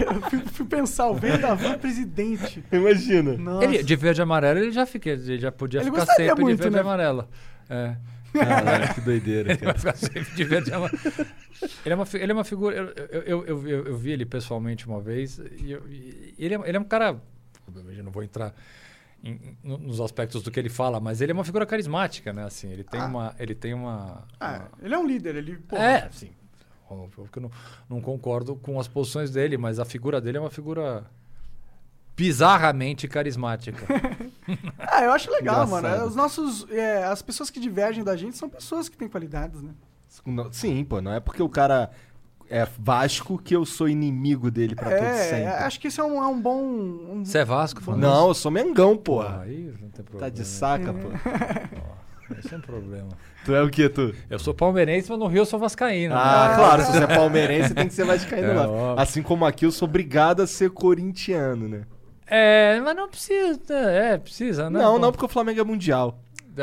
Eu 0.00 0.22
fui, 0.30 0.38
fui 0.46 0.66
pensar, 0.66 1.08
o 1.08 1.14
velho 1.14 1.42
da 1.42 1.54
van 1.54 1.72
é 1.72 1.76
presidente. 1.76 2.62
Imagina. 2.70 3.36
Nossa. 3.36 3.64
Ele, 3.64 3.82
de 3.82 3.96
verde 3.96 4.20
e 4.20 4.22
amarelo, 4.22 4.60
ele 4.60 4.70
já, 4.70 4.86
fica, 4.86 5.10
ele 5.10 5.40
já 5.40 5.50
podia 5.50 5.80
Ele 5.80 5.90
ficar 5.90 6.04
gostaria 6.04 6.28
sempre 6.28 6.44
muito, 6.44 6.56
de 6.56 6.62
verde 6.62 6.76
né? 6.76 6.80
e 6.80 6.86
amarelo. 6.86 7.28
É. 7.68 7.96
Caralho, 8.32 8.94
que 8.94 9.00
doideira, 9.00 9.52
Ele 9.52 9.58
vai 9.64 9.74
cara. 9.74 9.78
ficar 9.78 9.96
sempre 9.96 10.34
de 10.34 10.44
verde. 10.44 10.70
Ele 11.84 11.92
é 11.92 11.94
uma, 11.96 12.06
ele 12.14 12.30
é 12.32 12.34
uma 12.34 12.44
figura. 12.44 12.76
Eu, 12.76 12.86
eu, 12.86 13.22
eu, 13.46 13.66
eu, 13.68 13.86
eu- 13.86 13.96
vi 13.96 14.10
ele 14.12 14.24
pessoalmente 14.26 14.86
uma 14.86 15.00
vez. 15.00 15.38
E, 15.38 15.70
eu- 15.72 15.82
e 15.88 16.34
ele, 16.38 16.54
é, 16.54 16.60
ele 16.68 16.76
é 16.76 16.80
um 16.80 16.84
cara. 16.84 17.20
Eu 17.96 18.04
não 18.04 18.10
vou 18.12 18.22
entrar 18.22 18.54
em- 19.24 19.56
no- 19.62 19.78
nos 19.78 20.00
aspectos 20.00 20.42
do 20.42 20.50
que 20.50 20.58
ele 20.60 20.68
fala, 20.68 21.00
mas 21.00 21.20
ele 21.20 21.32
é 21.32 21.34
uma 21.34 21.44
figura 21.44 21.66
carismática, 21.66 22.32
né? 22.32 22.44
Assim, 22.44 22.70
ele 22.70 22.84
tem 22.84 23.00
Ah. 23.00 23.06
uma. 23.06 23.34
Ele 23.38 23.54
tem 23.54 23.74
uma. 23.74 24.26
Ah, 24.38 24.68
uma- 24.72 24.86
ele 24.86 24.94
é 24.94 24.98
um 24.98 25.06
líder, 25.06 25.36
ele. 25.36 25.56
porra. 25.58 25.82
é, 25.82 26.08
sim. 26.12 26.30
Óbvio 26.90 27.28
que 27.30 27.38
eu 27.38 27.42
não, 27.42 27.50
não 27.88 28.00
concordo 28.00 28.56
com 28.56 28.80
as 28.80 28.88
posições 28.88 29.30
dele, 29.30 29.58
mas 29.58 29.78
a 29.78 29.84
figura 29.84 30.20
dele 30.22 30.38
é 30.38 30.40
uma 30.40 30.50
figura 30.50 31.04
bizarramente 32.18 33.06
carismática. 33.08 33.86
Ah, 34.78 35.02
eu 35.04 35.12
acho 35.12 35.30
legal, 35.30 35.66
Engraçado. 35.66 35.82
mano. 35.92 36.06
Os 36.06 36.16
nossos. 36.16 36.66
é, 36.70 37.04
as 37.04 37.20
pessoas 37.20 37.50
que 37.50 37.60
divergem 37.60 38.02
da 38.02 38.16
gente 38.16 38.34
são 38.38 38.48
pessoas 38.48 38.88
que 38.88 38.96
têm 38.96 39.06
qualidades, 39.06 39.60
né? 39.60 39.72
Sim, 40.52 40.82
pô, 40.84 41.02
não 41.02 41.12
é 41.12 41.20
porque 41.20 41.42
o 41.42 41.50
cara 41.50 41.90
é 42.48 42.66
Vasco 42.78 43.36
que 43.36 43.54
eu 43.54 43.66
sou 43.66 43.90
inimigo 43.90 44.50
dele 44.50 44.74
pra 44.74 44.86
todo 44.88 45.04
É, 45.04 45.12
sempre. 45.24 45.44
acho 45.48 45.78
que 45.78 45.88
esse 45.88 46.00
é 46.00 46.04
um, 46.04 46.22
é 46.24 46.26
um 46.26 46.40
bom. 46.40 46.62
um- 46.62 47.22
Você 47.26 47.38
é 47.38 47.44
Vasco? 47.44 47.82
Fernando? 47.82 48.00
Não, 48.10 48.28
eu 48.28 48.34
sou 48.34 48.50
Mengão, 48.50 48.96
Porra, 48.96 49.26
porra. 49.32 49.42
aí 49.42 49.74
não 49.82 49.90
tem 49.90 50.02
problema. 50.02 50.20
Tá 50.20 50.28
de 50.30 50.44
saca, 50.46 50.94
pô. 50.94 52.34
Esse 52.38 52.54
é 52.54 52.56
um 52.56 52.60
problema. 52.62 53.08
Tu 53.44 53.54
é 53.54 53.62
o 53.62 53.68
que, 53.68 53.86
tu? 53.90 54.14
Eu 54.30 54.38
sou 54.38 54.54
palmeirense, 54.54 55.10
mas 55.10 55.18
no 55.18 55.26
Rio 55.26 55.40
eu 55.42 55.46
sou 55.46 55.58
vascaíno. 55.58 56.14
Ah, 56.16 56.48
né? 56.48 56.54
claro, 56.56 56.82
se 56.86 56.92
você 56.92 57.04
é 57.04 57.06
palmeirense, 57.06 57.74
tem 57.74 57.86
que 57.86 57.92
ser 57.94 58.04
vascaíno 58.06 58.48
É, 58.48 58.54
lá. 58.54 58.66
óbvio. 58.66 59.02
Assim 59.02 59.22
como 59.22 59.44
aqui, 59.44 59.66
eu 59.66 59.70
sou 59.72 59.86
obrigado 59.86 60.40
a 60.40 60.46
ser 60.46 60.70
corintiano, 60.70 61.68
né? 61.68 61.82
É, 62.30 62.80
mas 62.84 62.94
não 62.96 63.08
precisa. 63.08 63.60
É, 63.74 64.18
precisa, 64.18 64.68
né? 64.70 64.78
Não, 64.78 64.94
Bom, 64.94 64.98
não, 64.98 65.12
porque 65.12 65.24
o 65.24 65.28
Flamengo 65.28 65.60
é 65.60 65.64
mundial. 65.64 66.18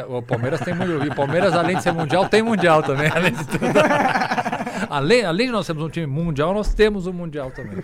O 0.10 0.22
Palmeiras 0.22 0.60
tem 0.60 0.74
mundial. 0.74 1.06
E 1.06 1.10
o 1.10 1.16
Palmeiras, 1.16 1.54
além 1.54 1.78
de 1.78 1.84
ser 1.84 1.94
mundial, 1.94 2.28
tem 2.28 2.42
mundial 2.44 2.84
também. 2.84 3.10
Além 3.10 3.32
de 3.32 3.46
tudo. 3.48 3.64
além, 4.90 5.24
além 5.24 5.48
de 5.48 5.54
nós 5.54 5.66
termos 5.66 5.84
um 5.86 5.90
time 5.90 6.06
mundial, 6.06 6.54
nós 6.54 6.74
temos 6.74 7.08
um 7.08 7.14
mundial 7.14 7.50
também. 7.52 7.82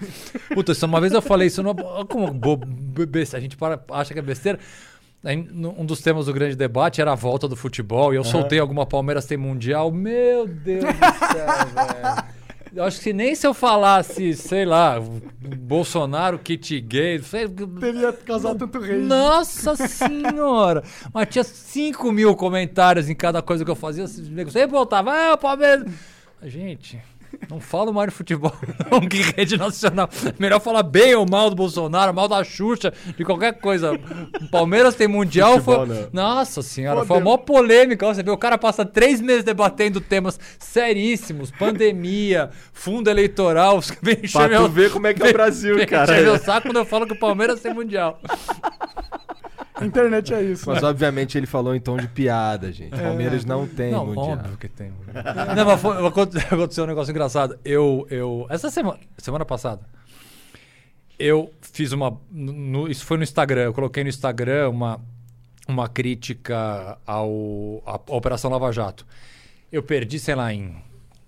Puta, 0.54 0.74
uma 0.86 1.00
vez 1.00 1.14
eu 1.14 1.22
falei 1.22 1.48
isso. 1.48 1.64
Não, 1.64 1.74
como 1.74 2.32
bo- 2.34 2.58
a 3.38 3.40
gente 3.40 3.56
para, 3.56 3.80
acha 3.92 4.14
que 4.14 4.20
é 4.20 4.22
besteira. 4.22 4.60
Um 5.24 5.86
dos 5.86 6.02
temas 6.02 6.26
do 6.26 6.34
grande 6.34 6.56
debate 6.56 7.00
era 7.00 7.12
a 7.14 7.16
volta 7.16 7.48
do 7.48 7.56
futebol. 7.56 8.12
E 8.14 8.18
eu 8.18 8.24
soltei 8.24 8.60
alguma 8.60 8.86
Palmeiras 8.86 9.26
tem 9.26 9.38
mundial. 9.38 9.92
Meu 9.92 10.48
Deus 10.48 10.84
do 10.84 10.92
céu, 10.92 11.48
velho. 11.74 12.32
Eu 12.74 12.86
acho 12.86 13.02
que 13.02 13.12
nem 13.12 13.36
se 13.36 13.46
eu 13.46 13.54
falasse, 13.54 14.34
sei 14.34 14.64
lá, 14.64 14.98
Bolsonaro, 15.00 16.40
kit 16.40 16.80
gay, 16.80 17.20
sei, 17.20 17.50
Teria 17.50 18.14
causado 18.14 18.60
tanto 18.60 18.80
rei. 18.80 18.98
nossa 19.00 19.76
senhora! 19.76 20.82
Mas 21.14 21.28
tinha 21.30 21.44
5 21.44 22.12
mil 22.14 22.34
comentários 22.36 23.10
em 23.10 23.16
cada 23.16 23.42
coisa 23.42 23.66
que 23.66 23.72
eu 23.72 23.76
fazia. 23.76 24.06
Esses 24.06 24.30
negros 24.30 24.54
Sempre 24.54 24.72
voltava, 24.72 25.12
ah, 25.12 25.34
o 25.34 25.38
Palmeiras. 25.38 25.86
Gente, 26.44 27.02
não 27.50 27.60
falo 27.60 27.92
mais 27.94 28.10
de 28.10 28.16
futebol, 28.16 28.54
não, 28.90 29.02
que 29.02 29.22
rede 29.22 29.58
nacional. 29.58 30.10
Melhor 30.40 30.60
falar 30.60 30.84
bem 30.84 31.14
ou 31.16 31.26
mal 31.30 31.50
do 31.50 31.56
Bolsonaro, 31.56 32.14
mal 32.14 32.28
da 32.28 32.44
Xuxa, 32.44 32.94
de 33.18 33.24
qualquer 33.26 33.60
coisa. 33.60 33.94
O 34.42 34.50
Palmeiras 34.50 34.96
tem 34.96 35.08
mundial. 35.08 35.60
Futebol, 35.60 35.86
foi... 35.88 35.96
não. 35.96 36.10
Nossa 36.14 36.62
senhora, 36.62 37.06
foi 37.06 37.18
a 37.18 37.20
maior 37.20 37.38
polêmica. 37.38 38.06
Você 38.06 38.24
vê, 38.24 38.32
o 38.32 38.38
cara 38.38 38.58
passa 38.58 38.86
três 38.86 39.20
meses 39.20 39.44
debatendo 39.44 40.00
temas 40.00 40.40
seríssimos: 40.60 41.52
pandemia, 41.52 42.50
fundo 42.74 43.10
eleitoral. 43.10 43.78
Os 43.78 43.92
vem 44.02 44.16
Pra 44.32 44.46
tu 44.48 44.50
meu- 44.50 44.70
ver 44.70 44.92
como 44.92 45.08
é 45.08 45.14
que 45.14 45.22
é 45.24 45.30
o 45.30 45.34
Brasil, 45.34 45.76
vem 45.78 45.88
cara. 45.88 46.12
encher 46.14 46.24
meu 46.24 46.38
saco 46.40 46.68
quando 46.68 46.78
eu 46.78 46.86
falo 46.86 47.06
que 47.06 47.14
o 47.14 47.20
Palmeiras 47.20 47.60
tem 47.62 47.74
mundial. 47.74 48.20
A 49.82 49.86
internet 49.86 50.34
é 50.34 50.42
isso. 50.44 50.70
Mas 50.70 50.84
obviamente 50.84 51.38
ele 51.38 51.48
falou 51.48 51.76
em 51.76 51.80
tom 51.80 51.98
de 51.98 52.08
piada, 52.08 52.72
gente. 52.72 52.92
Palmeiras 52.92 53.44
não 53.46 53.68
tem 53.68 53.92
não, 53.92 54.06
mundial. 54.06 54.30
óbvio 54.32 54.58
que 54.58 54.68
tem. 54.68 54.92
não, 55.56 55.66
mas 55.66 55.82
foi- 55.82 56.08
aconte- 56.08 56.38
aconteceu 56.54 56.84
um 56.84 56.88
negócio 56.88 57.12
engraçado. 57.12 57.58
Eu, 57.66 58.06
eu, 58.10 58.46
essa 58.50 58.70
semana, 58.70 59.00
semana 59.18 59.44
passada, 59.46 59.82
eu 61.20 61.52
fiz 61.62 61.92
uma, 61.92 62.18
no- 62.32 62.88
isso 62.88 63.06
foi 63.06 63.18
no 63.18 63.24
Instagram. 63.24 63.64
Eu 63.64 63.74
coloquei 63.74 64.04
no 64.04 64.10
Instagram 64.10 64.70
uma, 64.70 65.00
uma 65.68 65.88
crítica 65.88 66.98
ao, 67.06 67.84
à 67.86 68.00
Operação 68.16 68.50
Lava 68.52 68.72
Jato. 68.72 69.06
Eu 69.72 69.84
perdi, 69.84 70.20
sei 70.20 70.36
lá, 70.36 70.54
em 70.54 70.76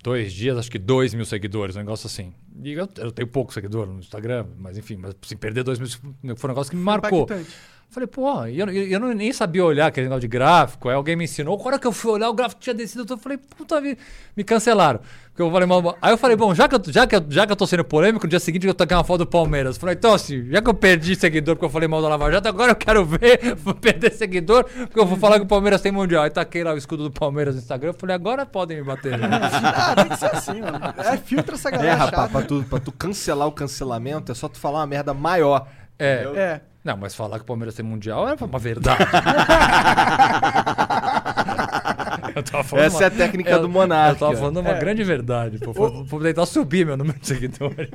dois 0.03 0.33
dias, 0.33 0.57
acho 0.57 0.69
que 0.69 0.79
dois 0.79 1.13
mil 1.13 1.25
seguidores, 1.25 1.75
um 1.75 1.79
negócio 1.79 2.07
assim. 2.07 2.33
E 2.61 2.73
eu, 2.73 2.87
eu 2.97 3.11
tenho 3.11 3.27
pouco 3.27 3.53
seguidor 3.53 3.87
no 3.87 3.99
Instagram, 3.99 4.45
mas 4.59 4.77
enfim, 4.77 4.97
mas 4.97 5.15
assim, 5.23 5.35
perder 5.37 5.63
dois 5.63 5.79
mil 5.79 5.87
foi 5.89 6.47
um 6.49 6.53
negócio 6.53 6.69
que 6.71 6.75
me 6.75 6.83
marcou. 6.83 7.23
Impactante. 7.23 7.49
Falei, 7.93 8.07
pô, 8.07 8.45
e 8.47 8.59
eu, 8.59 8.67
eu, 8.69 8.87
eu 8.87 8.99
nem 9.13 9.31
sabia 9.31 9.63
olhar 9.63 9.85
aquele 9.87 10.05
negócio 10.07 10.21
de 10.21 10.27
gráfico. 10.27 10.89
Aí 10.89 10.95
alguém 10.95 11.15
me 11.15 11.25
ensinou. 11.25 11.59
A 11.61 11.67
hora 11.67 11.77
que 11.79 11.85
eu 11.85 11.91
fui 11.91 12.11
olhar, 12.11 12.27
o 12.29 12.33
gráfico 12.33 12.59
tinha 12.59 12.73
descido. 12.73 13.05
Eu 13.07 13.17
falei, 13.19 13.37
puta 13.55 13.79
vida, 13.79 13.99
me 14.35 14.43
cancelaram. 14.43 14.99
Porque 15.29 15.41
eu 15.41 15.51
falei, 15.51 15.67
mal- 15.67 15.97
aí 16.01 16.11
eu 16.13 16.17
falei, 16.17 16.35
bom, 16.35 16.53
já 16.55 16.67
que, 16.67 16.75
eu, 16.75 16.81
já, 16.87 17.05
que 17.07 17.15
eu, 17.15 17.23
já 17.29 17.45
que 17.45 17.51
eu 17.51 17.55
tô 17.55 17.65
sendo 17.67 17.83
polêmico, 17.83 18.25
no 18.25 18.29
dia 18.29 18.39
seguinte 18.39 18.65
eu 18.67 18.73
toquei 18.73 18.95
uma 18.97 19.03
foto 19.03 19.19
do 19.19 19.27
Palmeiras. 19.27 19.77
Falei, 19.77 19.95
então 19.95 20.13
assim, 20.13 20.47
já 20.49 20.61
que 20.61 20.69
eu 20.69 20.73
perdi 20.73 21.15
seguidor 21.15 21.55
porque 21.55 21.65
eu 21.65 21.69
falei 21.69 21.87
mal 21.87 22.01
da 22.01 22.07
Lava 22.09 22.31
Jato, 22.31 22.47
agora 22.47 22.71
eu 22.71 22.75
quero 22.75 23.03
ver, 23.05 23.55
vou 23.57 23.73
perder 23.75 24.11
seguidor, 24.11 24.63
porque 24.63 24.99
eu 24.99 25.05
vou 25.05 25.17
falar 25.17 25.37
que 25.39 25.45
o 25.45 25.47
Palmeiras 25.47 25.81
tem 25.81 25.91
mundial. 25.91 26.23
Aí 26.23 26.29
taquei 26.29 26.63
lá 26.63 26.73
o 26.73 26.77
escudo 26.77 27.03
do 27.03 27.11
Palmeiras 27.11 27.55
no 27.55 27.61
Instagram. 27.61 27.89
Eu 27.89 27.93
falei, 27.95 28.15
agora 28.15 28.43
podem 28.45 28.77
me 28.77 28.83
bater. 28.83 29.17
né? 29.17 29.27
Ah, 29.75 29.95
tem 29.95 30.09
que 30.09 30.17
ser 30.17 30.35
assim, 30.35 30.61
mano. 30.61 30.79
É, 30.97 31.17
filtra 31.17 31.55
essa 31.55 31.69
É, 31.69 31.71
galera 31.71 31.95
rapaz, 31.95 32.15
chata. 32.23 32.29
pra 32.29 32.41
tu, 32.41 32.63
pra 32.69 32.79
tu 32.79 32.91
cancelar 32.91 33.47
o 33.47 33.51
cancelamento 33.51 34.31
é 34.31 34.35
só 34.35 34.47
tu 34.47 34.59
falar 34.59 34.79
uma 34.79 34.87
merda 34.87 35.13
maior. 35.13 35.67
É. 35.99 36.23
É. 36.35 36.61
Não, 36.83 36.97
mas 36.97 37.15
falar 37.15 37.37
que 37.37 37.43
o 37.43 37.47
Palmeiras 37.47 37.75
tem 37.75 37.85
mundial 37.85 38.27
é 38.27 38.33
uma 38.39 38.59
verdade. 38.59 39.03
eu 42.35 42.43
tava 42.43 42.63
falando 42.63 42.85
Essa 42.85 43.03
é 43.03 43.07
a 43.07 43.11
técnica 43.11 43.51
eu- 43.51 43.61
do 43.61 43.69
monarca. 43.69 44.15
Eu 44.15 44.19
tava 44.19 44.35
falando 44.35 44.59
uma 44.59 44.71
É. 44.71 44.79
grande 44.79 45.03
verdade. 45.03 45.59
Pô, 45.59 45.71
vou, 45.71 46.03
vou 46.03 46.19
tentar 46.19 46.45
subir 46.45 46.85
meu 46.85 46.97
número 46.97 47.19
de 47.19 47.27
seguidores. 47.27 47.89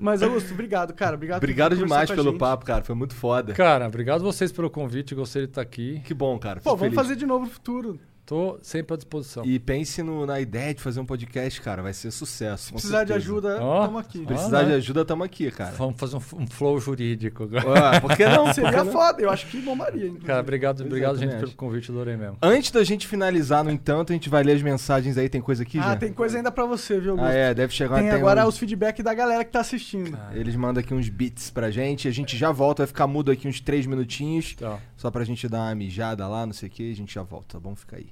Mas, 0.00 0.22
Augusto, 0.22 0.52
obrigado, 0.54 0.94
cara. 0.94 1.14
Obrigado, 1.16 1.38
Obrigado 1.38 1.76
demais 1.76 2.10
pelo 2.10 2.30
gente. 2.30 2.38
papo, 2.38 2.64
cara. 2.64 2.82
Foi 2.82 2.94
muito 2.94 3.14
foda. 3.14 3.52
Cara, 3.52 3.86
obrigado 3.86 4.22
vocês 4.22 4.50
pelo 4.50 4.70
convite. 4.70 5.14
Gostei 5.14 5.42
de 5.42 5.48
estar 5.50 5.60
aqui. 5.60 6.00
Que 6.04 6.14
bom, 6.14 6.38
cara. 6.38 6.60
Pô, 6.60 6.70
Fico 6.70 6.76
vamos 6.78 6.94
feliz. 6.94 7.08
fazer 7.08 7.16
de 7.16 7.26
novo 7.26 7.44
no 7.44 7.50
futuro. 7.50 8.00
Tô 8.30 8.60
sempre 8.62 8.94
à 8.94 8.96
disposição. 8.96 9.44
E 9.44 9.58
pense 9.58 10.04
no- 10.04 10.24
na 10.24 10.38
ideia 10.38 10.72
de 10.72 10.80
fazer 10.80 11.00
um 11.00 11.04
podcast, 11.04 11.60
cara. 11.60 11.82
Vai 11.82 11.92
ser 11.92 12.12
sucesso. 12.12 12.66
Se 12.66 12.72
precisar 12.72 13.02
de 13.02 13.08
certeza. 13.12 13.28
ajuda, 13.32 13.58
Ó. 13.60 13.84
tamo 13.86 13.98
aqui. 13.98 14.20
Ó. 14.22 14.26
Precisar 14.26 14.62
de 14.62 14.68
né? 14.68 14.74
ajuda, 14.76 15.04
tamo 15.04 15.24
aqui, 15.24 15.50
cara. 15.50 15.72
Vamos 15.72 15.98
fazer 15.98 16.14
um, 16.14 16.20
um 16.38 16.46
flow 16.46 16.78
jurídico 16.78 17.42
agora. 17.42 17.90
Ué, 17.90 18.00
por 18.00 18.16
que 18.16 18.24
não? 18.26 18.46
Seria 18.54 18.84
não? 18.84 18.92
foda, 18.92 19.20
eu 19.20 19.30
acho 19.30 19.48
que 19.48 19.60
bombaria. 19.60 20.04
inclusive. 20.04 20.26
Cara, 20.26 20.38
obrigado, 20.38 20.80
é, 20.80 20.86
obrigado 20.86 21.18
gente, 21.18 21.34
pelo 21.34 21.50
convite, 21.54 21.90
adorei 21.90 22.16
mesmo. 22.16 22.36
Antes 22.40 22.70
da 22.70 22.84
gente 22.84 23.04
finalizar, 23.08 23.64
no 23.64 23.70
entanto, 23.72 24.12
a 24.12 24.14
gente 24.14 24.28
vai 24.28 24.44
ler 24.44 24.52
as 24.52 24.62
mensagens 24.62 25.18
aí. 25.18 25.28
Tem 25.28 25.40
coisa 25.40 25.64
aqui 25.64 25.80
ah, 25.80 25.82
já? 25.82 25.96
tem 25.96 26.12
coisa 26.12 26.36
ainda 26.36 26.52
pra 26.52 26.64
você, 26.66 27.00
viu, 27.00 27.10
Augusto? 27.10 27.28
Ah, 27.32 27.34
é. 27.34 27.52
Deve 27.52 27.74
chegar 27.74 27.96
Tem 27.96 28.04
tem 28.10 28.12
agora 28.12 28.46
uns- 28.46 28.54
os 28.54 28.58
feedback 28.58 29.02
da 29.02 29.12
galera 29.12 29.44
que 29.44 29.50
tá 29.50 29.58
assistindo. 29.58 30.16
Eles 30.32 30.54
mandam 30.54 30.80
aqui 30.80 30.94
uns 30.94 31.08
beats 31.08 31.50
pra 31.50 31.68
gente. 31.72 32.06
A 32.06 32.12
gente 32.12 32.36
já 32.36 32.52
volta. 32.52 32.84
Vai 32.84 32.86
ficar 32.86 33.08
mudo 33.08 33.32
aqui 33.32 33.48
uns 33.48 33.60
três 33.60 33.86
minutinhos. 33.86 34.54
Tá. 34.54 34.78
Só 34.96 35.10
pra 35.10 35.24
gente 35.24 35.48
dar 35.48 35.62
uma 35.62 35.74
mijada 35.74 36.28
lá, 36.28 36.46
não 36.46 36.52
sei 36.52 36.68
o 36.68 36.70
que. 36.70 36.92
A 36.92 36.94
gente 36.94 37.12
já 37.12 37.24
volta, 37.24 37.54
tá 37.54 37.58
bom? 37.58 37.74
Fica 37.74 37.96
aí. 37.96 38.06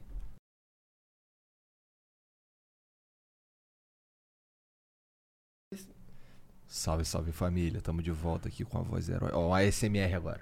Salve, 6.68 7.04
salve 7.04 7.32
família. 7.32 7.80
Tamo 7.80 8.02
de 8.02 8.10
volta 8.10 8.48
aqui 8.48 8.64
com 8.64 8.78
a 8.78 8.82
voz 8.82 9.08
herói. 9.08 9.30
Ó, 9.32 9.54
a 9.54 9.60
ASMR 9.60 10.14
agora. 10.14 10.40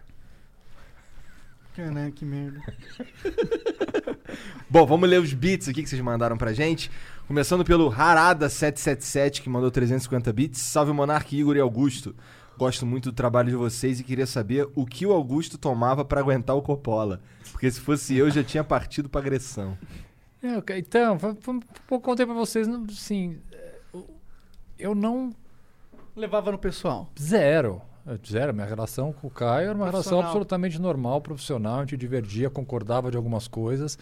Caraca, 1.75 2.11
que 2.11 2.25
merda. 2.25 2.61
Bom, 4.69 4.85
vamos 4.87 5.09
ler 5.09 5.21
os 5.21 5.33
beats 5.33 5.69
aqui 5.69 5.83
que 5.83 5.89
vocês 5.89 6.01
mandaram 6.03 6.37
pra 6.37 6.53
gente. 6.53 6.91
Começando 7.29 7.65
pelo 7.65 7.91
Harada777, 7.91 9.41
que 9.43 9.49
mandou 9.49 9.71
350 9.71 10.33
bits. 10.33 10.61
Salve 10.61 10.93
Monark, 10.93 11.37
Igor 11.37 11.57
e 11.57 11.61
Augusto. 11.61 12.15
Gosto 12.59 12.87
muito 12.87 13.11
do 13.11 13.15
trabalho 13.15 13.51
de 13.51 13.57
vocês 13.57 14.01
e 14.01 14.05
queria 14.05 14.27
saber 14.27 14.67
o 14.75 14.87
que 14.87 15.05
o 15.07 15.13
Augusto 15.13 15.59
tomava 15.59 16.05
pra 16.05 16.21
aguentar 16.21 16.57
o 16.57 16.63
Coppola. 16.63 17.21
Porque 17.53 17.71
se 17.71 17.79
fosse 17.81 18.17
eu, 18.17 18.31
já 18.31 18.43
tinha 18.43 18.65
partido 18.65 19.09
pra 19.09 19.21
agressão. 19.21 19.77
É, 20.43 20.79
então, 20.79 21.19
eu 21.91 22.01
contei 22.01 22.25
pra 22.25 22.35
vocês, 22.35 22.67
não- 22.67 22.85
assim, 22.85 23.39
é, 23.53 23.75
eu 24.79 24.95
não 24.95 25.35
Levava 26.17 26.51
no 26.51 26.59
pessoal. 26.59 27.09
Zero. 27.21 27.83
É, 28.07 28.17
Zero. 28.27 28.55
Minha 28.55 28.67
relação 28.67 29.13
com 29.13 29.27
o 29.27 29.31
Caio 29.31 29.69
era 29.69 29.77
uma 29.77 29.87
relação 29.87 30.21
absolutamente 30.21 30.81
normal, 30.81 31.21
profissional. 31.21 31.77
A 31.77 31.81
gente 31.81 31.97
divergia, 31.97 32.49
concordava 32.49 33.11
de 33.11 33.17
algumas 33.17 33.47
coisas. 33.47 33.99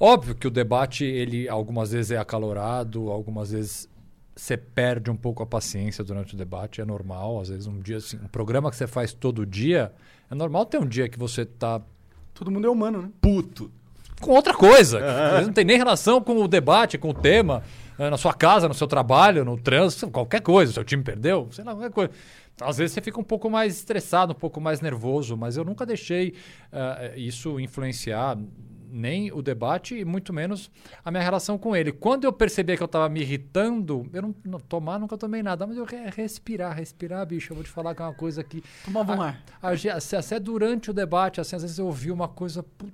Óbvio 0.00 0.34
que 0.34 0.46
o 0.46 0.50
debate, 0.50 1.04
ele 1.04 1.48
algumas 1.48 1.92
vezes 1.92 2.12
é 2.12 2.16
acalorado, 2.16 3.10
algumas 3.10 3.50
vezes 3.50 3.88
você 4.34 4.56
perde 4.56 5.10
um 5.10 5.16
pouco 5.16 5.42
a 5.42 5.46
paciência 5.46 6.02
durante 6.02 6.34
o 6.34 6.36
debate, 6.38 6.80
é 6.80 6.84
normal. 6.84 7.40
Às 7.40 7.48
vezes 7.50 7.66
um 7.66 7.78
dia, 7.78 7.98
assim, 7.98 8.16
um 8.16 8.28
programa 8.28 8.70
que 8.70 8.76
você 8.76 8.86
faz 8.86 9.12
todo 9.12 9.44
dia, 9.44 9.92
é 10.30 10.34
normal 10.34 10.64
ter 10.66 10.78
um 10.78 10.86
dia 10.86 11.08
que 11.08 11.18
você 11.18 11.44
tá 11.44 11.80
Todo 12.32 12.50
mundo 12.50 12.66
é 12.66 12.70
humano, 12.70 13.02
né? 13.02 13.10
Puto. 13.20 13.70
com 14.20 14.32
outra 14.32 14.54
coisa. 14.54 14.98
que 14.98 15.04
às 15.04 15.30
vezes 15.32 15.46
não 15.46 15.54
tem 15.54 15.64
nem 15.64 15.76
relação 15.76 16.20
com 16.20 16.36
o 16.42 16.48
debate, 16.48 16.98
com 16.98 17.10
o 17.10 17.14
tema, 17.14 17.62
na 17.98 18.16
sua 18.16 18.34
casa, 18.34 18.66
no 18.68 18.74
seu 18.74 18.86
trabalho, 18.86 19.44
no 19.44 19.56
trânsito, 19.58 20.10
qualquer 20.10 20.40
coisa. 20.40 20.72
Seu 20.72 20.84
time 20.84 21.02
perdeu, 21.02 21.48
sei 21.52 21.64
lá, 21.64 21.72
qualquer 21.72 21.90
coisa. 21.90 22.10
Às 22.60 22.78
vezes 22.78 22.94
você 22.94 23.00
fica 23.00 23.18
um 23.20 23.24
pouco 23.24 23.50
mais 23.50 23.76
estressado, 23.76 24.32
um 24.32 24.36
pouco 24.36 24.60
mais 24.60 24.80
nervoso, 24.80 25.36
mas 25.36 25.56
eu 25.56 25.64
nunca 25.64 25.84
deixei 25.84 26.34
eh, 26.72 27.14
isso 27.16 27.58
influenciar 27.58 28.38
nem 28.96 29.32
o 29.32 29.42
debate 29.42 29.96
e 29.98 30.04
muito 30.04 30.32
menos 30.32 30.70
a 31.04 31.10
minha 31.10 31.22
relação 31.22 31.58
com 31.58 31.74
ele. 31.74 31.90
Quando 31.90 32.24
eu 32.26 32.32
percebi 32.32 32.76
que 32.76 32.82
eu 32.82 32.86
estava 32.86 33.08
me 33.08 33.22
irritando, 33.22 34.08
eu 34.12 34.22
não, 34.22 34.34
não 34.44 34.60
tomar 34.60 35.00
nunca 35.00 35.18
tomei 35.18 35.42
nada, 35.42 35.66
mas 35.66 35.76
eu 35.76 35.84
re- 35.84 36.08
respirar, 36.14 36.76
respirar, 36.76 37.26
bicho, 37.26 37.50
eu 37.52 37.56
vou 37.56 37.64
te 37.64 37.70
falar 37.70 37.92
que 37.92 38.02
é 38.02 38.04
uma 38.04 38.14
coisa 38.14 38.44
que 38.44 38.62
Tomava 38.84 39.16
um 39.16 39.22
ar. 39.22 39.42
Até 39.60 40.38
durante 40.38 40.90
o 40.90 40.94
debate, 40.94 41.40
assim, 41.40 41.56
às 41.56 41.62
vezes 41.62 41.76
eu 41.78 41.86
ouvi 41.86 42.12
uma 42.12 42.28
coisa. 42.28 42.62
"Puta, 42.62 42.92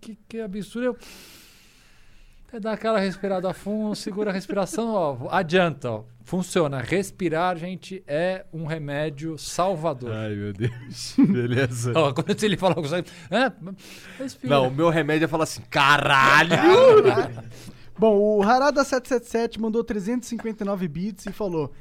que, 0.00 0.16
que 0.28 0.40
absurdo. 0.40 0.84
Eu. 0.86 0.96
Até 2.48 2.60
dar 2.60 2.72
aquela 2.72 2.98
respirada 3.00 3.52
fundo, 3.52 3.94
segura 3.96 4.30
a 4.30 4.32
respiração, 4.32 4.88
ó. 4.88 5.28
Adianta, 5.30 5.90
ó. 5.90 6.04
Funciona. 6.22 6.80
Respirar, 6.80 7.56
gente, 7.56 8.02
é 8.06 8.46
um 8.52 8.66
remédio 8.66 9.36
salvador. 9.36 10.12
Ai, 10.12 10.34
meu 10.34 10.52
Deus. 10.52 11.14
Beleza. 11.18 11.92
Ó, 11.94 12.12
quando 12.12 12.44
ele 12.44 12.56
fala 12.56 12.74
assim, 12.80 13.04
é, 13.30 13.52
respira. 14.18 14.54
Não, 14.54 14.68
o 14.68 14.70
meu 14.70 14.90
remédio 14.90 15.24
é 15.24 15.28
falar 15.28 15.44
assim, 15.44 15.62
caralho! 15.70 16.50
Bom, 17.98 18.16
o 18.16 18.40
Harada777 18.42 19.58
mandou 19.58 19.82
359 19.82 20.86
bits 20.88 21.26
e 21.26 21.32
falou: 21.32 21.72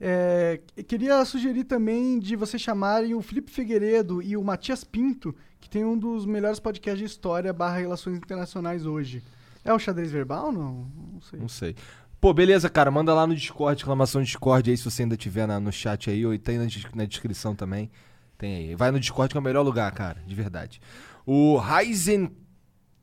é, 0.00 0.60
queria 0.88 1.22
sugerir 1.24 1.64
também 1.64 2.18
de 2.18 2.34
vocês 2.34 2.60
chamarem 2.60 3.14
o 3.14 3.20
Felipe 3.20 3.50
Figueiredo 3.50 4.22
e 4.22 4.36
o 4.36 4.42
Matias 4.42 4.82
Pinto, 4.82 5.34
que 5.60 5.68
tem 5.68 5.84
um 5.84 5.96
dos 5.96 6.24
melhores 6.24 6.58
podcasts 6.58 6.98
de 6.98 7.04
história 7.04 7.52
barra 7.52 7.78
relações 7.78 8.16
internacionais 8.16 8.86
hoje. 8.86 9.22
É 9.64 9.72
o 9.72 9.78
xadrez 9.78 10.10
verbal? 10.10 10.50
Não, 10.52 10.90
não 11.12 11.20
sei. 11.20 11.38
Não 11.40 11.48
sei. 11.48 11.76
Pô, 12.20 12.32
beleza, 12.34 12.68
cara. 12.68 12.90
Manda 12.90 13.14
lá 13.14 13.26
no 13.26 13.34
Discord, 13.34 13.78
exclamação 13.80 14.22
Discord 14.22 14.70
aí, 14.70 14.76
se 14.76 14.84
você 14.84 15.02
ainda 15.02 15.16
tiver 15.16 15.46
na- 15.46 15.60
no 15.60 15.72
chat 15.72 16.10
aí, 16.10 16.24
ou 16.24 16.36
tem 16.38 16.58
na, 16.58 16.66
na 16.94 17.04
descrição 17.04 17.54
também. 17.54 17.90
Tem 18.38 18.56
aí. 18.56 18.74
Vai 18.74 18.90
no 18.90 19.00
Discord 19.00 19.32
que 19.32 19.36
é 19.38 19.40
o 19.40 19.44
melhor 19.44 19.62
lugar, 19.62 19.90
cara, 19.92 20.22
de 20.26 20.34
verdade. 20.34 20.80
O 21.26 21.56
Ryzen 21.58 22.30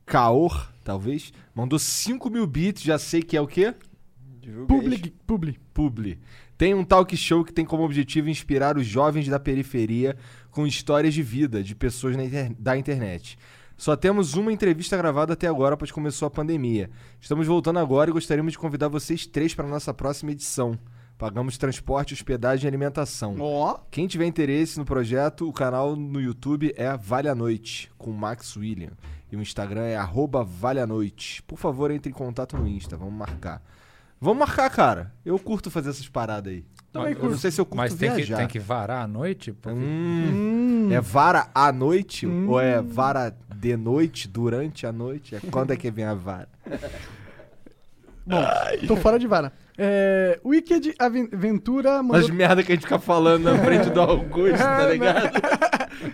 Kaor, 0.06 0.72
talvez, 0.84 1.32
mandou 1.54 1.78
5 1.78 2.30
mil 2.30 2.46
bits, 2.46 2.82
já 2.82 2.98
sei 2.98 3.22
que 3.22 3.36
é 3.36 3.40
o 3.40 3.46
quê? 3.46 3.74
Public, 4.66 5.10
publi. 5.26 5.58
Publi. 5.74 6.18
Tem 6.56 6.74
um 6.74 6.82
talk 6.84 7.14
show 7.16 7.44
que 7.44 7.52
tem 7.52 7.64
como 7.64 7.84
objetivo 7.84 8.28
inspirar 8.28 8.76
os 8.76 8.86
jovens 8.86 9.28
da 9.28 9.38
periferia 9.38 10.16
com 10.50 10.66
histórias 10.66 11.12
de 11.14 11.22
vida 11.22 11.62
de 11.62 11.74
pessoas 11.74 12.16
na 12.16 12.24
inter- 12.24 12.52
da 12.58 12.76
internet. 12.76 13.38
Só 13.78 13.94
temos 13.94 14.34
uma 14.34 14.52
entrevista 14.52 14.96
gravada 14.96 15.34
até 15.34 15.46
agora, 15.46 15.76
pois 15.76 15.92
começou 15.92 16.26
a 16.26 16.30
pandemia. 16.30 16.90
Estamos 17.20 17.46
voltando 17.46 17.78
agora 17.78 18.10
e 18.10 18.12
gostaríamos 18.12 18.52
de 18.52 18.58
convidar 18.58 18.88
vocês 18.88 19.24
três 19.24 19.54
para 19.54 19.66
a 19.66 19.70
nossa 19.70 19.94
próxima 19.94 20.32
edição. 20.32 20.76
Pagamos 21.16 21.56
transporte, 21.56 22.12
hospedagem 22.12 22.64
e 22.64 22.68
alimentação. 22.68 23.36
Ó, 23.38 23.78
Quem 23.88 24.08
tiver 24.08 24.26
interesse 24.26 24.80
no 24.80 24.84
projeto, 24.84 25.48
o 25.48 25.52
canal 25.52 25.94
no 25.94 26.20
YouTube 26.20 26.74
é 26.76 26.96
Vale 26.96 27.28
a 27.28 27.36
Noite, 27.36 27.88
com 27.96 28.10
Max 28.10 28.56
William. 28.56 28.90
E 29.30 29.36
o 29.36 29.40
Instagram 29.40 29.84
é 29.84 29.96
arroba 29.96 30.42
Vale 30.42 30.80
a 30.80 30.86
Noite. 30.86 31.40
Por 31.44 31.56
favor, 31.56 31.92
entre 31.92 32.10
em 32.10 32.14
contato 32.14 32.56
no 32.56 32.66
Insta, 32.66 32.96
vamos 32.96 33.14
marcar. 33.14 33.62
Vamos 34.20 34.38
marcar, 34.38 34.68
cara. 34.70 35.12
Eu 35.24 35.38
curto 35.38 35.70
fazer 35.70 35.90
essas 35.90 36.08
paradas 36.08 36.52
aí. 36.52 36.64
também 36.92 37.10
Eu 37.12 37.14
não 37.14 37.20
curto. 37.20 37.38
sei 37.38 37.50
se 37.50 37.60
eu 37.60 37.64
curto 37.66 37.76
Mas 37.76 37.94
tem 37.94 38.10
que, 38.10 38.16
viajar. 38.16 38.36
tem 38.38 38.48
que 38.48 38.58
varar 38.58 39.04
à 39.04 39.06
noite? 39.06 39.52
Porque- 39.52 39.78
Hum, 39.78 40.88
Hum, 40.88 40.88
É 40.92 41.00
vara 41.00 41.48
à 41.54 41.70
noite 41.70 42.26
ou 42.26 42.58
é 42.60 42.80
vara 42.80 43.34
de 43.54 43.76
noite, 43.76 44.26
durante 44.26 44.86
a 44.86 44.92
noite? 44.92 45.34
É 45.36 45.40
quando 45.50 45.72
é 45.72 45.76
que 45.76 45.90
vem 45.90 46.04
a 46.04 46.14
vara? 46.14 46.48
Bom, 48.26 48.42
tô 48.86 48.96
fora 48.96 49.18
de 49.18 49.26
vara. 49.26 49.52
É, 49.76 50.38
Wicked 50.44 50.94
Aven- 50.98 51.28
Ventura 51.32 52.02
mandou 52.02 52.16
As 52.20 52.28
merda 52.30 52.62
que 52.62 52.72
a 52.72 52.74
gente 52.74 52.82
fica 52.84 52.98
falando 52.98 53.44
na 53.44 53.56
frente 53.64 53.88
do 53.90 54.00
Augusto, 54.00 54.58
tá 54.58 54.86
ligado? 54.88 55.30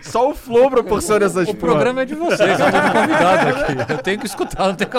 Só 0.01 0.29
o 0.31 0.35
Flow 0.35 0.69
proporciona 0.69 1.25
essas 1.25 1.47
O 1.49 1.55
programa 1.55 2.01
é 2.01 2.05
de 2.05 2.15
vocês, 2.15 2.59
eu 2.59 2.65
tô 2.71 2.79
de 2.81 2.91
convidado 2.91 3.49
aqui. 3.49 3.93
Eu 3.93 3.97
tenho 3.99 4.19
que 4.19 4.25
escutar, 4.25 4.67
não 4.67 4.75
tenho 4.75 4.89
que. 4.89 4.97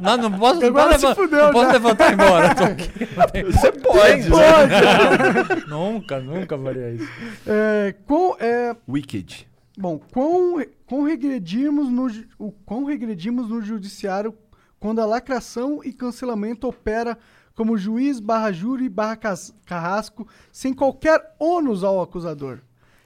Não, 0.00 0.16
não 0.16 0.32
posso, 0.38 0.60
não 0.60 0.72
posso, 0.72 0.98
se 0.98 1.06
leva- 1.06 1.14
fudeu 1.14 1.42
não 1.44 1.52
posso 1.52 1.66
já. 1.66 1.72
levantar 1.72 2.06
e 2.06 2.10
ir 2.10 2.14
embora. 2.14 2.46
aqui. 2.50 3.08
Não 3.16 3.26
tem- 3.28 3.44
Você 3.52 3.72
pode. 3.72 4.28
Pode! 4.30 5.66
nunca, 5.68 6.20
nunca 6.20 6.58
faria 6.58 6.90
isso. 6.90 7.08
É, 7.46 7.94
quão, 8.06 8.36
é, 8.40 8.76
Wicked. 8.88 9.48
bom, 9.76 9.98
quão, 10.12 10.64
quão, 10.86 11.02
regredimos 11.04 11.88
no, 11.88 12.06
o 12.38 12.52
quão 12.64 12.84
regredimos 12.84 13.48
no 13.48 13.60
judiciário 13.62 14.34
quando 14.78 15.00
a 15.00 15.06
lacração 15.06 15.80
e 15.84 15.92
cancelamento 15.92 16.66
opera 16.66 17.16
como 17.54 17.76
juiz 17.76 18.18
barra 18.18 18.50
júri 18.50 18.88
barra 18.88 19.16
carrasco 19.66 20.26
sem 20.50 20.72
qualquer 20.72 21.34
ônus 21.38 21.84
ao 21.84 22.00
acusador. 22.00 22.58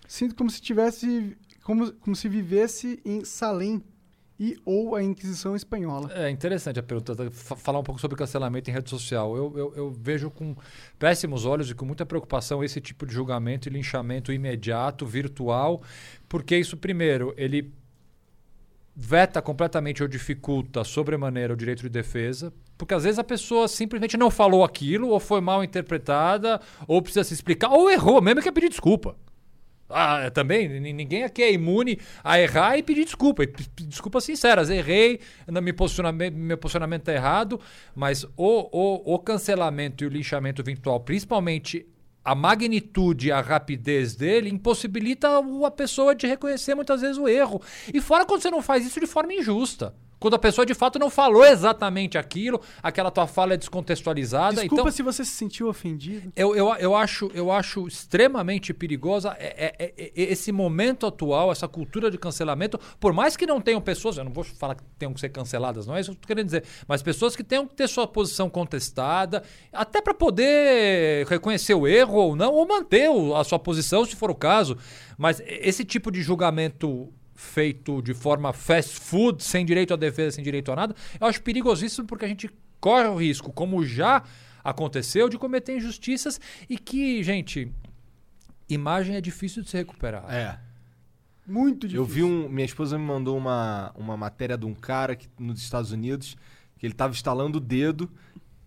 Sinto 0.08 0.34
como 0.34 0.50
se 0.50 0.60
tivesse 0.60 1.36
como, 1.62 1.92
como 1.94 2.14
se 2.14 2.28
vivesse 2.28 3.00
em 3.04 3.24
Salem 3.24 3.82
e 4.38 4.56
ou 4.64 4.94
a 4.94 5.02
Inquisição 5.02 5.56
espanhola. 5.56 6.12
É 6.12 6.28
interessante 6.30 6.78
a 6.78 6.82
pergunta, 6.82 7.16
tá? 7.16 7.30
Fa- 7.30 7.56
falar 7.56 7.78
um 7.78 7.82
pouco 7.82 8.00
sobre 8.00 8.16
cancelamento 8.16 8.70
em 8.70 8.72
rede 8.72 8.90
social. 8.90 9.34
Eu, 9.36 9.52
eu, 9.56 9.72
eu 9.74 9.90
vejo 9.90 10.30
com 10.30 10.54
péssimos 10.98 11.46
olhos 11.46 11.70
e 11.70 11.74
com 11.74 11.86
muita 11.86 12.04
preocupação 12.04 12.62
esse 12.62 12.80
tipo 12.80 13.06
de 13.06 13.14
julgamento 13.14 13.68
e 13.68 13.72
linchamento 13.72 14.30
imediato, 14.32 15.06
virtual, 15.06 15.82
porque 16.28 16.56
isso, 16.56 16.76
primeiro, 16.76 17.32
ele 17.36 17.72
veta 18.94 19.42
completamente 19.42 20.02
ou 20.02 20.08
dificulta 20.08 20.84
sobremaneira 20.84 21.52
o 21.52 21.56
direito 21.56 21.82
de 21.82 21.88
defesa, 21.88 22.52
porque 22.78 22.94
às 22.94 23.04
vezes 23.04 23.18
a 23.18 23.24
pessoa 23.24 23.68
simplesmente 23.68 24.16
não 24.16 24.30
falou 24.30 24.64
aquilo, 24.64 25.08
ou 25.08 25.20
foi 25.20 25.40
mal 25.40 25.64
interpretada, 25.64 26.60
ou 26.86 27.02
precisa 27.02 27.24
se 27.24 27.34
explicar, 27.34 27.70
ou 27.70 27.90
errou, 27.90 28.22
mesmo 28.22 28.40
que 28.42 28.48
é 28.48 28.52
pedir 28.52 28.68
desculpa. 28.68 29.16
Ah, 29.88 30.22
é, 30.24 30.30
também, 30.30 30.68
ni- 30.80 30.92
ninguém 30.92 31.22
aqui 31.22 31.42
é 31.42 31.52
imune 31.52 31.98
a 32.24 32.40
errar 32.40 32.76
e 32.76 32.82
pedir 32.82 33.04
desculpa. 33.04 33.44
E 33.44 33.52
desculpas 33.84 34.24
sinceras, 34.24 34.68
errei, 34.68 35.20
meu 35.62 35.74
posicionamento, 35.74 36.34
meu 36.34 36.58
posicionamento 36.58 37.02
está 37.02 37.12
errado, 37.12 37.60
mas 37.94 38.24
o, 38.36 38.68
o, 38.72 39.14
o 39.14 39.18
cancelamento 39.18 40.02
e 40.02 40.06
o 40.06 40.10
linchamento 40.10 40.62
virtual, 40.64 40.98
principalmente 41.00 41.86
a 42.24 42.34
magnitude, 42.34 43.30
a 43.30 43.40
rapidez 43.40 44.16
dele 44.16 44.50
impossibilita 44.50 45.28
a 45.64 45.70
pessoa 45.70 46.12
de 46.12 46.26
reconhecer 46.26 46.74
muitas 46.74 47.00
vezes 47.00 47.16
o 47.18 47.28
erro. 47.28 47.62
E 47.94 48.00
fora 48.00 48.24
quando 48.26 48.42
você 48.42 48.50
não 48.50 48.60
faz 48.60 48.84
isso 48.84 48.98
de 48.98 49.06
forma 49.06 49.32
injusta. 49.32 49.94
Quando 50.18 50.34
a 50.34 50.38
pessoa 50.38 50.64
de 50.64 50.74
fato 50.74 50.98
não 50.98 51.10
falou 51.10 51.44
exatamente 51.44 52.16
aquilo, 52.16 52.60
aquela 52.82 53.10
tua 53.10 53.26
fala 53.26 53.54
é 53.54 53.56
descontextualizada. 53.56 54.56
Desculpa 54.62 54.82
então, 54.82 54.90
se 54.92 55.02
você 55.02 55.24
se 55.24 55.32
sentiu 55.32 55.68
ofendido. 55.68 56.32
eu, 56.34 56.56
eu, 56.56 56.74
eu, 56.76 56.96
acho, 56.96 57.30
eu 57.34 57.52
acho 57.52 57.86
extremamente 57.86 58.72
perigosa 58.72 59.36
é- 59.38 59.74
é- 59.78 59.84
é- 59.96 60.04
é 60.04 60.12
esse 60.32 60.50
momento 60.52 61.06
atual, 61.06 61.52
essa 61.52 61.68
cultura 61.68 62.10
de 62.10 62.16
cancelamento. 62.18 62.78
Por 62.98 63.12
mais 63.12 63.36
que 63.36 63.46
não 63.46 63.60
tenham 63.60 63.80
pessoas, 63.80 64.16
eu 64.16 64.24
não 64.24 64.32
vou 64.32 64.42
falar 64.44 64.74
que 64.74 64.82
tenham 64.98 65.12
que 65.12 65.20
ser 65.20 65.28
canceladas, 65.28 65.86
não 65.86 65.94
é 65.96 66.00
isso 66.00 66.10
que 66.12 66.16
eu 66.16 66.20
tô 66.22 66.26
querendo 66.26 66.46
dizer, 66.46 66.64
mas 66.88 67.02
pessoas 67.02 67.36
que 67.36 67.44
tenham 67.44 67.66
que 67.66 67.74
ter 67.74 67.88
sua 67.88 68.06
posição 68.06 68.48
contestada, 68.48 69.42
até 69.72 70.00
para 70.00 70.14
poder 70.14 71.26
reconhecer 71.26 71.74
o 71.74 71.86
erro 71.86 72.14
ou 72.16 72.36
não, 72.36 72.52
ou 72.52 72.66
manter 72.66 73.08
a 73.36 73.44
sua 73.44 73.58
posição, 73.58 74.04
se 74.04 74.16
for 74.16 74.30
o 74.30 74.34
caso. 74.34 74.76
Mas 75.18 75.42
esse 75.46 75.84
tipo 75.84 76.10
de 76.10 76.22
julgamento 76.22 77.12
feito 77.36 78.02
de 78.02 78.14
forma 78.14 78.52
fast 78.52 78.98
food, 78.98 79.44
sem 79.44 79.64
direito 79.64 79.94
à 79.94 79.96
defesa, 79.96 80.36
sem 80.36 80.44
direito 80.44 80.72
a 80.72 80.76
nada, 80.76 80.96
eu 81.20 81.26
acho 81.26 81.42
perigosíssimo 81.42 82.06
porque 82.06 82.24
a 82.24 82.28
gente 82.28 82.50
corre 82.80 83.06
o 83.06 83.16
risco, 83.16 83.52
como 83.52 83.84
já 83.84 84.24
aconteceu, 84.64 85.28
de 85.28 85.38
cometer 85.38 85.76
injustiças 85.76 86.40
e 86.68 86.76
que, 86.76 87.22
gente, 87.22 87.70
imagem 88.68 89.16
é 89.16 89.20
difícil 89.20 89.62
de 89.62 89.70
se 89.70 89.76
recuperar. 89.76 90.24
É. 90.32 90.58
Muito 91.46 91.86
difícil. 91.86 92.02
Eu 92.02 92.04
vi 92.04 92.24
um. 92.24 92.48
Minha 92.48 92.64
esposa 92.64 92.98
me 92.98 93.04
mandou 93.04 93.38
uma, 93.38 93.92
uma 93.94 94.16
matéria 94.16 94.58
de 94.58 94.66
um 94.66 94.74
cara 94.74 95.14
que, 95.14 95.28
nos 95.38 95.60
Estados 95.60 95.92
Unidos 95.92 96.36
que 96.78 96.86
ele 96.86 96.94
tava 96.94 97.12
instalando 97.12 97.58
o 97.58 97.60
dedo. 97.60 98.10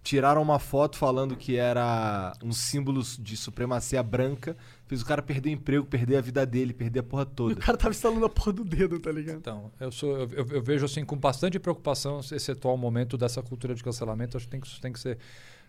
Tiraram 0.02 0.42
uma 0.42 0.60
foto 0.60 0.98
falando 0.98 1.36
que 1.36 1.58
era 1.58 2.34
um 2.44 2.52
símbolo 2.54 3.04
de 3.20 3.36
supremacia 3.36 4.02
branca. 4.02 4.56
Fez 4.88 5.02
o 5.02 5.06
cara 5.06 5.22
perder 5.22 5.50
o 5.50 5.54
emprego, 5.54 5.86
perder 5.86 6.16
a 6.18 6.22
vida 6.22 6.46
dele, 6.46 6.74
perder 6.74 7.00
a 7.02 7.04
porra 7.04 7.24
E 7.24 7.26
o 7.32 7.36
toda. 7.36 7.56
cara 7.58 7.78
tava 7.78 7.92
instalando 7.94 8.26
a 8.26 8.30
porra 8.30 8.54
do 8.54 8.64
dedo, 8.64 9.00
tá 9.00 9.12
ligado? 9.12 9.38
Então, 9.38 9.72
eu, 9.80 9.92
sou, 9.92 10.18
eu, 10.18 10.30
eu- 10.32 10.48
eu 10.52 10.62
vejo 10.64 10.86
assim 10.86 11.04
com 11.06 11.18
bastante 11.18 11.60
preocupação 11.60 12.22
esse 12.32 12.50
atual 12.52 12.78
momento 12.78 13.18
dessa 13.18 13.44
cultura 13.44 13.76
de 13.76 13.84
cancelamento. 13.84 14.38
Acho 14.38 14.46
que 14.48 14.52
tem 14.52 14.60
que, 14.62 14.68
isso 14.68 14.82
tem 14.82 14.94
que 14.94 15.00
ser 15.00 15.18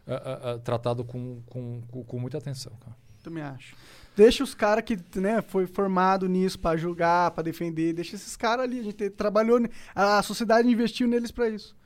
ah, 0.06 0.52
ah, 0.54 0.58
tratado 0.58 1.04
com, 1.04 1.42
com, 1.46 1.82
com, 1.90 2.04
com 2.04 2.18
muita 2.18 2.38
atenção. 2.38 2.72
Cara. 2.80 2.96
Também 3.22 3.42
acho. 3.42 3.74
Deixa 4.16 4.42
os 4.42 4.54
caras 4.54 4.84
que, 4.84 4.96
né, 5.18 5.42
foi 5.42 5.66
formado 5.66 6.26
nisso 6.28 6.58
pra 6.58 6.76
julgar, 6.76 7.30
pra 7.32 7.42
defender, 7.42 7.92
deixa 7.92 8.16
esses 8.16 8.36
caras 8.36 8.64
ali. 8.64 8.80
A 8.80 8.82
gente 8.84 9.10
trabalhou, 9.10 9.60
a 9.94 10.22
sociedade 10.22 10.68
investiu 10.68 11.06
neles 11.06 11.30
pra 11.30 11.48
isso. 11.48 11.76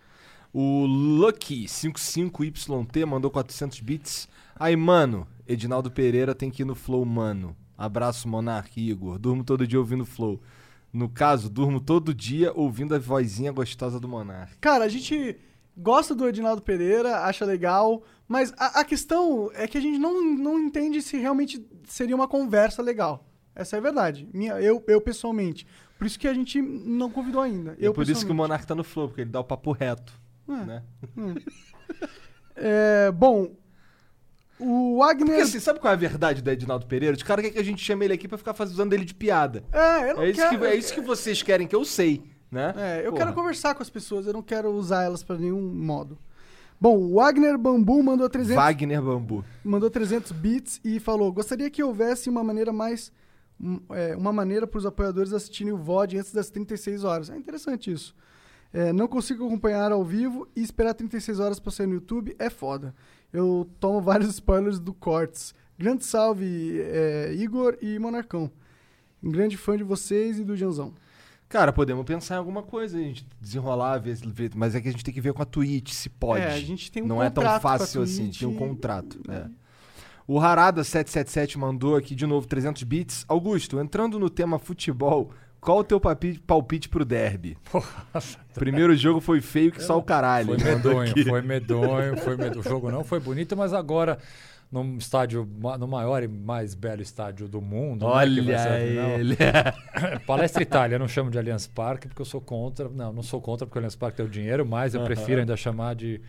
O 0.57 0.87
Lucky55YT 0.87 3.05
mandou 3.05 3.29
400 3.29 3.81
bits. 3.81 4.29
Aí, 4.55 4.77
mano, 4.77 5.27
Edinaldo 5.49 5.91
Pereira 5.91 6.33
tem 6.33 6.49
que 6.49 6.63
ir 6.63 6.65
no 6.65 6.77
Flow, 6.77 7.05
mano. 7.05 7.57
Abraço, 7.77 8.29
Monark 8.29 8.81
e 8.81 8.89
Igor. 8.89 9.19
Durmo 9.19 9.43
todo 9.43 9.67
dia 9.67 9.81
ouvindo 9.81 10.07
Flow. 10.07 10.41
No 10.93 11.09
caso, 11.09 11.51
durmo 11.51 11.81
todo 11.81 12.15
dia 12.15 12.53
ouvindo 12.55 12.95
a 12.95 13.01
vozinha 13.01 13.51
gostosa 13.51 13.99
do 13.99 14.07
Monark. 14.07 14.57
Cara, 14.61 14.85
a 14.85 14.89
gente 14.89 15.37
gosta 15.77 16.15
do 16.15 16.29
Edinaldo 16.29 16.63
Pereira, 16.63 17.25
acha 17.25 17.45
legal, 17.45 18.05
mas 18.29 18.55
a, 18.57 18.79
a 18.79 18.85
questão 18.85 19.51
é 19.55 19.67
que 19.67 19.77
a 19.77 19.81
gente 19.81 19.99
não, 19.99 20.37
não 20.37 20.61
entende 20.61 21.03
se 21.03 21.17
realmente 21.17 21.67
seria 21.83 22.15
uma 22.15 22.29
conversa 22.29 22.81
legal. 22.81 23.27
Essa 23.57 23.75
é 23.75 23.81
a 23.81 23.83
verdade. 23.83 24.29
Minha, 24.33 24.53
eu, 24.61 24.85
eu 24.87 25.01
pessoalmente. 25.01 25.67
Por 25.99 26.07
isso 26.07 26.17
que 26.19 26.29
a 26.29 26.35
gente 26.35 26.63
não 26.63 27.11
convidou 27.11 27.41
ainda. 27.41 27.75
E 27.77 27.85
Eu 27.85 27.93
por 27.93 28.09
isso 28.09 28.25
que 28.25 28.31
o. 28.31 28.35
Monark 28.35 28.65
tá 28.65 28.77
no 28.77 28.85
Flow, 28.85 29.09
porque 29.09 29.23
ele 29.23 29.31
dá 29.31 29.41
o 29.41 29.45
papo 29.45 29.73
reto. 29.73 30.23
É. 30.49 30.53
Né? 30.65 30.83
É, 32.57 33.11
bom, 33.11 33.51
o 34.59 34.99
Wagner. 34.99 35.27
Porque 35.27 35.41
assim, 35.43 35.59
sabe 35.61 35.81
qual 35.81 35.91
é 35.91 35.95
a 35.95 35.99
verdade 35.99 36.41
do 36.43 36.51
Edinaldo 36.51 36.87
Pereira? 36.87 37.17
Os 37.17 37.23
caras 37.23 37.43
querem 37.43 37.55
que 37.55 37.61
a 37.61 37.65
gente 37.65 37.83
chame 37.83 38.05
ele 38.05 38.15
aqui 38.15 38.29
pra 38.29 38.39
ficar 38.39 38.55
fazendo 38.55 38.93
ele 38.93 39.05
de 39.05 39.15
piada. 39.15 39.65
é, 39.73 40.11
eu 40.11 40.17
não 40.17 40.23
É 40.23 40.31
isso, 40.31 40.41
quero. 40.41 40.59
que, 40.59 40.65
é 40.67 40.77
isso 40.77 40.95
que 40.95 41.01
vocês 41.01 41.43
querem 41.43 41.67
que 41.67 41.75
eu 41.75 41.85
sei, 41.85 42.23
né? 42.51 42.73
É, 42.77 43.01
eu 43.01 43.11
Porra. 43.13 43.25
quero 43.25 43.35
conversar 43.35 43.75
com 43.75 43.83
as 43.83 43.91
pessoas, 43.91 44.27
eu 44.27 44.33
não 44.33 44.43
quero 44.43 44.71
usar 44.71 45.03
elas 45.03 45.23
pra 45.23 45.37
nenhum 45.37 45.61
modo. 45.61 46.19
Bom, 46.81 46.97
o 46.99 47.15
Wagner 47.15 47.57
Bambu 47.57 48.03
mandou 48.03 48.29
300, 48.29 48.55
Wagner 48.57 49.01
Bambu. 49.03 49.45
mandou 49.65 49.89
300 49.91 50.33
bits 50.33 50.81
e 50.85 51.01
falou: 51.01 51.33
gostaria 51.33 51.71
que 51.71 51.83
houvesse 51.83 52.29
uma 52.29 52.45
maneira 52.45 52.73
mais. 52.73 53.11
um, 53.61 53.81
é, 53.91 54.15
uma 54.17 54.33
maneira 54.33 54.67
para 54.67 54.79
os 54.79 54.85
apoiadores 54.87 55.33
assistirem 55.33 55.73
o 55.73 55.77
VOD 55.79 56.19
antes 56.19 56.33
das 56.33 56.51
36 56.51 57.03
horas. 57.05 57.31
É 57.31 57.37
interessante 57.37 57.91
isso. 57.91 58.15
É, 58.77 58.93
não 58.93 59.07
consigo 59.07 59.47
acompanhar 59.47 59.93
ao 59.93 60.05
vivo 60.05 60.49
e 60.57 60.61
esperar 60.61 60.95
36 60.95 61.39
horas 61.39 61.61
para 61.61 61.71
sair 61.71 61.87
no 61.87 61.95
YouTube 61.95 62.35
é 62.41 62.51
foda. 62.51 62.93
Eu 63.33 63.71
tomo 63.79 64.01
vários 64.01 64.29
spoilers 64.35 64.81
do 64.81 64.93
Cortes. 64.93 65.55
Grande 65.79 66.05
salve, 66.05 66.81
é, 66.81 67.33
Igor 67.35 67.79
e 67.81 67.97
Monarcão. 68.01 68.51
Um 69.23 69.31
grande 69.31 69.57
fã 69.57 69.77
de 69.77 69.85
vocês 69.85 70.41
e 70.41 70.45
do 70.45 70.57
Janzão. 70.57 70.93
Cara, 71.49 71.73
podemos 71.73 72.05
pensar 72.05 72.35
em 72.35 72.39
alguma 72.39 72.65
coisa, 72.65 72.99
a 72.99 73.01
gente 73.01 73.25
desenrolar, 73.41 73.99
ver, 73.99 74.17
ver- 74.17 74.51
mas 74.57 74.75
é 74.75 74.81
que 74.81 74.89
a 74.89 74.91
gente 74.91 75.05
tem 75.05 75.15
que 75.15 75.21
ver 75.21 75.33
com 75.33 75.43
a 75.43 75.47
Twitch 75.47 75.93
se 75.93 76.09
pode. 76.09 76.43
É, 76.43 76.53
a 76.53 76.59
gente 76.59 76.91
tem 76.91 77.01
um 77.03 77.07
Não 77.07 77.23
é 77.23 77.31
tão 77.31 77.45
fácil 77.61 78.03
assim, 78.03 78.25
Twitch 78.25 78.41
tem 78.41 78.49
um 78.49 78.57
contrato. 78.57 79.21
né? 79.29 79.49
é. 79.51 79.65
O 80.27 80.41
Harada777 80.41 81.57
mandou 81.57 81.97
aqui 81.97 82.15
de 82.15 82.27
novo 82.27 82.47
300 82.49 82.83
bits. 82.83 83.25
Augusto, 83.29 83.79
entrando 83.79 84.19
no 84.19 84.29
tema 84.31 84.59
futebol, 84.59 85.31
qual 85.65 85.79
o 85.79 85.85
teu 85.85 85.99
palpite, 85.99 86.41
palpite 86.41 86.89
pro 86.91 87.05
derby? 87.07 87.57
Primeiro 88.53 88.95
jogo 88.95 89.19
foi 89.19 89.41
feio 89.41 89.73
que 89.73 89.83
só 89.83 89.99
o 89.99 90.03
caralho. 90.03 90.49
Foi 90.49 90.59
medonho, 90.59 91.25
foi 91.25 91.43
medonho, 91.43 92.17
foi 92.19 92.37
medonho. 92.37 92.61
O 92.61 92.63
jogo 92.63 92.91
não 92.91 93.03
foi 93.03 93.19
bonito, 93.19 93.57
mas 93.57 93.73
agora 93.73 94.19
num 94.71 94.99
estádio, 94.99 95.49
no 95.79 95.89
maior 95.89 96.23
e 96.23 96.29
mais 96.29 96.75
belo 96.75 97.01
estádio 97.01 97.49
do 97.49 97.63
mundo. 97.63 98.05
né, 98.05 98.13
vai 98.13 98.27
Olha 98.27 98.59
ser 98.59 98.89
final. 98.89 99.11
ele. 99.11 99.37
Palestra 100.27 100.63
Itália, 100.63 100.97
eu 100.97 100.99
não 100.99 101.09
chamo 101.09 101.31
de 101.31 101.39
Allianz 101.39 101.67
Parque 101.67 102.09
porque 102.09 102.21
eu 102.21 102.27
sou 102.27 102.41
contra. 102.43 102.89
Não, 102.91 103.13
não 103.13 103.23
sou 103.23 103.41
contra 103.41 103.67
porque 103.67 103.79
o 103.79 103.81
Allianz 103.81 103.97
Parque 103.97 104.19
tem 104.19 104.27
o 104.27 104.29
dinheiro, 104.29 104.67
mas 104.67 104.95
eu 104.95 105.03
prefiro 105.03 105.41
ainda 105.41 105.57
chamar 105.57 105.95
de 105.95 106.21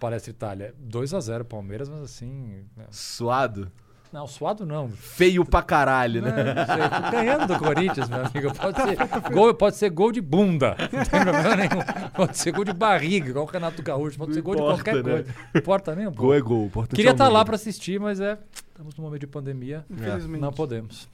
Palestra 0.00 0.30
Itália. 0.30 0.74
2 0.78 1.12
a 1.12 1.20
0 1.20 1.44
Palmeiras, 1.44 1.88
mas 1.88 2.00
assim. 2.00 2.64
né. 2.76 2.86
Suado? 2.90 3.70
Não, 4.12 4.26
suado 4.26 4.64
não. 4.64 4.88
Feio 4.88 5.44
pra 5.44 5.62
caralho, 5.62 6.22
né? 6.22 6.30
Não, 6.30 6.54
não 6.54 6.66
sei, 6.66 7.10
ganhando 7.10 7.46
do 7.46 7.58
Corinthians, 7.58 8.08
meu 8.08 8.24
amigo. 8.24 8.54
Pode 8.54 8.80
ser, 8.82 9.30
gol, 9.32 9.54
pode 9.54 9.76
ser 9.76 9.90
gol 9.90 10.12
de 10.12 10.20
bunda. 10.20 10.76
Não 10.80 11.04
tem 11.04 11.22
problema 11.22 11.56
nenhum. 11.56 12.10
Pode 12.14 12.38
ser 12.38 12.52
gol 12.52 12.64
de 12.64 12.72
barriga, 12.72 13.28
igual 13.28 13.44
o 13.44 13.48
Renato 13.48 13.82
Gaúcho. 13.82 14.16
Pode 14.16 14.30
Não 14.30 14.34
ser 14.34 14.40
gol 14.40 14.54
de 14.54 14.62
importa, 14.62 14.82
qualquer 14.82 15.04
né? 15.04 15.10
coisa. 15.10 15.34
Não 15.54 15.60
importa 15.60 15.94
nem 15.94 16.06
um 16.06 16.12
pouco. 16.12 16.22
Gol 16.22 16.34
é 16.34 16.40
gol. 16.40 16.70
Queria 16.88 17.10
é 17.10 17.12
o 17.12 17.12
estar 17.12 17.28
lá 17.28 17.44
para 17.44 17.56
assistir, 17.56 18.00
mas 18.00 18.18
é. 18.18 18.38
Estamos 18.68 18.96
num 18.96 19.04
momento 19.04 19.20
de 19.20 19.26
pandemia. 19.26 19.84
Infelizmente. 19.90 20.40
Não 20.40 20.52
podemos. 20.52 21.08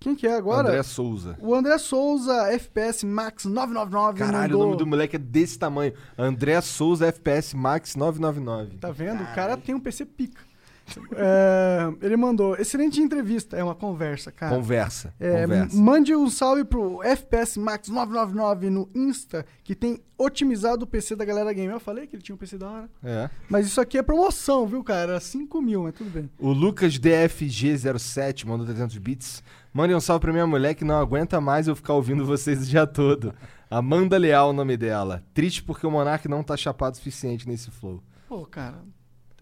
Quem 0.00 0.14
que 0.14 0.26
é 0.26 0.36
agora? 0.36 0.68
André 0.68 0.82
Souza. 0.82 1.34
O 1.40 1.54
André 1.54 1.78
Souza, 1.78 2.48
FPS 2.52 3.06
Max 3.06 3.46
999. 3.46 4.18
Caralho, 4.18 4.52
mandou... 4.52 4.60
o 4.60 4.64
nome 4.66 4.76
do 4.76 4.86
moleque 4.86 5.16
é 5.16 5.18
desse 5.18 5.58
tamanho. 5.58 5.94
André 6.18 6.60
Souza 6.60 7.06
FPS 7.06 7.56
Max 7.56 7.96
999. 7.96 8.76
Tá 8.76 8.90
vendo? 8.90 9.22
O 9.22 9.34
cara 9.34 9.56
tem 9.56 9.74
um 9.74 9.80
PC 9.80 10.04
pica. 10.04 10.42
É, 11.16 11.92
ele 12.02 12.16
mandou, 12.16 12.56
excelente 12.56 13.00
entrevista. 13.00 13.56
É 13.56 13.64
uma 13.64 13.74
conversa, 13.74 14.30
cara. 14.30 14.54
Conversa. 14.54 15.14
É, 15.18 15.42
conversa. 15.42 15.76
mande 15.76 16.14
um 16.14 16.28
salve 16.28 16.64
pro 16.64 17.02
FPS 17.02 17.58
Max 17.58 17.88
999 17.88 18.70
no 18.70 18.88
Insta, 18.94 19.46
que 19.62 19.74
tem 19.74 20.00
otimizado 20.16 20.84
o 20.84 20.86
PC 20.86 21.16
da 21.16 21.24
galera 21.24 21.52
game. 21.52 21.72
Eu 21.72 21.80
falei 21.80 22.06
que 22.06 22.16
ele 22.16 22.22
tinha 22.22 22.34
um 22.34 22.38
PC 22.38 22.58
da 22.58 22.70
hora. 22.70 22.90
É. 23.02 23.30
Mas 23.48 23.66
isso 23.66 23.80
aqui 23.80 23.98
é 23.98 24.02
promoção, 24.02 24.66
viu, 24.66 24.82
cara? 24.84 25.12
Era 25.12 25.20
5 25.20 25.60
mil, 25.62 25.84
mas 25.84 25.94
tudo 25.94 26.10
bem. 26.10 26.30
O 26.38 26.52
Lucas 26.52 26.98
DFG07 26.98 28.46
mandou 28.46 28.66
300 28.66 28.98
bits. 28.98 29.42
Mande 29.72 29.94
um 29.94 30.00
salve 30.00 30.20
pra 30.20 30.32
minha 30.32 30.46
mulher 30.46 30.74
que 30.74 30.84
não 30.84 30.96
aguenta 30.96 31.40
mais 31.40 31.66
eu 31.66 31.74
ficar 31.74 31.94
ouvindo 31.94 32.24
vocês 32.24 32.62
o 32.62 32.66
dia 32.66 32.86
todo. 32.86 33.34
Amanda 33.70 34.16
Leal, 34.16 34.50
o 34.50 34.52
nome 34.52 34.76
dela. 34.76 35.24
Triste 35.34 35.62
porque 35.62 35.84
o 35.86 35.90
Monark 35.90 36.28
não 36.28 36.44
tá 36.44 36.56
chapado 36.56 36.94
o 36.94 36.96
suficiente 36.96 37.48
nesse 37.48 37.70
flow. 37.72 38.00
Pô, 38.28 38.46
cara. 38.46 38.82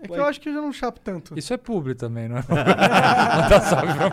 É 0.03 0.09
que 0.09 0.15
eu 0.15 0.25
acho 0.25 0.41
que 0.41 0.49
eu 0.49 0.53
já 0.55 0.61
não 0.61 0.73
chapo 0.73 1.01
tanto. 1.01 1.39
Isso 1.39 1.53
é 1.55 1.57
publi 1.57 1.95
também, 1.95 2.29
não 2.29 2.37
é? 2.39 2.45
Manda 2.49 3.61
salve 3.61 3.95
pra 3.95 4.11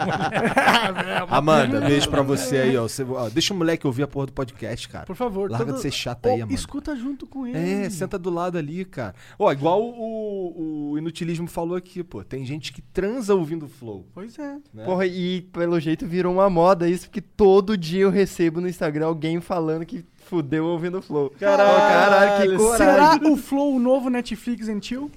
mulher. 0.95 1.25
Amanda, 1.29 1.81
beijo 1.81 2.09
pra 2.09 2.21
você 2.21 2.57
aí, 2.57 2.77
ó. 2.77 2.83
Você- 2.83 3.03
ó, 3.03 3.29
Deixa 3.29 3.53
o 3.53 3.57
moleque 3.57 3.85
ouvir 3.87 4.03
a 4.03 4.07
porra 4.07 4.27
do 4.27 4.33
podcast, 4.33 4.87
cara. 4.87 5.05
Por 5.05 5.15
favor. 5.15 5.49
Larga 5.49 5.65
todo- 5.67 5.75
de 5.75 5.81
ser 5.81 5.91
chata 5.91 6.29
aí, 6.29 6.35
Ô, 6.39 6.43
Amanda. 6.43 6.53
Escuta 6.53 6.95
junto 6.95 7.25
com 7.25 7.47
ele. 7.47 7.57
É, 7.85 7.89
senta 7.89 8.17
do 8.19 8.29
lado 8.29 8.57
ali, 8.57 8.85
cara. 8.85 9.15
Ó, 9.37 9.51
igual 9.51 9.81
o, 9.81 10.91
o 10.91 10.97
Inutilismo 10.97 11.47
falou 11.47 11.75
aqui, 11.75 12.03
pô. 12.03 12.23
Tem 12.23 12.45
gente 12.45 12.71
que 12.71 12.81
transa 12.81 13.33
ouvindo 13.33 13.67
flow. 13.67 14.05
Pois 14.13 14.37
é. 14.37 14.57
né? 14.73 14.85
Porra, 14.85 15.05
e 15.05 15.41
pelo 15.53 15.79
jeito 15.79 16.05
virou 16.07 16.33
uma 16.33 16.49
moda 16.49 16.87
isso, 16.87 17.07
porque 17.07 17.21
todo 17.21 17.77
dia 17.77 18.01
eu 18.03 18.09
recebo 18.11 18.61
no 18.61 18.67
Instagram 18.67 19.07
alguém 19.07 19.39
falando 19.41 19.85
que 19.85 20.05
fudeu 20.25 20.65
ouvindo 20.65 21.01
Flow. 21.01 21.31
Caralho, 21.39 21.79
caralho, 21.79 22.51
que 22.51 22.57
coragem. 22.57 22.77
Será 22.77 23.31
o 23.31 23.35
Flow 23.37 23.75
o 23.75 23.79
novo 23.79 24.09
Netflix 24.09 24.69
and 24.69 24.79
Chill? 24.81 25.09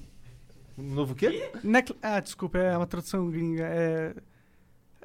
Novo 0.77 1.13
o 1.13 1.15
quê? 1.15 1.51
Ah, 2.01 2.19
desculpa, 2.19 2.57
é 2.57 2.75
uma 2.75 2.87
tradução 2.87 3.29
gringa. 3.29 3.63
É... 3.65 4.15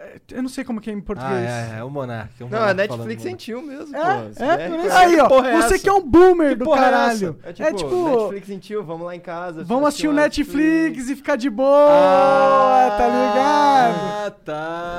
É, 0.00 0.20
Eu 0.30 0.42
não 0.42 0.48
sei 0.48 0.62
como 0.62 0.80
que 0.80 0.88
é 0.90 0.92
em 0.92 0.98
Ah, 0.98 1.02
português. 1.02 1.42
é, 1.44 1.78
é 1.78 1.84
o 1.84 1.90
Monark. 1.90 2.30
é 2.40 2.44
o 2.44 2.48
Não, 2.48 2.62
a 2.62 2.72
Netflix 2.72 3.20
sentiu 3.22 3.60
mesmo, 3.60 3.96
É, 3.96 4.00
pô. 4.00 4.44
É, 4.44 4.68
isso. 4.86 4.96
aí, 4.96 5.18
ó. 5.20 5.26
é 5.44 5.56
Você 5.56 5.74
essa? 5.74 5.78
que 5.82 5.88
é 5.88 5.92
um 5.92 6.02
boomer 6.02 6.56
do 6.56 6.72
é 6.72 6.76
caralho. 6.78 7.36
É 7.42 7.52
tipo, 7.52 7.68
É 7.68 7.72
tipo, 7.74 8.18
Netflix 8.20 8.46
sentiu, 8.46 8.84
vamos 8.84 9.06
lá 9.06 9.16
em 9.16 9.20
casa. 9.20 9.64
vamos 9.64 9.88
assistir 9.88 10.06
o 10.08 10.12
um 10.12 10.14
Netflix 10.14 11.08
e 11.08 11.16
ficar 11.16 11.34
de 11.36 11.50
boa, 11.50 12.90
tá 12.96 13.06
ligado? 13.06 13.98
Ah, 13.98 14.32
tá. 14.44 14.98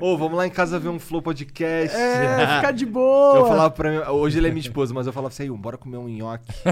Ô, 0.00 0.16
vamos 0.16 0.38
lá 0.38 0.46
em 0.46 0.50
casa 0.50 0.78
ver 0.78 0.88
um 0.88 1.00
Flow 1.00 1.20
Podcast. 1.20 1.96
É, 1.96 2.56
ficar 2.56 2.72
de 2.72 2.86
boa. 2.86 3.38
Eu 3.38 3.46
falava 3.48 3.70
pra 3.70 3.90
mim, 3.90 3.96
hoje 4.12 4.38
ele 4.38 4.46
é 4.46 4.50
minha 4.50 4.60
esposa, 4.60 4.94
mas 4.94 5.06
eu 5.06 5.12
falava 5.12 5.32
assim, 5.32 5.42
aí, 5.44 5.50
bora 5.50 5.76
comer 5.76 5.96
um 5.96 6.08
nhoque. 6.08 6.52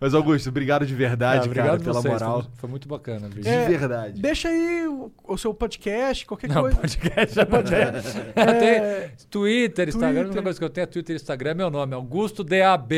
mas 0.00 0.14
Augusto, 0.14 0.48
obrigado 0.48 0.86
de 0.86 0.94
verdade, 0.94 1.42
Ah, 1.42 1.46
obrigado 1.46 1.66
cara, 1.70 1.80
pela 1.80 2.00
vocês, 2.00 2.12
moral. 2.12 2.42
Foi, 2.42 2.50
foi 2.56 2.70
muito 2.70 2.88
bacana, 2.88 3.28
bicho. 3.28 3.48
De 3.66 3.74
É, 3.74 3.78
verdade. 3.78 4.20
Deixa 4.20 4.48
aí 4.48 4.86
o, 4.88 5.12
o 5.24 5.38
seu 5.38 5.52
podcast, 5.54 6.26
qualquer 6.26 6.48
Não, 6.50 6.62
coisa. 6.62 6.76
podcast 6.76 7.34
já 7.34 7.44
não 7.44 7.62
tem. 7.62 7.78
É. 8.36 9.08
Tem 9.08 9.26
Twitter, 9.30 9.88
Instagram. 9.88 10.08
A 10.08 10.12
Twitter. 10.12 10.26
única 10.26 10.42
coisa 10.42 10.58
que 10.58 10.64
eu 10.64 10.70
tenho 10.70 10.82
é 10.82 10.86
Twitter 10.86 11.14
e 11.14 11.16
Instagram 11.16 11.50
é 11.50 11.54
meu 11.54 11.70
nome, 11.70 11.94
Augusto 11.94 12.42
DAB. 12.44 12.92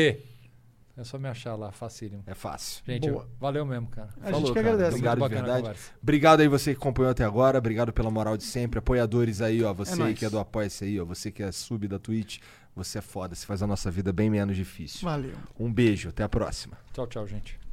É 0.99 1.03
só 1.03 1.19
me 1.19 1.27
achar 1.29 1.53
lá, 1.55 1.71
facílimo. 1.71 2.23
É 2.25 2.33
fácil. 2.33 2.81
Gente, 2.87 3.07
Boa. 3.11 3.29
valeu 3.39 3.63
mesmo, 3.63 3.87
cara. 3.87 4.09
A 4.19 4.31
gente 4.31 4.31
Falou, 4.31 4.47
que 4.47 4.53
cara. 4.55 4.67
agradece. 4.73 4.89
Obrigado 4.97 5.21
de 5.21 5.35
verdade. 5.35 5.79
Obrigado 6.01 6.39
aí 6.39 6.47
você 6.47 6.71
que 6.73 6.77
acompanhou 6.81 7.11
até 7.11 7.23
agora. 7.23 7.59
Obrigado 7.59 7.93
pela 7.93 8.09
moral 8.09 8.35
de 8.35 8.43
sempre. 8.43 8.79
Apoiadores 8.79 9.39
aí, 9.39 9.63
ó. 9.63 9.71
Você 9.75 10.01
É 10.01 10.05
aí 10.05 10.15
que 10.15 10.25
é 10.25 10.29
do 10.29 10.39
Apoia-se 10.39 10.85
aí, 10.85 10.99
ó. 10.99 11.05
Você 11.05 11.29
que 11.31 11.43
é 11.43 11.51
sub 11.51 11.87
da 11.87 11.99
Twitch. 11.99 12.39
Você 12.75 12.97
é 12.97 13.01
foda. 13.01 13.35
Você 13.35 13.45
faz 13.45 13.61
a 13.61 13.67
nossa 13.67 13.91
vida 13.91 14.11
bem 14.11 14.27
menos 14.31 14.55
difícil. 14.55 15.01
Valeu. 15.07 15.33
Um 15.59 15.71
beijo. 15.71 16.09
Até 16.09 16.23
a 16.23 16.29
próxima. 16.29 16.75
Tchau, 16.93 17.05
tchau, 17.05 17.27
gente. 17.27 17.66